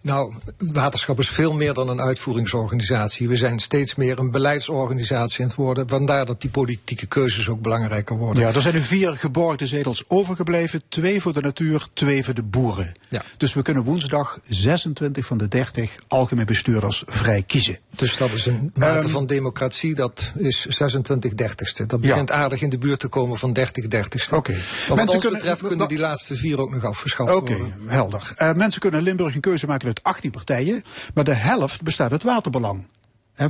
nou, 0.00 0.34
waterschap 0.58 1.18
is 1.18 1.28
veel 1.28 1.52
meer 1.52 1.74
dan 1.74 1.88
een 1.88 2.00
uitvoeringsorganisatie. 2.00 3.28
We 3.28 3.36
zijn 3.36 3.58
steeds 3.58 3.94
meer 3.94 4.18
een 4.18 4.30
beleidsorganisatie 4.30 5.40
aan 5.40 5.46
het 5.46 5.56
worden. 5.56 5.88
Vandaar 5.88 6.26
dat 6.26 6.40
die 6.40 6.50
politieke 6.50 7.06
keuzes 7.06 7.48
ook 7.48 7.62
belangrijker 7.62 8.16
worden. 8.16 8.42
Ja, 8.42 8.52
er 8.54 8.62
zijn 8.62 8.74
nu 8.74 8.82
vier 8.82 9.12
geborgde 9.12 9.66
zetels 9.66 10.04
overgebleven. 10.08 10.82
Twee 10.88 11.20
voor 11.20 11.32
de 11.32 11.40
natuur, 11.40 11.88
twee 11.92 12.24
voor 12.24 12.34
de 12.34 12.42
boeren. 12.42 12.92
Ja. 13.08 13.22
Dus 13.36 13.54
we 13.54 13.62
kunnen 13.62 13.84
woensdag 13.84 14.38
26 14.48 15.26
van 15.26 15.38
de 15.38 15.48
30 15.48 15.96
algemeen 16.08 16.46
bestuurders 16.46 17.02
vrij 17.06 17.42
kiezen. 17.42 17.78
Dus 17.90 18.16
dat 18.16 18.32
is 18.32 18.46
een 18.46 18.70
mate 18.74 18.98
um, 18.98 19.08
van 19.08 19.26
democratie, 19.26 19.94
dat 19.94 20.32
is 20.36 20.66
26 20.66 21.34
dertigste. 21.34 21.86
Dat 21.86 22.00
begint 22.00 22.28
ja. 22.28 22.34
aardig 22.34 22.60
in 22.60 22.70
de 22.70 22.78
buurt 22.78 23.00
te 23.00 23.08
komen 23.08 23.38
van 23.38 23.52
30 23.52 23.88
dertigste. 23.88 24.36
Oké. 24.36 24.50
Okay. 24.50 24.62
Wat 24.88 24.98
ons 24.98 25.22
kunnen, 25.22 25.32
betreft 25.32 25.62
kunnen 25.62 25.88
die 25.88 25.98
laatste 25.98 26.36
vier 26.36 26.60
ook 26.60 26.70
nog 26.70 26.84
afgeschaft 26.84 27.34
okay, 27.34 27.56
worden. 27.56 27.76
Oké, 27.80 27.92
helder. 27.92 28.32
Uh, 28.38 28.52
mensen 28.52 28.80
kunnen 28.80 29.00
in 29.00 29.06
Limburg 29.06 29.34
een 29.34 29.40
keuze 29.40 29.66
maken 29.66 29.86
uit 29.88 30.02
18 30.02 30.30
partijen, 30.30 30.82
maar 31.14 31.24
de 31.24 31.34
helft 31.34 31.82
bestaat 31.82 32.12
uit 32.12 32.22
waterbelang. 32.22 32.86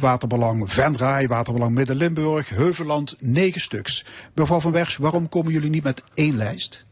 Waterbelang 0.01 0.73
Venray, 0.73 1.27
Waterbelang 1.27 1.75
Midden-Limburg, 1.75 2.49
Heuveland, 2.49 3.17
negen 3.19 3.61
stuks. 3.61 4.05
Mevrouw 4.35 4.61
Van 4.61 4.73
Werks, 4.73 4.97
waarom 4.97 5.29
komen 5.29 5.53
jullie 5.53 5.71
niet 5.71 5.83
met 5.83 6.03
één 6.15 6.37
lijst? 6.37 6.87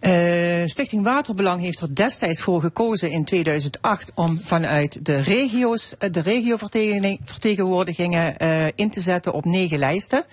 Uh, 0.00 0.62
Stichting 0.66 1.04
Waterbelang 1.04 1.60
heeft 1.60 1.80
er 1.80 1.94
destijds 1.94 2.40
voor 2.40 2.60
gekozen 2.60 3.10
in 3.10 3.24
2008 3.24 4.12
om 4.14 4.40
vanuit 4.40 5.06
de 5.06 5.20
regio's, 5.20 5.94
de 6.10 6.20
regiovertegenwoordigingen 6.20 8.34
uh, 8.38 8.66
in 8.74 8.90
te 8.90 9.00
zetten 9.00 9.32
op 9.32 9.44
negen 9.44 9.78
lijsten. 9.78 10.24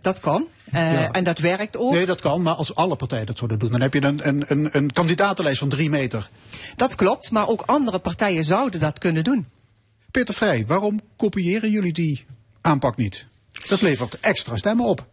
Dat 0.00 0.20
kan. 0.20 0.46
Uh, 0.72 0.92
ja. 0.92 1.10
En 1.12 1.24
dat 1.24 1.38
werkt 1.38 1.76
ook. 1.76 1.92
Nee, 1.92 2.06
dat 2.06 2.20
kan, 2.20 2.42
maar 2.42 2.54
als 2.54 2.74
alle 2.74 2.96
partijen 2.96 3.26
dat 3.26 3.38
zouden 3.38 3.58
doen, 3.58 3.70
dan 3.70 3.80
heb 3.80 3.94
je 3.94 4.02
een, 4.02 4.28
een, 4.28 4.44
een, 4.46 4.68
een 4.72 4.92
kandidatenlijst 4.92 5.58
van 5.58 5.68
drie 5.68 5.90
meter. 5.90 6.30
Dat 6.76 6.94
klopt, 6.94 7.30
maar 7.30 7.48
ook 7.48 7.62
andere 7.66 7.98
partijen 7.98 8.44
zouden 8.44 8.80
dat 8.80 8.98
kunnen 8.98 9.24
doen. 9.24 9.46
Peter 10.10 10.34
Vrij, 10.34 10.64
waarom 10.66 11.00
kopiëren 11.16 11.70
jullie 11.70 11.92
die 11.92 12.26
aanpak 12.60 12.96
niet? 12.96 13.26
Dat 13.68 13.82
levert 13.82 14.20
extra 14.20 14.56
stemmen 14.56 14.86
op. 14.86 15.06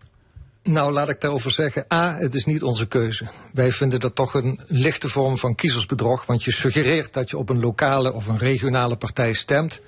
Nou, 0.63 0.91
laat 0.91 1.09
ik 1.09 1.21
daarover 1.21 1.51
zeggen. 1.51 1.85
A, 1.93 2.17
het 2.17 2.35
is 2.35 2.45
niet 2.45 2.63
onze 2.63 2.87
keuze. 2.87 3.27
Wij 3.53 3.71
vinden 3.71 3.99
dat 3.99 4.15
toch 4.15 4.33
een 4.33 4.59
lichte 4.67 5.09
vorm 5.09 5.37
van 5.37 5.55
kiezersbedrog. 5.55 6.25
Want 6.25 6.43
je 6.43 6.51
suggereert 6.51 7.13
dat 7.13 7.29
je 7.29 7.37
op 7.37 7.49
een 7.49 7.59
lokale 7.59 8.13
of 8.13 8.27
een 8.27 8.37
regionale 8.37 8.95
partij 8.95 9.33
stemt. 9.33 9.81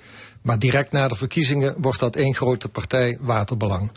Maar 0.47 0.59
direct 0.59 0.91
na 0.91 1.07
de 1.07 1.15
verkiezingen 1.15 1.75
wordt 1.77 1.99
dat 1.99 2.15
één 2.15 2.35
grote 2.35 2.67
partij 2.69 3.17
waterbelang. 3.19 3.91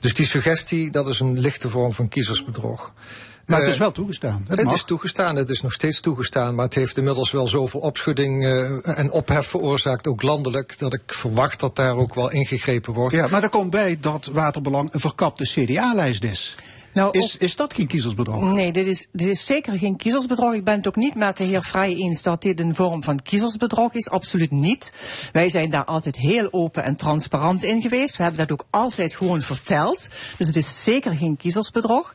Dus 0.00 0.14
die 0.14 0.26
suggestie, 0.26 0.90
dat 0.90 1.08
is 1.08 1.20
een 1.20 1.38
lichte 1.38 1.68
vorm 1.68 1.92
van 1.92 2.08
kiezersbedrog. 2.08 2.92
Maar 3.46 3.60
het 3.60 3.68
is 3.68 3.76
wel 3.76 3.92
toegestaan. 3.92 4.44
Het, 4.48 4.62
het 4.62 4.72
is 4.72 4.84
toegestaan, 4.84 5.36
het 5.36 5.50
is 5.50 5.60
nog 5.60 5.72
steeds 5.72 6.00
toegestaan. 6.00 6.54
Maar 6.54 6.64
het 6.64 6.74
heeft 6.74 6.96
inmiddels 6.96 7.30
wel 7.30 7.48
zoveel 7.48 7.80
opschudding 7.80 8.44
uh, 8.44 8.98
en 8.98 9.10
ophef 9.10 9.46
veroorzaakt, 9.46 10.06
ook 10.06 10.22
landelijk, 10.22 10.78
dat 10.78 10.92
ik 10.92 11.02
verwacht 11.06 11.60
dat 11.60 11.76
daar 11.76 11.96
ook 11.96 12.14
wel 12.14 12.30
ingegrepen 12.30 12.92
wordt. 12.92 13.14
Ja, 13.14 13.26
maar 13.30 13.42
er 13.42 13.48
komt 13.48 13.70
bij 13.70 13.98
dat 14.00 14.30
Waterbelang 14.32 14.92
een 14.92 15.00
verkapte 15.00 15.44
CDA-lijst 15.44 16.24
is. 16.24 16.56
Nou, 16.92 17.18
is, 17.18 17.36
is 17.36 17.56
dat 17.56 17.74
geen 17.74 17.86
kiezersbedrog? 17.86 18.42
Nee, 18.42 18.72
dit 18.72 18.86
is, 18.86 19.08
dit 19.12 19.28
is 19.28 19.44
zeker 19.44 19.78
geen 19.78 19.96
kiezersbedrog. 19.96 20.54
Ik 20.54 20.64
ben 20.64 20.76
het 20.76 20.88
ook 20.88 20.96
niet 20.96 21.14
met 21.14 21.36
de 21.36 21.44
heer 21.44 21.62
Vrij 21.62 21.94
eens 21.94 22.22
dat 22.22 22.42
dit 22.42 22.60
een 22.60 22.74
vorm 22.74 23.02
van 23.02 23.22
kiezersbedrog 23.22 23.92
is. 23.92 24.10
Absoluut 24.10 24.50
niet. 24.50 24.92
Wij 25.32 25.48
zijn 25.48 25.70
daar 25.70 25.84
altijd 25.84 26.16
heel 26.16 26.48
open 26.50 26.84
en 26.84 26.96
transparant 26.96 27.62
in 27.62 27.82
geweest. 27.82 28.16
We 28.16 28.22
hebben 28.22 28.40
dat 28.46 28.60
ook 28.60 28.66
altijd 28.70 29.14
gewoon 29.14 29.42
verteld. 29.42 30.08
Dus 30.38 30.46
het 30.46 30.56
is 30.56 30.84
zeker 30.84 31.16
geen 31.16 31.36
kiezersbedrog. 31.36 32.14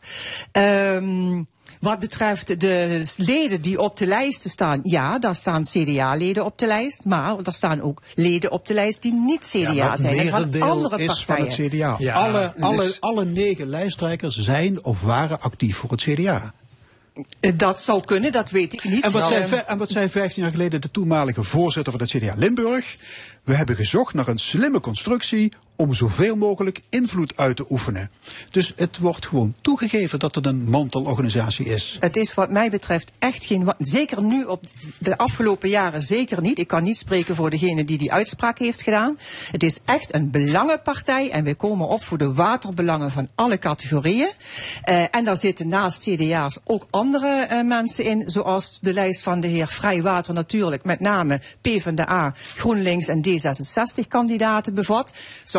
Um, 0.51 1.47
wat 1.79 1.99
betreft 1.99 2.59
de 2.59 3.05
leden 3.17 3.61
die 3.61 3.79
op 3.79 3.97
de 3.97 4.05
lijsten 4.05 4.49
staan, 4.49 4.79
ja, 4.83 5.19
daar 5.19 5.35
staan 5.35 5.63
CDA-leden 5.63 6.45
op 6.45 6.57
de 6.57 6.67
lijst, 6.67 7.05
maar 7.05 7.37
er 7.43 7.53
staan 7.53 7.81
ook 7.81 8.01
leden 8.15 8.51
op 8.51 8.67
de 8.67 8.73
lijst 8.73 9.01
die 9.01 9.13
niet 9.13 9.49
CDA 9.51 9.71
ja, 9.71 9.97
zijn. 9.97 10.19
En 10.19 10.29
van 10.29 10.61
andere 10.61 10.97
is 10.97 11.05
partijen. 11.05 11.51
van 11.51 11.63
het 11.63 11.71
CDA. 11.71 11.95
Ja, 11.99 12.13
alle, 12.13 12.53
alle, 12.59 12.77
dus... 12.77 13.01
alle 13.01 13.25
negen 13.25 13.69
lijsttrekkers 13.69 14.37
zijn 14.37 14.83
of 14.83 15.01
waren 15.01 15.41
actief 15.41 15.77
voor 15.77 15.91
het 15.91 16.01
CDA. 16.01 16.53
Dat 17.55 17.81
zou 17.81 18.01
kunnen, 18.05 18.31
dat 18.31 18.49
weet 18.49 18.73
ik 18.73 18.83
niet. 18.83 19.03
En 19.03 19.11
wat, 19.11 19.25
zei, 19.25 19.61
en 19.65 19.77
wat 19.77 19.89
zei 19.89 20.09
15 20.09 20.41
jaar 20.41 20.51
geleden 20.51 20.81
de 20.81 20.91
toenmalige 20.91 21.43
voorzitter 21.43 21.91
van 21.91 22.01
het 22.01 22.09
CDA 22.09 22.33
Limburg? 22.37 22.95
We 23.43 23.53
hebben 23.53 23.75
gezocht 23.75 24.13
naar 24.13 24.27
een 24.27 24.37
slimme 24.37 24.79
constructie 24.79 25.51
om 25.77 25.93
zoveel 25.93 26.35
mogelijk 26.35 26.81
invloed 26.89 27.37
uit 27.37 27.55
te 27.55 27.65
oefenen. 27.69 28.11
Dus 28.51 28.73
het 28.75 28.97
wordt 28.97 29.27
gewoon 29.27 29.55
toegegeven 29.61 30.19
dat 30.19 30.35
het 30.35 30.45
een 30.45 30.69
mantelorganisatie 30.69 31.65
is. 31.65 31.97
Het 31.99 32.17
is 32.17 32.33
wat 32.33 32.49
mij 32.49 32.69
betreft 32.69 33.11
echt 33.19 33.45
geen... 33.45 33.73
Zeker 33.77 34.23
nu 34.23 34.43
op 34.43 34.63
de 34.97 35.17
afgelopen 35.17 35.69
jaren 35.69 36.01
zeker 36.01 36.41
niet. 36.41 36.59
Ik 36.59 36.67
kan 36.67 36.83
niet 36.83 36.97
spreken 36.97 37.35
voor 37.35 37.49
degene 37.49 37.85
die 37.85 37.97
die 37.97 38.11
uitspraak 38.11 38.59
heeft 38.59 38.81
gedaan. 38.81 39.17
Het 39.51 39.63
is 39.63 39.79
echt 39.85 40.13
een 40.13 40.31
belangenpartij 40.31 41.31
en 41.31 41.43
wij 41.43 41.55
komen 41.55 41.87
op 41.87 42.03
voor 42.03 42.17
de 42.17 42.33
waterbelangen 42.33 43.11
van 43.11 43.27
alle 43.35 43.57
categorieën. 43.57 44.29
Uh, 44.89 45.15
en 45.15 45.25
daar 45.25 45.37
zitten 45.37 45.67
naast 45.67 46.03
CDA's 46.03 46.59
ook 46.63 46.87
andere 46.89 47.47
uh, 47.51 47.61
mensen 47.63 48.03
in, 48.03 48.23
zoals 48.25 48.79
de 48.81 48.93
lijst 48.93 49.23
van 49.23 49.39
de 49.39 49.47
heer 49.47 49.67
Vrijwater 49.67 50.33
natuurlijk, 50.33 50.83
met 50.83 50.99
name 50.99 51.39
PvdA, 51.61 52.33
GroenLinks 52.55 53.07
en 53.07 53.25
D66 53.27 54.07
kandidaten 54.07 54.73
bevat. 54.73 55.11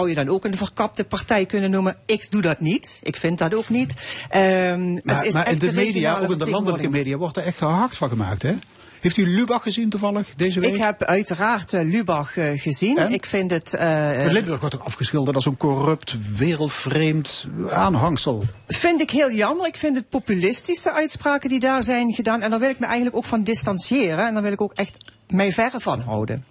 Zou 0.09 0.21
je 0.21 0.27
dan 0.27 0.35
ook 0.35 0.45
een 0.45 0.57
verkapte 0.57 1.05
partij 1.05 1.47
kunnen 1.47 1.71
noemen. 1.71 1.97
Ik 2.07 2.31
doe 2.31 2.43
dat 2.43 2.61
niet. 2.61 3.01
Ik 3.03 3.17
vind 3.17 3.39
dat 3.39 3.55
ook 3.55 3.69
niet. 3.69 3.93
Um, 4.37 5.01
maar, 5.03 5.17
het 5.17 5.27
is 5.27 5.33
maar 5.33 5.47
echt 5.47 5.63
in 5.63 5.69
de 5.69 5.75
media, 5.75 6.19
ook 6.19 6.33
in 6.33 6.39
de 6.39 6.51
landelijke 6.51 6.91
media, 6.91 7.17
wordt 7.17 7.37
er 7.37 7.43
echt 7.43 7.59
gehakt 7.59 7.97
van 7.97 8.09
gemaakt, 8.09 8.43
hè? 8.43 8.55
Heeft 9.01 9.17
u 9.17 9.27
Lubach 9.27 9.63
gezien 9.63 9.89
toevallig 9.89 10.35
deze 10.37 10.61
week? 10.61 10.75
Ik 10.75 10.81
heb 10.81 11.03
uiteraard 11.03 11.73
uh, 11.73 11.83
Lubach 11.83 12.37
uh, 12.37 12.61
gezien. 12.61 12.97
En? 12.97 13.13
Ik 13.13 13.27
vind 13.27 13.51
het. 13.51 13.75
Uh, 13.75 14.11
Limburg 14.27 14.61
wordt 14.61 14.75
ook 14.75 14.85
afgeschilderd 14.85 15.37
als 15.37 15.47
een 15.47 15.57
corrupt, 15.57 16.15
wereldvreemd 16.37 17.49
aanhangsel. 17.71 18.45
Vind 18.67 19.01
ik 19.01 19.11
heel 19.11 19.33
jammer. 19.33 19.67
Ik 19.67 19.77
vind 19.77 19.97
het 19.97 20.09
populistische 20.09 20.93
uitspraken 20.93 21.49
die 21.49 21.61
daar 21.61 21.83
zijn 21.83 22.13
gedaan. 22.13 22.41
En 22.41 22.51
daar 22.51 22.61
wil 22.61 22.71
ik 22.71 22.79
me 22.79 22.87
eigenlijk 22.87 23.17
ook 23.17 23.25
van 23.25 23.43
distancieren. 23.43 24.27
En 24.27 24.35
daar 24.35 24.43
wil 24.43 24.53
ik 24.53 24.61
ook 24.61 24.73
echt 24.73 24.97
mij 25.29 25.53
verre 25.53 25.81
van 25.81 26.01
houden. 26.01 26.45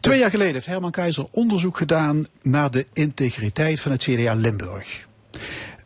Twee 0.00 0.18
jaar 0.18 0.30
geleden 0.30 0.54
heeft 0.54 0.66
Herman 0.66 0.90
Keizer 0.90 1.26
onderzoek 1.30 1.76
gedaan 1.76 2.26
naar 2.42 2.70
de 2.70 2.86
integriteit 2.92 3.80
van 3.80 3.92
het 3.92 4.02
CDA 4.02 4.34
Limburg. 4.34 5.08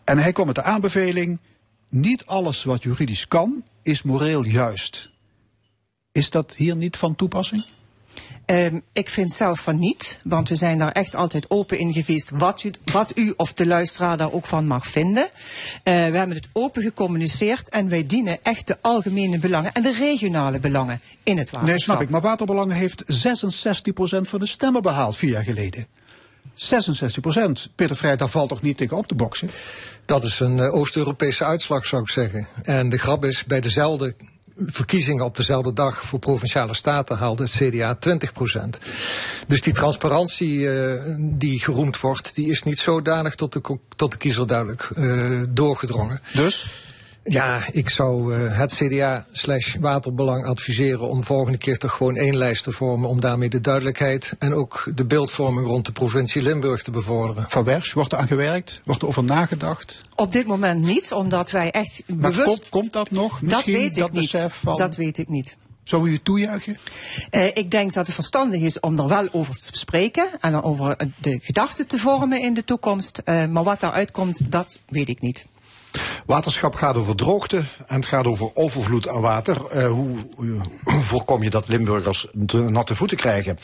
En 0.05 0.19
hij 0.19 0.33
kwam 0.33 0.47
met 0.47 0.55
de 0.55 0.63
aanbeveling: 0.63 1.39
niet 1.89 2.27
alles 2.27 2.65
wat 2.65 2.83
juridisch 2.83 3.29
kan, 3.29 3.65
is 3.83 4.03
moreel 4.03 4.45
juist. 4.45 5.13
Is 6.13 6.31
dat 6.31 6.55
hier 6.55 6.77
niet 6.77 6.97
van 6.97 7.15
toepassing? 7.15 7.65
Um, 8.47 8.83
ik 8.93 9.09
vind 9.09 9.33
zelf 9.33 9.61
van 9.61 9.79
niet, 9.79 10.21
want 10.25 10.49
we 10.49 10.55
zijn 10.55 10.79
daar 10.79 10.93
echt 10.93 11.15
altijd 11.15 11.51
open 11.51 11.79
in 11.79 11.93
geweest 11.93 12.31
wat 12.31 12.63
u, 12.63 12.73
wat 12.93 13.13
u 13.15 13.35
of 13.37 13.53
de 13.53 13.67
luisteraar 13.67 14.17
daar 14.17 14.33
ook 14.33 14.47
van 14.47 14.67
mag 14.67 14.87
vinden. 14.87 15.23
Uh, 15.25 15.31
we 15.85 15.91
hebben 15.93 16.37
het 16.37 16.49
open 16.53 16.83
gecommuniceerd 16.83 17.69
en 17.69 17.89
wij 17.89 18.07
dienen 18.07 18.39
echt 18.43 18.67
de 18.67 18.77
algemene 18.81 19.39
belangen 19.39 19.73
en 19.73 19.83
de 19.83 19.93
regionale 19.93 20.59
belangen 20.59 21.01
in 21.23 21.39
het 21.39 21.51
waterschap. 21.51 21.69
Nee, 21.69 21.81
snap 21.81 22.01
ik. 22.01 22.11
Maar 22.11 22.21
Waterbelangen 22.21 22.77
heeft 22.77 23.27
66% 23.27 24.21
van 24.21 24.41
de 24.41 24.47
stemmen 24.47 24.83
behaald 24.83 25.17
vier 25.17 25.31
jaar 25.31 25.45
geleden. 25.45 25.87
66 26.55 27.23
procent. 27.23 27.71
Peter 27.75 27.97
Vrij, 27.97 28.17
daar 28.17 28.29
valt 28.29 28.49
toch 28.49 28.63
niet 28.63 28.77
tegen 28.77 28.97
op 28.97 29.07
te 29.07 29.15
boksen? 29.15 29.51
Dat 30.05 30.25
is 30.25 30.41
een 30.41 30.59
uh, 30.59 30.75
Oost-Europese 30.75 31.45
uitslag, 31.45 31.87
zou 31.87 32.03
ik 32.03 32.09
zeggen. 32.09 32.47
En 32.63 32.89
de 32.89 32.99
grap 32.99 33.25
is, 33.25 33.45
bij 33.45 33.61
dezelfde 33.61 34.15
verkiezingen 34.57 35.25
op 35.25 35.37
dezelfde 35.37 35.73
dag 35.73 36.05
voor 36.05 36.19
provinciale 36.19 36.75
staten 36.75 37.17
haalde 37.17 37.43
het 37.43 37.53
CDA 37.53 37.95
20 37.95 38.33
procent. 38.33 38.79
Dus 39.49 39.61
die 39.61 39.73
transparantie 39.73 40.59
uh, 40.59 40.95
die 41.19 41.61
geroemd 41.61 42.01
wordt, 42.01 42.35
die 42.35 42.51
is 42.51 42.63
niet 42.63 42.79
zodanig 42.79 43.35
tot 43.35 43.53
de, 43.53 43.79
tot 43.97 44.13
de 44.13 44.19
kiezer 44.19 44.47
duidelijk 44.47 44.91
uh, 44.97 45.43
doorgedrongen. 45.49 46.21
Dus? 46.33 46.83
Ja, 47.25 47.63
ik 47.73 47.91
zou 47.91 48.37
uh, 48.37 48.59
het 48.59 48.75
CDA 48.75 49.27
slash 49.33 49.77
waterbelang 49.81 50.47
adviseren 50.47 51.09
om 51.09 51.25
volgende 51.25 51.59
keer 51.59 51.79
toch 51.79 51.93
gewoon 51.93 52.17
één 52.17 52.37
lijst 52.37 52.63
te 52.63 52.73
vormen 52.73 53.09
om 53.09 53.21
daarmee 53.21 53.49
de 53.49 53.61
duidelijkheid 53.61 54.35
en 54.39 54.55
ook 54.55 54.91
de 54.95 55.05
beeldvorming 55.05 55.67
rond 55.67 55.87
de 55.87 55.93
provincie 55.93 56.43
Limburg 56.43 56.83
te 56.83 56.91
bevorderen. 56.91 57.45
Van 57.49 57.65
Wersch, 57.65 57.93
wordt 57.93 58.13
er 58.13 58.19
aan 58.19 58.27
gewerkt? 58.27 58.81
Wordt 58.85 59.03
er 59.03 59.09
over 59.09 59.25
nagedacht? 59.25 60.01
Op 60.15 60.33
dit 60.33 60.47
moment 60.47 60.85
niet, 60.85 61.13
omdat 61.13 61.51
wij 61.51 61.71
echt 61.71 62.03
maar 62.07 62.31
bewust... 62.31 62.47
Komt, 62.47 62.69
komt 62.69 62.93
dat 62.93 63.11
nog? 63.11 63.41
Misschien 63.43 63.73
dat 63.73 63.83
weet 63.83 63.97
ik 63.97 64.03
dat 64.03 64.13
niet. 64.13 64.21
besef 64.21 64.55
van... 64.55 64.77
Dat 64.77 64.97
weet 64.97 65.19
ik 65.19 65.29
niet. 65.29 65.57
Zou 65.85 66.09
u 66.09 66.13
het 66.13 66.25
toejuichen? 66.25 66.77
Uh, 67.31 67.47
ik 67.47 67.71
denk 67.71 67.93
dat 67.93 68.07
het 68.07 68.15
verstandig 68.15 68.61
is 68.61 68.81
om 68.81 68.99
er 68.99 69.09
wel 69.09 69.29
over 69.33 69.59
te 69.59 69.79
spreken 69.79 70.29
en 70.41 70.63
over 70.63 70.97
de 71.21 71.39
gedachten 71.43 71.87
te 71.87 71.99
vormen 71.99 72.41
in 72.41 72.55
de 72.55 72.65
toekomst. 72.65 73.23
Uh, 73.25 73.47
maar 73.47 73.65
wat 73.65 73.81
daaruit 73.81 74.11
komt, 74.11 74.53
dat 74.53 74.81
weet 74.89 75.09
ik 75.09 75.21
niet. 75.21 75.47
Waterschap 76.27 76.75
gaat 76.75 76.97
over 76.97 77.17
droogte 77.17 77.65
en 77.87 77.97
het 77.97 78.07
gaat 78.07 78.27
over 78.27 78.51
overvloed 78.55 79.09
aan 79.09 79.21
water. 79.21 79.57
Uh, 79.75 79.87
hoe, 79.87 80.17
hoe, 80.35 80.61
voorkom 80.85 81.43
je 81.43 81.51
dat 81.51 81.69
Limburgers 81.69 82.27
natte 82.51 82.95
voeten 82.95 83.17
krijgen? 83.17 83.59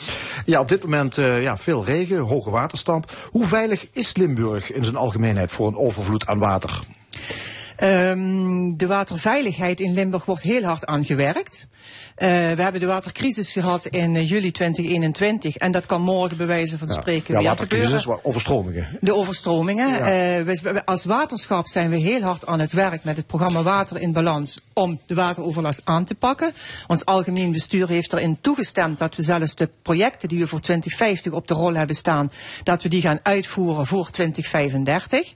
Ja, 0.45 0.59
op 0.59 0.67
dit 0.67 0.83
moment 0.83 1.17
uh, 1.17 1.41
ja, 1.41 1.57
veel 1.57 1.85
regen, 1.85 2.19
hoge 2.19 2.49
waterstand. 2.49 3.05
Hoe 3.31 3.45
veilig 3.45 3.87
is 3.91 4.15
Limburg 4.15 4.71
in 4.71 4.83
zijn 4.83 4.95
algemeenheid 4.95 5.51
voor 5.51 5.67
een 5.67 5.77
overvloed 5.77 6.27
aan 6.27 6.39
water? 6.39 6.83
Um, 7.83 8.77
de 8.77 8.87
waterveiligheid 8.87 9.79
in 9.79 9.93
Limburg 9.93 10.25
wordt 10.25 10.41
heel 10.41 10.63
hard 10.63 10.85
aangewerkt. 10.85 11.67
Uh, 12.17 12.27
we 12.27 12.61
hebben 12.61 12.81
de 12.81 12.85
watercrisis 12.85 13.51
gehad 13.51 13.85
in 13.85 14.15
uh, 14.15 14.29
juli 14.29 14.51
2021 14.51 15.57
en 15.57 15.71
dat 15.71 15.85
kan 15.85 16.01
morgen 16.01 16.37
bij 16.37 16.45
wijze 16.45 16.77
van 16.77 16.89
spreken 16.89 17.33
ja, 17.33 17.39
weer 17.39 17.49
watercrisis, 17.49 18.01
gebeuren. 18.01 18.25
overstromingen. 18.25 18.87
De 18.99 19.15
overstromingen. 19.15 19.89
Ja. 19.89 20.39
Uh, 20.39 20.45
we, 20.45 20.85
als 20.85 21.05
waterschap 21.05 21.67
zijn 21.67 21.89
we 21.89 21.97
heel 21.97 22.21
hard 22.21 22.45
aan 22.45 22.59
het 22.59 22.71
werk 22.71 23.03
met 23.03 23.17
het 23.17 23.27
programma 23.27 23.63
Water 23.63 24.01
in 24.01 24.13
Balans 24.13 24.59
om 24.73 24.99
de 25.07 25.15
wateroverlast 25.15 25.81
aan 25.83 26.05
te 26.05 26.15
pakken. 26.15 26.53
Ons 26.87 27.05
algemeen 27.05 27.51
bestuur 27.51 27.87
heeft 27.87 28.13
erin 28.13 28.37
toegestemd 28.41 28.99
dat 28.99 29.15
we 29.15 29.23
zelfs 29.23 29.55
de 29.55 29.69
projecten 29.81 30.29
die 30.29 30.39
we 30.39 30.47
voor 30.47 30.61
2050 30.61 31.33
op 31.33 31.47
de 31.47 31.53
rol 31.53 31.73
hebben 31.73 31.95
staan, 31.95 32.31
dat 32.63 32.83
we 32.83 32.89
die 32.89 33.01
gaan 33.01 33.19
uitvoeren 33.23 33.85
voor 33.85 34.09
2035. 34.09 35.33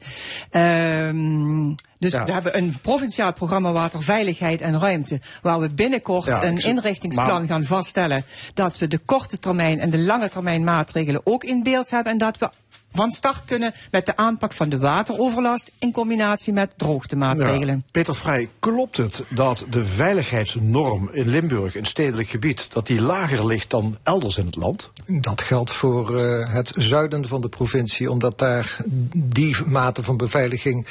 Um, 0.52 1.76
dus 2.06 2.14
ja. 2.14 2.26
we 2.26 2.32
hebben 2.32 2.58
een 2.58 2.76
provinciaal 2.82 3.34
programma 3.34 3.72
waterveiligheid 3.72 4.62
en 4.62 4.80
ruimte, 4.80 5.20
waar 5.42 5.60
we 5.60 5.70
binnenkort 5.70 6.26
ja, 6.26 6.44
een 6.44 6.58
inrichtingsplan 6.58 7.40
maar... 7.40 7.48
gaan 7.48 7.64
vaststellen 7.64 8.26
dat 8.54 8.78
we 8.78 8.88
de 8.88 8.98
korte 8.98 9.40
termijn 9.40 9.80
en 9.80 9.90
de 9.90 10.00
lange 10.00 10.30
termijn 10.30 10.64
maatregelen 10.64 11.22
ook 11.24 11.44
in 11.44 11.64
beeld 11.64 11.90
hebben 11.90 12.12
en 12.12 12.18
dat 12.18 12.38
we 12.38 12.50
van 12.96 13.12
start 13.12 13.46
kunnen 13.46 13.74
met 13.92 14.06
de 14.06 14.18
aanpak 14.18 14.54
van 14.54 14.70
de 14.70 14.78
wateroverlast 14.78 15.72
in 15.80 15.92
combinatie 15.92 16.54
met 16.54 16.72
droogtemaatregelen. 16.78 17.76
Ja, 17.76 17.92
Peter 17.92 18.16
Vrij, 18.16 18.50
klopt 18.60 18.98
het 18.98 19.24
dat 19.30 19.66
de 19.70 19.86
veiligheidsnorm 19.86 21.10
in 21.12 21.28
Limburg, 21.28 21.76
een 21.76 21.86
stedelijk 21.86 22.28
gebied, 22.28 22.74
dat 22.74 22.88
die 22.88 23.02
lager 23.02 23.46
ligt 23.46 23.70
dan 23.70 23.98
elders 24.04 24.38
in 24.38 24.46
het 24.46 24.56
land? 24.56 24.92
Dat 25.06 25.42
geldt 25.42 25.72
voor 25.72 26.22
uh, 26.22 26.54
het 26.54 26.72
zuiden 26.76 27.28
van 27.28 27.42
de 27.42 27.50
provincie, 27.50 28.12
omdat 28.12 28.40
daar 28.40 28.78
die 29.16 29.56
mate 29.66 30.04
van 30.04 30.18
beveiliging 30.18 30.88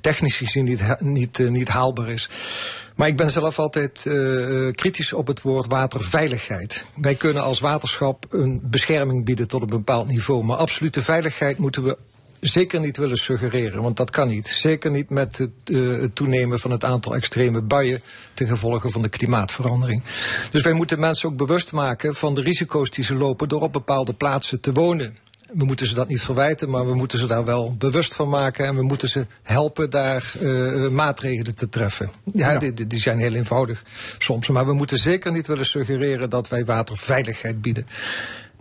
technisch 0.00 0.36
gezien 0.36 0.64
niet, 0.64 1.00
niet, 1.00 1.38
uh, 1.38 1.50
niet 1.50 1.68
haalbaar 1.68 2.08
is. 2.08 2.28
Maar 2.98 3.08
ik 3.08 3.16
ben 3.16 3.30
zelf 3.30 3.58
altijd 3.58 4.04
uh, 4.04 4.72
kritisch 4.72 5.12
op 5.12 5.26
het 5.26 5.42
woord 5.42 5.66
waterveiligheid. 5.66 6.84
Wij 6.94 7.14
kunnen 7.14 7.42
als 7.42 7.60
waterschap 7.60 8.26
een 8.30 8.60
bescherming 8.62 9.24
bieden 9.24 9.48
tot 9.48 9.62
een 9.62 9.68
bepaald 9.68 10.08
niveau. 10.08 10.44
Maar 10.44 10.56
absolute 10.56 11.02
veiligheid 11.02 11.58
moeten 11.58 11.84
we 11.84 11.96
zeker 12.40 12.80
niet 12.80 12.96
willen 12.96 13.16
suggereren, 13.16 13.82
want 13.82 13.96
dat 13.96 14.10
kan 14.10 14.28
niet. 14.28 14.46
Zeker 14.46 14.90
niet 14.90 15.10
met 15.10 15.38
het, 15.38 15.50
uh, 15.64 16.00
het, 16.00 16.14
toenemen 16.14 16.60
van 16.60 16.70
het 16.70 16.84
aantal 16.84 17.14
extreme 17.14 17.62
buien 17.62 18.02
ten 18.34 18.46
gevolge 18.46 18.90
van 18.90 19.02
de 19.02 19.08
klimaatverandering. 19.08 20.02
Dus 20.50 20.62
wij 20.62 20.72
moeten 20.72 21.00
mensen 21.00 21.28
ook 21.28 21.36
bewust 21.36 21.72
maken 21.72 22.14
van 22.14 22.34
de 22.34 22.40
risico's 22.40 22.90
die 22.90 23.04
ze 23.04 23.14
lopen 23.14 23.48
door 23.48 23.62
op 23.62 23.72
bepaalde 23.72 24.14
plaatsen 24.14 24.60
te 24.60 24.72
wonen. 24.72 25.18
We 25.52 25.64
moeten 25.64 25.86
ze 25.86 25.94
dat 25.94 26.08
niet 26.08 26.20
verwijten, 26.20 26.70
maar 26.70 26.86
we 26.86 26.94
moeten 26.94 27.18
ze 27.18 27.26
daar 27.26 27.44
wel 27.44 27.76
bewust 27.76 28.14
van 28.14 28.28
maken. 28.28 28.66
En 28.66 28.74
we 28.74 28.82
moeten 28.82 29.08
ze 29.08 29.26
helpen 29.42 29.90
daar 29.90 30.32
uh, 30.40 30.88
maatregelen 30.88 31.54
te 31.54 31.68
treffen. 31.68 32.10
Ja, 32.32 32.50
ja. 32.50 32.58
Die, 32.58 32.86
die, 32.86 33.00
zijn 33.00 33.18
heel 33.18 33.34
eenvoudig 33.34 33.84
soms. 34.18 34.48
Maar 34.48 34.66
we 34.66 34.72
moeten 34.72 34.98
zeker 34.98 35.32
niet 35.32 35.46
willen 35.46 35.66
suggereren 35.66 36.30
dat 36.30 36.48
wij 36.48 36.64
waterveiligheid 36.64 37.60
bieden. 37.60 37.86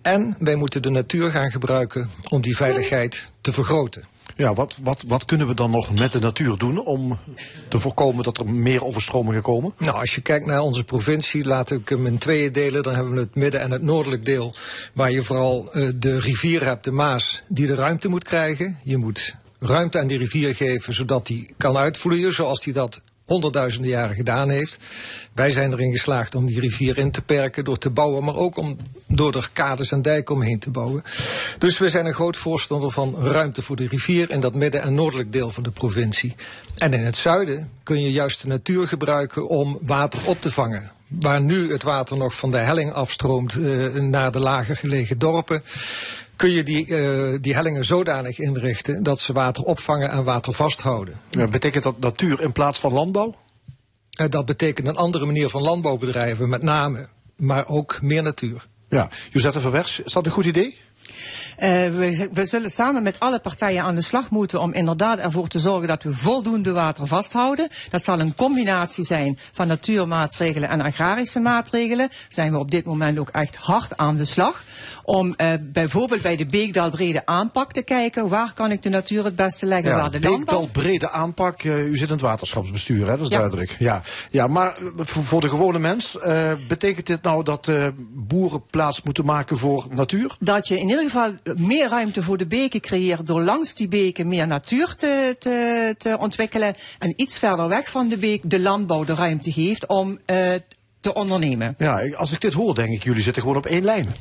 En 0.01 0.35
wij 0.39 0.55
moeten 0.55 0.81
de 0.81 0.89
natuur 0.89 1.31
gaan 1.31 1.51
gebruiken 1.51 2.09
om 2.30 2.41
die 2.41 2.55
veiligheid 2.55 3.31
te 3.41 3.51
vergroten. 3.51 4.03
Ja, 4.38 4.53
wat, 4.53 4.77
wat, 4.84 5.03
wat 5.07 5.26
kunnen 5.26 5.47
we 5.47 5.53
dan 5.53 5.72
nog 5.72 5.99
met 5.99 6.11
de 6.11 6.19
natuur 6.19 6.57
doen 6.57 6.85
om 6.85 7.19
te 7.69 7.80
voorkomen 7.80 8.23
dat 8.23 8.38
er 8.38 8.49
meer 8.49 8.84
overstromingen 8.84 9.41
komen? 9.41 9.73
Nou, 9.77 9.99
als 9.99 10.15
je 10.15 10.22
kijkt 10.22 10.45
naar 10.45 10.61
onze 10.61 10.84
provincie, 10.84 11.45
laat 11.45 11.72
ik 11.72 11.89
hem 11.89 12.05
in 12.05 12.18
tweeën 12.18 12.51
delen. 12.51 12.84
Dan 12.84 12.95
hebben 12.95 13.14
we 13.14 13.19
het 13.19 13.35
midden- 13.35 13.61
en 13.61 13.72
het 13.72 13.81
noordelijk 13.81 14.26
deel, 14.26 14.53
waar 14.93 15.11
je 15.11 15.23
vooral 15.23 15.69
uh, 15.73 15.89
de 15.95 16.19
rivier 16.19 16.64
hebt, 16.64 16.84
de 16.84 16.91
Maas, 16.91 17.43
die 17.47 17.68
de 17.68 17.76
ruimte 17.76 18.07
moet 18.07 18.23
krijgen. 18.23 18.77
Je 18.84 18.97
moet 18.97 19.35
ruimte 19.59 19.99
aan 19.99 20.07
die 20.07 20.18
rivier 20.18 20.55
geven, 20.55 20.93
zodat 20.93 21.27
die 21.27 21.53
kan 21.57 21.77
uitvloeien, 21.77 22.34
zoals 22.34 22.61
die 22.61 22.73
dat 22.73 23.01
honderdduizenden 23.28 23.91
jaren 23.91 24.16
gedaan 24.16 24.49
heeft. 24.49 24.78
Wij 25.34 25.52
zijn 25.52 25.72
erin 25.72 25.91
geslaagd 25.91 26.36
om 26.36 26.45
die 26.45 26.60
rivier 26.60 26.98
in 26.98 27.12
te 27.12 27.22
perken 27.22 27.64
door 27.64 27.78
te 27.78 27.90
bouwen, 27.90 28.24
maar 28.24 28.36
ook 28.36 28.58
om 28.58 28.78
door 29.08 29.36
er 29.36 29.49
kades 29.54 29.91
en 29.91 30.02
dijken 30.02 30.36
omheen 30.36 30.60
te 30.60 30.72
bouwen. 30.72 31.04
Dus 31.58 31.78
we 31.78 31.90
zijn 31.90 32.06
een 32.06 32.14
groot 32.14 32.38
voorstander 32.38 32.91
van 32.91 33.16
ruimte 33.18 33.62
voor 33.62 33.76
de 33.76 33.88
rivier 33.88 34.30
in 34.30 34.40
dat 34.40 34.56
midden- 34.56 34.82
en 34.82 34.94
noordelijk 34.94 35.32
deel 35.32 35.49
van 35.49 35.64
de 35.64 35.72
provincie. 35.72 36.36
En 36.78 36.94
in 36.94 37.04
het 37.04 37.18
zuiden 37.18 37.70
kun 37.84 38.02
je 38.02 38.12
juist 38.12 38.41
de 38.41 38.48
natuur 38.48 38.88
gebruiken 38.88 39.48
om 39.48 39.78
water 39.82 40.20
op 40.26 40.41
te 40.41 40.52
vangen. 40.52 40.91
Waar 41.08 41.41
nu 41.41 41.72
het 41.72 41.84
water 41.84 42.18
nog 42.18 42.36
van 42.36 42.52
de 42.52 42.58
helling 42.58 42.94
afstroomt 42.94 43.56
uh, 43.56 43.94
naar 43.94 44.32
de 44.32 44.40
lager 44.40 44.76
gelegen 44.76 45.18
dorpen, 45.18 45.64
kun 46.38 46.49
je 46.49 46.64
die, 46.64 46.88
uh, 46.88 47.38
die 47.41 47.53
hellingen 47.53 47.85
zodanig 47.85 48.39
inrichten 48.39 49.03
dat 49.03 49.19
ze 49.19 49.34
water 49.34 49.64
opvangen 49.64 50.09
en 50.09 50.23
water 50.23 50.53
vasthouden. 50.53 51.19
Ja, 51.30 51.47
betekent 51.47 51.84
dat 51.84 51.99
natuur 51.99 52.41
in 52.41 52.51
plaats 52.51 52.80
van 52.80 52.93
landbouw? 52.93 53.35
Uh, 54.22 54.27
dat 54.30 54.45
betekent 54.45 54.88
een 54.88 54.95
andere 54.95 55.26
manier 55.26 55.49
van 55.49 55.61
landbouwbedrijven, 55.61 56.49
met 56.49 56.61
name, 56.61 57.07
maar 57.35 57.68
ook 57.68 58.01
meer 58.01 58.23
natuur. 58.23 58.68
Ja, 58.89 59.09
Josette 59.31 59.59
Verwers, 59.59 59.99
is 59.99 60.14
dat 60.14 60.26
een 60.26 60.31
goed 60.31 60.45
idee? 60.45 60.77
Uh, 61.60 61.68
we, 61.68 62.30
we, 62.31 62.45
zullen 62.45 62.69
samen 62.69 63.03
met 63.03 63.19
alle 63.19 63.39
partijen 63.39 63.84
aan 63.84 63.95
de 63.95 64.02
slag 64.02 64.30
moeten 64.30 64.61
om 64.61 64.73
inderdaad 64.73 65.19
ervoor 65.19 65.48
te 65.48 65.60
zorgen 65.60 65.88
dat 65.88 66.03
we 66.03 66.14
voldoende 66.14 66.72
water 66.72 67.07
vasthouden. 67.07 67.69
Dat 67.89 68.03
zal 68.03 68.19
een 68.19 68.35
combinatie 68.35 69.03
zijn 69.03 69.38
van 69.52 69.68
natuurmaatregelen 69.68 70.69
en 70.69 70.81
agrarische 70.81 71.39
maatregelen. 71.39 72.10
Zijn 72.27 72.52
we 72.52 72.57
op 72.57 72.72
dit 72.72 72.85
moment 72.85 73.19
ook 73.19 73.30
echt 73.30 73.56
hard 73.56 73.98
aan 73.98 74.18
de 74.18 74.26
slag. 74.26 74.64
Om 75.03 75.34
uh, 75.38 75.53
bijvoorbeeld 75.61 76.22
bij 76.22 76.35
de 76.35 76.45
Beekdalbrede 76.45 77.26
aanpak 77.26 77.73
te 77.73 77.81
kijken. 77.81 78.30
Waar 78.30 78.53
kan 78.53 78.72
ik 78.72 78.84
de 78.84 78.89
natuur 78.89 79.23
het 79.23 79.35
beste 79.35 79.65
leggen? 79.65 79.89
Ja, 79.89 79.98
waar 79.98 80.11
de. 80.11 80.19
Beekdalbrede 80.19 81.10
aanpak. 81.10 81.64
Uh, 81.64 81.88
u 81.88 81.98
zit 81.98 82.07
in 82.07 82.14
het 82.14 82.22
waterschapsbestuur, 82.22 83.06
hè? 83.06 83.18
dat 83.18 83.22
is 83.22 83.27
ja. 83.27 83.38
duidelijk. 83.38 83.76
Ja, 83.80 84.02
ja 84.31 84.48
maar 84.48 84.77
voor, 84.95 85.23
voor 85.23 85.41
de 85.41 85.49
gewone 85.49 85.80
mens, 85.80 86.18
betekent 86.68 87.06
dit 87.06 87.22
nou 87.22 87.44
dat 87.44 87.72
boeren 88.14 88.64
plaats 88.69 89.02
moeten 89.02 89.26
maken 89.26 89.57
voor 89.57 89.88
natuur? 89.89 90.35
Dat 90.39 90.68
je 90.68 90.80
in 90.80 90.89
ieder 90.89 91.06
geval 91.09 91.55
meer 91.55 91.89
ruimte 91.89 92.21
voor 92.21 92.38
de 92.38 92.47
beken 92.47 92.81
creëert 92.81 93.27
door 93.27 93.41
langs 93.41 93.75
die 93.75 93.88
beken 93.88 94.27
meer 94.27 94.47
natuur 94.47 94.95
te, 94.95 95.35
te, 95.39 95.95
te 95.97 96.17
ontwikkelen 96.19 96.75
en 96.99 97.13
iets 97.15 97.39
verder 97.39 97.67
weg 97.67 97.89
van 97.89 98.07
de 98.07 98.17
beek 98.17 98.41
de 98.43 98.59
landbouw 98.59 99.03
de 99.03 99.15
ruimte 99.15 99.51
geeft 99.51 99.85
om 99.85 100.19
uh, 100.25 100.53
te 100.99 101.13
ondernemen. 101.13 101.75
Ja, 101.77 102.09
als 102.15 102.31
ik 102.31 102.41
dit 102.41 102.53
hoor 102.53 102.75
denk 102.75 102.93
ik, 102.93 103.03
jullie 103.03 103.21
zitten 103.21 103.41
gewoon 103.41 103.57
op 103.57 103.65
één 103.65 103.84
lijn. 103.84 104.15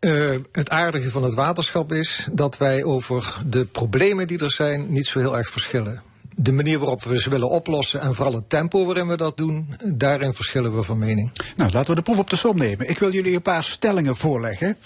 Uh, 0.00 0.36
het 0.52 0.70
aardige 0.70 1.10
van 1.10 1.22
het 1.22 1.34
waterschap 1.34 1.92
is 1.92 2.26
dat 2.32 2.58
wij 2.58 2.84
over 2.84 3.38
de 3.46 3.64
problemen 3.64 4.26
die 4.26 4.38
er 4.38 4.52
zijn 4.52 4.92
niet 4.92 5.06
zo 5.06 5.18
heel 5.18 5.36
erg 5.36 5.48
verschillen. 5.48 6.02
De 6.38 6.52
manier 6.52 6.78
waarop 6.78 7.02
we 7.02 7.20
ze 7.20 7.30
willen 7.30 7.50
oplossen 7.50 8.00
en 8.00 8.14
vooral 8.14 8.34
het 8.34 8.48
tempo 8.48 8.86
waarin 8.86 9.06
we 9.06 9.16
dat 9.16 9.36
doen, 9.36 9.76
daarin 9.84 10.32
verschillen 10.32 10.76
we 10.76 10.82
van 10.82 10.98
mening. 10.98 11.30
Nou, 11.56 11.72
laten 11.72 11.88
we 11.88 11.94
de 11.94 12.02
proef 12.02 12.18
op 12.18 12.30
de 12.30 12.36
som 12.36 12.56
nemen. 12.56 12.88
Ik 12.88 12.98
wil 12.98 13.12
jullie 13.12 13.34
een 13.34 13.42
paar 13.42 13.64
stellingen 13.64 14.16
voorleggen. 14.16 14.76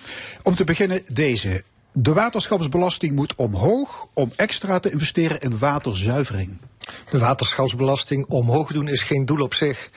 Om 0.42 0.54
te 0.54 0.64
beginnen 0.64 1.02
deze. 1.12 1.64
De 1.92 2.12
waterschapsbelasting 2.12 3.14
moet 3.14 3.34
omhoog 3.34 4.06
om 4.14 4.32
extra 4.36 4.78
te 4.78 4.90
investeren 4.90 5.40
in 5.40 5.58
waterzuivering. 5.58 6.58
De 7.10 7.18
waterschapsbelasting 7.18 8.26
omhoog 8.26 8.72
doen 8.72 8.88
is 8.88 9.02
geen 9.02 9.26
doel 9.26 9.40
op 9.40 9.54
zich. 9.54 9.90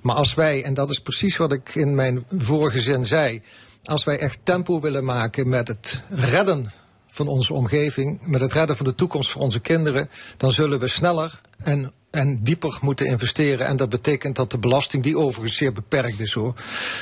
Maar 0.00 0.16
als 0.16 0.34
wij, 0.34 0.64
en 0.64 0.74
dat 0.74 0.90
is 0.90 0.98
precies 0.98 1.36
wat 1.36 1.52
ik 1.52 1.74
in 1.74 1.94
mijn 1.94 2.24
vorige 2.36 2.80
zin 2.80 3.06
zei, 3.06 3.42
als 3.84 4.04
wij 4.04 4.18
echt 4.18 4.38
tempo 4.42 4.80
willen 4.80 5.04
maken 5.04 5.48
met 5.48 5.68
het 5.68 6.02
redden 6.08 6.70
van 7.18 7.28
onze 7.28 7.54
omgeving, 7.54 8.18
met 8.22 8.40
het 8.40 8.52
redden 8.52 8.76
van 8.76 8.86
de 8.86 8.94
toekomst 8.94 9.30
voor 9.30 9.42
onze 9.42 9.60
kinderen, 9.60 10.08
dan 10.36 10.52
zullen 10.52 10.78
we 10.78 10.88
sneller 10.88 11.40
en, 11.64 11.92
en 12.10 12.42
dieper 12.42 12.78
moeten 12.82 13.06
investeren. 13.06 13.66
En 13.66 13.76
dat 13.76 13.88
betekent 13.88 14.36
dat 14.36 14.50
de 14.50 14.58
belasting, 14.58 15.02
die 15.02 15.18
overigens 15.18 15.56
zeer 15.56 15.72
beperkt 15.72 16.20
is 16.20 16.32
hoor, 16.32 16.54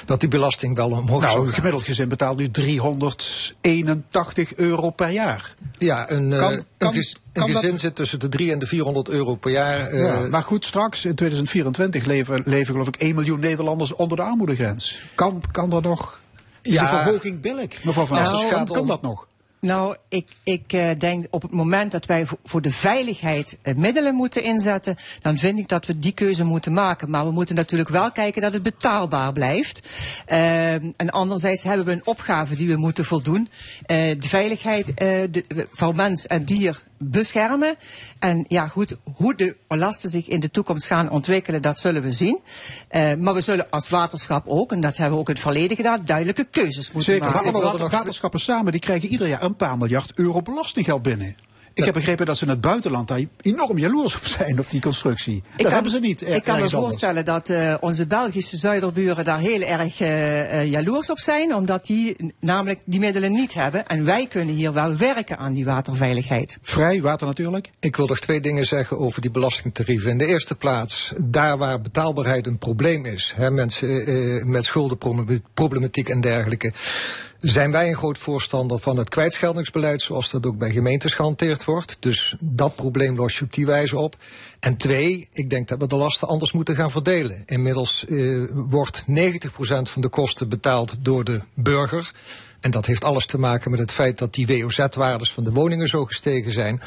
dat 0.06 0.20
die 0.20 0.28
belasting 0.28 0.76
wel 0.76 0.90
omhoog 0.90 1.20
Nou, 1.22 1.38
gaan. 1.38 1.46
een 1.46 1.52
gemiddeld 1.52 1.82
gezin 1.84 2.08
betaalt 2.08 2.38
nu 2.38 2.50
381 2.50 4.54
euro 4.54 4.90
per 4.90 5.08
jaar. 5.10 5.54
Ja, 5.78 6.10
een, 6.10 6.32
eh, 6.32 6.38
Kan- 6.38 6.52
een, 6.52 6.64
kan- 6.76 6.92
gez- 6.92 7.12
een 7.12 7.20
kan 7.42 7.52
dat- 7.52 7.60
gezin 7.62 7.78
zit 7.78 7.94
tussen 7.94 8.20
de 8.20 8.28
3 8.28 8.52
en 8.52 8.58
de 8.58 8.66
400 8.66 9.08
euro 9.08 9.34
per 9.34 9.50
jaar. 9.50 9.86
eh, 9.86 10.00
Ja, 10.00 10.20
maar 10.28 10.42
goed, 10.42 10.64
straks 10.64 11.04
in 11.04 11.14
2024 11.14 12.04
leven, 12.04 12.42
leven 12.44 12.72
geloof 12.72 12.88
ik 12.88 12.96
1 12.96 13.14
miljoen 13.14 13.40
Nederlanders 13.40 13.92
onder 13.94 14.16
de 14.16 14.22
armoedegrens. 14.22 14.98
Kan, 15.14 15.42
kan 15.50 15.70
dat 15.70 15.82
nog? 15.82 16.20
Is 16.62 16.72
Ja. 16.72 16.82
een 16.82 16.88
verhoging 17.04 17.40
billig? 17.40 17.84
Mevrouw 17.84 18.06
Van 18.06 18.16
Nou, 18.22 18.48
kan, 18.50 18.64
kan 18.66 18.78
om- 18.80 18.86
dat 18.86 19.02
nog? 19.02 19.26
Nou, 19.66 19.96
ik, 20.08 20.26
ik 20.42 20.72
eh, 20.72 20.90
denk 20.98 21.26
op 21.30 21.42
het 21.42 21.50
moment 21.50 21.90
dat 21.92 22.06
wij 22.06 22.26
vo- 22.26 22.38
voor 22.44 22.62
de 22.62 22.70
veiligheid 22.70 23.58
eh, 23.62 23.74
middelen 23.74 24.14
moeten 24.14 24.42
inzetten, 24.42 24.96
dan 25.22 25.38
vind 25.38 25.58
ik 25.58 25.68
dat 25.68 25.86
we 25.86 25.96
die 25.96 26.12
keuze 26.12 26.44
moeten 26.44 26.72
maken. 26.72 27.10
Maar 27.10 27.24
we 27.24 27.30
moeten 27.30 27.54
natuurlijk 27.54 27.88
wel 27.88 28.12
kijken 28.12 28.42
dat 28.42 28.52
het 28.52 28.62
betaalbaar 28.62 29.32
blijft. 29.32 29.88
Eh, 30.26 30.72
en 30.72 31.10
anderzijds 31.10 31.62
hebben 31.64 31.86
we 31.86 31.92
een 31.92 32.06
opgave 32.06 32.56
die 32.56 32.68
we 32.68 32.76
moeten 32.76 33.04
voldoen. 33.04 33.48
De 33.86 34.16
veiligheid 34.18 34.86
de, 34.96 35.66
van 35.72 35.96
mens 35.96 36.26
en 36.26 36.44
dier 36.44 36.82
beschermen. 36.98 37.76
En 38.18 38.44
ja, 38.48 38.68
goed, 38.68 38.96
hoe 39.14 39.34
de 39.34 39.56
lasten 39.68 40.10
zich 40.10 40.28
in 40.28 40.40
de 40.40 40.50
toekomst 40.50 40.86
gaan 40.86 41.10
ontwikkelen, 41.10 41.62
dat 41.62 41.78
zullen 41.78 42.02
we 42.02 42.10
zien. 42.10 42.38
Eh, 42.88 43.14
maar 43.14 43.34
we 43.34 43.40
zullen 43.40 43.70
als 43.70 43.88
waterschap 43.88 44.44
ook, 44.48 44.72
en 44.72 44.80
dat 44.80 44.96
hebben 44.96 45.14
we 45.14 45.20
ook 45.20 45.28
in 45.28 45.34
het 45.34 45.42
verleden 45.42 45.76
gedaan, 45.76 46.02
duidelijke 46.04 46.44
keuzes 46.44 46.92
moeten 46.92 47.12
Zeker, 47.12 47.30
maar 47.32 47.42
maken. 47.44 47.54
alle 47.54 47.64
water- 47.64 47.88
waterschappen 47.90 48.40
samen 48.40 48.72
die 48.72 48.80
krijgen 48.80 49.08
ieder 49.08 49.28
jaar 49.28 49.42
een 49.42 49.56
paar 49.56 49.78
miljard 49.78 50.12
euro 50.18 50.42
belastinggeld 50.42 51.02
binnen. 51.02 51.36
Ik 51.76 51.84
heb 51.84 51.94
begrepen 51.94 52.26
dat 52.26 52.36
ze 52.36 52.44
in 52.44 52.50
het 52.50 52.60
buitenland 52.60 53.08
daar 53.08 53.20
enorm 53.40 53.78
jaloers 53.78 54.16
op 54.16 54.26
zijn 54.26 54.58
op 54.58 54.70
die 54.70 54.80
constructie. 54.80 55.42
dat 55.56 55.72
hebben 55.72 55.90
ze 55.90 55.98
niet. 55.98 56.20
er- 56.22 56.28
Ik 56.28 56.42
kan 56.42 56.44
me 56.44 56.52
anders. 56.62 56.72
voorstellen 56.72 57.24
dat 57.24 57.48
eh, 57.50 57.74
onze 57.80 58.06
Belgische 58.06 58.56
zuiderburen 58.56 59.24
daar 59.24 59.38
heel 59.38 59.60
erg 59.60 60.00
eh, 60.00 60.60
eh, 60.60 60.70
jaloers 60.70 61.10
op 61.10 61.18
zijn, 61.18 61.54
omdat 61.54 61.86
die 61.86 62.16
namelijk 62.40 62.80
die 62.84 63.00
middelen 63.00 63.32
niet 63.32 63.54
hebben. 63.54 63.86
En 63.86 64.04
wij 64.04 64.26
kunnen 64.26 64.54
hier 64.54 64.72
wel 64.72 64.96
werken 64.96 65.38
aan 65.38 65.52
die 65.52 65.64
waterveiligheid. 65.64 66.58
Vrij 66.62 67.00
water 67.02 67.26
natuurlijk. 67.26 67.70
Ik 67.80 67.96
wil 67.96 68.06
nog 68.06 68.18
twee 68.18 68.40
dingen 68.40 68.66
zeggen 68.66 68.98
over 68.98 69.20
die 69.20 69.30
belastingtarieven. 69.30 70.10
In 70.10 70.18
de 70.18 70.26
eerste 70.26 70.54
plaats, 70.54 71.12
daar 71.22 71.58
waar 71.58 71.80
betaalbaarheid 71.80 72.46
een 72.46 72.58
probleem 72.58 73.04
is, 73.04 73.32
hè, 73.36 73.50
mensen 73.50 74.06
eh, 74.06 74.44
met 74.44 74.64
schuldenproblematiek 74.64 76.08
en 76.08 76.20
dergelijke, 76.20 76.72
zijn 77.50 77.70
wij 77.70 77.88
een 77.88 77.96
groot 77.96 78.18
voorstander 78.18 78.78
van 78.78 78.96
het 78.96 79.08
kwijtscheldingsbeleid, 79.08 80.02
zoals 80.02 80.30
dat 80.30 80.46
ook 80.46 80.58
bij 80.58 80.70
gemeentes 80.70 81.14
gehanteerd 81.14 81.64
wordt. 81.64 81.96
Dus 82.00 82.36
dat 82.40 82.74
probleem 82.74 83.16
los 83.16 83.38
je 83.38 83.44
op 83.44 83.52
die 83.52 83.66
wijze 83.66 83.98
op. 83.98 84.16
En 84.60 84.76
twee, 84.76 85.28
ik 85.32 85.50
denk 85.50 85.68
dat 85.68 85.80
we 85.80 85.86
de 85.86 85.96
lasten 85.96 86.28
anders 86.28 86.52
moeten 86.52 86.76
gaan 86.76 86.90
verdelen. 86.90 87.42
Inmiddels 87.46 88.04
eh, 88.06 88.44
wordt 88.52 89.04
90% 89.08 89.08
van 89.82 90.02
de 90.02 90.08
kosten 90.08 90.48
betaald 90.48 90.96
door 91.00 91.24
de 91.24 91.40
burger. 91.54 92.10
En 92.60 92.70
dat 92.70 92.86
heeft 92.86 93.04
alles 93.04 93.26
te 93.26 93.38
maken 93.38 93.70
met 93.70 93.80
het 93.80 93.92
feit 93.92 94.18
dat 94.18 94.34
die 94.34 94.46
WOZ-waardes 94.46 95.32
van 95.32 95.44
de 95.44 95.52
woningen 95.52 95.88
zo 95.88 96.04
gestegen 96.04 96.52
zijn. 96.52 96.80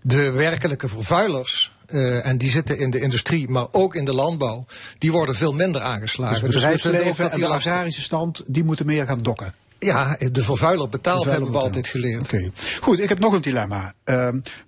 De 0.00 0.30
werkelijke 0.30 0.88
vervuilers, 0.88 1.72
eh, 1.86 2.26
en 2.26 2.38
die 2.38 2.50
zitten 2.50 2.78
in 2.78 2.90
de 2.90 3.00
industrie, 3.00 3.48
maar 3.48 3.66
ook 3.70 3.94
in 3.94 4.04
de 4.04 4.14
landbouw, 4.14 4.66
die 4.98 5.12
worden 5.12 5.34
veel 5.34 5.52
minder 5.52 5.80
aangeslagen. 5.80 6.32
Dus 6.32 6.40
het 6.40 6.48
ook 6.48 6.60
bedrijfsleven 6.60 7.24
dat 7.24 7.32
en 7.32 7.40
de 7.40 7.46
agrarische 7.46 8.02
stand, 8.02 8.42
die 8.46 8.64
moeten 8.64 8.86
meer 8.86 9.06
gaan 9.06 9.22
dokken. 9.22 9.54
Ja, 9.84 10.16
de 10.32 10.42
vervuiler 10.42 10.88
betaalt, 10.88 11.24
De 11.24 11.30
hebben 11.30 11.50
we 11.50 11.58
altijd 11.58 11.86
geleerd. 11.86 12.22
Oké. 12.22 12.50
Goed, 12.80 13.00
ik 13.00 13.08
heb 13.08 13.18
nog 13.18 13.34
een 13.34 13.42
dilemma. 13.42 13.94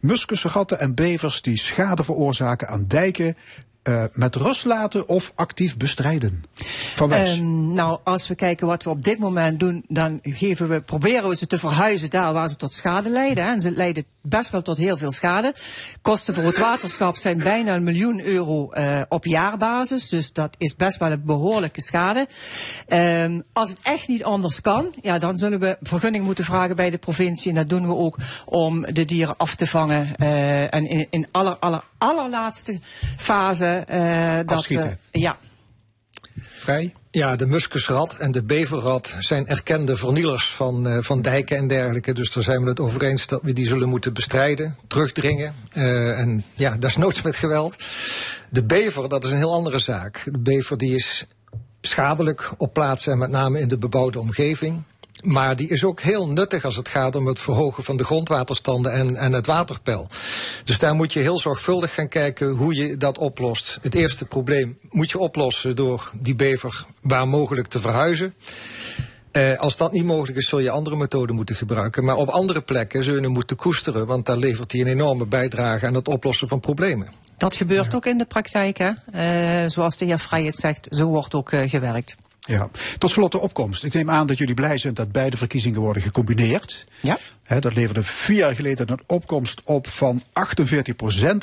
Muskussen, 0.00 0.50
gatten 0.50 0.80
en 0.80 0.94
bevers 0.94 1.42
die 1.42 1.58
schade 1.58 2.04
veroorzaken 2.04 2.68
aan 2.68 2.84
dijken... 2.88 3.36
eh, 3.84 4.04
met 4.12 4.36
rust 4.36 4.64
laten 4.64 5.08
of 5.08 5.32
actief 5.34 5.76
bestrijden? 5.76 6.44
Van. 6.94 7.12
Ehm, 7.12 7.72
nou, 7.72 7.98
als 8.04 8.28
we 8.28 8.34
kijken 8.34 8.66
wat 8.66 8.82
we 8.82 8.90
op 8.90 9.04
dit 9.04 9.18
moment 9.18 9.60
doen, 9.60 9.84
dan 9.88 10.18
geven 10.22 10.68
we, 10.68 10.80
proberen 10.80 11.28
we 11.28 11.36
ze 11.36 11.46
te 11.46 11.58
verhuizen 11.58 12.10
daar 12.10 12.32
waar 12.32 12.48
ze 12.48 12.56
tot 12.56 12.72
schade 12.72 13.10
leiden. 13.10 13.44
En 13.44 13.60
ze 13.60 13.70
leiden 13.70 14.04
best 14.22 14.50
wel 14.50 14.62
tot 14.62 14.76
heel 14.76 14.96
veel 14.96 15.12
schade. 15.12 15.54
Kosten 16.02 16.34
voor 16.34 16.44
het 16.44 16.58
waterschap 16.58 17.16
zijn 17.16 17.38
bijna 17.38 17.74
een 17.74 17.82
miljoen 17.82 18.24
euro 18.24 18.70
eh, 18.70 19.00
op 19.08 19.24
jaarbasis. 19.24 20.08
Dus 20.08 20.32
dat 20.32 20.54
is 20.58 20.76
best 20.76 20.98
wel 20.98 21.10
een 21.10 21.24
behoorlijke 21.24 21.82
schade. 21.82 22.26
Ehm, 22.88 23.40
als 23.52 23.68
het 23.68 23.78
echt 23.82 24.08
niet 24.08 24.24
anders 24.24 24.60
kan, 24.60 24.94
ja, 25.02 25.18
dan 25.18 25.38
zullen 25.38 25.60
we 25.60 25.76
vergunning 25.82 26.24
moeten 26.24 26.44
vragen 26.44 26.76
bij 26.76 26.90
de 26.90 26.98
provincie. 26.98 27.50
En 27.50 27.56
dat 27.56 27.68
doen 27.68 27.86
we 27.86 27.94
ook 27.94 28.16
om 28.44 28.86
de 28.92 29.04
dieren 29.04 29.36
af 29.36 29.54
te 29.54 29.66
vangen. 29.66 30.16
eh, 30.16 30.74
en 30.74 30.88
in, 30.88 31.06
in 31.10 31.26
aller, 31.30 31.56
aller, 31.56 31.82
allerlaatste 31.98 32.78
fase. 33.16 33.73
Eh 33.80 34.36
dat 34.36 34.52
Afschieten. 34.52 34.98
We, 35.12 35.18
ja. 35.18 35.36
Vrij? 36.64 36.92
Ja, 37.10 37.36
de 37.36 37.46
muskusrat 37.46 38.16
en 38.16 38.32
de 38.32 38.42
beverrat 38.42 39.16
zijn 39.18 39.46
erkende 39.46 39.96
vernielers 39.96 40.50
van, 40.50 40.88
eh, 40.88 40.98
van 41.00 41.22
dijken 41.22 41.56
en 41.56 41.68
dergelijke. 41.68 42.12
Dus 42.12 42.32
daar 42.32 42.42
zijn 42.42 42.62
we 42.62 42.68
het 42.68 42.80
over 42.80 43.02
eens 43.02 43.26
dat 43.26 43.42
we 43.42 43.52
die 43.52 43.66
zullen 43.66 43.88
moeten 43.88 44.12
bestrijden, 44.12 44.76
terugdringen. 44.86 45.54
Eh, 45.72 46.18
en 46.18 46.44
ja, 46.54 46.76
desnoods 46.76 47.22
met 47.22 47.36
geweld. 47.36 47.76
De 48.50 48.62
bever, 48.62 49.08
dat 49.08 49.24
is 49.24 49.30
een 49.30 49.36
heel 49.36 49.52
andere 49.52 49.78
zaak. 49.78 50.22
De 50.24 50.38
bever 50.38 50.78
die 50.78 50.94
is 50.94 51.26
schadelijk 51.80 52.52
op 52.56 52.72
plaatsen 52.72 53.12
en 53.12 53.18
met 53.18 53.30
name 53.30 53.60
in 53.60 53.68
de 53.68 53.78
bebouwde 53.78 54.20
omgeving. 54.20 54.82
Maar 55.24 55.56
die 55.56 55.68
is 55.68 55.84
ook 55.84 56.00
heel 56.00 56.28
nuttig 56.28 56.64
als 56.64 56.76
het 56.76 56.88
gaat 56.88 57.16
om 57.16 57.26
het 57.26 57.38
verhogen 57.38 57.84
van 57.84 57.96
de 57.96 58.04
grondwaterstanden 58.04 58.92
en, 58.92 59.16
en 59.16 59.32
het 59.32 59.46
waterpeil. 59.46 60.08
Dus 60.64 60.78
daar 60.78 60.94
moet 60.94 61.12
je 61.12 61.20
heel 61.20 61.38
zorgvuldig 61.38 61.94
gaan 61.94 62.08
kijken 62.08 62.48
hoe 62.50 62.74
je 62.74 62.96
dat 62.96 63.18
oplost. 63.18 63.78
Het 63.82 63.94
eerste 63.94 64.24
probleem 64.24 64.78
moet 64.90 65.10
je 65.10 65.18
oplossen 65.18 65.76
door 65.76 66.10
die 66.12 66.34
bever 66.34 66.86
waar 67.02 67.28
mogelijk 67.28 67.66
te 67.66 67.80
verhuizen. 67.80 68.34
Eh, 69.34 69.58
als 69.58 69.76
dat 69.76 69.92
niet 69.92 70.04
mogelijk 70.04 70.38
is, 70.38 70.48
zul 70.48 70.58
je 70.58 70.70
andere 70.70 70.96
methoden 70.96 71.34
moeten 71.34 71.56
gebruiken. 71.56 72.04
Maar 72.04 72.16
op 72.16 72.28
andere 72.28 72.62
plekken 72.62 73.04
zul 73.04 73.14
je 73.14 73.20
hem 73.20 73.32
moeten 73.32 73.56
koesteren, 73.56 74.06
want 74.06 74.26
daar 74.26 74.36
levert 74.36 74.72
hij 74.72 74.80
een 74.80 74.86
enorme 74.86 75.26
bijdrage 75.26 75.86
aan 75.86 75.94
het 75.94 76.08
oplossen 76.08 76.48
van 76.48 76.60
problemen. 76.60 77.08
Dat 77.36 77.56
gebeurt 77.56 77.94
ook 77.94 78.06
in 78.06 78.18
de 78.18 78.24
praktijk, 78.24 78.78
hè? 78.78 78.90
Eh, 79.12 79.70
zoals 79.70 79.96
de 79.96 80.04
heer 80.04 80.18
Vrij 80.18 80.44
het 80.44 80.58
zegt, 80.58 80.86
zo 80.90 81.06
wordt 81.06 81.34
ook 81.34 81.52
eh, 81.52 81.70
gewerkt. 81.70 82.16
Ja. 82.46 82.68
Tot 82.98 83.10
slot 83.10 83.32
de 83.32 83.38
opkomst. 83.38 83.84
Ik 83.84 83.92
neem 83.92 84.10
aan 84.10 84.26
dat 84.26 84.38
jullie 84.38 84.54
blij 84.54 84.78
zijn 84.78 84.94
dat 84.94 85.12
beide 85.12 85.36
verkiezingen 85.36 85.80
worden 85.80 86.02
gecombineerd. 86.02 86.86
Ja. 87.00 87.18
Dat 87.60 87.74
leverde 87.74 88.02
vier 88.02 88.36
jaar 88.36 88.54
geleden 88.54 88.90
een 88.90 89.02
opkomst 89.06 89.60
op 89.64 89.86
van 89.88 90.22
48% 90.22 90.24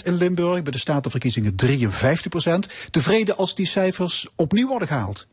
in 0.03 0.13
Limburg. 0.13 0.61
Bij 0.61 0.71
de 0.71 0.77
statenverkiezingen 0.77 1.55
53%. 1.55 2.67
Tevreden 2.89 3.37
als 3.37 3.55
die 3.55 3.65
cijfers 3.65 4.27
opnieuw 4.35 4.67
worden 4.67 4.87
gehaald? 4.87 5.27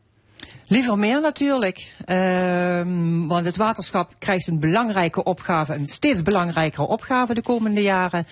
Liever 0.67 0.97
meer 0.97 1.21
natuurlijk. 1.21 1.95
Ehm, 2.05 3.27
want 3.27 3.45
het 3.45 3.55
waterschap 3.55 4.15
krijgt 4.19 4.47
een 4.47 4.59
belangrijke 4.59 5.23
opgave, 5.23 5.73
een 5.73 5.87
steeds 5.87 6.21
belangrijkere 6.21 6.87
opgave 6.87 7.33
de 7.33 7.41
komende 7.41 7.81
jaren. 7.81 8.27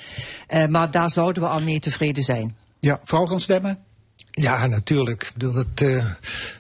Eh, 0.48 0.66
maar 0.66 0.92
daar 0.92 1.10
zouden 1.10 1.44
we 1.44 1.50
al 1.50 1.62
mee 1.62 1.80
tevreden 1.80 2.24
zijn. 2.24 2.58
Ja, 2.80 3.00
vrouw 3.04 3.26
gaan 3.26 3.42
stemmen? 3.42 3.87
Ja, 4.40 4.68
natuurlijk. 4.68 5.24
Ik 5.24 5.32
bedoel, 5.34 5.54
dat, 5.54 5.66
eh, 5.76 6.06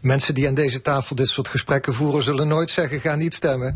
mensen 0.01 0.33
die 0.33 0.47
aan 0.47 0.53
deze 0.53 0.81
tafel 0.81 1.15
dit 1.15 1.27
soort 1.27 1.47
gesprekken 1.47 1.93
voeren, 1.93 2.23
zullen 2.23 2.47
nooit 2.47 2.69
zeggen: 2.69 2.99
ga 2.99 3.15
niet 3.15 3.33
stemmen. 3.33 3.75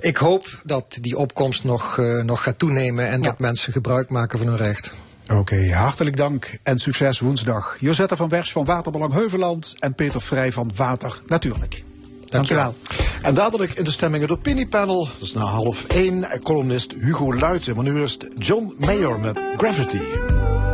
Ik 0.00 0.16
hoop 0.16 0.60
dat 0.64 0.98
die 1.00 1.16
opkomst 1.16 1.64
nog, 1.64 1.98
eh, 1.98 2.22
nog 2.22 2.42
gaat 2.42 2.58
toenemen 2.58 3.08
en 3.08 3.22
dat 3.22 3.38
mensen 3.38 3.72
gebruik 3.72 4.08
maken 4.08 4.38
van 4.38 4.46
hun 4.46 4.56
recht. 4.56 4.94
Oké, 5.30 5.72
hartelijk 5.74 6.16
dank 6.16 6.58
en 6.62 6.78
succes 6.78 7.18
woensdag. 7.18 7.76
Josetta 7.80 8.16
van 8.16 8.28
Wers 8.28 8.52
van 8.52 8.64
Waterbelang 8.64 9.12
Heuveland 9.12 9.74
en 9.78 9.94
Peter 9.94 10.22
Vrij 10.22 10.52
van 10.52 10.72
Water 10.76 11.20
Natuurlijk. 11.26 11.82
Dankjewel. 12.28 12.76
En 13.22 13.34
dadelijk 13.34 13.72
in 13.72 13.84
de 13.84 13.90
stemming 13.90 14.22
het 14.22 14.32
opiniepanel, 14.32 15.04
dat 15.04 15.28
is 15.28 15.32
na 15.32 15.42
half 15.42 15.84
één, 15.84 16.26
columnist 16.42 16.94
Hugo 17.00 17.34
Luiten. 17.34 17.74
Maar 17.74 17.84
nu 17.84 18.00
eerst 18.00 18.26
John 18.38 18.74
Mayer 18.78 19.20
met 19.20 19.44
Gravity. 19.56 19.98
Gravity 19.98 20.71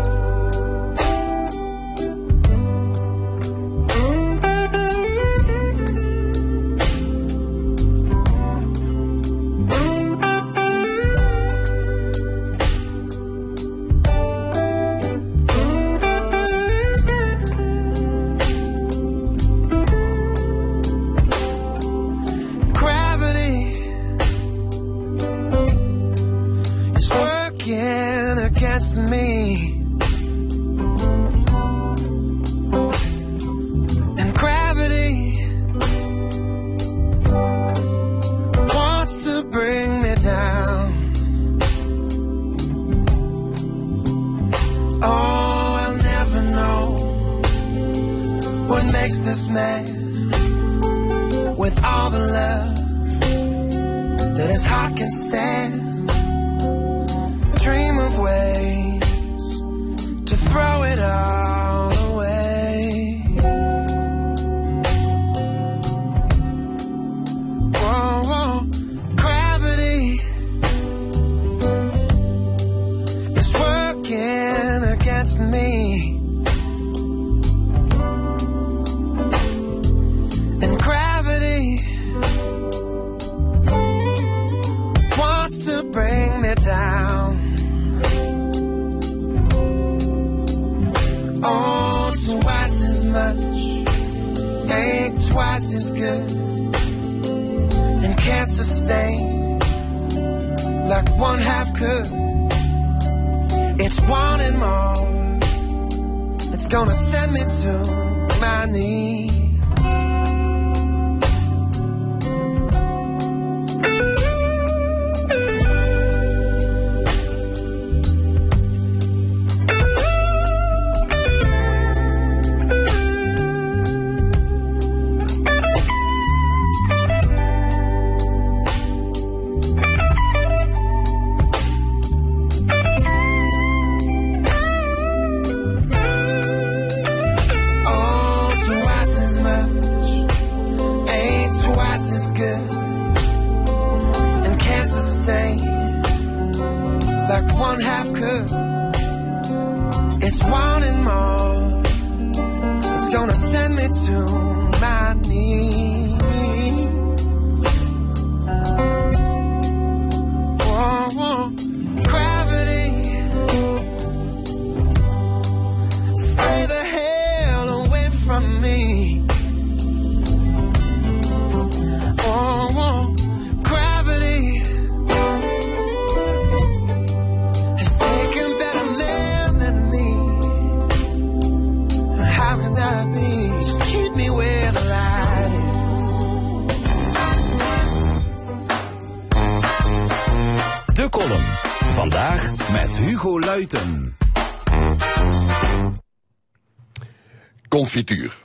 Confituur. 197.98 198.36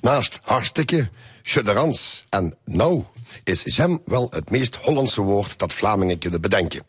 Naast 0.00 0.38
hartstikke, 0.42 1.08
chederans 1.42 2.26
en 2.28 2.54
nou 2.64 3.04
is 3.44 3.62
jam 3.64 4.02
wel 4.04 4.26
het 4.30 4.50
meest 4.50 4.76
Hollandse 4.76 5.22
woord 5.22 5.58
dat 5.58 5.72
Vlamingen 5.72 6.18
kunnen 6.18 6.40
bedenken. 6.40 6.82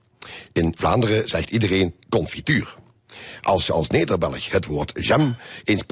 In 0.53 0.73
Vlaanderen 0.77 1.30
zegt 1.30 1.49
iedereen 1.49 1.95
confituur. 2.10 2.76
Als 3.41 3.65
je 3.65 3.73
als 3.73 3.88
Nederbelg 3.88 4.52
het 4.52 4.65
woord 4.65 5.06
jam 5.06 5.35
eens 5.64 5.84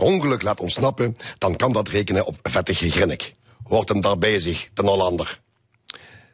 laat 0.42 0.60
ontsnappen, 0.60 1.18
dan 1.38 1.56
kan 1.56 1.72
dat 1.72 1.88
rekenen 1.88 2.26
op 2.26 2.38
vettig 2.44 2.78
gegrinnik. 2.78 3.34
Hoort 3.64 3.90
hem 3.90 4.02
daarbij 4.02 4.40
zich, 4.40 4.70
de 4.74 4.82
Hollander. 4.82 5.40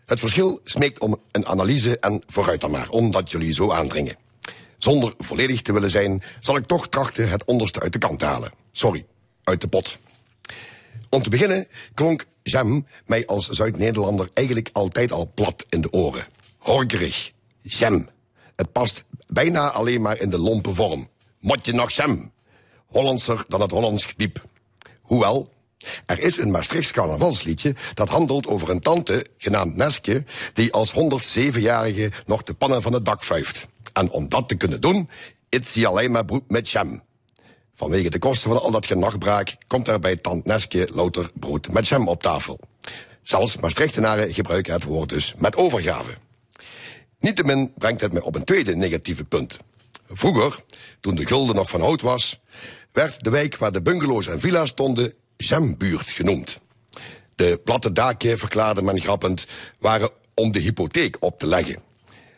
Het 0.06 0.20
verschil 0.20 0.62
smeekt 0.64 1.00
om 1.00 1.22
een 1.32 1.46
analyse 1.46 2.00
en 2.00 2.24
vooruit 2.28 2.62
dan 2.62 2.72
maar, 2.72 2.90
omdat 2.90 3.32
jullie 3.32 3.54
zo 3.54 3.72
aandringen. 3.72 4.16
Zonder 4.78 5.14
volledig 5.18 5.62
te 5.62 5.74
willen 5.74 5.92
zijn, 5.92 6.24
zal 6.40 6.56
ik 6.56 6.68
toch 6.68 6.88
trachten 6.88 7.30
het 7.30 7.46
onderste 7.46 7.80
uit 7.80 7.94
de 7.94 8.00
kant 8.00 8.20
te 8.20 8.26
halen. 8.26 8.52
Sorry, 8.72 9.06
uit 9.44 9.62
de 9.62 9.68
pot. 9.68 9.98
Om 11.10 11.22
te 11.22 11.30
beginnen 11.30 11.68
klonk 11.94 12.26
jam 12.44 12.88
mij 13.06 13.26
als 13.26 13.50
Zuid-Nederlander 13.50 14.30
eigenlijk 14.34 14.70
altijd 14.74 15.12
al 15.12 15.32
plat 15.34 15.66
in 15.70 15.82
de 15.82 15.92
oren. 15.92 16.26
Horkerig. 16.58 17.32
Jam. 17.62 18.10
Het 18.56 18.72
past 18.72 19.04
bijna 19.28 19.70
alleen 19.70 20.02
maar 20.02 20.20
in 20.20 20.30
de 20.30 20.38
lompe 20.38 20.74
vorm. 20.74 21.10
Mot 21.40 21.66
je 21.66 21.74
nog 21.74 21.92
jam? 21.92 22.32
Hollandser 22.86 23.46
dan 23.48 23.62
het 23.62 23.72
Hollands 23.72 24.06
gediep. 24.06 24.46
Hoewel, 25.02 25.50
er 26.06 26.20
is 26.20 26.38
een 26.38 26.52
Maastrichts 26.52 26.92
carnavalsliedje 26.92 27.76
dat 27.94 28.10
handelt 28.10 28.48
over 28.48 28.70
een 28.70 28.80
tante, 28.80 29.26
genaamd 29.38 29.76
Neske, 29.76 30.24
die 30.54 30.72
als 30.74 30.94
107-jarige 30.94 32.12
nog 32.26 32.44
de 32.44 32.54
pannen 32.54 32.82
van 32.82 32.94
het 32.94 33.06
dak 33.06 33.24
vuift. 33.24 33.68
En 33.94 34.10
om 34.10 34.30
dat 34.30 34.50
te 34.50 34.56
kunnen 34.56 34.82
doen, 34.82 35.10
eet 35.50 35.68
ze 35.68 35.88
alleen 35.88 36.12
maar 36.12 36.26
brood 36.26 36.50
met 36.50 36.70
jam. 36.70 37.04
Vanwege 37.74 38.10
de 38.10 38.20
kosten 38.20 38.50
van 38.50 38.62
al 38.62 38.72
dat 38.72 38.86
genachtbraak 38.86 39.56
komt 39.68 39.88
er 39.88 40.00
bij 40.00 40.16
tant 40.16 40.46
Neske 40.46 40.88
louter 40.94 41.30
brood 41.34 41.72
met 41.72 41.88
jam 41.88 42.08
op 42.08 42.22
tafel. 42.22 42.60
Zelfs 43.24 43.58
Maastrichtenaren 43.58 44.34
gebruiken 44.34 44.74
het 44.74 44.84
woord 44.84 45.10
dus 45.10 45.34
met 45.38 45.56
overgave. 45.56 46.12
Niettemin 47.20 47.74
brengt 47.78 48.02
het 48.02 48.14
me 48.14 48.24
op 48.24 48.36
een 48.36 48.44
tweede 48.44 48.76
negatieve 48.76 49.24
punt. 49.24 49.58
Vroeger, 50.10 50.64
toen 51.00 51.16
de 51.16 51.26
gulden 51.26 51.56
nog 51.56 51.70
van 51.70 51.82
hout 51.82 52.02
was, 52.02 52.40
werd 52.92 53.24
de 53.24 53.30
wijk 53.30 53.58
waar 53.58 53.72
de 53.72 53.82
bungalows 53.82 54.28
en 54.28 54.40
villa's 54.40 54.70
stonden 54.70 55.14
Jambuurt 55.38 56.10
genoemd. 56.10 56.60
De 57.36 57.62
platte 57.64 57.92
daken, 57.92 58.40
verklaarde 58.40 58.82
men 58.82 59.02
grappend, 59.02 59.48
waren 59.80 60.10
om 60.34 60.52
de 60.52 60.60
hypotheek 60.60 61.18
op 61.20 61.40
te 61.40 61.48
leggen. 61.48 61.82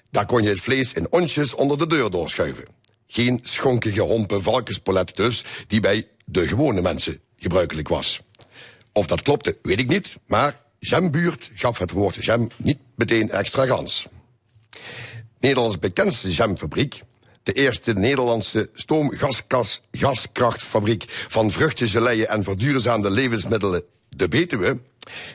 Daar 0.09 0.25
kon 0.25 0.43
je 0.43 0.49
het 0.49 0.59
vlees 0.59 0.93
in 0.93 1.11
onsjes 1.11 1.53
onder 1.53 1.77
de 1.77 1.87
deur 1.87 2.09
doorschuiven. 2.09 2.65
Geen 3.13 3.39
schonkige 3.41 4.01
hompen 4.01 4.43
varkenspolet 4.43 5.15
dus, 5.15 5.43
die 5.67 5.79
bij 5.79 6.07
de 6.25 6.47
gewone 6.47 6.81
mensen 6.81 7.19
gebruikelijk 7.37 7.87
was. 7.87 8.21
Of 8.91 9.05
dat 9.05 9.21
klopte, 9.21 9.57
weet 9.61 9.79
ik 9.79 9.87
niet, 9.87 10.17
maar 10.27 10.61
Jambuurt 10.79 11.51
gaf 11.55 11.77
het 11.77 11.91
woord 11.91 12.25
jam 12.25 12.49
niet 12.57 12.77
meteen 12.95 13.29
extra 13.31 13.65
glans. 13.65 14.07
Nederlands 15.39 15.79
bekendste 15.79 16.31
jamfabriek, 16.31 17.01
de 17.43 17.53
eerste 17.53 17.93
Nederlandse 17.93 18.69
stoomgaskas 18.73 19.81
gaskrachtfabriek 19.91 21.05
van 21.07 21.51
vruchtengeleien 21.51 22.29
en 22.29 22.43
verduurzaamde 22.43 23.09
levensmiddelen, 23.09 23.83
de 24.09 24.27
Betuwe, 24.27 24.79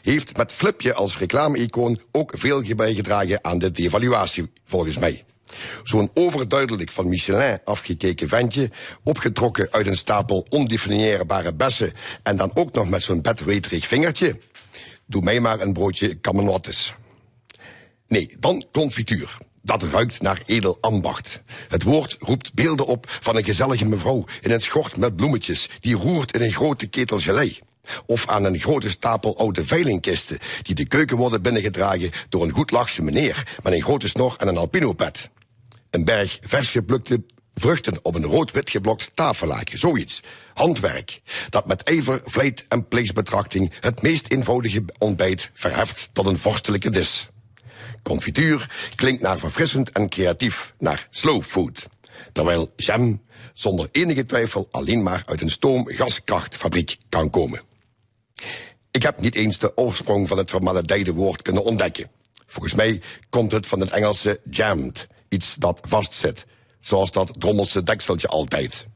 heeft 0.02 0.36
met 0.36 0.52
Flipje 0.52 0.94
als 0.94 1.18
reclame-icoon 1.18 2.00
ook 2.12 2.32
veel 2.36 2.74
bijgedragen 2.76 3.44
aan 3.44 3.58
de 3.58 3.70
devaluatie, 3.70 4.50
volgens 4.64 4.98
mij. 4.98 5.24
Zo'n 5.82 6.10
overduidelijk 6.14 6.90
van 6.90 7.08
Michelin 7.08 7.60
afgekeken 7.64 8.28
ventje, 8.28 8.70
opgetrokken 9.04 9.68
uit 9.70 9.86
een 9.86 9.96
stapel 9.96 10.46
ondefinieerbare 10.48 11.54
bessen 11.54 11.92
en 12.22 12.36
dan 12.36 12.50
ook 12.54 12.72
nog 12.72 12.88
met 12.88 13.02
zo'n 13.02 13.22
bedweterig 13.22 13.86
vingertje. 13.86 14.38
Doe 15.06 15.22
mij 15.22 15.40
maar 15.40 15.60
een 15.60 15.72
broodje 15.72 16.14
kamenottes. 16.14 16.94
Nee, 18.08 18.36
dan 18.38 18.64
confituur. 18.72 19.36
Dat 19.62 19.82
ruikt 19.82 20.22
naar 20.22 20.42
edel 20.46 20.78
ambacht. 20.80 21.42
Het 21.68 21.82
woord 21.82 22.16
roept 22.20 22.54
beelden 22.54 22.86
op 22.86 23.06
van 23.08 23.36
een 23.36 23.44
gezellige 23.44 23.84
mevrouw 23.84 24.24
in 24.40 24.50
een 24.50 24.60
schort 24.60 24.96
met 24.96 25.16
bloemetjes 25.16 25.68
die 25.80 25.94
roert 25.94 26.32
in 26.32 26.42
een 26.42 26.52
grote 26.52 26.86
ketel 26.86 27.18
gelei. 27.18 27.58
Of 28.06 28.28
aan 28.28 28.44
een 28.44 28.60
grote 28.60 28.90
stapel 28.90 29.38
oude 29.38 29.66
veilingkisten 29.66 30.38
die 30.62 30.74
de 30.74 30.86
keuken 30.86 31.16
worden 31.16 31.42
binnengedragen 31.42 32.10
door 32.28 32.42
een 32.42 32.50
goed 32.50 32.70
lachse 32.70 33.02
meneer 33.02 33.58
met 33.62 33.72
een 33.72 33.82
grote 33.82 34.08
snor 34.08 34.34
en 34.38 34.48
een 34.48 34.56
alpinopet. 34.56 35.30
Een 35.90 36.04
berg 36.04 36.38
vers 36.40 36.70
geplukte 36.70 37.22
Vruchten 37.58 37.98
op 38.02 38.14
een 38.14 38.24
rood-wit 38.24 38.70
geblokt 38.70 39.10
tafellaken, 39.14 39.78
zoiets. 39.78 40.22
Handwerk, 40.54 41.20
dat 41.50 41.66
met 41.66 41.82
ijver, 41.82 42.20
vlijt 42.24 42.64
en 42.68 42.88
plichtsbetrachting 42.88 43.72
het 43.80 44.02
meest 44.02 44.32
eenvoudige 44.32 44.84
ontbijt 44.98 45.50
verheft 45.54 46.10
tot 46.12 46.26
een 46.26 46.38
vorstelijke 46.38 46.90
dis. 46.90 47.28
Confituur 48.02 48.90
klinkt 48.94 49.22
naar 49.22 49.38
verfrissend 49.38 49.90
en 49.90 50.08
creatief, 50.08 50.74
naar 50.78 51.06
slow 51.10 51.42
food. 51.42 51.86
Terwijl 52.32 52.72
jam 52.76 53.22
zonder 53.54 53.88
enige 53.92 54.26
twijfel 54.26 54.68
alleen 54.70 55.02
maar 55.02 55.22
uit 55.26 55.40
een 55.40 55.50
stoom-gaskrachtfabriek 55.50 56.96
kan 57.08 57.30
komen. 57.30 57.60
Ik 58.90 59.02
heb 59.02 59.20
niet 59.20 59.34
eens 59.34 59.58
de 59.58 59.76
oorsprong 59.76 60.28
van 60.28 60.38
het 60.38 60.50
vermaledijde 60.50 61.12
woord 61.12 61.42
kunnen 61.42 61.64
ontdekken. 61.64 62.10
Volgens 62.46 62.74
mij 62.74 63.00
komt 63.28 63.52
het 63.52 63.66
van 63.66 63.80
het 63.80 63.90
Engelse 63.90 64.40
jammed, 64.50 65.06
iets 65.28 65.54
dat 65.54 65.80
vastzit, 65.88 66.46
zoals 66.80 67.10
dat 67.10 67.32
drommelse 67.38 67.82
dekseltje 67.82 68.28
altijd. 68.28 68.86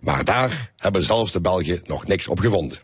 Maar 0.00 0.24
daar 0.24 0.72
hebben 0.76 1.02
zelfs 1.02 1.32
de 1.32 1.40
Belgen 1.40 1.80
nog 1.84 2.06
niks 2.06 2.28
op 2.28 2.38
gevonden. 2.38 2.78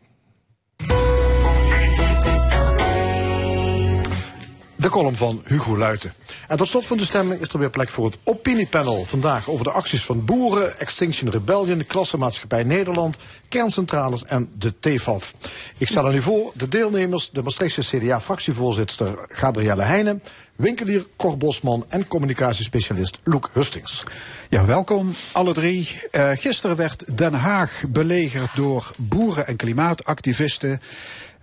De 4.87 4.93
column 4.93 5.17
van 5.17 5.43
Hugo 5.45 5.77
Luiten. 5.77 6.13
En 6.49 6.57
tot 6.57 6.69
slot 6.69 6.87
van 6.87 6.97
de 6.97 7.05
stemming 7.05 7.41
is 7.41 7.49
er 7.49 7.59
weer 7.59 7.71
plek 7.71 7.89
voor 7.89 8.05
het 8.05 8.19
opiniepanel. 8.25 9.05
Vandaag 9.05 9.49
over 9.49 9.65
de 9.65 9.71
acties 9.71 10.05
van 10.05 10.25
boeren, 10.25 10.79
Extinction 10.79 11.31
Rebellion, 11.31 11.79
de 11.79 11.85
klassenmaatschappij 11.85 12.65
Nederland, 12.65 13.17
kerncentrales 13.49 14.25
en 14.25 14.51
de 14.59 14.75
TFAF. 14.81 15.35
Ik 15.79 15.89
stel 15.89 16.07
aan 16.07 16.15
u 16.15 16.23
voor 16.23 16.53
de 16.55 16.69
deelnemers, 16.69 17.31
de 17.31 17.43
Maastrichtse 17.43 17.81
CDA-fractievoorzitter 17.81 19.27
Gabrielle 19.29 19.83
Heijnen, 19.83 20.23
winkelier 20.57 21.07
Cor 21.17 21.37
Bosman 21.37 21.85
en 21.89 22.09
communicatiespecialist 22.09 23.19
Loek 23.25 23.51
Hustings. 23.53 24.03
Ja, 24.49 24.67
welkom 24.67 25.13
alle 25.33 25.53
drie. 25.53 26.01
Uh, 26.13 26.31
gisteren 26.35 26.77
werd 26.77 27.17
Den 27.19 27.35
Haag 27.35 27.83
belegerd 27.89 28.57
door 28.57 28.91
boeren 28.99 29.47
en 29.47 29.57
klimaatactivisten. 29.57 30.81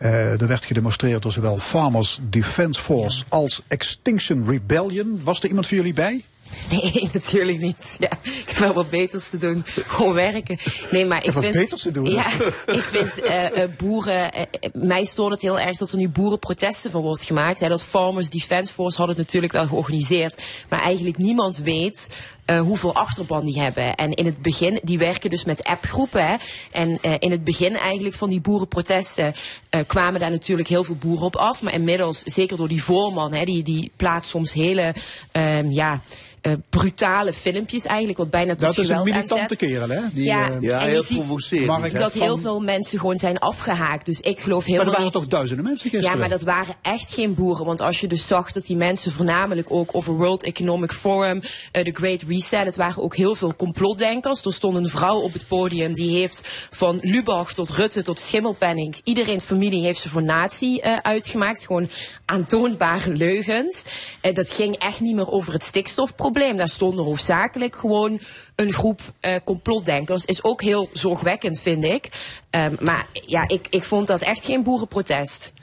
Uh, 0.03 0.41
er 0.41 0.47
werd 0.47 0.65
gedemonstreerd 0.65 1.21
door 1.21 1.31
zowel 1.31 1.57
Farmers 1.57 2.19
Defence 2.29 2.81
Force 2.81 3.23
als 3.29 3.61
Extinction 3.67 4.49
Rebellion. 4.49 5.21
Was 5.23 5.39
er 5.39 5.47
iemand 5.47 5.67
van 5.67 5.77
jullie 5.77 5.93
bij? 5.93 6.23
Nee, 6.69 7.09
natuurlijk 7.13 7.59
niet. 7.59 7.95
Ja, 7.99 8.09
ik 8.23 8.43
heb 8.47 8.57
wel 8.57 8.73
wat 8.73 8.89
beters 8.89 9.29
te 9.29 9.37
doen. 9.37 9.63
Gewoon 9.65 10.13
werken. 10.13 10.57
Nee, 10.91 11.05
maar 11.05 11.17
ik, 11.17 11.25
ik 11.25 11.31
vind. 11.31 11.45
Wat 11.45 11.53
beters 11.53 11.81
te 11.81 11.91
doen? 11.91 12.05
Ja, 12.05 12.31
ik 12.65 12.81
vind 12.81 13.25
uh, 13.25 13.43
uh, 13.57 13.63
boeren. 13.77 14.31
Uh, 14.35 14.41
mij 14.73 15.03
stoort 15.03 15.31
het 15.31 15.41
heel 15.41 15.59
erg 15.59 15.77
dat 15.77 15.91
er 15.91 15.97
nu 15.97 16.09
boerenprotesten 16.09 16.91
van 16.91 17.01
wordt 17.01 17.23
gemaakt. 17.23 17.59
Hè. 17.59 17.67
Dat 17.67 17.83
Farmers 17.83 18.29
Defence 18.29 18.73
Force 18.73 18.97
had 18.97 19.07
het 19.07 19.17
natuurlijk 19.17 19.53
wel 19.53 19.67
georganiseerd. 19.67 20.41
Maar 20.69 20.79
eigenlijk 20.79 21.17
niemand 21.17 21.57
weet 21.57 22.07
uh, 22.45 22.59
hoeveel 22.59 22.93
achterban 22.95 23.45
die 23.45 23.59
hebben. 23.61 23.95
En 23.95 24.13
in 24.13 24.25
het 24.25 24.41
begin, 24.41 24.79
die 24.83 24.97
werken 24.97 25.29
dus 25.29 25.45
met 25.45 25.63
appgroepen. 25.63 26.27
Hè. 26.27 26.35
En 26.71 26.89
uh, 26.89 27.11
in 27.19 27.31
het 27.31 27.43
begin 27.43 27.75
eigenlijk 27.75 28.15
van 28.15 28.29
die 28.29 28.41
boerenprotesten 28.41 29.33
uh, 29.71 29.81
kwamen 29.87 30.19
daar 30.19 30.31
natuurlijk 30.31 30.67
heel 30.67 30.83
veel 30.83 30.95
boeren 30.95 31.25
op 31.25 31.35
af. 31.35 31.61
Maar 31.61 31.73
inmiddels, 31.73 32.23
zeker 32.23 32.57
door 32.57 32.67
die 32.67 32.83
voorman, 32.83 33.33
hè, 33.33 33.45
die, 33.45 33.63
die 33.63 33.91
plaatst 33.95 34.29
soms 34.29 34.53
hele, 34.53 34.93
um, 35.31 35.71
ja 35.71 36.01
uh, 36.47 36.53
brutale 36.69 37.33
filmpjes 37.33 37.85
eigenlijk, 37.85 38.17
wat 38.17 38.29
bijna 38.29 38.55
tot 38.55 38.59
Dat 38.59 38.77
is 38.77 38.89
een 38.89 39.03
militante 39.03 39.39
aanzet. 39.41 39.57
kerel, 39.57 39.89
hè? 39.89 40.01
Die, 40.13 40.23
ja, 40.25 40.49
uh, 40.49 40.55
ja, 40.61 40.79
en 40.79 40.91
je 40.93 41.03
ziet 41.03 41.65
Mark 41.65 41.97
dat 41.97 42.11
van- 42.11 42.21
heel 42.21 42.37
veel 42.37 42.59
mensen 42.59 42.99
gewoon 42.99 43.17
zijn 43.17 43.39
afgehaakt. 43.39 44.05
Dus 44.05 44.19
ik 44.19 44.39
geloof 44.39 44.59
Maar 44.59 44.67
helemaal 44.67 44.85
er 44.85 44.91
waren 44.91 45.03
niet... 45.03 45.13
toch 45.13 45.27
duizenden 45.27 45.65
mensen 45.65 45.89
gisteren? 45.89 46.13
Ja, 46.13 46.19
maar 46.19 46.29
dat 46.29 46.41
waren 46.41 46.75
echt 46.81 47.13
geen 47.13 47.33
boeren. 47.33 47.65
Want 47.65 47.79
als 47.81 47.99
je 47.99 48.07
dus 48.07 48.27
zag 48.27 48.51
dat 48.51 48.65
die 48.65 48.75
mensen 48.75 49.11
voornamelijk 49.11 49.67
ook 49.71 49.89
over 49.95 50.13
World 50.13 50.43
Economic 50.43 50.91
Forum, 50.91 51.41
eh, 51.71 51.83
de 51.83 51.91
Great 51.91 52.23
Reset, 52.33 52.65
het 52.65 52.75
waren 52.75 53.03
ook 53.03 53.15
heel 53.15 53.35
veel 53.35 53.55
complotdenkers. 53.55 54.45
Er 54.45 54.53
stond 54.53 54.77
een 54.77 54.89
vrouw 54.89 55.19
op 55.19 55.33
het 55.33 55.47
podium 55.47 55.93
die 55.93 56.17
heeft 56.17 56.41
van 56.71 56.99
Lubach 57.01 57.53
tot 57.53 57.69
Rutte 57.69 58.01
tot 58.03 58.19
Schimmelpenning, 58.19 58.95
iedereen 59.03 59.41
familie 59.41 59.83
heeft 59.83 59.99
ze 59.99 60.09
voor 60.09 60.23
nazi 60.23 60.77
eh, 60.77 60.97
uitgemaakt. 61.01 61.65
Gewoon 61.65 61.89
aantoonbare 62.25 63.11
leugens. 63.11 63.81
Eh, 64.21 64.33
dat 64.33 64.49
ging 64.49 64.75
echt 64.75 64.99
niet 64.99 65.15
meer 65.15 65.31
over 65.31 65.53
het 65.53 65.63
stikstofprobleem. 65.63 66.57
Daar 66.57 66.69
stonden 66.69 67.05
hoofdzakelijk 67.05 67.75
gewoon 67.75 68.19
een 68.55 68.73
groep 68.73 69.01
eh, 69.19 69.35
complotdenkers. 69.43 70.25
Is 70.25 70.43
ook 70.43 70.61
heel 70.61 70.89
zorgwekkend, 70.93 71.59
vind 71.59 71.83
ik. 71.83 72.09
Ehm, 72.49 72.75
maar 72.79 73.07
ja, 73.25 73.47
ik, 73.47 73.67
ik 73.69 73.83
vond 73.83 74.07
dat 74.07 74.21
echt 74.21 74.45
geen 74.45 74.63
boerenprotest. 74.63 75.53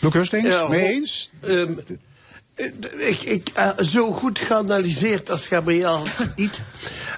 Luc 0.00 0.12
Hustings, 0.12 0.48
Ja, 0.48 0.68
mee 0.68 0.88
eens? 0.88 1.30
ehm, 1.40 1.52
eh, 1.52 1.96
ik, 2.98 3.22
ik, 3.22 3.48
eh, 3.48 3.78
zo 3.78 4.12
goed 4.12 4.38
geanalyseerd 4.38 5.30
als 5.30 5.46
Gabriel 5.46 6.02
niet. 6.36 6.62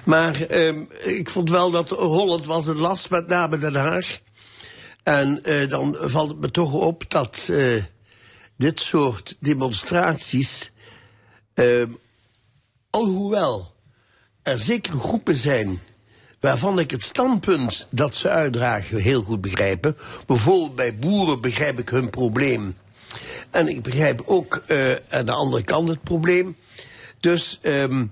Maar 0.05 0.41
ehm, 0.41 0.81
ik 1.03 1.29
vond 1.29 1.49
wel 1.49 1.71
dat 1.71 1.89
Holland 1.89 2.45
was 2.45 2.67
een 2.67 2.77
last, 2.77 3.09
met 3.09 3.27
name 3.27 3.57
Den 3.57 3.75
Haag. 3.75 4.19
En 5.03 5.43
eh, 5.43 5.69
dan 5.69 5.97
valt 5.99 6.29
het 6.29 6.39
me 6.39 6.51
toch 6.51 6.73
op 6.73 7.03
dat 7.07 7.47
eh, 7.51 7.83
dit 8.57 8.79
soort 8.79 9.37
demonstraties, 9.39 10.71
ehm, 11.53 11.89
alhoewel 12.89 13.73
er 14.43 14.59
zeker 14.59 14.99
groepen 14.99 15.35
zijn 15.35 15.79
waarvan 16.39 16.79
ik 16.79 16.91
het 16.91 17.03
standpunt 17.03 17.87
dat 17.89 18.15
ze 18.15 18.29
uitdragen 18.29 18.97
heel 18.97 19.21
goed 19.21 19.41
begrijpen. 19.41 19.97
Bijvoorbeeld 20.25 20.75
bij 20.75 20.97
boeren 20.97 21.41
begrijp 21.41 21.79
ik 21.79 21.89
hun 21.89 22.09
probleem. 22.09 22.75
En 23.53 23.67
ik 23.67 23.81
begrijp 23.81 24.21
ook 24.25 24.63
eh, 24.67 24.91
aan 25.09 25.25
de 25.25 25.31
andere 25.31 25.63
kant 25.63 25.87
het 25.87 26.03
probleem. 26.03 26.55
Dus 27.19 27.59
ehm, 27.61 28.05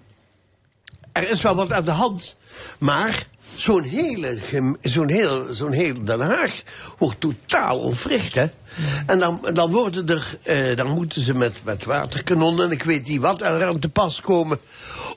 er 1.11 1.29
is 1.29 1.41
wel 1.41 1.55
wat 1.55 1.71
aan 1.71 1.83
de 1.83 1.91
hand. 1.91 2.35
Maar 2.79 3.27
zo'n 3.55 3.83
hele, 3.83 4.37
zo'n 4.81 5.09
heel, 5.09 5.53
zo'n 5.53 5.71
heel 5.71 6.03
Den 6.03 6.19
Haag 6.19 6.61
wordt 6.97 7.19
totaal 7.19 7.79
ontwricht. 7.79 8.37
En 9.05 9.19
dan, 9.19 9.47
dan 9.53 9.71
worden 9.71 10.07
er, 10.07 10.37
eh, 10.43 10.75
dan 10.75 10.89
moeten 10.91 11.21
ze 11.21 11.33
met, 11.33 11.53
met 11.63 11.85
waterkanonnen 11.85 12.65
en 12.65 12.71
ik 12.71 12.83
weet 12.83 13.07
niet 13.07 13.21
wat 13.21 13.41
eraan 13.41 13.79
te 13.79 13.89
pas 13.89 14.21
komen. 14.21 14.59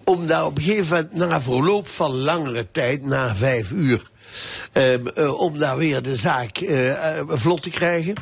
Om 0.05 0.27
daar 0.27 0.47
op 0.47 0.57
een 0.57 0.63
gegeven 0.63 0.97
moment, 0.97 1.31
na 1.31 1.41
verloop 1.41 1.89
van 1.89 2.17
langere 2.17 2.67
tijd, 2.71 3.05
na 3.05 3.37
vijf 3.37 3.71
uur, 3.71 4.03
ehm, 4.73 5.07
eh, 5.07 5.41
om 5.41 5.59
daar 5.59 5.77
weer 5.77 6.03
de 6.03 6.17
zaak 6.17 6.59
eh, 6.59 7.21
vlot 7.29 7.63
te 7.63 7.71
krijgen. 7.71 8.15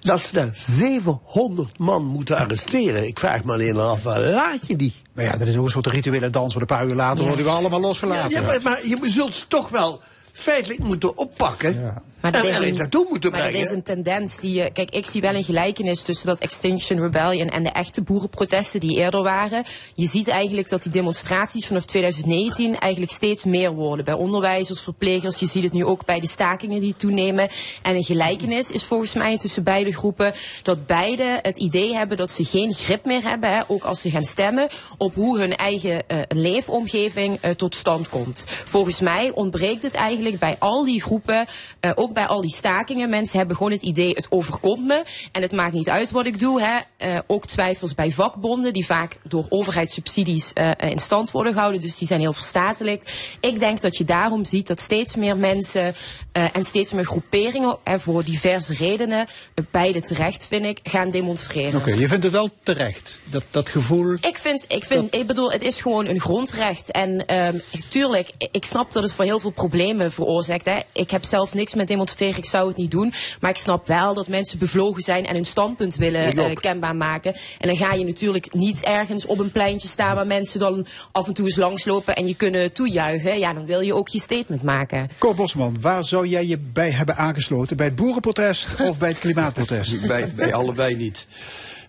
Dat 0.00 0.24
ze 0.24 0.32
daar 0.32 0.50
700 0.52 1.78
man 1.78 2.04
moeten 2.04 2.36
arresteren. 2.36 3.06
Ik 3.06 3.18
vraag 3.18 3.44
me 3.44 3.52
alleen 3.52 3.76
af, 3.76 4.02
waar 4.02 4.20
laat 4.20 4.66
je 4.66 4.76
die? 4.76 4.94
Maar 5.12 5.24
ja, 5.24 5.36
dat 5.36 5.48
is 5.48 5.56
ook 5.56 5.64
een 5.64 5.70
soort 5.70 5.86
rituele 5.86 6.30
dans. 6.30 6.54
Want 6.54 6.70
een 6.70 6.76
paar 6.76 6.86
uur 6.86 6.94
later 6.94 7.24
worden 7.24 7.44
we 7.44 7.50
allemaal 7.50 7.80
losgelaten. 7.80 8.30
Ja, 8.30 8.40
maar, 8.40 8.62
maar 8.62 8.86
je 8.86 8.98
zult 9.04 9.34
ze 9.34 9.44
toch 9.48 9.68
wel 9.68 10.00
feitelijk 10.32 10.82
moeten 10.82 11.18
oppakken. 11.18 12.02
Maar 12.20 12.32
dat 12.32 12.44
is 12.44 12.56
een- 12.56 12.74
naartoe 12.74 13.06
moeten 13.08 13.30
Maar 13.30 13.40
dat 13.40 13.48
brengen. 13.50 13.66
is 13.68 13.74
een 13.74 13.82
tendens 13.82 14.38
die 14.38 14.54
je. 14.54 14.70
Kijk, 14.72 14.90
ik 14.90 15.06
zie 15.06 15.20
wel 15.20 15.34
een 15.34 15.44
gelijkenis 15.44 16.02
tussen 16.02 16.26
dat 16.26 16.38
Extinction 16.38 17.00
Rebellion 17.00 17.48
en 17.48 17.62
de 17.62 17.68
echte 17.70 18.02
boerenprotesten 18.02 18.80
die 18.80 18.96
eerder 18.96 19.22
waren. 19.22 19.64
Je 19.94 20.06
ziet 20.06 20.28
eigenlijk 20.28 20.68
dat 20.68 20.82
die 20.82 20.92
demonstraties 20.92 21.66
vanaf 21.66 21.84
2019 21.84 22.78
eigenlijk 22.78 23.12
steeds 23.12 23.44
meer 23.44 23.72
worden. 23.72 24.04
Bij 24.04 24.14
onderwijzers, 24.14 24.80
verplegers. 24.80 25.38
Je 25.38 25.46
ziet 25.46 25.62
het 25.62 25.72
nu 25.72 25.84
ook 25.84 26.04
bij 26.04 26.20
de 26.20 26.28
stakingen 26.28 26.80
die 26.80 26.94
toenemen. 26.98 27.48
En 27.82 27.94
een 27.94 28.04
gelijkenis 28.04 28.70
is 28.70 28.84
volgens 28.84 29.12
mij 29.14 29.38
tussen 29.38 29.62
beide 29.62 29.92
groepen 29.92 30.34
dat 30.62 30.86
beide 30.86 31.38
het 31.42 31.56
idee 31.56 31.94
hebben 31.94 32.16
dat 32.16 32.30
ze 32.30 32.44
geen 32.44 32.74
grip 32.74 33.04
meer 33.04 33.22
hebben, 33.22 33.50
hè, 33.54 33.62
ook 33.66 33.84
als 33.84 34.00
ze 34.00 34.10
gaan 34.10 34.24
stemmen, 34.24 34.68
op 34.98 35.14
hoe 35.14 35.38
hun 35.38 35.56
eigen 35.56 36.08
eh, 36.08 36.18
leefomgeving 36.28 37.38
eh, 37.40 37.50
tot 37.50 37.74
stand 37.74 38.08
komt. 38.08 38.44
Volgens 38.64 39.00
mij 39.00 39.30
ontbreekt 39.34 39.82
het 39.82 39.94
eigenlijk 39.94 40.38
bij 40.38 40.56
al 40.58 40.84
die 40.84 41.02
groepen, 41.02 41.46
eh, 41.80 41.90
ook 41.94 42.09
bij 42.12 42.26
al 42.26 42.40
die 42.40 42.50
stakingen. 42.50 43.10
Mensen 43.10 43.38
hebben 43.38 43.56
gewoon 43.56 43.72
het 43.72 43.82
idee, 43.82 44.12
het 44.12 44.26
overkomt 44.30 44.86
me 44.86 45.02
en 45.32 45.42
het 45.42 45.52
maakt 45.52 45.72
niet 45.72 45.88
uit 45.88 46.10
wat 46.10 46.26
ik 46.26 46.38
doe. 46.38 46.60
Hè. 46.60 46.78
Eh, 46.96 47.18
ook 47.26 47.46
twijfels 47.46 47.94
bij 47.94 48.10
vakbonden, 48.10 48.72
die 48.72 48.86
vaak 48.86 49.16
door 49.22 49.46
overheidssubsidies 49.48 50.52
eh, 50.52 50.70
in 50.78 50.98
stand 50.98 51.30
worden 51.30 51.52
gehouden, 51.52 51.80
dus 51.80 51.98
die 51.98 52.06
zijn 52.06 52.20
heel 52.20 52.32
verstatelijkt. 52.32 53.12
Ik 53.40 53.58
denk 53.58 53.80
dat 53.80 53.96
je 53.96 54.04
daarom 54.04 54.44
ziet 54.44 54.66
dat 54.66 54.80
steeds 54.80 55.16
meer 55.16 55.36
mensen 55.36 55.94
en 56.32 56.64
steeds 56.64 56.92
meer 56.92 57.04
groeperingen, 57.04 57.78
voor 57.84 58.24
diverse 58.24 58.74
redenen, 58.74 59.26
beide 59.70 60.00
terecht 60.00 60.46
vind 60.46 60.64
ik, 60.64 60.78
gaan 60.82 61.10
demonstreren. 61.10 61.80
Oké, 61.80 61.90
je 61.90 62.08
vindt 62.08 62.24
het 62.24 62.32
wel 62.32 62.50
terecht. 62.62 63.20
Dat, 63.30 63.44
dat 63.50 63.68
gevoel. 63.68 64.16
Ik 64.20 64.36
vind, 64.36 64.64
ik 64.68 64.84
vind, 64.84 65.14
ik 65.14 65.26
bedoel, 65.26 65.52
het 65.52 65.62
is 65.62 65.80
gewoon 65.80 66.06
een 66.06 66.20
grondrecht. 66.20 66.90
En 66.90 67.26
ehm 67.26 67.58
tuurlijk, 67.88 68.30
ik 68.50 68.64
snap 68.64 68.92
dat 68.92 69.02
het 69.02 69.12
voor 69.12 69.24
heel 69.24 69.40
veel 69.40 69.50
problemen 69.50 70.12
veroorzaakt. 70.12 70.64
Hè. 70.64 70.78
Ik 70.92 71.10
heb 71.10 71.24
zelf 71.24 71.54
niks 71.54 71.74
met 71.74 71.86
demonstreren, 71.86 71.99
ik 72.18 72.44
zou 72.44 72.68
het 72.68 72.76
niet 72.76 72.90
doen. 72.90 73.12
Maar 73.40 73.50
ik 73.50 73.56
snap 73.56 73.86
wel 73.86 74.14
dat 74.14 74.28
mensen 74.28 74.58
bevlogen 74.58 75.02
zijn 75.02 75.26
en 75.26 75.34
hun 75.34 75.44
standpunt 75.44 75.96
willen 75.96 76.36
eh, 76.36 76.52
kenbaar 76.52 76.96
maken. 76.96 77.34
En 77.58 77.68
dan 77.68 77.76
ga 77.76 77.92
je 77.92 78.04
natuurlijk 78.04 78.54
niet 78.54 78.82
ergens 78.82 79.26
op 79.26 79.38
een 79.38 79.50
pleintje 79.50 79.88
staan 79.88 80.14
waar 80.14 80.26
mensen 80.26 80.60
dan 80.60 80.86
af 81.12 81.26
en 81.26 81.34
toe 81.34 81.44
eens 81.44 81.56
langslopen 81.56 82.16
en 82.16 82.26
je 82.26 82.34
kunnen 82.34 82.72
toejuichen. 82.72 83.38
Ja, 83.38 83.52
dan 83.52 83.66
wil 83.66 83.80
je 83.80 83.94
ook 83.94 84.08
je 84.08 84.18
statement 84.18 84.62
maken. 84.62 85.10
Cor 85.18 85.34
Bosman, 85.34 85.80
waar 85.80 86.04
zou 86.04 86.26
jij 86.26 86.46
je 86.46 86.58
bij 86.58 86.90
hebben 86.90 87.16
aangesloten? 87.16 87.76
Bij 87.76 87.86
het 87.86 87.94
boerenprotest 87.94 88.68
of 88.80 88.98
bij 88.98 89.08
het 89.08 89.18
klimaatprotest? 89.18 90.06
Bij, 90.06 90.32
bij 90.34 90.54
allebei 90.54 90.96
niet. 90.96 91.26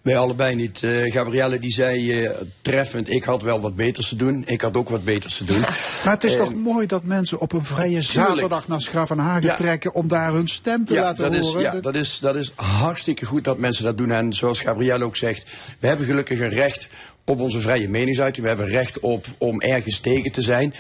Wij 0.02 0.18
allebei 0.18 0.56
niet. 0.56 0.84
Eh 0.84 1.12
Gabrielle 1.14 1.60
die 1.60 1.72
zei 1.72 2.24
eh, 2.24 2.32
treffend, 2.62 3.10
ik 3.10 3.24
had 3.24 3.42
wel 3.42 3.62
wat 3.62 3.76
beters 3.76 4.10
te 4.10 4.16
doen. 4.16 4.44
Ik 4.48 4.62
had 4.62 4.78
ook 4.78 4.90
wat 4.90 5.04
beters 5.04 5.38
te 5.38 5.44
doen. 5.44 5.60
Maar 5.60 6.14
het 6.14 6.24
is 6.24 6.34
Eh, 6.34 6.40
toch 6.40 6.54
mooi 6.56 6.88
dat 6.88 7.04
mensen 7.04 7.40
op 7.40 7.54
een 7.54 7.66
vrije 7.66 8.02
zaterdag 8.02 8.68
naar 8.68 8.82
Schravenhagen 8.82 9.42
Ja. 9.48 9.56
trekken 9.56 9.94
om 9.94 10.08
daar 10.08 10.32
hun 10.34 10.48
stem 10.48 10.86
te 10.86 10.94
ja, 10.94 11.02
laten 11.02 11.32
dat 11.32 11.42
horen. 11.44 11.58
Is, 11.60 11.66
ja, 11.66 11.72
Dat- 11.72 11.84
dat 11.84 11.96
is, 11.96 12.18
dat 12.20 12.36
is 12.36 12.52
hartstikke 12.56 13.26
goed 13.26 13.44
dat 13.44 13.58
mensen 13.58 13.84
dat 13.84 13.98
doen. 13.98 14.12
En 14.12 14.34
zoals 14.34 14.60
Gabrielle 14.60 15.04
ook 15.04 15.16
zegt, 15.16 15.46
we 15.80 15.88
hebben 15.88 16.06
gelukkig 16.06 16.40
een 16.40 16.50
recht 16.50 16.88
op 17.26 17.40
onze 17.40 17.62
vrije 17.62 17.90
meningsuiting. 17.90 18.44
We 18.44 18.48
hebben 18.52 18.70
recht 18.70 19.00
op 19.00 19.26
om 19.38 19.62
ergens 19.62 20.00
tegen 20.00 20.32
te 20.32 20.42
zijn. 20.42 20.74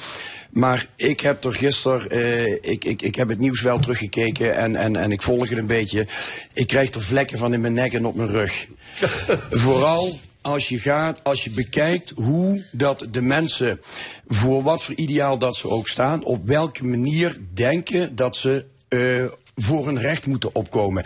Maar 0.51 0.87
ik 0.95 1.19
heb 1.19 1.43
er 1.43 1.53
gisteren, 1.53 2.09
eh, 2.09 2.51
ik, 2.51 2.85
ik, 2.85 3.01
ik 3.01 3.15
heb 3.15 3.29
het 3.29 3.39
nieuws 3.39 3.61
wel 3.61 3.79
teruggekeken 3.79 4.55
en, 4.55 4.75
en, 4.75 4.95
en 4.95 5.11
ik 5.11 5.21
volg 5.21 5.49
het 5.49 5.57
een 5.57 5.67
beetje. 5.67 6.07
Ik 6.53 6.67
krijg 6.67 6.93
er 6.93 7.01
vlekken 7.01 7.37
van 7.37 7.53
in 7.53 7.61
mijn 7.61 7.73
nek 7.73 7.93
en 7.93 8.05
op 8.05 8.15
mijn 8.15 8.29
rug. 8.29 8.67
Vooral 9.49 10.19
als 10.41 10.69
je 10.69 10.79
gaat, 10.79 11.23
als 11.23 11.43
je 11.43 11.49
bekijkt 11.49 12.13
hoe 12.15 12.63
dat 12.71 13.07
de 13.11 13.21
mensen, 13.21 13.81
voor 14.27 14.63
wat 14.63 14.83
voor 14.83 14.95
ideaal 14.95 15.37
dat 15.37 15.55
ze 15.55 15.69
ook 15.69 15.87
staan, 15.87 16.23
op 16.23 16.47
welke 16.47 16.85
manier 16.85 17.37
denken 17.53 18.15
dat 18.15 18.35
ze 18.35 18.65
eh, 18.87 19.25
voor 19.61 19.85
hun 19.85 19.99
recht 19.99 20.25
moeten 20.27 20.55
opkomen. 20.55 21.05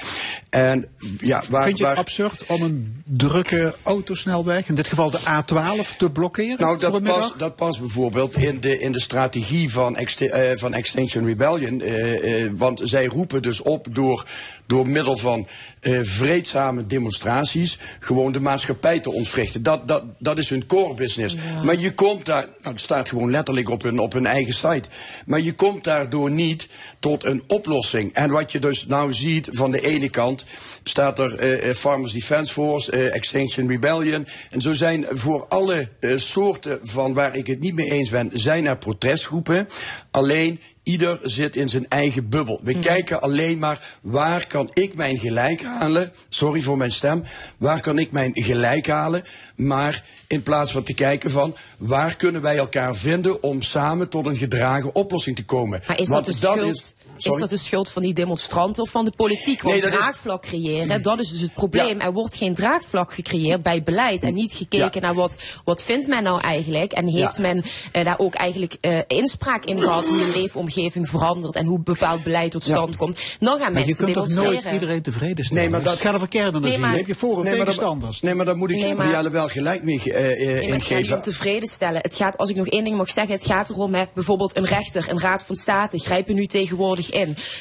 En 0.49 0.85
ja, 1.19 1.43
waar, 1.49 1.63
Vind 1.63 1.77
je 1.77 1.83
het 1.83 1.93
waar- 1.93 2.03
absurd 2.03 2.45
om 2.45 2.61
een 2.61 3.03
drukke 3.05 3.75
autosnelweg, 3.83 4.67
in 4.67 4.75
dit 4.75 4.87
geval 4.87 5.09
de 5.11 5.19
A12, 5.19 5.97
te 5.97 6.09
blokkeren 6.11 6.59
Nou, 6.59 6.79
dat 6.79 7.03
past, 7.03 7.39
dat 7.39 7.55
past 7.55 7.79
bijvoorbeeld 7.79 8.35
in 8.35 8.59
de, 8.59 8.79
in 8.79 8.91
de 8.91 8.99
strategie 9.01 9.71
van, 9.71 9.97
eh, 9.97 10.51
van 10.55 10.73
Extinction 10.73 11.25
Rebellion. 11.25 11.81
eh, 11.81 12.43
eh, 12.43 12.51
want 12.57 12.81
zij 12.83 13.05
roepen 13.05 13.41
dus 13.41 13.61
op 13.61 13.87
door, 13.91 14.25
door 14.67 14.87
middel 14.89 15.17
van 15.17 15.47
eh, 15.79 15.99
vreedzame 16.03 16.85
demonstraties 16.87 17.79
gewoon 17.99 18.31
de 18.31 18.39
maatschappij 18.39 18.99
te 18.99 19.11
ontwrichten. 19.11 19.63
Dat, 19.63 19.87
dat, 19.87 20.03
dat 20.19 20.37
is 20.37 20.49
hun 20.49 20.65
core 20.65 20.93
business. 20.93 21.35
Maar 21.63 21.79
je 21.79 21.93
komt 21.93 22.25
daar, 22.25 22.47
nou, 22.61 22.73
het 22.73 22.81
staat 22.81 23.09
gewoon 23.09 23.31
letterlijk 23.31 23.69
op 23.69 23.81
hun, 23.83 23.99
op 23.99 24.13
hun 24.13 24.25
eigen 24.25 24.53
site. 24.53 24.89
Maar 25.25 25.39
je 25.41 25.53
komt 25.53 25.83
daardoor 25.83 26.31
niet 26.31 26.69
tot 26.99 27.23
een 27.23 27.43
oplossing. 27.47 28.13
En 28.13 28.31
wat 28.31 28.44
je 28.51 28.59
dus 28.59 28.85
nou 28.85 29.13
ziet 29.13 29.49
van 29.51 29.71
de 29.71 29.81
ene 29.81 30.09
kant 30.09 30.45
staat 30.83 31.19
er 31.19 31.39
eh, 31.39 31.69
eh, 31.69 31.75
Farmers 31.75 32.11
Defence 32.13 32.53
Force, 32.53 32.91
eh, 32.91 33.15
Extinction 33.15 33.67
Rebellion. 33.67 34.27
En 34.49 34.61
zo 34.61 34.73
zijn 34.73 35.05
voor 35.09 35.45
alle 35.49 35.89
soorten 36.15 36.79
van 36.83 37.13
waar 37.13 37.35
ik 37.35 37.47
het 37.47 37.59
niet 37.59 37.73
mee 37.75 37.91
eens 37.91 38.09
ben, 38.09 38.29
zijn 38.33 38.65
er 38.65 38.77
protestgroepen. 38.77 39.67
Alleen 40.11 40.59
ieder 40.83 41.19
zit 41.23 41.55
in 41.55 41.69
zijn 41.69 41.87
eigen 41.89 42.29
bubbel. 42.29 42.59
We 42.63 42.79
kijken 42.79 43.21
alleen 43.21 43.59
maar 43.59 43.97
waar 44.01 44.47
kan 44.47 44.69
ik 44.73 44.95
mijn 44.95 45.17
gelijk 45.17 45.63
halen. 45.63 46.11
Sorry 46.29 46.61
voor 46.61 46.77
mijn 46.77 46.91
stem. 46.91 47.23
Waar 47.57 47.81
kan 47.81 47.99
ik 47.99 48.11
mijn 48.11 48.31
gelijk 48.33 48.87
halen? 48.87 49.23
Maar 49.55 50.03
in 50.27 50.43
plaats 50.43 50.71
van 50.71 50.83
te 50.83 50.93
kijken 50.93 51.31
van 51.31 51.55
waar 51.77 52.15
kunnen 52.15 52.41
wij 52.41 52.57
elkaar 52.57 52.95
vinden 52.95 53.43
om 53.43 53.61
samen 53.61 54.09
tot 54.09 54.25
een 54.25 54.35
gedragen 54.37 54.95
oplossing 54.95 55.35
te 55.35 55.45
komen. 55.45 55.81
Maar 55.87 55.99
is 55.99 56.07
Want 56.09 56.25
dat 56.25 56.33
de 56.39 56.47
schuld? 56.47 56.75
is- 56.75 56.95
Is, 57.33 57.39
dat 57.39 57.49
de 57.49 57.57
schuld 57.57 57.89
van 57.91 58.01
die 58.01 58.13
demonstranten 58.13 58.83
of 58.83 58.89
van 58.89 59.05
de 59.05 59.11
politiek? 59.15 59.61
Want 59.61 59.73
Nee, 59.73 59.83
dat 59.83 59.91
is- 59.91 59.97
draagvlak 59.97 60.41
creëren, 60.41 61.01
dat 61.01 61.19
is 61.19 61.29
dus 61.29 61.39
het 61.41 61.53
probleem. 61.53 61.99
Er 61.99 62.13
wordt 62.13 62.35
geen 62.35 62.53
draagvlak 62.55 63.13
gecreëerd 63.13 63.61
bij 63.61 63.83
beleid 63.83 64.23
en 64.23 64.33
niet 64.33 64.53
gekeken 64.53 65.01
naar 65.01 65.13
wat, 65.13 65.37
wat 65.63 65.83
vindt 65.83 66.07
men 66.07 66.23
nou 66.23 66.41
eigenlijk 66.41 66.91
en 66.91 67.07
heeft 67.07 67.35
Ja. 67.35 67.41
men 67.41 67.63
eh, 67.91 68.05
daar 68.05 68.19
ook 68.19 68.33
eigenlijk 68.33 68.73
eh, 68.79 68.99
inspraak 69.07 69.65
in 69.65 69.79
gehad 69.81 70.07
hoe 70.07 70.17
je 70.17 70.31
leefomgeving 70.35 71.09
verandert 71.09 71.55
en 71.55 71.65
hoe 71.65 71.79
bepaald 71.79 72.23
beleid 72.23 72.51
tot 72.51 72.63
stand 72.63 72.95
komt. 72.95 73.19
Dan 73.39 73.57
gaan 73.59 73.71
Maar 73.71 73.79
je 73.81 73.85
mensen 73.85 74.05
kunt 74.05 74.17
toch 74.17 74.43
nooit 74.43 74.63
iedereen 74.73 75.01
tevreden 75.01 75.45
stellen? 75.45 75.61
Nee, 75.63 75.71
maar 75.71 75.81
dat 75.83 75.91
het 75.93 76.01
gaat 76.01 76.15
over 76.15 76.27
kernenergie. 76.27 76.79
Nee, 76.79 76.97
heb 76.97 77.07
je 77.07 77.15
voor- 77.15 77.37
en 77.37 77.43
Nee, 77.43 77.45
maar 77.45 77.55
dat- 77.65 77.65
tegenstanders. 77.65 78.21
Nee, 78.21 78.33
maar 78.35 78.45
daar 78.45 78.57
moet 78.57 78.69
ik 78.71 78.75
Nee, 78.75 78.95
maar- 78.95 79.31
wel 79.31 79.47
gelijk 79.47 79.83
mee 79.83 80.01
eh, 80.03 80.31
eh, 80.31 80.37
Nee, 80.37 80.67
maar 80.69 80.77
het 80.77 80.87
gaat 80.87 81.01
niet 81.01 81.11
om 81.11 81.21
tevreden 81.21 81.67
stellen. 81.67 82.01
Het 82.01 82.15
gaat, 82.15 82.37
als 82.37 82.49
ik 82.49 82.55
nog 82.55 82.67
één 82.67 82.83
ding 82.83 82.97
mag 82.97 83.09
zeggen, 83.11 83.33
het 83.33 83.45
gaat 83.45 83.69
erom, 83.69 83.93
hè, 83.93 84.03
bijvoorbeeld 84.13 84.57
een 84.57 84.65
rechter, 84.65 85.09
een 85.09 85.19
raad 85.19 85.43
van 85.43 85.55
state, 85.55 85.97
grijpen 85.99 86.35
nu 86.35 86.45
tegenwoordig 86.45 87.09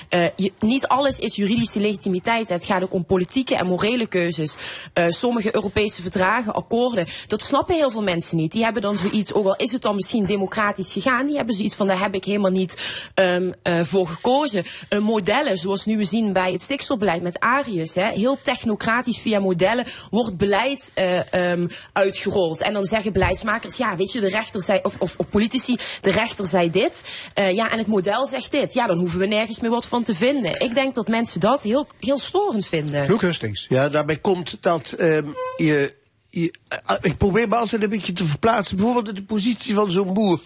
Eh, 0.09 0.49
niet 0.59 0.87
alles 0.87 1.19
is 1.19 1.37
juridische 1.37 1.81
legitimiteit. 1.81 2.49
Het 2.49 2.65
gaat 2.65 2.83
ook 2.83 2.93
om 2.93 3.05
politieke 3.05 3.57
en 3.57 3.67
morele 3.67 4.07
keuzes. 4.07 4.55
Eh, 4.93 5.05
sommige 5.09 5.55
Europese 5.55 6.03
verdragen, 6.03 6.55
akkoorden, 6.55 7.07
dat 7.27 7.43
snappen 7.43 7.75
heel 7.75 7.91
veel 7.91 8.03
mensen 8.03 8.37
niet. 8.37 8.53
Die 8.53 8.65
hebben 8.65 8.83
dan 8.83 8.97
zoiets, 8.97 9.33
ook 9.33 9.47
al 9.47 9.57
is 9.57 9.73
het 9.73 9.83
dan 9.83 9.95
misschien 9.95 10.27
democratisch 10.27 10.93
gegaan, 10.93 11.27
die 11.27 11.37
hebben 11.37 11.55
zoiets 11.55 11.75
van, 11.75 11.87
daar 11.87 12.01
heb 12.01 12.15
ik 12.15 12.25
helemaal 12.25 12.51
niet 12.51 12.77
ehm, 13.15 13.53
eh, 13.63 13.81
voor 13.83 14.07
gekozen. 14.07 14.65
Modellen, 15.01 15.59
zoals 15.59 15.85
nu 15.85 15.97
we 15.97 16.05
zien 16.05 16.33
bij 16.33 16.53
het 16.53 16.61
stikstofbeleid 16.61 17.23
met 17.23 17.41
Arius, 17.41 17.95
hè, 17.95 18.11
heel 18.11 18.39
technocratisch 18.43 19.19
via 19.19 19.41
modellen 19.41 19.87
wordt 20.11 20.37
beleid 20.37 20.91
eh, 20.95 21.33
ehm, 21.33 21.69
uitgerold. 21.93 22.61
En 22.61 22.73
dan 22.73 22.85
zeggen 22.85 23.13
beleidsmakers, 23.13 23.77
ja, 23.77 23.97
weet 23.97 24.13
je, 24.13 24.21
de 24.21 24.29
rechter 24.29 24.63
zei, 24.63 24.81
of, 24.83 24.95
of, 24.99 25.15
of 25.17 25.29
politici, 25.29 25.77
de 26.01 26.11
rechter 26.11 26.47
zei 26.47 26.71
dit. 26.71 27.05
Ja, 27.35 27.71
en 27.71 27.79
het 27.79 27.87
model 27.87 28.27
zegt 28.27 28.51
dit. 28.51 28.73
Ja, 28.73 28.87
dan 28.87 28.99
hoeven 28.99 29.19
we 29.19 29.27
nergens 29.35 29.61
meer 29.61 29.71
wat 29.71 29.87
van 29.87 30.03
te 30.03 30.15
vinden. 30.15 30.61
Ik 30.61 30.75
denk 30.75 30.95
dat 30.95 31.09
mensen 31.09 31.41
dat 31.41 31.63
heel, 31.63 31.87
heel 32.01 32.19
storend 32.19 32.67
vinden. 32.67 33.07
Luc 33.07 33.21
Hustings. 33.21 33.67
Ja, 33.69 33.89
daarbij 33.89 34.17
komt 34.19 34.57
dat 34.61 34.93
ehm, 34.93 35.25
je, 35.57 35.97
je. 36.31 36.53
eh, 36.69 36.97
Ik 37.01 37.17
probeer 37.17 37.49
me 37.49 37.57
altijd 37.57 37.83
een 37.83 37.89
beetje 37.89 38.13
te 38.13 38.25
verplaatsen. 38.25 38.77
Bijvoorbeeld 38.77 39.09
in 39.09 39.15
de 39.15 39.25
positie 39.25 39.75
van 39.75 39.93
zo'n 39.93 40.15
boer. 40.15 40.41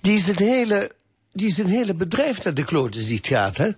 Die 0.00 0.14
is 0.16 0.26
het 0.26 0.38
hele. 0.38 0.90
Die 1.32 1.46
is 1.48 1.58
een 1.58 1.66
hele 1.66 1.94
bedrijf 1.94 2.44
naar 2.44 2.54
de 2.54 2.64
kloten 2.64 3.02
ziet 3.04 3.26
gaat. 3.26 3.56
Hè? 3.56 3.68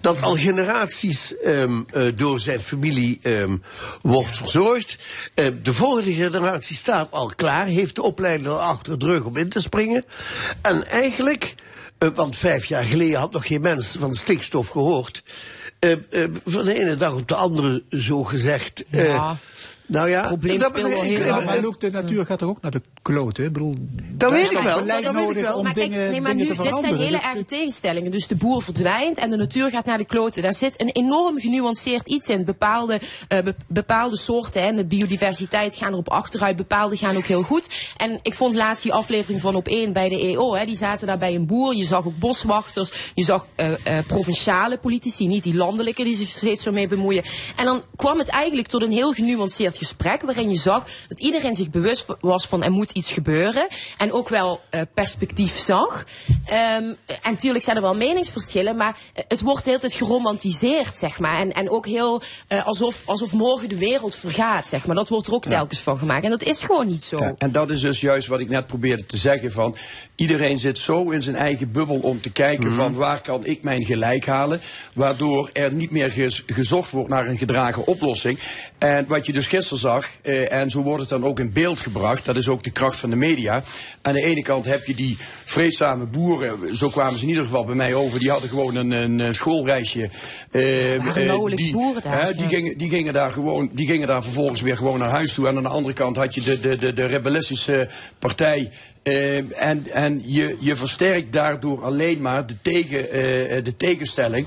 Dat 0.00 0.22
al 0.22 0.36
generaties 0.36 1.36
ehm, 1.36 1.82
eh, 1.92 2.02
door 2.16 2.40
zijn 2.40 2.60
familie 2.60 3.18
ehm, 3.22 3.56
wordt 4.02 4.36
verzorgd. 4.36 4.96
Eh, 5.34 5.46
de 5.62 5.72
volgende 5.72 6.12
generatie 6.14 6.76
staat 6.76 7.10
al 7.10 7.32
klaar. 7.36 7.66
Heeft 7.66 7.94
de 7.94 8.02
opleiding 8.02 8.48
al 8.48 8.60
achter 8.60 8.98
de 8.98 9.06
rug 9.06 9.22
om 9.24 9.36
in 9.36 9.48
te 9.48 9.60
springen. 9.60 10.04
En 10.62 10.86
eigenlijk. 10.86 11.54
Eh, 11.98 12.08
want 12.14 12.36
vijf 12.36 12.64
jaar 12.64 12.82
geleden 12.82 13.18
had 13.18 13.32
nog 13.32 13.46
geen 13.46 13.60
mens 13.60 13.96
van 13.98 14.14
stikstof 14.14 14.68
gehoord. 14.68 15.22
Eh, 15.78 15.92
eh, 15.92 16.30
van 16.44 16.64
de 16.64 16.80
ene 16.80 16.94
dag 16.94 17.12
op 17.12 17.28
de 17.28 17.34
andere, 17.34 17.82
zo 17.88 18.24
gezegd. 18.24 18.84
Nou 19.86 20.08
ja, 20.08 20.22
Probleem 20.26 20.58
dat- 20.58 20.68
speelt 20.68 20.92
wel 20.92 21.04
ik- 21.04 21.22
heel 21.22 21.34
maar 21.44 21.58
Luc, 21.60 21.74
de 21.78 21.90
natuur 21.90 22.26
gaat 22.26 22.38
toch 22.38 22.48
ook 22.48 22.60
naar 22.62 22.70
de 22.70 22.80
kloten? 23.02 23.44
Ik 23.44 23.52
bedoel, 23.52 23.74
Dat 24.12 24.30
weet 24.32 24.42
is 24.42 24.48
ik 24.50 24.54
toch 24.54 24.64
wel, 24.64 24.76
dat 24.76 24.86
weet 24.86 25.04
ik 25.04 25.12
nodig 25.12 25.42
wel. 25.42 25.56
om 25.56 25.62
Maar 25.64 25.72
kijk, 25.72 25.90
dingen, 25.90 26.10
nee, 26.10 26.20
maar 26.20 26.34
nu, 26.34 26.46
dit 26.46 26.78
zijn 26.80 26.96
hele 26.96 27.18
erge 27.18 27.44
tegenstellingen. 27.46 28.10
Dus 28.10 28.26
de 28.26 28.34
boer 28.36 28.62
verdwijnt 28.62 29.18
en 29.18 29.30
de 29.30 29.36
natuur 29.36 29.70
gaat 29.70 29.84
naar 29.84 29.98
de 29.98 30.06
kloten. 30.06 30.42
Daar 30.42 30.54
zit 30.54 30.80
een 30.80 30.90
enorm 30.90 31.38
genuanceerd 31.38 32.08
iets 32.08 32.28
in. 32.28 32.44
Bepaalde, 32.44 33.00
eh, 33.28 33.42
be- 33.42 33.54
bepaalde 33.66 34.16
soorten 34.16 34.62
en 34.62 34.76
de 34.76 34.84
biodiversiteit 34.84 35.76
gaan 35.76 35.92
erop 35.92 36.08
achteruit. 36.10 36.56
Bepaalde 36.56 36.96
gaan 36.96 37.16
ook 37.16 37.24
heel 37.24 37.42
goed. 37.42 37.68
En 37.96 38.18
ik 38.22 38.34
vond 38.34 38.54
laatst 38.54 38.82
die 38.82 38.92
aflevering 38.92 39.40
van 39.40 39.54
op 39.54 39.68
één 39.68 39.92
bij 39.92 40.08
de 40.08 40.20
EO. 40.20 40.54
Hè, 40.54 40.64
die 40.64 40.76
zaten 40.76 41.06
daar 41.06 41.18
bij 41.18 41.34
een 41.34 41.46
boer. 41.46 41.74
Je 41.74 41.84
zag 41.84 42.06
ook 42.06 42.18
boswachters. 42.18 42.90
Je 43.14 43.24
zag 43.24 43.46
eh, 43.54 43.98
eh, 43.98 44.06
provinciale 44.06 44.78
politici. 44.78 45.26
Niet 45.26 45.42
die 45.42 45.54
landelijke 45.56 46.04
die 46.04 46.14
zich 46.14 46.28
steeds 46.28 46.62
zo 46.62 46.72
mee 46.72 46.88
bemoeien. 46.88 47.22
En 47.56 47.64
dan 47.64 47.82
kwam 47.96 48.18
het 48.18 48.28
eigenlijk 48.28 48.68
tot 48.68 48.82
een 48.82 48.92
heel 48.92 49.12
genuanceerd 49.12 49.75
gesprek. 49.76 50.22
Waarin 50.22 50.48
je 50.48 50.56
zag 50.56 50.84
dat 51.08 51.20
iedereen 51.20 51.54
zich 51.54 51.70
bewust 51.70 52.04
was 52.20 52.46
van 52.46 52.62
er 52.62 52.70
moet 52.70 52.90
iets 52.90 53.12
gebeuren. 53.12 53.68
En 53.98 54.12
ook 54.12 54.28
wel 54.28 54.60
eh, 54.70 54.80
perspectief 54.94 55.58
zag. 55.58 56.04
Ehm, 56.46 56.94
en 57.06 57.30
natuurlijk 57.30 57.64
zijn 57.64 57.76
er 57.76 57.82
wel 57.82 57.94
meningsverschillen. 57.94 58.76
Maar 58.76 58.98
eh, 59.14 59.24
het 59.28 59.40
wordt 59.40 59.64
de 59.64 59.70
hele 59.70 59.80
tijd 59.80 59.92
geromantiseerd, 59.92 60.96
zeg 60.96 61.18
maar. 61.18 61.40
En, 61.40 61.52
en 61.52 61.70
ook 61.70 61.86
heel 61.86 62.22
eh, 62.48 62.66
alsof, 62.66 63.02
alsof 63.04 63.32
morgen 63.32 63.68
de 63.68 63.76
wereld 63.76 64.14
vergaat, 64.14 64.68
zeg 64.68 64.86
maar. 64.86 64.96
Dat 64.96 65.08
wordt 65.08 65.26
er 65.26 65.34
ook 65.34 65.44
telkens 65.44 65.80
van 65.80 65.98
gemaakt. 65.98 66.24
En 66.24 66.30
dat 66.30 66.42
is 66.42 66.62
gewoon 66.62 66.86
niet 66.86 67.04
zo. 67.04 67.18
Ja, 67.18 67.34
en 67.38 67.52
dat 67.52 67.70
is 67.70 67.80
dus 67.80 68.00
juist 68.00 68.28
wat 68.28 68.40
ik 68.40 68.48
net 68.48 68.66
probeerde 68.66 69.06
te 69.06 69.16
zeggen 69.16 69.52
van 69.52 69.76
iedereen 70.14 70.58
zit 70.58 70.78
zo 70.78 71.10
in 71.10 71.22
zijn 71.22 71.36
eigen 71.36 71.72
bubbel 71.72 71.98
om 71.98 72.20
te 72.20 72.30
kijken 72.30 72.72
van 72.72 72.94
waar 72.94 73.20
kan 73.20 73.46
ik 73.46 73.62
mijn 73.62 73.84
gelijk 73.84 74.26
halen, 74.26 74.60
waardoor 74.92 75.50
er 75.52 75.72
niet 75.72 75.90
meer 75.90 76.10
gez- 76.10 76.42
gezocht 76.46 76.90
wordt 76.90 77.08
naar 77.08 77.26
een 77.26 77.38
gedragen 77.38 77.86
oplossing. 77.86 78.38
En 78.78 79.06
wat 79.08 79.26
je 79.26 79.32
dus 79.32 79.46
gisteren 79.46 79.65
zag, 79.74 80.08
eh, 80.22 80.52
en 80.52 80.70
zo 80.70 80.82
wordt 80.82 81.00
het 81.00 81.08
dan 81.08 81.24
ook 81.24 81.40
in 81.40 81.52
beeld 81.52 81.80
gebracht, 81.80 82.24
dat 82.24 82.36
is 82.36 82.48
ook 82.48 82.62
de 82.64 82.70
kracht 82.70 82.98
van 82.98 83.10
de 83.10 83.16
media. 83.16 83.62
Aan 84.02 84.12
de 84.14 84.24
ene 84.24 84.42
kant 84.42 84.64
heb 84.64 84.86
je 84.86 84.94
die 84.94 85.16
vreedzame 85.44 86.04
boeren, 86.04 86.76
zo 86.76 86.88
kwamen 86.88 87.16
ze 87.16 87.22
in 87.22 87.28
ieder 87.28 87.44
geval 87.44 87.64
bij 87.64 87.74
mij 87.74 87.94
over, 87.94 88.18
die 88.18 88.30
hadden 88.30 88.48
gewoon 88.50 88.74
een, 88.76 88.90
een 89.20 89.34
schoolreisje. 89.34 90.10
eh, 90.50 90.94
eh, 90.94 91.56
die, 91.56 91.72
boeren 91.72 92.02
daar, 92.02 92.22
hè, 92.24 92.34
die, 92.34 92.48
gingen, 92.48 92.78
die 92.78 92.90
gingen 92.90 93.12
daar 93.12 93.32
gewoon, 93.32 93.70
die 93.72 93.86
gingen 93.86 94.06
daar 94.08 94.22
vervolgens 94.22 94.60
weer 94.60 94.76
gewoon 94.76 94.98
naar 94.98 95.08
huis 95.08 95.32
toe. 95.32 95.48
En 95.48 95.56
aan 95.56 95.62
de 95.62 95.68
andere 95.68 95.94
kant 95.94 96.16
had 96.16 96.34
je 96.34 96.40
de, 96.40 96.60
de, 96.60 96.76
de, 96.76 96.92
de 96.92 97.06
rebellistische 97.06 97.88
partij. 98.18 98.70
eh, 99.02 99.36
en 99.62 99.86
en 99.92 100.22
je, 100.24 100.56
je 100.60 100.76
versterkt 100.76 101.32
daardoor 101.32 101.84
alleen 101.84 102.20
maar 102.20 102.46
de, 102.46 102.54
tegen, 102.62 103.10
eh, 103.10 103.64
de 103.64 103.74
tegenstelling. 103.76 104.46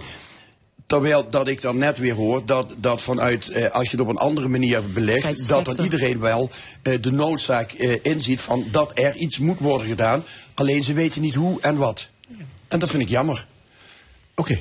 Terwijl 0.89 1.29
dat 1.29 1.47
ik 1.47 1.61
dan 1.61 1.77
net 1.77 1.97
weer 1.97 2.13
hoor 2.13 2.45
dat, 2.45 2.73
dat 2.77 3.01
vanuit, 3.01 3.49
eh, 3.49 3.71
als 3.71 3.85
je 3.85 3.91
het 3.91 4.05
op 4.05 4.07
een 4.07 4.17
andere 4.17 4.47
manier 4.47 4.83
belegt, 4.83 5.21
Kijk, 5.21 5.47
dat 5.47 5.65
dan 5.65 5.79
iedereen 5.79 6.19
wel 6.19 6.49
eh, 6.81 7.01
de 7.01 7.11
noodzaak 7.11 7.71
eh, 7.71 7.99
inziet 8.01 8.41
van 8.41 8.65
dat 8.71 8.91
er 8.93 9.15
iets 9.15 9.37
moet 9.37 9.59
worden 9.59 9.87
gedaan. 9.87 10.23
Alleen 10.53 10.83
ze 10.83 10.93
weten 10.93 11.21
niet 11.21 11.35
hoe 11.35 11.61
en 11.61 11.77
wat. 11.77 12.09
En 12.67 12.79
dat 12.79 12.89
vind 12.89 13.03
ik 13.03 13.09
jammer. 13.09 13.47
Oké. 14.35 14.59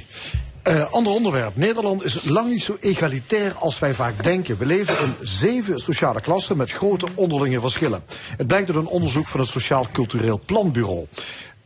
Eh, 0.62 0.92
ander 0.92 1.12
onderwerp. 1.12 1.56
Nederland 1.56 2.05
is 2.05 2.24
lang 2.24 2.50
niet 2.50 2.62
zo 2.62 2.76
egalitair 2.80 3.55
als 3.55 3.78
wij 3.78 3.94
vaak 3.94 4.22
denken. 4.22 4.59
We 4.59 4.66
leven 4.66 5.05
in 5.05 5.14
zeven 5.22 5.78
sociale 5.78 6.20
klassen 6.20 6.56
met 6.56 6.72
grote 6.72 7.06
onderlinge 7.14 7.60
verschillen. 7.60 8.05
Het 8.36 8.46
blijkt 8.46 8.68
uit 8.68 8.78
een 8.78 8.86
onderzoek 8.86 9.28
van 9.28 9.40
het 9.40 9.48
Sociaal 9.48 9.86
Cultureel 9.92 10.40
Planbureau. 10.44 11.06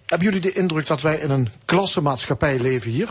Hebben 0.06 0.26
jullie 0.26 0.42
de 0.42 0.52
indruk 0.52 0.86
dat 0.86 1.00
wij 1.00 1.16
in 1.16 1.30
een 1.30 1.48
klassenmaatschappij 1.64 2.58
leven 2.58 2.90
hier? 2.90 3.08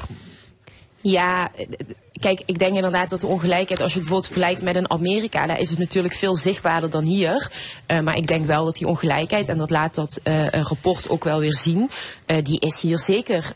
Ja, 1.02 1.52
eh, 1.56 1.66
kijk, 2.12 2.42
ik 2.46 2.60
denk 2.60 2.76
inderdaad 2.76 3.10
dat 3.10 3.20
de 3.20 3.28
ongelijkheid, 3.28 3.82
als 3.82 3.94
je 3.94 4.00
het 4.00 4.08
bijvoorbeeld 4.10 4.34
vergelijkt 4.34 4.62
met 4.62 4.76
een 4.76 4.92
Amerika, 4.92 5.46
daar 5.46 5.60
is 5.60 5.70
het 5.70 5.80
natuurlijk 5.80 6.14
veel 6.14 6.36
zichtbaarder 6.36 6.90
dan 6.90 7.04
hier. 7.04 7.52
Uh, 7.88 8.00
maar 8.00 8.16
ik 8.16 8.28
denk 8.28 8.46
wel 8.46 8.66
dat 8.66 8.76
die 8.76 8.88
ongelijkheid, 8.88 9.50
en 9.50 9.58
dat 9.58 9.70
laat 9.70 9.96
dat 9.96 10.20
uh, 10.24 10.48
rapport 10.48 11.10
ook 11.10 11.24
wel 11.24 11.40
weer 11.40 11.54
zien, 11.54 11.90
uh, 12.28 12.38
die 12.44 12.60
is 12.60 12.82
hier 12.82 13.00
zeker 13.00 13.54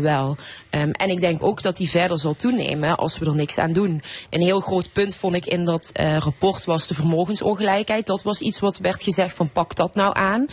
wel. 0.00 0.36
Um, 0.70 0.90
en 0.90 1.08
ik 1.08 1.20
denk 1.20 1.44
ook 1.44 1.62
dat 1.62 1.76
die 1.76 1.88
verder 1.88 2.18
zal 2.18 2.36
toenemen 2.36 2.96
als 2.96 3.18
we 3.18 3.26
er 3.26 3.34
niks 3.34 3.58
aan 3.58 3.72
doen. 3.72 4.02
Een 4.30 4.42
heel 4.42 4.60
groot 4.60 4.92
punt 4.92 5.14
vond 5.14 5.34
ik 5.34 5.46
in 5.46 5.64
dat 5.64 5.90
rapport 6.18 6.64
was 6.64 6.86
de 6.86 6.94
vermogensongelijkheid. 6.94 8.06
Dat 8.06 8.22
was 8.22 8.40
iets 8.40 8.60
wat 8.60 8.78
werd 8.78 9.02
gezegd 9.02 9.34
van 9.34 9.50
pak 9.50 9.74
dat 9.74 9.94
nou 9.94 10.16
aan. 10.16 10.46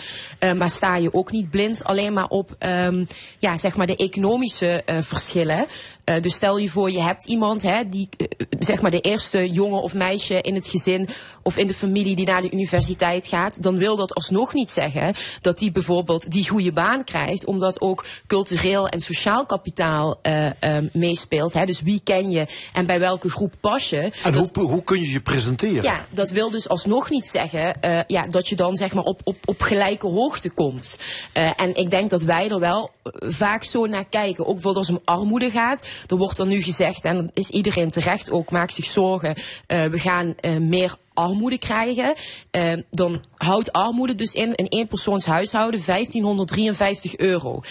maar 0.58 0.70
sta 0.70 0.96
je 0.96 1.14
ook 1.14 1.32
niet 1.32 1.50
blind 1.50 1.84
alleen 1.84 2.14
maar 2.14 2.28
op 2.28 2.56
um, 2.60 3.08
ja, 3.40 3.58
zeg 3.58 3.76
maar 3.76 3.88
de 3.88 3.96
economische 3.96 4.84
verschillen. 4.86 5.66
Uh, 6.06 6.22
dus 6.22 6.34
stel 6.34 6.58
je 6.58 6.70
voor, 6.70 6.92
je 6.92 7.02
hebt 7.02 7.26
iemand 7.26 7.62
hè, 7.62 7.90
die, 7.90 8.10
uh, 8.18 8.28
zeg 8.60 8.82
maar 8.82 8.92
de 8.92 9.02
eerste 9.02 9.50
jongen 9.50 9.82
of 9.82 9.94
meisje 9.94 10.42
in 10.42 10.56
het 10.56 10.68
gezin 10.68 11.10
of 11.44 11.58
in 11.58 11.68
de 11.68 11.74
familie 11.74 12.16
die 12.16 12.26
naar 12.26 12.42
de 12.42 12.52
universiteit 12.52 13.28
gaat, 13.28 13.64
dan 13.64 13.78
wil 13.78 13.96
dat 13.96 14.14
alsnog 14.14 14.54
niet 14.54 14.70
zeggen 14.70 15.16
dat 15.42 15.58
die 15.58 15.72
bijvoorbeeld 15.72 16.32
die 16.32 16.50
goede 16.50 16.72
baan 16.72 17.04
krijgt, 17.04 17.46
omdat 17.46 17.82
ook 17.82 18.06
cultureel 18.28 18.88
en 18.88 19.02
sociaal 19.02 19.46
kapitaal 19.46 20.20
uh, 20.24 20.50
meespeelt. 20.94 21.54
Hè. 21.54 21.66
Dus 21.66 21.82
wie 21.82 22.02
ken 22.04 22.32
je 22.32 22.48
en 22.74 22.86
bij 22.86 23.00
welke 23.00 23.30
groep 23.30 23.54
pas 23.60 23.90
je? 23.90 24.12
En 24.24 24.34
dat, 24.34 24.52
hoe, 24.54 24.66
hoe 24.66 24.84
kun 24.84 25.02
je 25.02 25.10
je 25.10 25.22
presenteren? 25.22 25.84
Ja, 25.84 26.06
dat 26.10 26.30
wil 26.30 26.50
dus 26.50 26.70
alsnog 26.70 27.10
niet 27.10 27.28
zeggen 27.28 27.78
ja, 28.08 28.28
dat 28.28 28.48
je 28.48 28.56
dan 28.56 28.76
zeg 28.76 28.94
maar 28.94 29.04
op, 29.04 29.22
op, 29.24 29.38
op 29.46 29.62
gelijke 29.62 30.08
hoogte 30.08 30.50
komt. 30.50 30.98
en 31.34 31.76
ik 31.76 31.90
denk 31.90 32.10
dat 32.10 32.22
wij 32.22 32.50
er 32.50 32.60
wel 32.60 32.92
vaak 33.20 33.64
zo 33.64 33.86
naar 33.86 34.06
kijken, 34.06 34.46
ook 34.46 34.54
bijvoorbeeld 34.54 34.88
als 34.88 34.88
het 34.88 34.98
om 34.98 35.16
armoede 35.16 35.50
gaat. 35.50 35.80
Er 36.08 36.18
wordt 36.18 36.38
dan 36.38 36.48
nu 36.48 36.62
gezegd, 36.62 37.04
en 37.04 37.16
dan 37.16 37.30
is 37.34 37.50
iedereen 37.50 37.90
terecht 37.90 38.32
ook, 38.32 38.52
maakt 38.52 38.74
zich 38.74 38.86
zorgen, 38.86 39.36
uh, 39.68 39.86
we 39.86 40.00
gaan 40.00 40.36
uh, 40.42 40.58
meer 40.58 40.96
armoede 41.14 41.58
krijgen. 41.58 42.14
Uh, 42.52 42.74
dan 42.92 43.24
houdt 43.36 43.72
armoede 43.72 44.16
dus 44.16 44.34
in 44.34 44.54
een 44.56 44.68
eenpersoonshuishouden 44.68 45.82
1553 45.86 47.18
euro. 47.18 47.62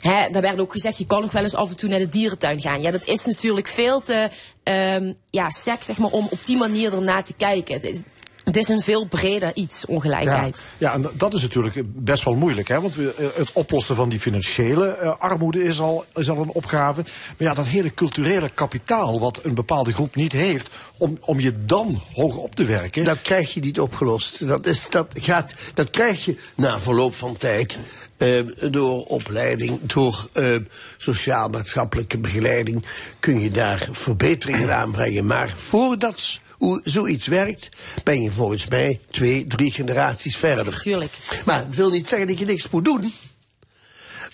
Hè, 0.00 0.30
daar 0.30 0.42
werd 0.42 0.60
ook 0.60 0.72
gezegd, 0.72 0.98
je 0.98 1.06
kan 1.06 1.20
nog 1.20 1.32
wel 1.32 1.42
eens 1.42 1.54
af 1.54 1.70
en 1.70 1.76
toe 1.76 1.88
naar 1.88 1.98
de 1.98 2.08
dierentuin 2.08 2.60
gaan. 2.60 2.82
Ja, 2.82 2.90
dat 2.90 3.06
is 3.06 3.24
natuurlijk 3.24 3.68
veel 3.68 4.00
te 4.00 4.30
um, 4.64 5.14
ja, 5.30 5.50
sec, 5.50 5.82
zeg 5.82 5.98
maar, 5.98 6.10
om 6.10 6.28
op 6.30 6.44
die 6.44 6.56
manier 6.56 6.94
ernaar 6.94 7.24
te 7.24 7.34
kijken. 7.36 8.04
Het 8.50 8.58
is 8.58 8.68
een 8.68 8.82
veel 8.82 9.04
breder 9.04 9.50
iets, 9.54 9.86
ongelijkheid. 9.86 10.56
Ja, 10.78 10.88
ja, 10.88 10.94
en 10.94 11.10
dat 11.16 11.34
is 11.34 11.42
natuurlijk 11.42 11.82
best 11.84 12.24
wel 12.24 12.34
moeilijk. 12.34 12.68
Hè? 12.68 12.80
Want 12.80 12.94
we, 12.94 13.32
het 13.34 13.52
oplossen 13.52 13.96
van 13.96 14.08
die 14.08 14.20
financiële 14.20 14.98
uh, 15.02 15.16
armoede 15.18 15.64
is 15.64 15.80
al, 15.80 16.04
is 16.14 16.30
al 16.30 16.36
een 16.36 16.48
opgave. 16.48 17.02
Maar 17.02 17.48
ja, 17.48 17.54
dat 17.54 17.66
hele 17.66 17.94
culturele 17.94 18.48
kapitaal 18.48 19.20
wat 19.20 19.44
een 19.44 19.54
bepaalde 19.54 19.92
groep 19.92 20.14
niet 20.14 20.32
heeft... 20.32 20.70
om, 20.96 21.18
om 21.20 21.40
je 21.40 21.64
dan 21.64 22.02
hoger 22.14 22.40
op 22.40 22.54
te 22.54 22.64
werken... 22.64 23.04
Dat 23.04 23.22
krijg 23.22 23.54
je 23.54 23.60
niet 23.60 23.80
opgelost. 23.80 24.48
Dat, 24.48 24.66
is, 24.66 24.86
dat, 24.88 25.06
gaat, 25.14 25.54
dat 25.74 25.90
krijg 25.90 26.24
je 26.24 26.36
na 26.54 26.80
verloop 26.80 27.14
van 27.14 27.36
tijd... 27.36 27.78
Uh, 28.18 28.70
door 28.70 29.04
opleiding, 29.04 29.80
door 29.86 30.28
uh, 30.34 30.56
sociaal-maatschappelijke 30.96 32.18
begeleiding... 32.18 32.84
kun 33.20 33.40
je 33.40 33.50
daar 33.50 33.88
verbeteringen 33.92 34.74
aanbrengen. 34.74 35.26
Maar 35.26 35.54
voordat 35.56 36.40
hoe 36.60 36.80
zoiets 36.84 37.26
werkt, 37.26 37.68
ben 38.04 38.22
je 38.22 38.32
volgens 38.32 38.68
mij 38.68 39.00
twee, 39.10 39.46
drie 39.46 39.72
generaties 39.72 40.36
verder. 40.36 40.80
Tuurlijk. 40.80 41.12
Maar 41.44 41.58
het 41.66 41.76
wil 41.76 41.90
niet 41.90 42.08
zeggen 42.08 42.28
dat 42.28 42.38
je 42.38 42.44
niks 42.44 42.70
moet 42.70 42.84
doen. 42.84 43.12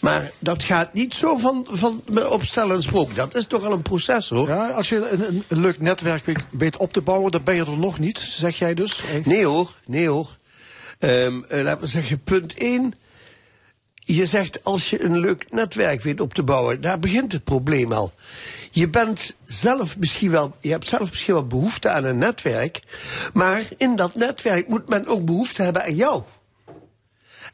Maar 0.01 0.31
dat 0.39 0.62
gaat 0.62 0.94
niet 0.94 1.15
zo 1.15 1.36
van, 1.36 1.66
van 1.70 2.03
op 2.28 2.44
stel 2.44 2.70
en 2.73 2.82
sprook. 2.82 3.15
Dat 3.15 3.35
is 3.35 3.47
toch 3.47 3.65
al 3.65 3.73
een 3.73 3.82
proces 3.82 4.28
hoor. 4.28 4.48
Ja, 4.48 4.69
als 4.69 4.89
je 4.89 5.09
een, 5.11 5.28
een, 5.28 5.44
een 5.48 5.61
leuk 5.61 5.81
netwerk 5.81 6.44
weet 6.51 6.77
op 6.77 6.93
te 6.93 7.01
bouwen, 7.01 7.31
dan 7.31 7.43
ben 7.43 7.55
je 7.55 7.65
er 7.65 7.78
nog 7.78 7.98
niet, 7.98 8.19
zeg 8.19 8.59
jij 8.59 8.74
dus? 8.74 9.03
Nee 9.24 9.44
hoor, 9.44 9.81
nee 9.85 10.09
hoor. 10.09 10.36
Um, 10.98 11.44
uh, 11.53 11.62
laten 11.62 11.81
we 11.81 11.86
zeggen, 11.86 12.20
punt 12.20 12.55
1. 12.55 12.94
Je 13.94 14.27
zegt 14.27 14.65
als 14.65 14.90
je 14.90 15.03
een 15.03 15.19
leuk 15.19 15.53
netwerk 15.53 16.03
weet 16.03 16.20
op 16.20 16.35
te 16.35 16.43
bouwen, 16.43 16.81
daar 16.81 16.98
begint 16.98 17.32
het 17.32 17.44
probleem 17.44 17.93
al. 17.93 18.12
Je 18.77 18.89
bent 18.89 19.35
zelf 19.44 19.97
misschien 19.97 20.31
wel, 20.31 20.57
je 20.61 20.70
hebt 20.70 20.89
zelf 20.89 21.11
misschien 21.11 21.35
wel 21.35 21.47
behoefte 21.47 21.89
aan 21.89 22.05
een 22.05 22.19
netwerk, 22.19 22.82
maar 23.32 23.69
in 23.77 23.97
dat 23.97 24.15
netwerk 24.15 24.69
moet 24.69 24.89
men 24.89 25.07
ook 25.07 25.24
behoefte 25.24 25.62
hebben 25.62 25.82
aan 25.82 25.94
jou. 25.94 26.23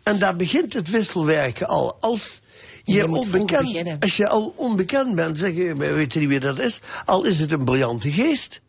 En 0.03 0.19
daar 0.19 0.37
begint 0.37 0.73
het 0.73 0.91
wisselwerken 0.91 1.69
al. 1.69 1.97
Als 2.01 2.41
je, 2.85 2.93
je 2.93 3.09
onbekend, 3.09 4.03
als 4.03 4.17
je 4.17 4.29
al 4.29 4.53
onbekend 4.57 5.15
bent, 5.15 5.39
zeg 5.39 5.55
je, 5.55 5.77
we 5.77 5.93
weten 5.93 6.21
niet 6.21 6.29
wie 6.29 6.41
dat 6.41 6.59
is, 6.59 6.81
al 7.05 7.25
is 7.25 7.39
het 7.39 7.53
een 7.53 7.65
briljante 7.65 8.11
geest. 8.11 8.61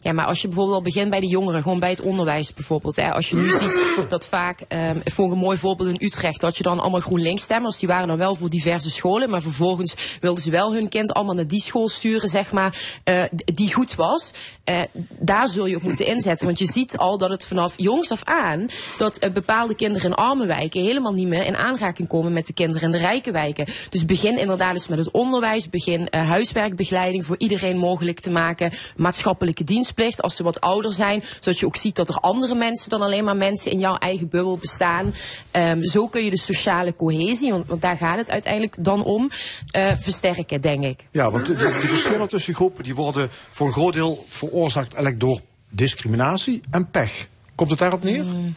Ja, 0.00 0.12
maar 0.12 0.26
als 0.26 0.40
je 0.40 0.46
bijvoorbeeld 0.46 0.76
al 0.76 0.82
begint 0.82 1.10
bij 1.10 1.20
de 1.20 1.26
jongeren, 1.26 1.62
gewoon 1.62 1.78
bij 1.78 1.90
het 1.90 2.00
onderwijs 2.00 2.54
bijvoorbeeld. 2.54 2.96
Hè. 2.96 3.12
Als 3.12 3.30
je 3.30 3.36
nu 3.36 3.50
ziet 3.50 4.06
dat 4.08 4.26
vaak, 4.26 4.60
um, 4.68 5.02
voor 5.04 5.32
een 5.32 5.38
mooi 5.38 5.58
voorbeeld 5.58 5.88
in 5.88 6.06
Utrecht, 6.06 6.40
dat 6.40 6.56
je 6.56 6.62
dan 6.62 6.80
allemaal 6.80 7.00
GroenLinks 7.00 7.42
stemmers, 7.42 7.78
die 7.78 7.88
waren 7.88 8.08
dan 8.08 8.18
wel 8.18 8.34
voor 8.34 8.50
diverse 8.50 8.90
scholen, 8.90 9.30
maar 9.30 9.42
vervolgens 9.42 10.18
wilden 10.20 10.42
ze 10.42 10.50
wel 10.50 10.72
hun 10.72 10.88
kind 10.88 11.12
allemaal 11.12 11.34
naar 11.34 11.46
die 11.46 11.60
school 11.60 11.88
sturen, 11.88 12.28
zeg 12.28 12.52
maar, 12.52 13.00
uh, 13.04 13.22
die 13.44 13.74
goed 13.74 13.94
was. 13.94 14.32
Uh, 14.64 14.80
daar 15.18 15.48
zul 15.48 15.66
je 15.66 15.76
op 15.76 15.82
moeten 15.82 16.06
inzetten, 16.06 16.46
want 16.46 16.58
je 16.58 16.66
ziet 16.66 16.96
al 16.96 17.18
dat 17.18 17.30
het 17.30 17.44
vanaf 17.44 17.74
jongs 17.76 18.10
af 18.10 18.24
aan, 18.24 18.66
dat 18.98 19.24
uh, 19.24 19.30
bepaalde 19.30 19.74
kinderen 19.74 20.10
in 20.10 20.16
arme 20.16 20.46
wijken 20.46 20.82
helemaal 20.82 21.12
niet 21.12 21.28
meer 21.28 21.46
in 21.46 21.56
aanraking 21.56 22.08
komen 22.08 22.32
met 22.32 22.46
de 22.46 22.52
kinderen 22.52 22.82
in 22.82 22.90
de 22.90 23.06
rijke 23.06 23.30
wijken. 23.30 23.66
Dus 23.90 24.04
begin 24.04 24.38
inderdaad 24.38 24.74
eens 24.74 24.88
met 24.88 24.98
het 24.98 25.10
onderwijs, 25.10 25.70
begin 25.70 26.08
huiswerkbegeleiding 26.10 27.26
voor 27.26 27.36
iedereen 27.38 27.78
mogelijk 27.78 28.20
te 28.20 28.30
maken, 28.30 28.72
maatschappelijke 28.96 29.64
dienst 29.64 29.87
als 30.20 30.36
ze 30.36 30.42
wat 30.42 30.60
ouder 30.60 30.92
zijn. 30.92 31.24
Zodat 31.40 31.58
je 31.58 31.66
ook 31.66 31.76
ziet 31.76 31.96
dat 31.96 32.08
er 32.08 32.14
andere 32.14 32.54
mensen 32.54 32.90
dan 32.90 33.02
alleen 33.02 33.24
maar 33.24 33.36
mensen 33.36 33.70
in 33.70 33.78
jouw 33.78 33.94
eigen 33.94 34.28
bubbel 34.28 34.56
bestaan. 34.56 35.14
Um, 35.52 35.84
zo 35.84 36.08
kun 36.08 36.24
je 36.24 36.30
de 36.30 36.38
sociale 36.38 36.96
cohesie, 36.96 37.52
want, 37.52 37.80
daar 37.80 37.96
gaat 37.96 38.16
het 38.16 38.30
uiteindelijk 38.30 38.74
dan 38.78 39.04
om, 39.04 39.30
uh, 39.76 39.92
versterken, 40.00 40.60
denk 40.60 40.84
ik. 40.84 41.06
Ja, 41.10 41.30
want 41.30 41.46
de 41.46 41.70
verschillen 41.70 42.28
tussen 42.28 42.54
groepen 42.54 42.84
die 42.84 42.94
worden 42.94 43.28
voor 43.50 43.66
een 43.66 43.72
groot 43.72 43.94
deel 43.94 44.24
veroorzaakt 44.26 44.94
eigenlijk 44.94 45.20
door 45.20 45.40
discriminatie 45.70 46.60
en 46.70 46.90
pech. 46.90 47.28
Komt 47.58 47.70
het 47.70 47.78
daarop 47.78 48.02
neer? 48.02 48.24
Mm. 48.24 48.54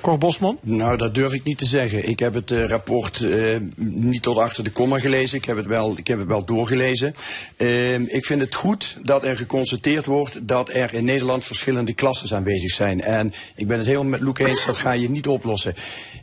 Cor 0.00 0.18
Bosman? 0.18 0.58
Nou, 0.62 0.96
dat 0.96 1.14
durf 1.14 1.32
ik 1.32 1.44
niet 1.44 1.58
te 1.58 1.66
zeggen. 1.66 2.08
Ik 2.08 2.18
heb 2.18 2.34
het 2.34 2.50
uh, 2.50 2.66
rapport 2.66 3.20
uh, 3.20 3.56
niet 3.76 4.22
tot 4.22 4.36
achter 4.36 4.64
de 4.64 4.70
komma 4.70 4.98
gelezen. 4.98 5.38
Ik 5.38 5.44
heb 5.44 5.56
het 5.56 5.66
wel, 5.66 5.94
ik 5.96 6.06
heb 6.06 6.18
het 6.18 6.26
wel 6.26 6.44
doorgelezen. 6.44 7.14
Uh, 7.56 7.94
ik 7.94 8.24
vind 8.24 8.40
het 8.40 8.54
goed 8.54 8.98
dat 9.02 9.24
er 9.24 9.36
geconstateerd 9.36 10.06
wordt 10.06 10.48
dat 10.48 10.68
er 10.72 10.94
in 10.94 11.04
Nederland 11.04 11.44
verschillende 11.44 11.92
klassen 11.92 12.36
aanwezig 12.36 12.70
zijn. 12.70 13.00
En 13.00 13.32
ik 13.56 13.66
ben 13.66 13.78
het 13.78 13.86
helemaal 13.86 14.10
met 14.10 14.20
Loek 14.20 14.38
eens, 14.38 14.64
dat 14.64 14.76
ga 14.76 14.92
je 14.92 15.10
niet 15.10 15.26
oplossen. 15.26 15.74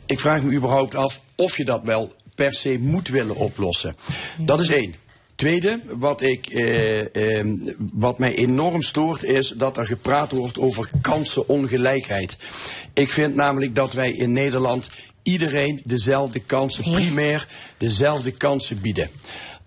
Ik 0.06 0.20
vraag 0.20 0.42
me 0.42 0.52
überhaupt 0.52 0.94
af 0.94 1.20
of 1.36 1.56
je 1.56 1.64
dat 1.64 1.80
wel 1.84 2.12
per 2.34 2.52
se 2.52 2.78
moet 2.80 3.08
willen 3.08 3.36
oplossen. 3.36 3.96
Dat 4.38 4.60
is 4.60 4.68
één. 4.68 4.94
Tweede, 5.42 5.80
wat, 5.98 6.22
ik, 6.22 6.46
eh, 6.46 7.38
eh, 7.38 7.46
wat 7.92 8.18
mij 8.18 8.34
enorm 8.34 8.82
stoort, 8.82 9.22
is 9.22 9.54
dat 9.56 9.76
er 9.76 9.86
gepraat 9.86 10.32
wordt 10.32 10.58
over 10.58 10.90
kansenongelijkheid. 11.00 12.36
Ik 12.94 13.10
vind 13.10 13.34
namelijk 13.34 13.74
dat 13.74 13.92
wij 13.92 14.12
in 14.12 14.32
Nederland 14.32 14.88
iedereen 15.22 15.80
dezelfde 15.84 16.40
kansen, 16.40 16.84
primair 16.92 17.48
dezelfde 17.76 18.30
kansen 18.30 18.80
bieden. 18.80 19.10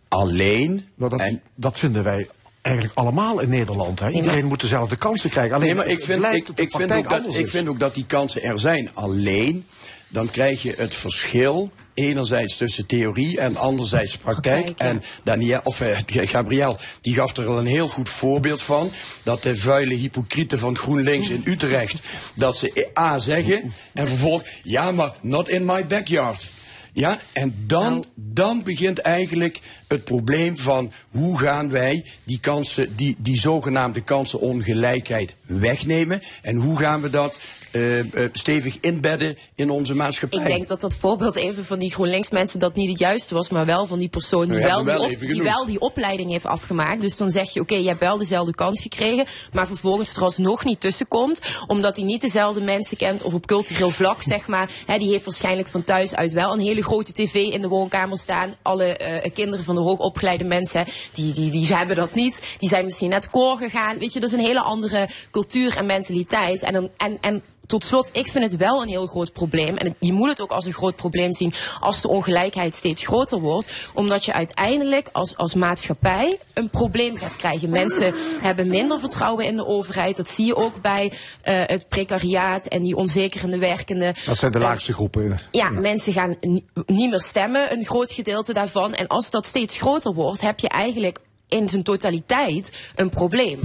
Alleen. 0.08 0.88
Nou, 0.96 1.10
dat, 1.10 1.20
en, 1.20 1.42
dat 1.56 1.80
vinden 1.80 2.04
wij 2.04 2.28
eigenlijk 2.62 2.98
allemaal 2.98 3.40
in 3.40 3.50
Nederland. 3.50 4.00
Hè? 4.00 4.10
Iedereen 4.10 4.38
ja. 4.38 4.46
moet 4.46 4.62
dezelfde 4.62 4.96
kansen 4.96 5.30
krijgen. 5.30 5.56
Alleen 5.56 5.68
nee, 5.68 5.76
maar 5.76 5.88
ik 5.88 6.04
vind, 6.04 6.26
ik, 6.26 6.48
ik, 6.56 6.72
vind 6.72 6.92
ook 6.92 7.10
dat, 7.10 7.36
ik 7.36 7.48
vind 7.48 7.68
ook 7.68 7.80
dat 7.80 7.96
die 7.96 8.06
kansen 8.06 8.44
er 8.44 8.60
zijn. 8.60 8.90
Alleen, 8.94 9.66
dan 10.08 10.30
krijg 10.30 10.62
je 10.62 10.74
het 10.78 10.94
verschil 10.94 11.72
enerzijds 11.96 12.58
tussen 12.58 12.86
theorie 12.86 13.40
en 13.40 13.58
anderzijds 13.58 14.18
praktijk. 14.18 14.68
ja. 14.68 14.74
En 14.78 15.04
Daniel, 15.24 15.60
of 15.64 15.82
uh, 15.82 15.98
Gabriel, 16.34 16.78
die 17.02 17.14
gaf 17.14 17.38
er 17.38 17.48
al 17.48 17.60
een 17.60 17.66
heel 17.66 17.90
goed 17.90 18.10
voorbeeld 18.10 18.62
van. 18.62 18.92
Dat 19.24 19.44
de 19.44 19.58
vuile 19.58 19.94
hypocrieten 19.94 20.60
van 20.60 20.78
GroenLinks 20.78 21.30
in 21.30 21.42
Utrecht, 21.46 22.02
dat 22.34 22.58
ze 22.58 22.90
A 23.00 23.20
zeggen 23.20 23.74
en 23.94 24.08
vervolgens, 24.08 24.50
ja 24.64 24.92
maar 24.92 25.12
not 25.22 25.50
in 25.50 25.66
my 25.66 25.88
backyard. 25.88 26.48
Ja, 26.94 27.20
en 27.34 27.56
dan, 27.68 27.92
Nou. 27.92 28.04
dan 28.16 28.64
begint 28.64 29.00
eigenlijk 29.00 29.60
het 29.88 30.04
probleem 30.04 30.58
van 30.58 30.92
hoe 31.10 31.40
gaan 31.40 31.70
wij 31.70 32.06
die 32.24 32.40
kansen, 32.40 32.96
die, 32.96 33.16
die 33.20 33.40
zogenaamde 33.40 34.02
kansenongelijkheid 34.02 35.36
wegnemen. 35.46 36.22
En 36.42 36.56
hoe 36.56 36.78
gaan 36.78 37.02
we 37.02 37.10
dat 37.10 37.38
eh, 37.76 38.00
eh, 38.00 38.30
stevig 38.32 38.78
inbedden 38.80 39.38
in 39.56 39.70
onze 39.70 39.96
maatschappij. 39.96 40.40
Ik 40.40 40.46
denk 40.46 40.68
dat 40.68 40.82
dat 40.82 40.96
voorbeeld 40.96 41.36
even 41.36 41.66
van 41.66 41.80
die 41.80 41.92
GroenLinks 41.92 42.30
mensen 42.30 42.60
dat 42.60 42.76
niet 42.76 42.90
het 42.90 43.00
juiste 43.00 43.34
was, 43.34 43.50
maar 43.50 43.66
wel 43.66 43.86
van 43.86 44.00
die 44.00 44.08
persoon 44.08 44.48
die, 44.48 44.58
We 44.58 44.64
wel, 44.64 44.84
die, 44.84 45.00
op- 45.00 45.20
die 45.20 45.44
wel 45.44 45.66
die 45.66 45.80
opleiding 45.80 46.32
heeft 46.32 46.46
afgemaakt. 46.46 47.02
Dus 47.02 47.18
dan 47.18 47.30
zeg 47.30 47.54
je, 47.54 47.60
oké, 47.60 47.76
je 47.76 47.88
hebt 47.88 48.00
wel 48.00 48.18
dezelfde 48.18 48.56
kans 48.56 48.82
gekregen, 48.82 49.26
maar 49.54 49.68
vervolgens 49.68 50.14
er 50.16 50.24
alsnog 50.24 50.66
niet 50.66 50.80
tussenkomt, 50.80 51.42
omdat 51.68 51.96
hij 51.96 52.06
niet 52.06 52.22
dezelfde 52.22 52.62
mensen 52.62 52.98
kent 52.98 53.22
of 53.22 53.34
op 53.34 53.46
cultureel 53.48 53.90
vlak, 53.90 54.22
zeg 54.34 54.48
maar. 54.48 54.70
Hè, 54.86 54.98
die 54.98 55.10
heeft 55.10 55.26
waarschijnlijk 55.26 55.68
van 55.68 55.84
thuis 55.84 56.16
uit 56.16 56.32
wel 56.32 56.54
een 56.54 56.60
hele 56.60 56.84
grote 56.84 57.14
tv 57.14 57.36
in 57.36 57.62
de 57.62 57.68
woonkamer 57.68 58.18
staan. 58.18 58.56
Alle 58.62 58.98
eh, 58.98 59.32
kinderen 59.34 59.66
van 59.66 59.76
de 59.76 59.82
hoogopgeleide 59.82 60.44
mensen, 60.44 60.86
die, 61.14 61.34
die, 61.34 61.52
die 61.52 61.76
hebben 61.76 61.96
dat 61.96 62.14
niet. 62.14 62.56
Die 62.60 62.70
zijn 62.70 62.86
misschien 62.86 63.10
naar 63.10 63.20
het 63.20 63.30
koor 63.30 63.58
gegaan. 63.58 63.98
Weet 63.98 64.14
je, 64.14 64.20
dat 64.20 64.30
is 64.30 64.36
een 64.38 64.46
hele 64.46 64.62
andere 64.62 65.08
cultuur 65.32 65.78
en 65.78 65.86
mentaliteit. 65.86 66.62
En, 66.62 66.74
dan, 66.74 66.90
en, 66.98 67.18
en 67.22 67.44
tot 67.68 67.84
slot, 67.86 68.10
ik 68.14 68.28
vind 68.28 68.44
het 68.52 68.56
wel 68.56 68.82
een 68.82 68.88
heel 68.88 69.08
groot 69.08 69.34
probleem. 69.34 69.78
En 69.78 69.86
het- 69.88 69.96
je 70.00 70.14
moet 70.14 70.30
het 70.30 70.42
ook 70.42 70.52
als 70.52 70.66
een 70.66 70.74
groot 70.74 70.96
probleem 70.96 71.34
zien 71.34 71.54
als 71.80 72.02
de 72.02 72.08
ongelijkheid 72.08 72.76
steeds 72.76 73.06
groter 73.06 73.40
wordt. 73.40 73.72
Omdat 73.94 74.26
je 74.26 74.34
uiteindelijk 74.34 75.10
als, 75.12 75.38
als 75.38 75.54
maatschappij 75.54 76.38
een 76.54 76.70
probleem 76.70 77.18
gaat 77.18 77.36
krijgen. 77.36 77.70
Mensen 77.70 78.14
hebben 78.42 78.68
minder 78.68 79.00
vertrouwen 79.00 79.46
in 79.46 79.56
de 79.56 79.66
overheid. 79.68 80.18
Dat 80.18 80.30
zie 80.30 80.46
je 80.46 80.56
ook 80.56 80.82
bij 80.82 81.12
eh, 81.42 81.62
het 81.66 81.88
precariaat 81.90 82.66
en 82.66 82.84
die 82.84 82.96
onzekerende 82.96 83.58
werkenden. 83.58 84.16
Dat 84.26 84.38
zijn 84.38 84.52
de 84.52 84.60
laagste 84.60 84.94
groepen. 84.94 85.38
Ja, 85.52 85.70
mensen 85.70 86.14
gaan 86.14 86.36
ni- 86.42 86.66
niet 86.86 87.10
meer 87.10 87.22
stemmen, 87.22 87.72
een 87.72 87.86
groot 87.86 88.12
gedeelte 88.12 88.54
daarvan. 88.54 88.94
En 88.94 89.08
als 89.08 89.30
dat 89.30 89.46
steeds 89.46 89.78
groter 89.78 90.14
wordt, 90.14 90.42
heb 90.42 90.60
je 90.60 90.70
eigenlijk 90.70 91.20
in 91.48 91.70
zijn 91.70 91.84
totaliteit 91.84 92.72
een 92.96 93.10
probleem. 93.10 93.60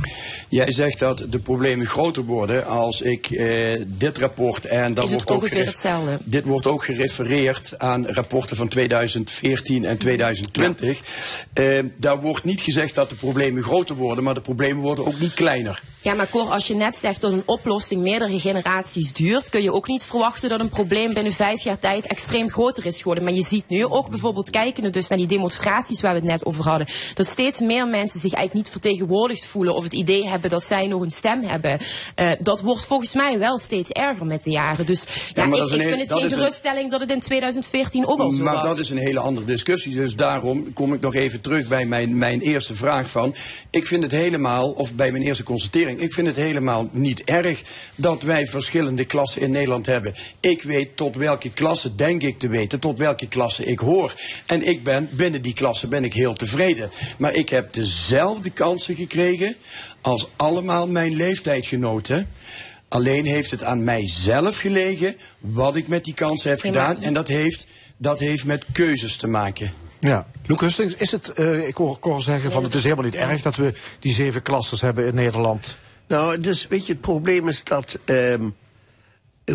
Jij 0.48 0.72
zegt 0.72 0.98
dat 0.98 1.26
de 1.28 1.38
problemen 1.38 1.86
groter 1.86 2.24
worden 2.24 2.66
als 2.66 3.00
ik 3.00 3.30
eh, 3.30 3.82
dit 3.86 4.18
rapport 4.18 4.66
en 4.66 4.96
het 4.96 5.10
wordt 5.10 5.30
ook 5.30 5.48
hetzelfde? 5.48 6.18
Dit 6.24 6.44
wordt 6.44 6.66
ook 6.66 6.84
gerefereerd 6.84 7.78
aan 7.78 8.06
rapporten 8.06 8.56
van 8.56 8.68
2014 8.68 9.84
en 9.84 9.98
2020. 9.98 11.00
Eh, 11.52 11.78
daar 11.96 12.20
wordt 12.20 12.44
niet 12.44 12.60
gezegd 12.60 12.94
dat 12.94 13.10
de 13.10 13.16
problemen 13.16 13.62
groter 13.62 13.96
worden, 13.96 14.24
maar 14.24 14.34
de 14.34 14.40
problemen 14.40 14.82
worden 14.82 15.06
ook 15.06 15.20
niet 15.20 15.34
kleiner. 15.34 15.82
Ja, 16.02 16.14
maar 16.14 16.28
Cor, 16.28 16.50
als 16.50 16.66
je 16.66 16.74
net 16.74 16.96
zegt 16.96 17.20
dat 17.20 17.32
een 17.32 17.42
oplossing 17.44 18.02
meerdere 18.02 18.38
generaties 18.40 19.12
duurt, 19.12 19.48
kun 19.48 19.62
je 19.62 19.72
ook 19.72 19.86
niet 19.88 20.02
verwachten 20.02 20.48
dat 20.48 20.60
een 20.60 20.68
probleem 20.68 21.14
binnen 21.14 21.32
vijf 21.32 21.62
jaar 21.62 21.78
tijd 21.78 22.06
extreem 22.06 22.50
groter 22.50 22.86
is 22.86 22.96
geworden. 22.98 23.24
Maar 23.24 23.32
je 23.32 23.42
ziet 23.42 23.64
nu 23.68 23.84
ook 23.84 24.08
bijvoorbeeld 24.08 24.50
kijkende 24.50 24.90
dus 24.90 25.08
naar 25.08 25.18
die 25.18 25.26
demonstraties 25.26 26.00
waar 26.00 26.12
we 26.12 26.18
het 26.18 26.28
net 26.28 26.44
over 26.46 26.64
hadden, 26.68 26.86
dat 27.14 27.26
steeds 27.26 27.60
meer 27.60 27.88
mensen 27.88 28.20
zich 28.20 28.32
eigenlijk 28.32 28.54
niet 28.54 28.68
vertegenwoordigd 28.72 29.44
voelen 29.46 29.74
of 29.74 29.82
het 29.82 29.92
idee 29.92 30.28
hebben 30.28 30.50
dat 30.50 30.64
zij 30.64 30.86
nog 30.86 31.02
een 31.02 31.10
stem 31.10 31.42
hebben. 31.42 31.78
Eh, 32.14 32.30
dat 32.40 32.60
wordt 32.60 32.84
volgens 32.84 33.14
mij 33.14 33.38
wel 33.38 33.58
steeds 33.58 33.90
erger 33.90 34.26
met 34.26 34.44
de 34.44 34.50
jaren. 34.50 34.86
Dus 34.86 35.02
ja, 35.34 35.44
maar 35.44 35.58
ik, 35.58 35.68
vind 35.68 36.00
het 36.00 36.12
geen 36.12 36.22
een- 36.24 36.30
geruststelling 36.30 36.90
dat 36.90 37.00
het 37.00 37.10
in 37.10 37.20
2014 37.20 38.06
ook 38.06 38.18
al 38.18 38.30
zo 38.30 38.42
maar 38.42 38.54
was. 38.54 38.64
dat 38.64 38.78
is 38.78 38.90
een 38.90 38.98
hele 38.98 39.20
andere 39.20 39.46
discussie. 39.46 39.94
Dus 39.94 40.16
daarom 40.16 40.72
kom 40.72 40.92
ik 40.94 41.00
nog 41.00 41.14
even 41.14 41.40
terug 41.40 41.68
bij 41.68 41.84
mijn, 41.84 42.18
mijn 42.18 42.40
eerste 42.40 42.74
vraag 42.74 43.10
van. 43.10 43.34
Ik 43.70 43.86
vind 43.86 44.02
het 44.02 44.12
helemaal, 44.12 44.70
of 44.70 44.94
bij 44.94 45.10
mijn 45.10 45.22
eerste 45.22 45.42
constatering, 45.42 45.88
ik 45.98 46.12
vind 46.12 46.26
het 46.26 46.36
helemaal 46.36 46.88
niet 46.92 47.24
erg 47.24 47.62
dat 47.94 48.22
wij 48.22 48.46
verschillende 48.46 49.04
klassen 49.04 49.40
in 49.40 49.50
Nederland 49.50 49.86
hebben. 49.86 50.14
Ik 50.40 50.62
weet 50.62 50.96
tot 50.96 51.16
welke 51.16 51.50
klasse, 51.50 51.94
denk 51.94 52.22
ik 52.22 52.38
te 52.38 52.48
weten, 52.48 52.80
tot 52.80 52.98
welke 52.98 53.28
klasse 53.28 53.64
ik 53.64 53.78
hoor. 53.78 54.14
En 54.46 54.66
ik 54.66 54.84
ben, 54.84 55.08
binnen 55.12 55.42
die 55.42 55.54
klasse 55.54 55.86
ben 55.86 56.04
ik 56.04 56.14
heel 56.14 56.34
tevreden. 56.34 56.90
Maar 57.18 57.34
ik 57.34 57.48
heb 57.48 57.72
dezelfde 57.72 58.50
kansen 58.50 58.94
gekregen 58.94 59.56
als 60.00 60.28
allemaal 60.36 60.86
mijn 60.86 61.14
leeftijdgenoten. 61.14 62.28
Alleen 62.88 63.24
heeft 63.24 63.50
het 63.50 63.64
aan 63.64 63.84
mijzelf 63.84 64.58
gelegen 64.58 65.16
wat 65.38 65.76
ik 65.76 65.88
met 65.88 66.04
die 66.04 66.14
kansen 66.14 66.50
heb 66.50 66.60
gedaan. 66.60 67.02
En 67.02 67.14
dat 67.14 67.28
heeft, 67.28 67.66
dat 67.96 68.18
heeft 68.18 68.44
met 68.44 68.64
keuzes 68.72 69.16
te 69.16 69.26
maken. 69.26 69.89
Ja. 70.00 70.26
Loek 70.46 70.60
Hustings, 70.60 70.94
is 70.94 71.10
het, 71.10 71.32
eh, 71.32 71.68
ik 71.68 71.76
hoor 71.76 71.98
Cor 71.98 72.22
zeggen 72.22 72.50
van 72.50 72.64
het 72.64 72.74
is 72.74 72.82
helemaal 72.82 73.04
niet 73.04 73.14
erg 73.14 73.42
dat 73.42 73.56
we 73.56 73.74
die 73.98 74.12
zeven 74.12 74.42
klassen 74.42 74.78
hebben 74.80 75.06
in 75.06 75.14
Nederland. 75.14 75.78
Nou, 76.06 76.40
dus 76.40 76.66
weet 76.68 76.86
je, 76.86 76.92
het 76.92 77.00
probleem 77.00 77.48
is 77.48 77.64
dat 77.64 77.98
ehm, 78.04 78.48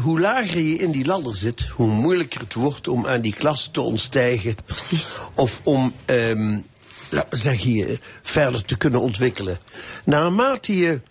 hoe 0.02 0.20
lager 0.20 0.60
je 0.60 0.78
in 0.78 0.92
die 0.92 1.06
landen 1.06 1.36
zit, 1.36 1.62
hoe 1.62 1.88
moeilijker 1.88 2.40
het 2.40 2.54
wordt 2.54 2.88
om 2.88 3.08
aan 3.08 3.22
die 3.22 3.34
klas 3.34 3.70
te 3.72 3.82
ontstijgen. 3.82 4.56
Precies. 4.66 5.16
Of 5.34 5.62
om, 5.64 5.94
ehm 6.06 6.58
laten 7.10 7.30
we 7.30 7.38
zeggen, 7.38 7.74
je 7.74 8.00
verder 8.22 8.66
te 8.66 8.78
kunnen 8.78 9.02
ontwikkelen. 9.02 9.58
Naarmate 10.04 10.78
je. 10.78 11.02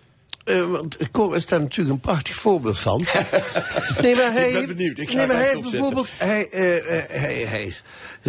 Eh, 0.45 0.71
want 0.71 0.97
Cor 1.11 1.37
is 1.37 1.47
daar 1.47 1.61
natuurlijk 1.61 1.95
een 1.95 2.01
prachtig 2.01 2.35
voorbeeld 2.37 2.79
van. 2.79 2.99
nee, 4.03 4.17
maar 4.17 4.33
hij 4.33 4.51
ben 4.51 4.53
heeft- 4.53 4.67
benieuwd. 4.67 4.99
Ik 4.99 5.11
ga 5.11 5.17
nee, 5.17 5.27
maar 5.27 5.37
hij 5.37 5.47
heeft 5.47 5.71
bijvoorbeeld. 5.71 6.09
Hij, 6.17 6.49
eh, 6.49 6.77
eh, 6.77 7.11
hij, 7.11 7.35
hij, 7.35 7.65
is, 7.65 7.83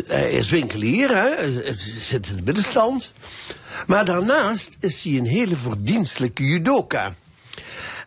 hij 0.05 0.31
is 0.31 0.49
winkelier, 0.49 1.09
hè? 1.09 1.29
hij 1.35 1.75
zit 1.99 2.27
in 2.27 2.35
de 2.35 2.41
middenstand. 2.41 3.11
Maar 3.87 4.05
daarnaast 4.05 4.77
is 4.79 5.03
hij 5.03 5.17
een 5.17 5.25
hele 5.25 5.55
verdienstelijke 5.55 6.43
judoka. 6.43 7.15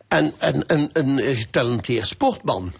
En, 0.08 0.32
en, 0.38 0.66
en 0.66 0.90
een 0.92 1.36
getalenteerd 1.36 2.06
sportman. 2.06 2.72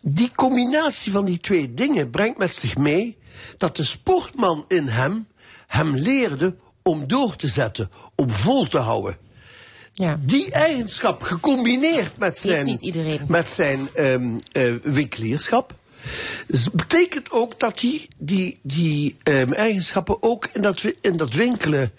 Die 0.00 0.30
combinatie 0.34 1.12
van 1.12 1.24
die 1.24 1.40
twee 1.40 1.74
dingen 1.74 2.10
brengt 2.10 2.38
met 2.38 2.54
zich 2.54 2.76
mee 2.76 3.18
dat 3.56 3.76
de 3.76 3.84
sportman 3.84 4.64
in 4.68 4.86
hem 4.88 5.26
hem 5.66 5.94
leerde 5.94 6.56
om 6.82 7.06
door 7.06 7.36
te 7.36 7.46
zetten, 7.46 7.90
om 8.14 8.30
vol 8.30 8.66
te 8.66 8.78
houden. 8.78 9.16
Ja. 9.92 10.18
Die 10.20 10.52
eigenschap 10.52 11.22
gecombineerd 11.22 12.18
met 12.18 12.38
zijn, 12.38 12.66
niet 12.66 13.28
met 13.28 13.50
zijn 13.50 13.88
ehm, 13.94 14.38
eh, 14.52 14.74
winkelierschap. 14.82 15.74
betekent 16.72 17.30
ook 17.30 17.60
dat 17.60 17.80
hij 17.80 18.08
die, 18.16 18.58
die 18.62 19.16
ehm, 19.22 19.52
eigenschappen 19.52 20.22
ook 20.22 20.48
in 20.52 20.62
dat, 20.62 20.82
in 21.00 21.16
dat 21.16 21.34
winkelen 21.34 21.92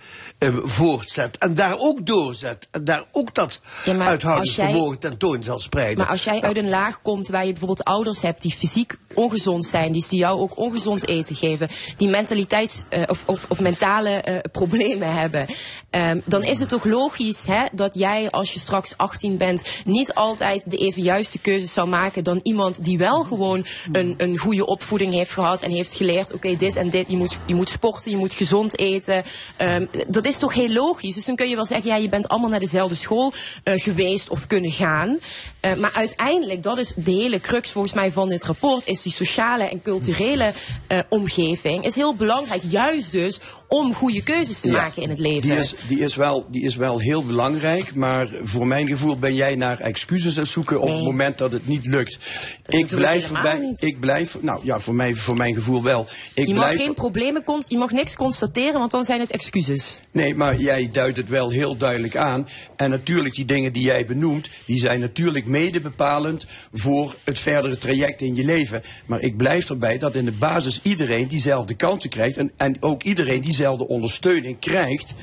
voortzet. 0.49 1.37
En 1.37 1.53
daar 1.53 1.75
ook 1.77 2.05
doorzet. 2.05 2.67
En 2.71 2.83
daar 2.83 3.03
ook 3.11 3.35
dat 3.35 3.59
Ja, 3.85 3.97
uithoudingsvermogen 3.97 4.99
tentoon 4.99 5.43
zal 5.43 5.59
spreiden. 5.59 5.97
Maar 5.97 6.07
als 6.07 6.23
jij 6.23 6.41
uit 6.41 6.57
een 6.57 6.69
laag 6.69 7.01
komt 7.01 7.27
waar 7.27 7.45
je 7.45 7.51
bijvoorbeeld 7.51 7.83
ouders 7.83 8.21
hebt 8.21 8.41
die 8.41 8.51
fysiek 8.51 8.95
ongezond 9.13 9.65
zijn, 9.65 9.91
die 9.91 10.05
jou 10.09 10.39
ook 10.39 10.57
ongezond 10.57 11.07
eten 11.07 11.35
geven, 11.35 11.69
die 11.97 12.09
mentaliteits- 12.09 12.83
eh, 12.89 13.01
of, 13.07 13.23
of, 13.25 13.45
of 13.49 13.59
mentale 13.59 14.09
eh, 14.09 14.37
problemen 14.51 15.13
hebben, 15.13 15.45
ehm, 15.89 16.19
dan 16.25 16.43
is 16.43 16.59
het 16.59 16.69
toch 16.69 16.83
logisch 16.83 17.45
hè, 17.45 17.63
dat 17.71 17.93
jij 17.95 18.29
als 18.29 18.53
je 18.53 18.59
straks 18.59 18.97
18 18.97 19.37
bent 19.37 19.61
niet 19.85 20.13
altijd 20.13 20.71
de 20.71 20.77
even 20.77 21.01
juiste 21.01 21.39
keuzes 21.39 21.73
zou 21.73 21.87
maken 21.87 22.23
dan 22.23 22.39
iemand 22.43 22.83
die 22.83 22.97
wel 22.97 23.23
gewoon 23.23 23.65
een, 23.91 24.13
een 24.17 24.37
goede 24.37 24.65
opvoeding 24.65 25.13
heeft 25.13 25.31
gehad 25.31 25.61
en 25.61 25.71
heeft 25.71 25.93
geleerd, 25.93 26.33
oké, 26.33 26.55
dit 26.55 26.75
en 26.75 26.89
dit, 26.89 27.05
je 27.09 27.17
moet, 27.17 27.37
je 27.45 27.55
moet 27.55 27.69
sporten, 27.69 28.11
je 28.11 28.17
moet 28.17 28.33
gezond 28.33 28.79
eten. 28.79 29.23
Ehm, 29.57 29.85
dat 30.07 30.25
is 30.25 30.30
toch 30.37 30.53
heel 30.53 30.69
logisch. 30.69 31.13
Dus 31.13 31.25
dan 31.25 31.35
kun 31.35 31.49
je 31.49 31.55
wel 31.55 31.65
zeggen, 31.65 31.89
ja, 31.89 31.95
je 31.95 32.09
bent 32.09 32.27
allemaal 32.27 32.49
naar 32.49 32.59
dezelfde 32.59 32.95
school 32.95 33.33
eh, 33.63 33.73
geweest 33.79 34.29
of 34.29 34.47
kunnen 34.47 34.71
gaan. 34.71 35.19
Eh, 35.59 35.73
maar 35.73 35.91
uiteindelijk, 35.93 36.63
dat 36.63 36.77
is 36.77 36.93
de 36.95 37.11
hele 37.11 37.39
crux 37.39 37.71
volgens 37.71 37.93
mij 37.93 38.11
van 38.11 38.29
dit 38.29 38.43
rapport, 38.43 38.87
is 38.87 39.01
die 39.01 39.11
sociale 39.11 39.63
en 39.63 39.81
culturele 39.81 40.53
eh, 40.87 40.99
omgeving 41.09 41.85
is 41.85 41.95
heel 41.95 42.15
belangrijk. 42.15 42.61
Juist 42.69 43.11
dus 43.11 43.39
om 43.67 43.93
goede 43.93 44.23
keuzes 44.23 44.59
te 44.59 44.67
Ja, 44.67 44.73
maken 44.73 45.01
in 45.01 45.09
het 45.09 45.19
leven. 45.19 45.49
Die 45.49 45.57
is, 45.57 45.75
die, 45.87 45.99
is 45.99 46.15
wel, 46.15 46.45
die 46.49 46.63
is 46.63 46.75
wel 46.75 46.99
heel 46.99 47.23
belangrijk, 47.23 47.95
maar 47.95 48.27
voor 48.43 48.67
mijn 48.67 48.87
gevoel 48.87 49.17
ben 49.17 49.35
jij 49.35 49.55
naar 49.55 49.79
excuses 49.79 50.39
aan 50.39 50.45
zoeken 50.45 50.81
op 50.81 50.87
het 50.87 51.03
moment 51.03 51.37
dat 51.37 51.51
het 51.51 51.67
niet 51.67 51.85
lukt. 51.85 52.19
ik 52.67 52.87
blijf 52.87 53.31
niet. 53.59 53.81
Ik 53.81 53.99
blijf, 53.99 54.37
nou 54.41 54.59
ja, 54.63 54.79
voor, 54.79 54.95
mij, 54.95 55.15
voor 55.15 55.37
mijn 55.37 55.55
gevoel 55.55 55.83
wel. 55.83 56.07
Ik 56.33 56.47
je 56.47 56.53
mag 56.53 56.63
blijf, 56.63 56.79
geen 56.79 56.93
problemen, 56.93 57.43
je 57.67 57.77
mag 57.77 57.91
niks 57.91 58.15
constateren, 58.15 58.79
want 58.79 58.91
dan 58.91 59.03
zijn 59.03 59.19
het 59.19 59.31
excuses. 59.31 59.99
Nee, 60.11 60.20
maar 60.29 60.55
jij 60.55 60.89
duidt 60.91 61.17
het 61.17 61.29
wel 61.29 61.49
heel 61.49 61.77
duidelijk 61.77 62.15
aan. 62.15 62.47
En 62.75 62.89
natuurlijk, 62.89 63.35
die 63.35 63.45
dingen 63.45 63.73
die 63.73 63.83
jij 63.83 64.05
benoemt, 64.05 64.49
die 64.65 64.79
zijn 64.79 64.99
natuurlijk 64.99 65.45
mede 65.45 65.81
bepalend 65.81 66.45
voor 66.73 67.15
het 67.23 67.39
verdere 67.39 67.77
traject 67.77 68.21
in 68.21 68.35
je 68.35 68.43
leven. 68.43 68.83
Maar 69.05 69.21
ik 69.21 69.37
blijf 69.37 69.69
erbij 69.69 69.97
dat 69.97 70.15
in 70.15 70.25
de 70.25 70.31
basis 70.31 70.79
iedereen 70.83 71.27
diezelfde 71.27 71.75
kansen 71.75 72.09
krijgt. 72.09 72.37
En, 72.37 72.51
en 72.57 72.77
ook 72.79 73.03
iedereen 73.03 73.41
diezelfde 73.41 73.87
ondersteuning 73.87 74.59
krijgt. 74.59 75.13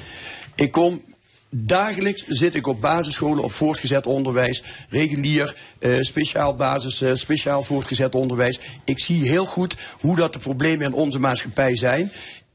Ik 0.54 0.72
kom. 0.72 1.02
Dagelijks 1.50 2.26
zit 2.26 2.54
ik 2.54 2.66
op 2.66 2.80
basisscholen, 2.80 3.44
op 3.44 3.52
voortgezet 3.52 4.06
onderwijs, 4.06 4.62
regulier, 4.88 5.56
eh, 5.78 6.00
speciaal 6.00 6.54
basis, 6.54 7.00
eh, 7.00 7.14
speciaal 7.14 7.62
voortgezet 7.62 8.14
onderwijs. 8.14 8.60
Ik 8.84 9.00
zie 9.00 9.28
heel 9.28 9.46
goed 9.46 9.76
hoe 10.00 10.16
dat 10.16 10.32
de 10.32 10.38
problemen 10.38 10.86
in 10.86 10.92
onze 10.92 11.18
maatschappij 11.18 11.76
zijn. 11.76 12.12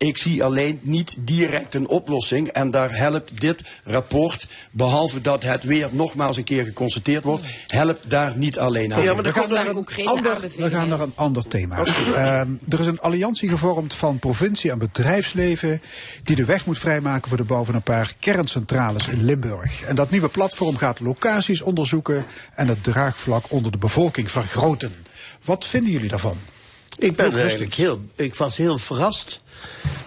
Ik 0.07 0.17
zie 0.17 0.43
alleen 0.43 0.79
niet 0.81 1.15
direct 1.19 1.75
een 1.75 1.87
oplossing. 1.87 2.47
En 2.47 2.71
daar 2.71 2.97
helpt 2.97 3.41
dit 3.41 3.63
rapport, 3.83 4.47
behalve 4.71 5.21
dat 5.21 5.43
het 5.43 5.63
weer 5.63 5.89
nogmaals 5.91 6.37
een 6.37 6.43
keer 6.43 6.63
geconstateerd 6.63 7.23
wordt, 7.23 7.43
helpt 7.67 8.09
daar 8.09 8.37
niet 8.37 8.59
alleen 8.59 8.93
aan. 8.93 9.23
we, 9.23 9.33
gaan 9.33 9.49
naar 9.49 9.67
een 9.67 10.07
ander, 10.07 10.51
we 10.57 10.69
gaan 10.69 10.87
naar 10.87 10.99
een 10.99 11.11
ander 11.15 11.47
thema. 11.47 11.83
Ehm, 11.83 12.51
er 12.69 12.79
is 12.79 12.87
een 12.87 12.99
alliantie 12.99 13.49
gevormd 13.49 13.93
van 13.93 14.19
provincie 14.19 14.71
en 14.71 14.77
bedrijfsleven 14.77 15.81
die 16.23 16.35
de 16.35 16.45
weg 16.45 16.65
moet 16.65 16.79
vrijmaken 16.79 17.29
voor 17.29 17.37
de 17.37 17.43
bouw 17.43 17.63
van 17.63 17.75
een 17.75 17.81
paar 17.81 18.13
kerncentrales 18.19 19.07
in 19.07 19.23
Limburg. 19.23 19.83
En 19.83 19.95
dat 19.95 20.09
nieuwe 20.09 20.29
platform 20.29 20.77
gaat 20.77 20.99
locaties 20.99 21.61
onderzoeken 21.61 22.25
en 22.55 22.67
het 22.67 22.83
draagvlak 22.83 23.45
onder 23.47 23.71
de 23.71 23.77
bevolking 23.77 24.31
vergroten. 24.31 24.93
Wat 25.43 25.65
vinden 25.65 25.91
jullie 25.91 26.09
daarvan? 26.09 26.37
Ik 26.97 27.15
ben 27.15 27.33
eigenlijk 27.33 27.73
heel, 27.73 28.01
ik 28.15 28.35
was 28.35 28.57
heel 28.57 28.77
verrast 28.77 29.41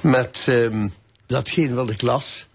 met 0.00 0.44
ehm, 0.46 0.88
datgene 1.26 1.74
wat 1.74 1.90
ik 1.90 2.02
las. 2.02 2.46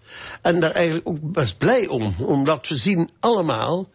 En 0.42 0.60
daar 0.60 0.70
eigenlijk 0.70 1.08
ook 1.08 1.18
best 1.20 1.58
blij 1.58 1.86
om, 1.86 2.14
omdat 2.18 2.68
we 2.68 2.76
zien 2.76 3.10
allemaal 3.20 3.88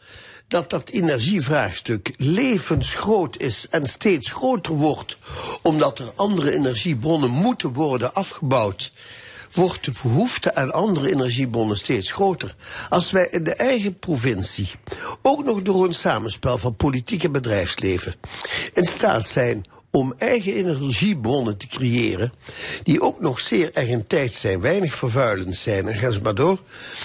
dat 0.47 0.69
dat 0.69 0.89
energievraagstuk 0.89 2.13
levensgroot 2.17 3.37
is 3.37 3.67
en 3.69 3.87
steeds 3.87 4.31
groter 4.31 4.73
wordt, 4.73 5.17
omdat 5.61 5.99
er 5.99 6.11
andere 6.15 6.53
energiebronnen 6.53 7.31
moeten 7.31 7.73
worden 7.73 8.13
afgebouwd 8.13 8.91
wordt 9.57 9.85
de 9.85 9.91
behoefte 10.01 10.55
aan 10.55 10.73
andere 10.73 11.11
energiebronnen 11.11 11.77
steeds 11.77 12.11
groter. 12.11 12.55
Als 12.89 13.11
wij 13.11 13.27
in 13.31 13.43
de 13.43 13.53
eigen 13.53 13.93
provincie, 13.93 14.71
ook 15.21 15.43
nog 15.43 15.61
door 15.61 15.85
een 15.85 15.93
samenspel 15.93 16.57
van 16.57 16.75
politiek 16.75 17.23
en 17.23 17.31
bedrijfsleven, 17.31 18.15
in 18.73 18.85
staat 18.85 19.27
zijn 19.27 19.65
om 19.97 20.13
eigen 20.17 20.53
energiebronnen 20.53 21.57
te 21.57 21.67
creëren, 21.67 22.33
die 22.83 23.01
ook 23.01 23.19
nog 23.21 23.39
zeer 23.39 23.69
erg 23.73 23.87
in 23.87 24.07
tijd 24.07 24.33
zijn, 24.33 24.61
weinig 24.61 24.95
vervuilend 24.95 25.55
zijn, 25.55 25.87
en 25.87 25.99
ga 25.99 26.11
ze 26.11 26.19
maar 26.21 26.35
door. 26.35 26.61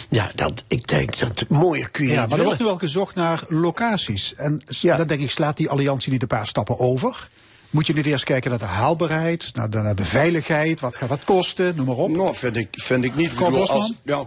Ja, 0.08 0.30
dat, 0.34 0.62
ik 0.68 0.88
denk 0.88 1.18
dat 1.18 1.48
mooier 1.48 1.90
kun 1.90 2.06
je 2.06 2.12
Ja, 2.12 2.20
niet 2.20 2.28
maar 2.28 2.38
er 2.38 2.44
wordt 2.44 2.58
willen. 2.58 2.72
nu 2.74 2.78
wel 2.80 2.88
gezocht 2.88 3.14
naar 3.14 3.42
locaties. 3.48 4.34
En 4.34 4.60
s- 4.66 4.80
dan 4.80 5.06
denk 5.06 5.20
ik, 5.20 5.30
slaat 5.30 5.56
die 5.56 5.68
alliantie 5.70 6.12
niet 6.12 6.22
een 6.22 6.28
paar 6.28 6.46
stappen 6.46 6.78
over? 6.78 7.28
Moet 7.70 7.86
je 7.86 7.92
niet 7.94 8.06
eerst 8.06 8.24
kijken 8.24 8.50
naar 8.50 8.58
de 8.58 8.64
haalbaarheid, 8.64 9.50
naar 9.54 9.70
de, 9.70 9.78
naar 9.78 9.94
de 9.96 10.04
veiligheid, 10.04 10.80
wat 10.80 10.96
gaat 10.96 11.08
dat 11.08 11.24
kosten, 11.24 11.76
noem 11.76 11.86
maar 11.86 11.96
op. 11.96 12.16
Nou, 12.16 12.34
vind 12.34 12.56
ik, 12.56 12.68
vind 12.70 13.04
ik 13.04 13.14
niet. 13.16 13.30
Ik 13.30 13.36
Cor 13.36 13.44
bedoel, 13.50 13.58
Bosman? 13.60 13.78
als, 13.80 13.92
nou, 14.02 14.26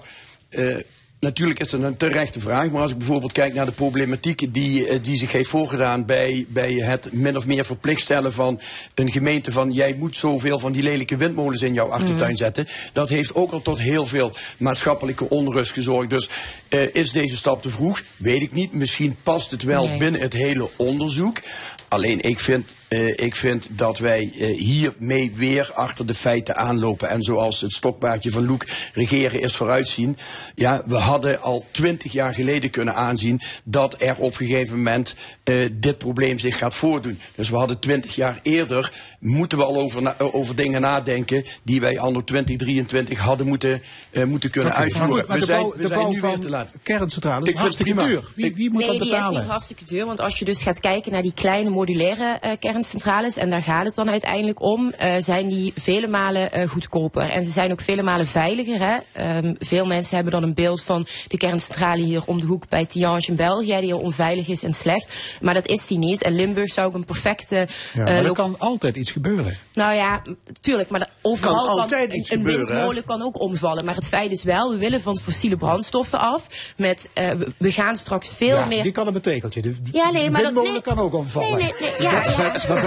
eh, 0.50 0.78
natuurlijk 1.26 1.60
is 1.60 1.72
het 1.72 1.84
een 1.84 1.98
terechte 1.98 2.40
vraag, 2.40 2.70
maar 2.70 2.82
als 2.82 2.92
ik 2.92 2.98
bijvoorbeeld 2.98 3.32
kijk 3.32 3.54
naar 3.54 3.66
de 3.66 3.72
problematiek 3.72 4.54
die, 4.54 4.88
eh, 4.88 5.00
die 5.02 5.18
zich 5.18 5.32
heeft 5.32 5.50
voorgedaan 5.50 6.06
bij, 6.06 6.46
bij 6.50 6.74
het 6.74 7.10
min 7.12 7.38
of 7.38 7.46
meer 7.46 7.66
verplicht 7.66 8.02
stellen 8.02 8.34
van 8.34 8.60
een 8.96 9.12
gemeente 9.12 9.52
van 9.52 9.72
jij 9.72 9.96
moet 10.00 10.16
zoveel 10.18 10.60
van 10.60 10.72
die 10.72 10.84
lelijke 10.84 11.18
windmolens 11.18 11.62
in 11.62 11.74
jouw 11.74 11.90
achtertuin 11.90 12.30
Mhm. 12.32 12.40
zetten, 12.40 12.68
dat 12.94 13.10
heeft 13.10 13.36
ook 13.36 13.52
al 13.52 13.62
tot 13.62 13.80
heel 13.82 14.06
veel 14.06 14.32
maatschappelijke 14.58 15.30
onrust 15.30 15.72
gezorgd. 15.72 16.10
Dus 16.10 16.30
eh, 16.70 16.96
is 16.96 17.12
deze 17.12 17.38
stap 17.38 17.62
te 17.62 17.70
vroeg? 17.70 18.02
Weet 18.18 18.42
ik 18.42 18.52
niet. 18.52 18.74
Misschien 18.74 19.16
past 19.24 19.52
het 19.52 19.64
wel 19.64 19.88
Nee. 19.88 19.98
binnen 19.98 20.22
het 20.22 20.34
hele 20.34 20.70
onderzoek. 20.76 21.42
Alleen 21.88 22.22
ik 22.22 22.40
vind, 22.40 22.70
eh, 22.96 23.08
ik 23.26 23.36
vind 23.36 23.68
dat 23.70 23.98
wij 23.98 24.32
eh, 24.40 24.58
hiermee 24.58 25.32
weer 25.36 25.72
achter 25.74 26.06
de 26.06 26.14
feiten 26.14 26.56
aanlopen. 26.56 27.10
En 27.10 27.22
zoals 27.22 27.62
het 27.62 27.74
stokpaardje 27.74 28.32
van 28.32 28.46
Loek 28.46 28.66
regeren 28.94 29.42
is 29.42 29.56
vooruitzien. 29.56 30.18
Ja, 30.56 30.82
we 30.86 30.96
hadden 30.96 31.42
al 31.42 31.66
twintig 31.72 32.12
jaar 32.14 32.34
geleden 32.34 32.70
kunnen 32.70 32.96
aanzien 32.96 33.42
dat 33.64 34.02
er 34.02 34.16
op 34.18 34.32
een 34.40 34.48
gegeven 34.48 34.78
moment 34.78 35.16
eh, 35.44 35.70
dit 35.74 35.98
probleem 35.98 36.40
zich 36.40 36.58
gaat 36.58 36.76
voordoen. 36.76 37.20
Dus 37.36 37.50
we 37.50 37.56
hadden 37.58 37.80
twintig 37.80 38.16
jaar 38.16 38.40
eerder, 38.44 38.92
moeten 39.20 39.58
we 39.58 39.64
al 39.64 39.76
over, 39.78 40.02
na- 40.02 40.16
over 40.18 40.56
dingen 40.56 40.82
nadenken 40.82 41.44
die 41.64 41.80
wij 41.82 42.00
anno 42.00 42.24
2023 42.24 43.20
hadden 43.20 43.48
moeten, 43.48 43.82
eh, 44.12 44.24
moeten 44.24 44.50
kunnen 44.50 44.74
uitvoeren. 44.74 45.16
goed, 45.16 45.28
maar 45.28 45.34
we 45.36 45.40
de 45.40 45.46
zijn, 45.46 45.62
bouw- 45.62 45.72
we 45.72 45.82
de 45.82 45.88
zijn 45.88 46.00
bouw 46.00 46.12
nu 46.12 46.22
weer 46.22 46.30
van 46.32 46.40
te 46.40 46.50
laat. 46.50 46.72
kerncentrales 46.84 47.50
is 47.50 47.60
hartstikke 47.60 47.94
duur. 48.04 48.24
Wie, 48.36 48.56
wie 48.56 48.70
moet 48.72 48.80
nee, 48.82 48.90
dat 48.90 49.00
die 49.00 49.08
is 49.10 49.16
betalen? 49.16 49.40
niet 49.42 49.50
hartstikke 49.50 49.86
duur. 49.86 50.06
Want 50.06 50.20
als 50.20 50.40
je 50.40 50.46
dus 50.46 50.62
gaat 50.62 50.80
kijken 50.80 51.12
naar 51.12 51.22
die 51.22 51.34
kleine 51.34 51.70
modulaire 51.70 52.38
eh, 52.42 52.52
kerncentrales, 52.90 53.36
en 53.36 53.50
daar 53.50 53.64
gaat 53.64 53.86
het 53.86 53.96
dan 53.96 54.10
uiteindelijk 54.10 54.62
om, 54.62 54.92
eh, 54.92 55.14
zijn 55.18 55.48
die 55.48 55.74
vele 55.76 56.08
malen 56.08 56.52
eh, 56.52 56.68
goedkoper. 56.70 57.30
En 57.30 57.46
ze 57.46 57.52
zijn 57.52 57.72
ook 57.72 57.82
vele 57.82 58.02
malen 58.04 58.28
veiliger. 58.28 58.80
Hè? 58.80 58.98
Ehm, 59.12 59.54
veel 59.60 59.86
mensen 59.86 60.16
hebben 60.16 60.34
dan 60.34 60.44
een 60.44 60.54
beeld 60.54 60.84
van 60.84 61.08
de 61.28 61.38
kerncentrale 61.38 62.02
hier 62.04 62.22
om 62.26 62.40
de 62.40 62.46
hoek 62.46 62.70
bij 62.70 62.86
Tihange 62.86 63.26
in 63.28 63.36
België, 63.36 63.66
die 63.80 63.86
heel 63.86 64.00
onveilig 64.00 64.48
is 64.48 64.64
en 64.64 64.74
slecht. 64.74 65.08
Maar 65.42 65.54
dat 65.54 65.68
is 65.68 65.88
die 65.88 65.98
niet. 65.98 66.24
En 66.24 66.36
Limburg 66.36 66.72
zou 66.74 66.88
ook 66.88 66.94
een 66.94 67.06
perfecte. 67.06 67.56
Ja, 67.56 67.68
eh, 67.94 68.06
maar 68.06 68.26
er 68.26 68.32
kan 68.34 68.56
altijd 68.60 68.96
iets 68.98 69.12
gebeuren. 69.12 69.58
nou 69.74 69.94
ja, 69.96 70.22
tuurlijk, 70.62 70.90
maar 70.90 71.02
er- 71.02 71.10
overal 71.22 71.66
Kan 71.66 71.80
altijd 71.80 72.10
een, 72.14 72.18
iets 72.20 72.30
een 72.32 72.38
gebeuren, 72.38 72.66
hè? 72.68 72.74
windmolen 72.74 73.04
kan 73.04 73.22
ook 73.22 73.40
omvallen. 73.42 73.86
Maar 73.86 73.96
het 73.96 74.08
feit 74.08 74.32
is 74.32 74.44
wel, 74.44 74.72
we 74.72 74.78
willen 74.78 75.02
van 75.02 75.18
fossiele 75.20 75.56
brandstoffen 75.58 76.20
af. 76.20 76.48
Met, 76.78 77.10
eh, 77.14 77.30
we- 77.58 77.72
gaan 77.76 77.96
straks 77.98 78.28
veel 78.30 78.58
ja, 78.58 78.66
meer... 78.66 78.84
die 78.84 78.92
kan 78.92 79.08
een 79.08 79.14
betekeltje. 79.14 79.62
De 79.62 79.76
Ja, 79.92 80.10
nee, 80.12 80.22
maar 80.30 80.32
dat- 80.32 80.42
windmolen 80.42 80.72
nee. 80.72 80.82
kan 80.82 81.00
ook 81.00 81.14
omvallen. 81.14 81.52
Nee, 81.52 81.62
nee, 81.62 81.74
nee. 81.80 81.92
Dat 81.92 82.02
ja, 82.02 82.58
dat 82.68 82.80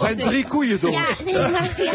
zijn- 0.00 0.16
dat 0.16 0.26
drie 0.26 0.46
koeien 0.46 0.80
dood. 0.80 0.92
Ja, 0.92 1.04
nee, 1.24 1.34
maar, 1.34 1.74
ja. 1.76 1.92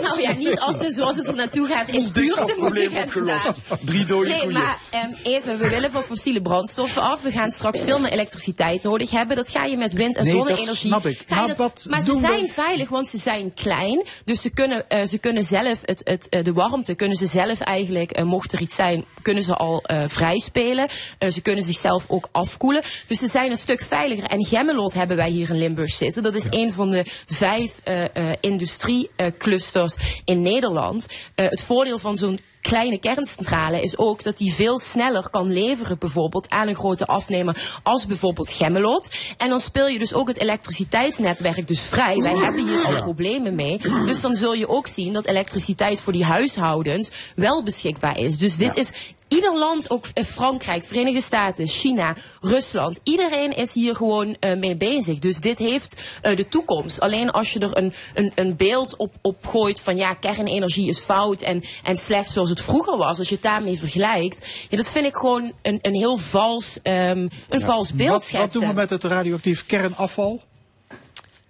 Nou 0.00 0.20
ja, 0.20 0.32
niet 0.32 0.60
als 0.60 0.76
ze 0.78 0.90
zoals 0.92 1.16
het 1.16 1.26
er 1.28 1.34
naartoe 1.34 1.68
gaat 1.68 1.88
in 1.88 2.08
buurten 2.12 2.54
moeten 2.58 2.90
gaan 2.90 3.40
staan. 3.40 3.78
Drie 3.84 4.04
dode 4.06 4.28
Nee, 4.28 4.40
koeien. 4.40 4.52
maar 4.58 4.78
ehm, 4.90 5.12
even, 5.22 5.58
we 5.58 5.68
willen 5.68 5.90
van 5.90 6.02
fossiele 6.02 6.42
brandstoffen 6.42 7.02
af. 7.02 7.22
We 7.22 7.30
gaan 7.30 7.50
straks 7.50 7.80
veel 7.80 7.98
meer 7.98 8.12
elektriciteit 8.12 8.82
nodig 8.82 9.10
hebben. 9.10 9.36
Dat 9.36 9.50
ga 9.50 9.64
je 9.64 9.76
met 9.76 9.92
wind- 9.92 10.16
en 10.16 10.24
Nee, 10.24 10.32
zonne-energie. 10.34 10.74
snap 10.88 11.06
ik. 11.06 11.24
Maar 11.28 11.46
dat- 11.46 11.56
wat 11.56 11.86
maar 11.88 12.02
ze 12.02 12.12
we- 12.12 12.18
zijn 12.18 12.50
veilig, 12.50 12.88
want 12.88 13.08
ze 13.08 13.18
zijn 13.18 13.54
klein. 13.54 14.04
Dus 14.24 14.40
ze 14.42 14.50
kunnen, 14.50 14.88
eh, 14.88 15.06
ze 15.06 15.18
kunnen 15.18 15.44
zelf 15.44 15.78
het, 15.82 16.00
het, 16.04 16.28
eh, 16.28 16.44
de 16.44 16.52
warmte, 16.52 16.94
kunnen 16.94 17.16
ze 17.16 17.26
zelf 17.26 17.60
eigenlijk, 17.60 18.10
eh, 18.10 18.24
mocht 18.24 18.52
er 18.52 18.60
iets 18.60 18.74
zijn, 18.74 19.04
kunnen 19.22 19.42
ze 19.42 19.54
al 19.54 19.84
vrij 20.06 20.38
spelen. 20.38 20.88
Ze 21.32 21.40
kunnen 21.40 21.64
zichzelf 21.64 22.04
ook 22.08 22.28
afkoelen. 22.32 22.82
Dus 23.06 23.18
ze 23.18 23.26
zijn 23.28 23.50
een 23.50 23.58
stuk 23.58 23.80
veiliger. 23.82 24.24
En 24.24 24.44
Gemmelot 24.44 24.94
hebben 24.94 25.16
wij 25.16 25.30
hier 25.30 25.50
in 25.50 25.58
Limburg 25.58 25.90
zitten. 25.90 26.22
Dat 26.22 26.34
is 26.34 26.45
een 26.50 26.72
van 26.72 26.90
de 26.90 27.04
vijf 27.26 27.80
eh 27.84 28.04
eh 28.04 28.36
industrieclusters 28.40 29.96
in 30.24 30.42
Nederland. 30.42 31.06
Eh, 31.34 31.48
het 31.48 31.62
voordeel 31.62 31.98
van 31.98 32.16
zo'n 32.16 32.38
kleine 32.66 32.98
kerncentrale 32.98 33.82
is 33.82 33.98
ook 33.98 34.22
dat 34.22 34.38
die 34.38 34.52
veel 34.52 34.78
sneller 34.78 35.30
kan 35.30 35.52
leveren 35.52 35.98
bijvoorbeeld 35.98 36.50
aan 36.50 36.68
een 36.68 36.74
grote 36.74 37.06
afnemer 37.06 37.80
als 37.82 38.06
bijvoorbeeld 38.06 38.50
Gemmelot. 38.50 39.08
En 39.36 39.48
dan 39.48 39.60
speel 39.60 39.88
je 39.88 39.98
dus 39.98 40.14
ook 40.14 40.28
het 40.28 40.40
elektriciteitsnetwerk 40.40 41.68
dus 41.68 41.80
vrij. 41.80 42.16
Wij 42.16 42.36
hebben 42.36 42.68
hier 42.68 42.84
al 42.84 43.02
problemen 43.02 43.54
mee. 43.54 43.78
Dus 44.04 44.20
dan 44.20 44.34
zul 44.34 44.54
je 44.54 44.68
ook 44.68 44.86
zien 44.86 45.12
dat 45.12 45.26
elektriciteit 45.26 46.00
voor 46.00 46.12
die 46.12 46.24
huishoudens 46.24 47.10
wel 47.34 47.62
beschikbaar 47.62 48.18
is. 48.18 48.38
Dus 48.38 48.56
dit 48.56 48.76
is 48.76 48.90
Ieder 49.28 49.58
land, 49.58 49.90
ook 49.90 50.06
eh, 50.14 50.24
Frankrijk, 50.24 50.84
Verenigde 50.84 51.20
Staten, 51.20 51.66
China, 51.66 52.16
Rusland, 52.40 53.00
iedereen 53.02 53.56
is 53.56 53.74
hier 53.74 53.94
gewoon 53.94 54.36
eh, 54.40 54.56
mee 54.56 54.76
bezig. 54.76 55.18
Dus 55.18 55.40
dit 55.40 55.58
heeft 55.58 56.00
eh, 56.22 56.36
de 56.36 56.48
toekomst. 56.48 57.00
Alleen 57.00 57.30
als 57.30 57.52
je 57.52 57.58
er 57.58 57.76
een, 57.76 57.92
een, 58.14 58.32
een 58.34 58.56
beeld 58.56 58.96
op, 58.96 59.14
op 59.22 59.46
gooit 59.46 59.80
van 59.80 59.96
ja, 59.96 60.14
kernenergie 60.14 60.88
is 60.88 60.98
fout 60.98 61.42
en, 61.42 61.64
en 61.82 61.96
slecht 61.96 62.30
zoals 62.30 62.48
het 62.48 62.60
vroeger 62.60 62.96
was, 62.96 63.18
als 63.18 63.28
je 63.28 63.34
het 63.34 63.44
daarmee 63.44 63.78
vergelijkt, 63.78 64.46
ja, 64.68 64.76
dat 64.76 64.90
vind 64.90 65.06
ik 65.06 65.16
gewoon 65.16 65.52
een, 65.62 65.78
een 65.82 65.94
heel 65.94 66.16
vals, 66.16 66.78
ehm, 66.82 67.28
een 67.48 67.60
vals 67.60 67.92
beeld 67.92 68.10
Wat, 68.10 68.30
wat 68.30 68.52
doen 68.52 68.66
we 68.66 68.72
met 68.72 68.90
het 68.90 69.04
radioactief 69.04 69.66
kernafval? 69.66 70.42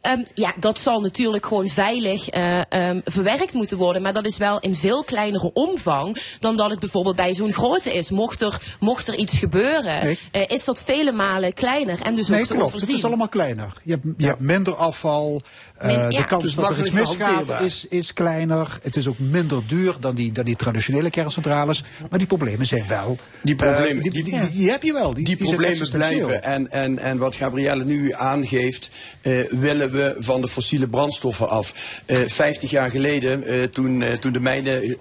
Ehm, 0.06 0.24
ja, 0.34 0.52
dat 0.60 0.78
zal 0.78 1.00
natuurlijk 1.00 1.46
gewoon 1.46 1.68
veilig 1.68 2.28
eh, 2.28 2.60
ehm, 2.68 3.00
verwerkt 3.04 3.52
moeten 3.52 3.76
worden. 3.78 4.02
Maar 4.02 4.12
dat 4.12 4.26
is 4.26 4.36
wel 4.36 4.60
in 4.60 4.74
veel 4.74 5.04
kleinere 5.04 5.50
omvang 5.52 6.22
dan 6.40 6.56
dat 6.56 6.70
het 6.70 6.78
bijvoorbeeld 6.78 7.16
bij 7.16 7.34
zo'n 7.34 7.52
grote 7.52 7.92
is. 7.94 8.10
Mocht 8.10 8.40
er, 8.40 8.60
mocht 8.80 9.08
er 9.08 9.14
iets 9.14 9.38
gebeuren, 9.38 10.02
Nee. 10.04 10.18
eh, 10.30 10.42
is 10.46 10.64
dat 10.64 10.82
vele 10.82 11.12
malen 11.12 11.52
kleiner. 11.52 12.00
En 12.02 12.14
dus 12.14 12.28
nee, 12.28 12.40
ook 12.40 12.46
te 12.46 12.52
klopt. 12.52 12.66
Het 12.66 12.74
overzien. 12.74 12.96
is 12.98 13.04
allemaal 13.04 13.28
kleiner. 13.28 13.72
Je 13.82 13.90
hebt, 13.92 14.04
je 14.16 14.26
hebt 14.26 14.40
minder 14.40 14.74
afval. 14.74 15.42
eh, 15.76 15.86
Min- 15.86 16.10
ja. 16.10 16.18
De 16.20 16.24
kans 16.26 16.42
Dus 16.42 16.54
dat 16.54 16.70
er 16.70 16.78
iets 16.78 16.90
misgaat 16.90 17.60
is, 17.60 17.86
is 17.88 18.12
kleiner. 18.12 18.78
Het 18.82 18.96
is 18.96 19.06
ook 19.08 19.18
minder 19.18 19.62
duur 19.66 19.94
dan 20.00 20.14
die, 20.14 20.32
dan 20.32 20.44
die 20.44 20.56
traditionele 20.56 21.10
kerncentrales. 21.10 21.82
Maar 22.10 22.18
die 22.18 22.28
problemen 22.28 22.66
zijn 22.66 22.84
wel. 22.88 23.16
Die 23.42 23.54
problemen, 23.56 24.02
die, 24.02 24.10
die, 24.12 24.24
die- 24.24 24.40
die- 24.40 24.50
die 24.50 24.70
heb 24.70 24.82
je 24.82 24.92
wel. 24.92 25.14
Die, 25.14 25.36
problemen 25.36 25.90
blijven. 25.90 26.42
En, 26.42 26.70
en, 26.70 26.98
en 26.98 27.18
wat 27.18 27.36
Gabrielle 27.36 27.84
nu 27.84 28.12
aangeeft, 28.12 28.90
eh, 29.20 29.38
willen 29.50 29.90
we 29.90 29.95
van 30.18 30.40
de 30.40 30.48
fossiele 30.48 30.88
brandstoffen 30.88 31.48
af. 31.48 31.72
Eh 32.06 32.18
50 32.26 32.70
jaar 32.70 32.90
geleden, 32.90 33.44
eh, 33.44 33.62
toen, 33.62 34.02
eh, 34.02 34.12
toen 34.12 34.32
de 34.32 34.40
mijnen 34.40 34.96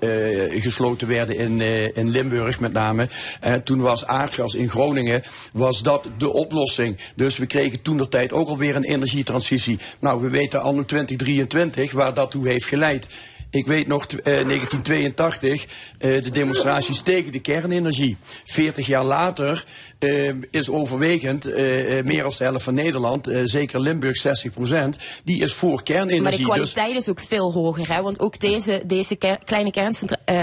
gesloten 0.62 1.08
werden 1.08 1.38
in, 1.38 1.62
in 1.94 2.10
Limburg 2.10 2.60
met 2.60 2.74
name, 2.74 3.08
toen 3.64 3.82
was 3.82 4.06
aardgas 4.06 4.56
in 4.56 4.70
Groningen, 4.70 5.24
was 5.54 5.82
dat 5.82 6.10
de 6.18 6.34
oplossing. 6.34 6.98
Dus 7.16 7.38
we 7.38 7.46
kregen 7.46 7.82
toen 7.82 7.98
de 7.98 8.08
tijd 8.08 8.34
ook 8.34 8.48
alweer 8.48 8.76
een 8.76 8.84
energietransitie. 8.84 9.80
Nou, 10.00 10.22
we 10.22 10.30
weten 10.30 10.62
anno 10.62 10.86
2023 10.86 11.92
waar 11.92 12.14
dat 12.14 12.32
toe 12.32 12.48
heeft 12.48 12.66
geleid. 12.66 13.08
Ik 13.56 13.66
weet 13.66 13.88
nog, 13.88 14.06
eh, 14.06 14.46
1982, 14.46 15.66
eh, 15.98 16.24
de 16.24 16.32
demonstraties 16.32 17.02
tegen 17.02 17.32
de 17.32 17.40
kernenergie. 17.40 18.18
40 18.46 18.88
jaar 18.88 19.04
later 19.04 19.66
eh, 20.06 20.34
is 20.52 20.70
overwegend, 20.70 21.46
eh, 21.46 21.98
eh, 21.98 22.06
meer 22.06 22.22
dan 22.22 22.32
de 22.38 22.44
helft 22.44 22.64
van 22.64 22.74
Nederland, 22.74 23.30
zeker 23.44 23.80
Limburg 23.80 24.18
60% 24.18 24.98
die 25.24 25.42
is 25.42 25.54
voor 25.54 25.84
kernenergie. 25.84 26.22
Maar 26.22 26.32
de 26.32 26.38
Dus- 26.62 26.72
kwaliteit 26.74 26.96
is 27.04 27.10
ook 27.10 27.20
veel 27.20 27.52
hoger. 27.54 27.94
Hè? 27.94 28.02
Want 28.02 28.20
ook 28.20 28.40
deze, 28.40 28.84
deze 28.86 29.16
ker- 29.16 29.40
kleine 29.46 29.72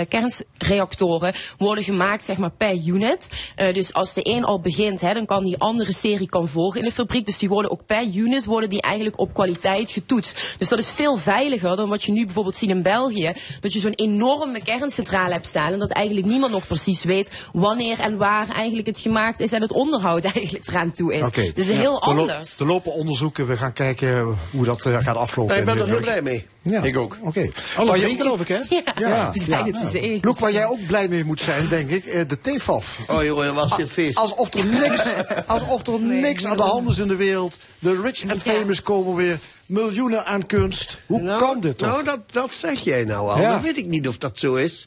kernreactoren 0.08 1.34
worden 1.58 1.84
gemaakt 1.84 2.24
zeg 2.24 2.36
maar, 2.38 2.50
per 2.50 2.74
unit. 2.86 3.28
Dus 3.72 3.92
als 3.92 4.14
de 4.14 4.20
een 4.24 4.44
al 4.44 4.60
begint, 4.60 5.00
hè, 5.00 5.12
dan 5.12 5.26
kan 5.26 5.44
die 5.44 5.58
andere 5.58 5.92
serie 5.92 6.28
kan 6.28 6.48
volgen 6.48 6.80
in 6.80 6.86
de 6.86 6.92
fabriek. 6.92 7.26
Dus 7.26 7.38
die 7.38 7.48
worden 7.48 7.70
ook 7.70 7.86
per 7.86 8.06
unit 8.14 8.44
worden 8.44 8.68
die 8.68 8.82
eigenlijk 8.82 9.18
op 9.18 9.34
kwaliteit 9.34 9.90
getoetst. 9.90 10.54
Dus 10.58 10.68
dat 10.68 10.78
is 10.78 10.88
veel 10.88 11.16
veiliger 11.16 11.76
dan 11.76 11.88
wat 11.88 12.02
je 12.04 12.12
nu 12.12 12.24
bijvoorbeeld 12.24 12.56
ziet 12.56 12.70
in 12.70 12.82
België. 12.82 13.32
Dat 13.60 13.72
je 13.72 13.78
zo'n 13.78 13.94
enorme 13.94 14.62
kerncentrale 14.62 15.32
hebt 15.32 15.46
staan. 15.46 15.72
En 15.72 15.78
dat 15.78 15.90
eigenlijk 15.90 16.26
niemand 16.26 16.52
nog 16.52 16.66
precies 16.66 17.04
weet 17.04 17.30
wanneer 17.52 18.00
en 18.00 18.16
waar 18.16 18.48
eigenlijk 18.48 18.86
het 18.86 18.98
gemaakt 18.98 19.40
is. 19.40 19.51
En 19.52 19.62
het 19.62 19.72
onderhoud 19.72 20.24
eigenlijk 20.34 20.68
eraan 20.68 20.92
toe 20.92 21.14
is. 21.14 21.26
Oké. 21.26 21.52
Dus 21.54 21.66
Ja. 21.66 21.72
heel 21.72 22.02
Er 22.02 22.14
lo- 22.14 22.20
anders. 22.20 22.58
Er 22.58 22.66
lopen 22.66 22.92
onderzoeken. 22.92 23.46
We 23.46 23.56
gaan 23.56 23.72
kijken 23.72 24.36
hoe 24.50 24.64
dat 24.64 24.86
eh, 24.86 24.96
gaat 25.00 25.16
aflopen. 25.16 25.56
ik 25.58 25.64
ben 25.64 25.78
er 25.78 25.86
heel 25.86 26.00
blij 26.00 26.22
mee. 26.22 26.46
Ja. 26.62 26.82
Ik 26.82 26.96
ook. 26.96 27.16
Oké. 27.22 27.50
Alle 27.76 27.86
Waar 27.90 27.98
drie, 27.98 28.16
geloof 28.16 28.40
ik, 28.40 28.48
hè? 28.48 28.58
Ja, 28.96 29.30
we 29.32 29.40
zijn 29.40 29.64
het 29.64 29.82
dus 29.82 29.92
eens. 29.92 30.24
Loek, 30.24 30.38
waar 30.38 30.52
jij 30.52 30.66
ook 30.66 30.86
blij 30.86 31.08
mee 31.08 31.24
moet 31.24 31.40
zijn, 31.40 31.68
denk 31.68 31.90
ik, 31.90 32.04
eh, 32.04 32.20
de 32.28 32.40
TFAF. 32.40 32.98
Oh 33.08 33.24
jongen, 33.24 33.54
dat 33.54 33.68
was 33.68 33.76
dit 33.78 33.90
feest. 33.90 34.16
Alsof 34.18 34.54
er 34.54 34.66
niks, 34.66 35.02
alsof 35.46 35.86
er 35.86 36.00
niks 36.00 36.44
aan 36.46 36.56
de 36.56 36.62
hand 36.62 36.88
is 36.88 36.98
in 36.98 37.08
de 37.08 37.16
wereld. 37.16 37.56
De 37.78 38.00
rich 38.02 38.30
and 38.30 38.42
famous 38.42 38.82
komen 38.82 39.14
weer. 39.14 39.38
Miljoenen 39.66 40.26
aan 40.26 40.46
kunst. 40.46 40.98
Hoe 41.06 41.36
kan 41.36 41.60
dit 41.60 41.78
toch? 41.78 41.88
Nou, 41.88 42.04
dat, 42.04 42.20
dat 42.32 42.54
zeg 42.54 42.80
jij 42.80 43.04
nou 43.04 43.30
al. 43.30 43.40
Ja. 43.40 43.52
Dat 43.52 43.60
weet 43.62 43.76
ik 43.76 43.86
niet 43.86 44.08
of 44.08 44.18
dat 44.18 44.38
zo 44.38 44.54
is. 44.54 44.86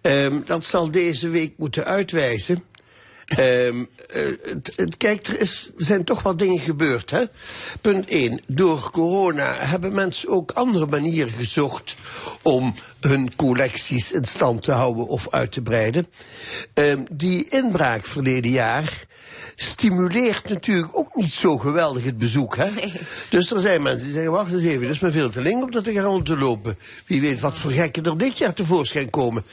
Ehm, 0.00 0.34
dat 0.46 0.64
zal 0.64 0.90
deze 0.90 1.28
week 1.28 1.52
moeten 1.56 1.84
uitwijzen. 1.84 2.64
Het, 3.26 4.72
het- 4.76 4.96
kijk, 4.96 5.26
er, 5.26 5.40
is, 5.40 5.70
zijn 5.76 6.04
toch 6.04 6.22
wat 6.22 6.38
dingen 6.38 6.58
gebeurd. 6.60 7.10
Hè? 7.10 7.24
Punt 7.80 8.08
1. 8.08 8.40
Door 8.48 8.90
corona 8.90 9.54
hebben 9.54 9.94
mensen 9.94 10.28
ook 10.28 10.50
andere 10.50 10.86
manieren 10.86 11.32
gezocht 11.32 11.96
om 12.42 12.74
hun 13.00 13.36
collecties 13.36 14.12
in 14.12 14.24
stand 14.24 14.62
te 14.62 14.72
houden 14.72 15.06
of 15.06 15.26
uit 15.30 15.52
te 15.52 15.60
breiden. 15.62 16.06
Ehm, 16.74 17.02
die 17.10 17.48
inbraak 17.48 18.06
verleden 18.06 18.50
jaar 18.50 19.04
stimuleert 19.54 20.48
natuurlijk 20.48 20.96
ook 20.98 21.14
niet 21.14 21.32
zo 21.32 21.56
geweldig 21.58 22.04
het 22.04 22.18
bezoek. 22.18 22.56
Hè? 22.56 22.68
Dus 23.30 23.50
er 23.50 23.60
zijn 23.60 23.82
mensen 23.82 24.04
die 24.04 24.12
zeggen, 24.14 24.30
wacht 24.32 24.52
eens 24.52 24.64
even, 24.64 24.82
dat 24.82 24.90
is 24.94 25.00
me 25.00 25.10
veel 25.10 25.30
te 25.30 25.40
link 25.40 25.62
om 25.62 25.70
dat 25.70 25.84
te 25.84 25.92
gaan 25.92 26.04
rond 26.04 26.26
te 26.26 26.36
lopen. 26.36 26.78
Wie 27.06 27.20
weet 27.20 27.40
wat 27.40 27.58
voor 27.58 27.70
gekken 27.70 28.04
er 28.04 28.18
dit 28.18 28.38
jaar 28.38 28.54
tevoorschijn 28.54 29.10
komen. 29.10 29.44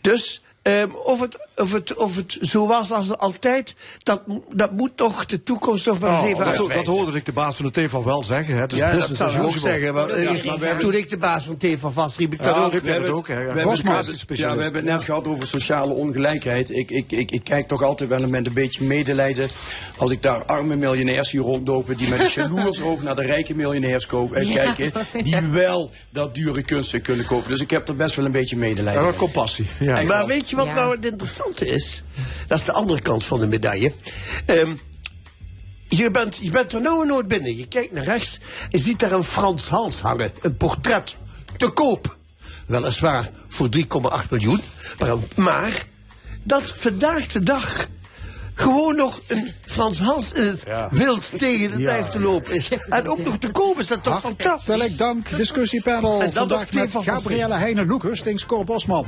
Dus 0.00 0.42
ehm, 0.62 0.90
of, 0.90 1.20
het, 1.20 1.48
of, 1.60 1.72
het, 1.72 1.94
of 1.94 2.16
het 2.16 2.38
zo 2.40 2.66
was 2.66 2.92
als 2.92 3.16
altijd, 3.16 3.74
dat, 4.02 4.22
dat 4.52 4.72
moet 4.72 4.96
toch 4.96 5.26
de 5.26 5.42
toekomst 5.42 5.86
nog 5.86 5.98
maar 5.98 6.10
eens 6.10 6.20
Oh, 6.20 6.28
even 6.28 6.44
dat, 6.44 6.72
dat 6.72 6.86
hoorde 6.86 7.16
ik 7.16 7.24
de 7.24 7.32
baas 7.32 7.56
van 7.56 7.70
de 7.72 7.86
TFAF 7.86 8.04
wel 8.04 8.24
zeggen. 8.24 8.56
Hè. 8.56 8.66
Is 8.72 8.78
ja, 8.78 8.92
dat 8.92 9.16
zou 9.16 9.34
ik 9.36 9.42
ook 9.42 9.56
zeggen. 9.56 9.94
want, 9.94 10.10
eh, 10.10 10.76
toen 10.78 10.94
ik 10.94 11.10
de 11.10 11.16
baas 11.16 11.44
van 11.44 11.56
TEVA 11.56 11.90
was, 11.90 12.16
riep 12.16 12.32
ik 12.32 12.42
dat 12.42 12.56
ook. 12.56 12.64
ook, 12.64 13.28
hè? 13.28 13.34
We 13.34 13.42
hebben, 13.42 13.68
het, 13.68 13.78
specialist. 14.18 14.56
we 14.56 14.62
hebben 14.62 14.74
het 14.74 14.84
net 14.84 15.02
gehad 15.04 15.26
over 15.26 15.46
sociale 15.46 15.92
ongelijkheid. 15.92 16.70
Ik, 16.70 16.90
ik, 16.90 17.12
ik, 17.12 17.30
ik 17.30 17.44
kijk 17.44 17.68
toch 17.68 17.82
altijd 17.82 18.10
wel 18.10 18.26
met 18.28 18.46
een 18.46 18.52
beetje 18.52 18.84
medelijden 18.84 19.48
als 19.96 20.10
ik 20.10 20.22
daar 20.22 20.44
arme 20.44 20.76
miljonairs 20.76 21.30
hier 21.30 21.40
rondlopen 21.40 21.96
die 21.96 22.08
met 22.08 22.20
een 22.20 22.30
jaloers 22.34 22.80
oog 22.90 23.02
naar 23.02 23.14
de 23.14 23.22
rijke 23.22 23.54
miljonairs 23.54 24.06
eh, 24.06 24.42
Ja. 24.42 24.54
kijken, 24.74 24.92
die 25.22 25.36
wel 25.50 25.90
dat 26.10 26.34
dure 26.34 26.62
kunstwerk 26.62 27.04
kunnen 27.04 27.26
kopen. 27.26 27.48
Dus 27.48 27.60
ik 27.60 27.70
heb 27.70 27.88
er 27.88 27.96
best 27.96 28.14
wel 28.14 28.24
een 28.24 28.32
beetje 28.32 28.56
medelijden 28.56 29.02
Ja, 29.02 29.08
mee. 29.08 29.18
compassie. 29.18 29.66
Ja. 29.78 30.02
Maar 30.02 30.26
weet 30.26 30.50
je 30.50 30.56
wat 30.56 30.66
Ja. 30.66 30.74
nou 30.74 30.96
het 31.00 31.18
is? 31.58 32.02
Dat 32.46 32.58
is 32.58 32.64
de 32.64 32.72
andere 32.72 33.00
kant 33.00 33.24
van 33.24 33.40
de 33.40 33.46
medaille. 33.46 33.92
Ehm, 34.46 34.74
je, 35.88 36.10
bent, 36.10 36.38
je 36.42 36.50
bent 36.50 36.72
er 36.72 36.80
nou 36.80 37.06
nooit 37.06 37.28
binnen. 37.28 37.56
Je 37.56 37.66
kijkt 37.66 37.92
naar 37.92 38.04
rechts 38.04 38.38
en 38.70 38.78
ziet 38.78 38.98
daar 38.98 39.12
een 39.12 39.24
Frans 39.24 39.68
Hals 39.68 40.00
hangen. 40.00 40.32
Een 40.40 40.56
portret. 40.56 41.16
Te 41.56 41.68
koop. 41.68 42.16
Weliswaar 42.66 43.30
voor 43.48 43.68
3,8 43.76 44.30
miljoen. 44.30 44.60
Maar 45.36 45.86
dat 46.42 46.72
vandaag 46.76 47.26
de 47.26 47.42
dag 47.42 47.88
gewoon 48.54 48.96
nog 48.96 49.20
een 49.26 49.52
Frans 49.66 49.98
Hals 49.98 50.32
in 50.32 50.46
het 50.46 50.62
Ja. 50.66 50.88
wild 50.90 51.30
tegen 51.38 51.70
het 51.70 51.80
lijf 51.80 52.08
te 52.08 52.20
lopen 52.20 52.54
is. 52.54 52.68
En 52.88 53.08
ook 53.08 53.24
nog 53.24 53.38
te 53.38 53.50
koop 53.50 53.78
is 53.78 53.86
dat 53.86 54.02
toch 54.02 54.20
fantastisch? 54.20 54.66
Hartelijk 54.66 54.98
dank, 54.98 55.36
discussiepanel. 55.36 56.22
En 56.22 56.32
Vandaag 56.32 56.72
met 56.72 56.90
van 56.90 57.02
Gabrielle 57.02 57.54
Heijnen, 57.54 57.86
Loek 57.86 58.02
Hustings, 58.02 58.46
Cor 58.46 58.64
Bosman. 58.64 59.06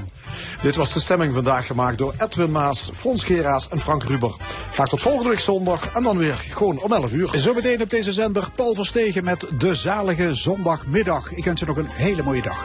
Dit 0.62 0.76
was 0.76 0.92
de 0.92 1.00
stemming 1.00 1.34
vandaag 1.34 1.66
gemaakt 1.66 1.98
door 1.98 2.14
Edwin 2.18 2.50
Maas, 2.50 2.90
Fons 2.94 3.24
Geraas 3.24 3.68
en 3.68 3.80
Frank 3.80 4.02
Ruber. 4.04 4.36
Graag 4.72 4.88
tot 4.88 5.00
volgende 5.00 5.28
week 5.28 5.40
zondag 5.40 5.92
en 5.94 6.02
dan 6.02 6.16
weer 6.18 6.44
gewoon 6.48 6.80
om 6.80 6.92
11 6.92 7.12
uur. 7.12 7.30
Zometeen 7.36 7.82
op 7.82 7.90
deze 7.90 8.12
zender 8.12 8.50
Paul 8.54 8.74
Verstegen 8.74 9.24
met 9.24 9.46
de 9.58 9.74
zalige 9.74 10.34
zondagmiddag. 10.34 11.32
Ik 11.32 11.44
wens 11.44 11.60
je 11.60 11.66
nog 11.66 11.76
een 11.76 11.88
hele 11.90 12.22
mooie 12.22 12.42
dag. 12.42 12.64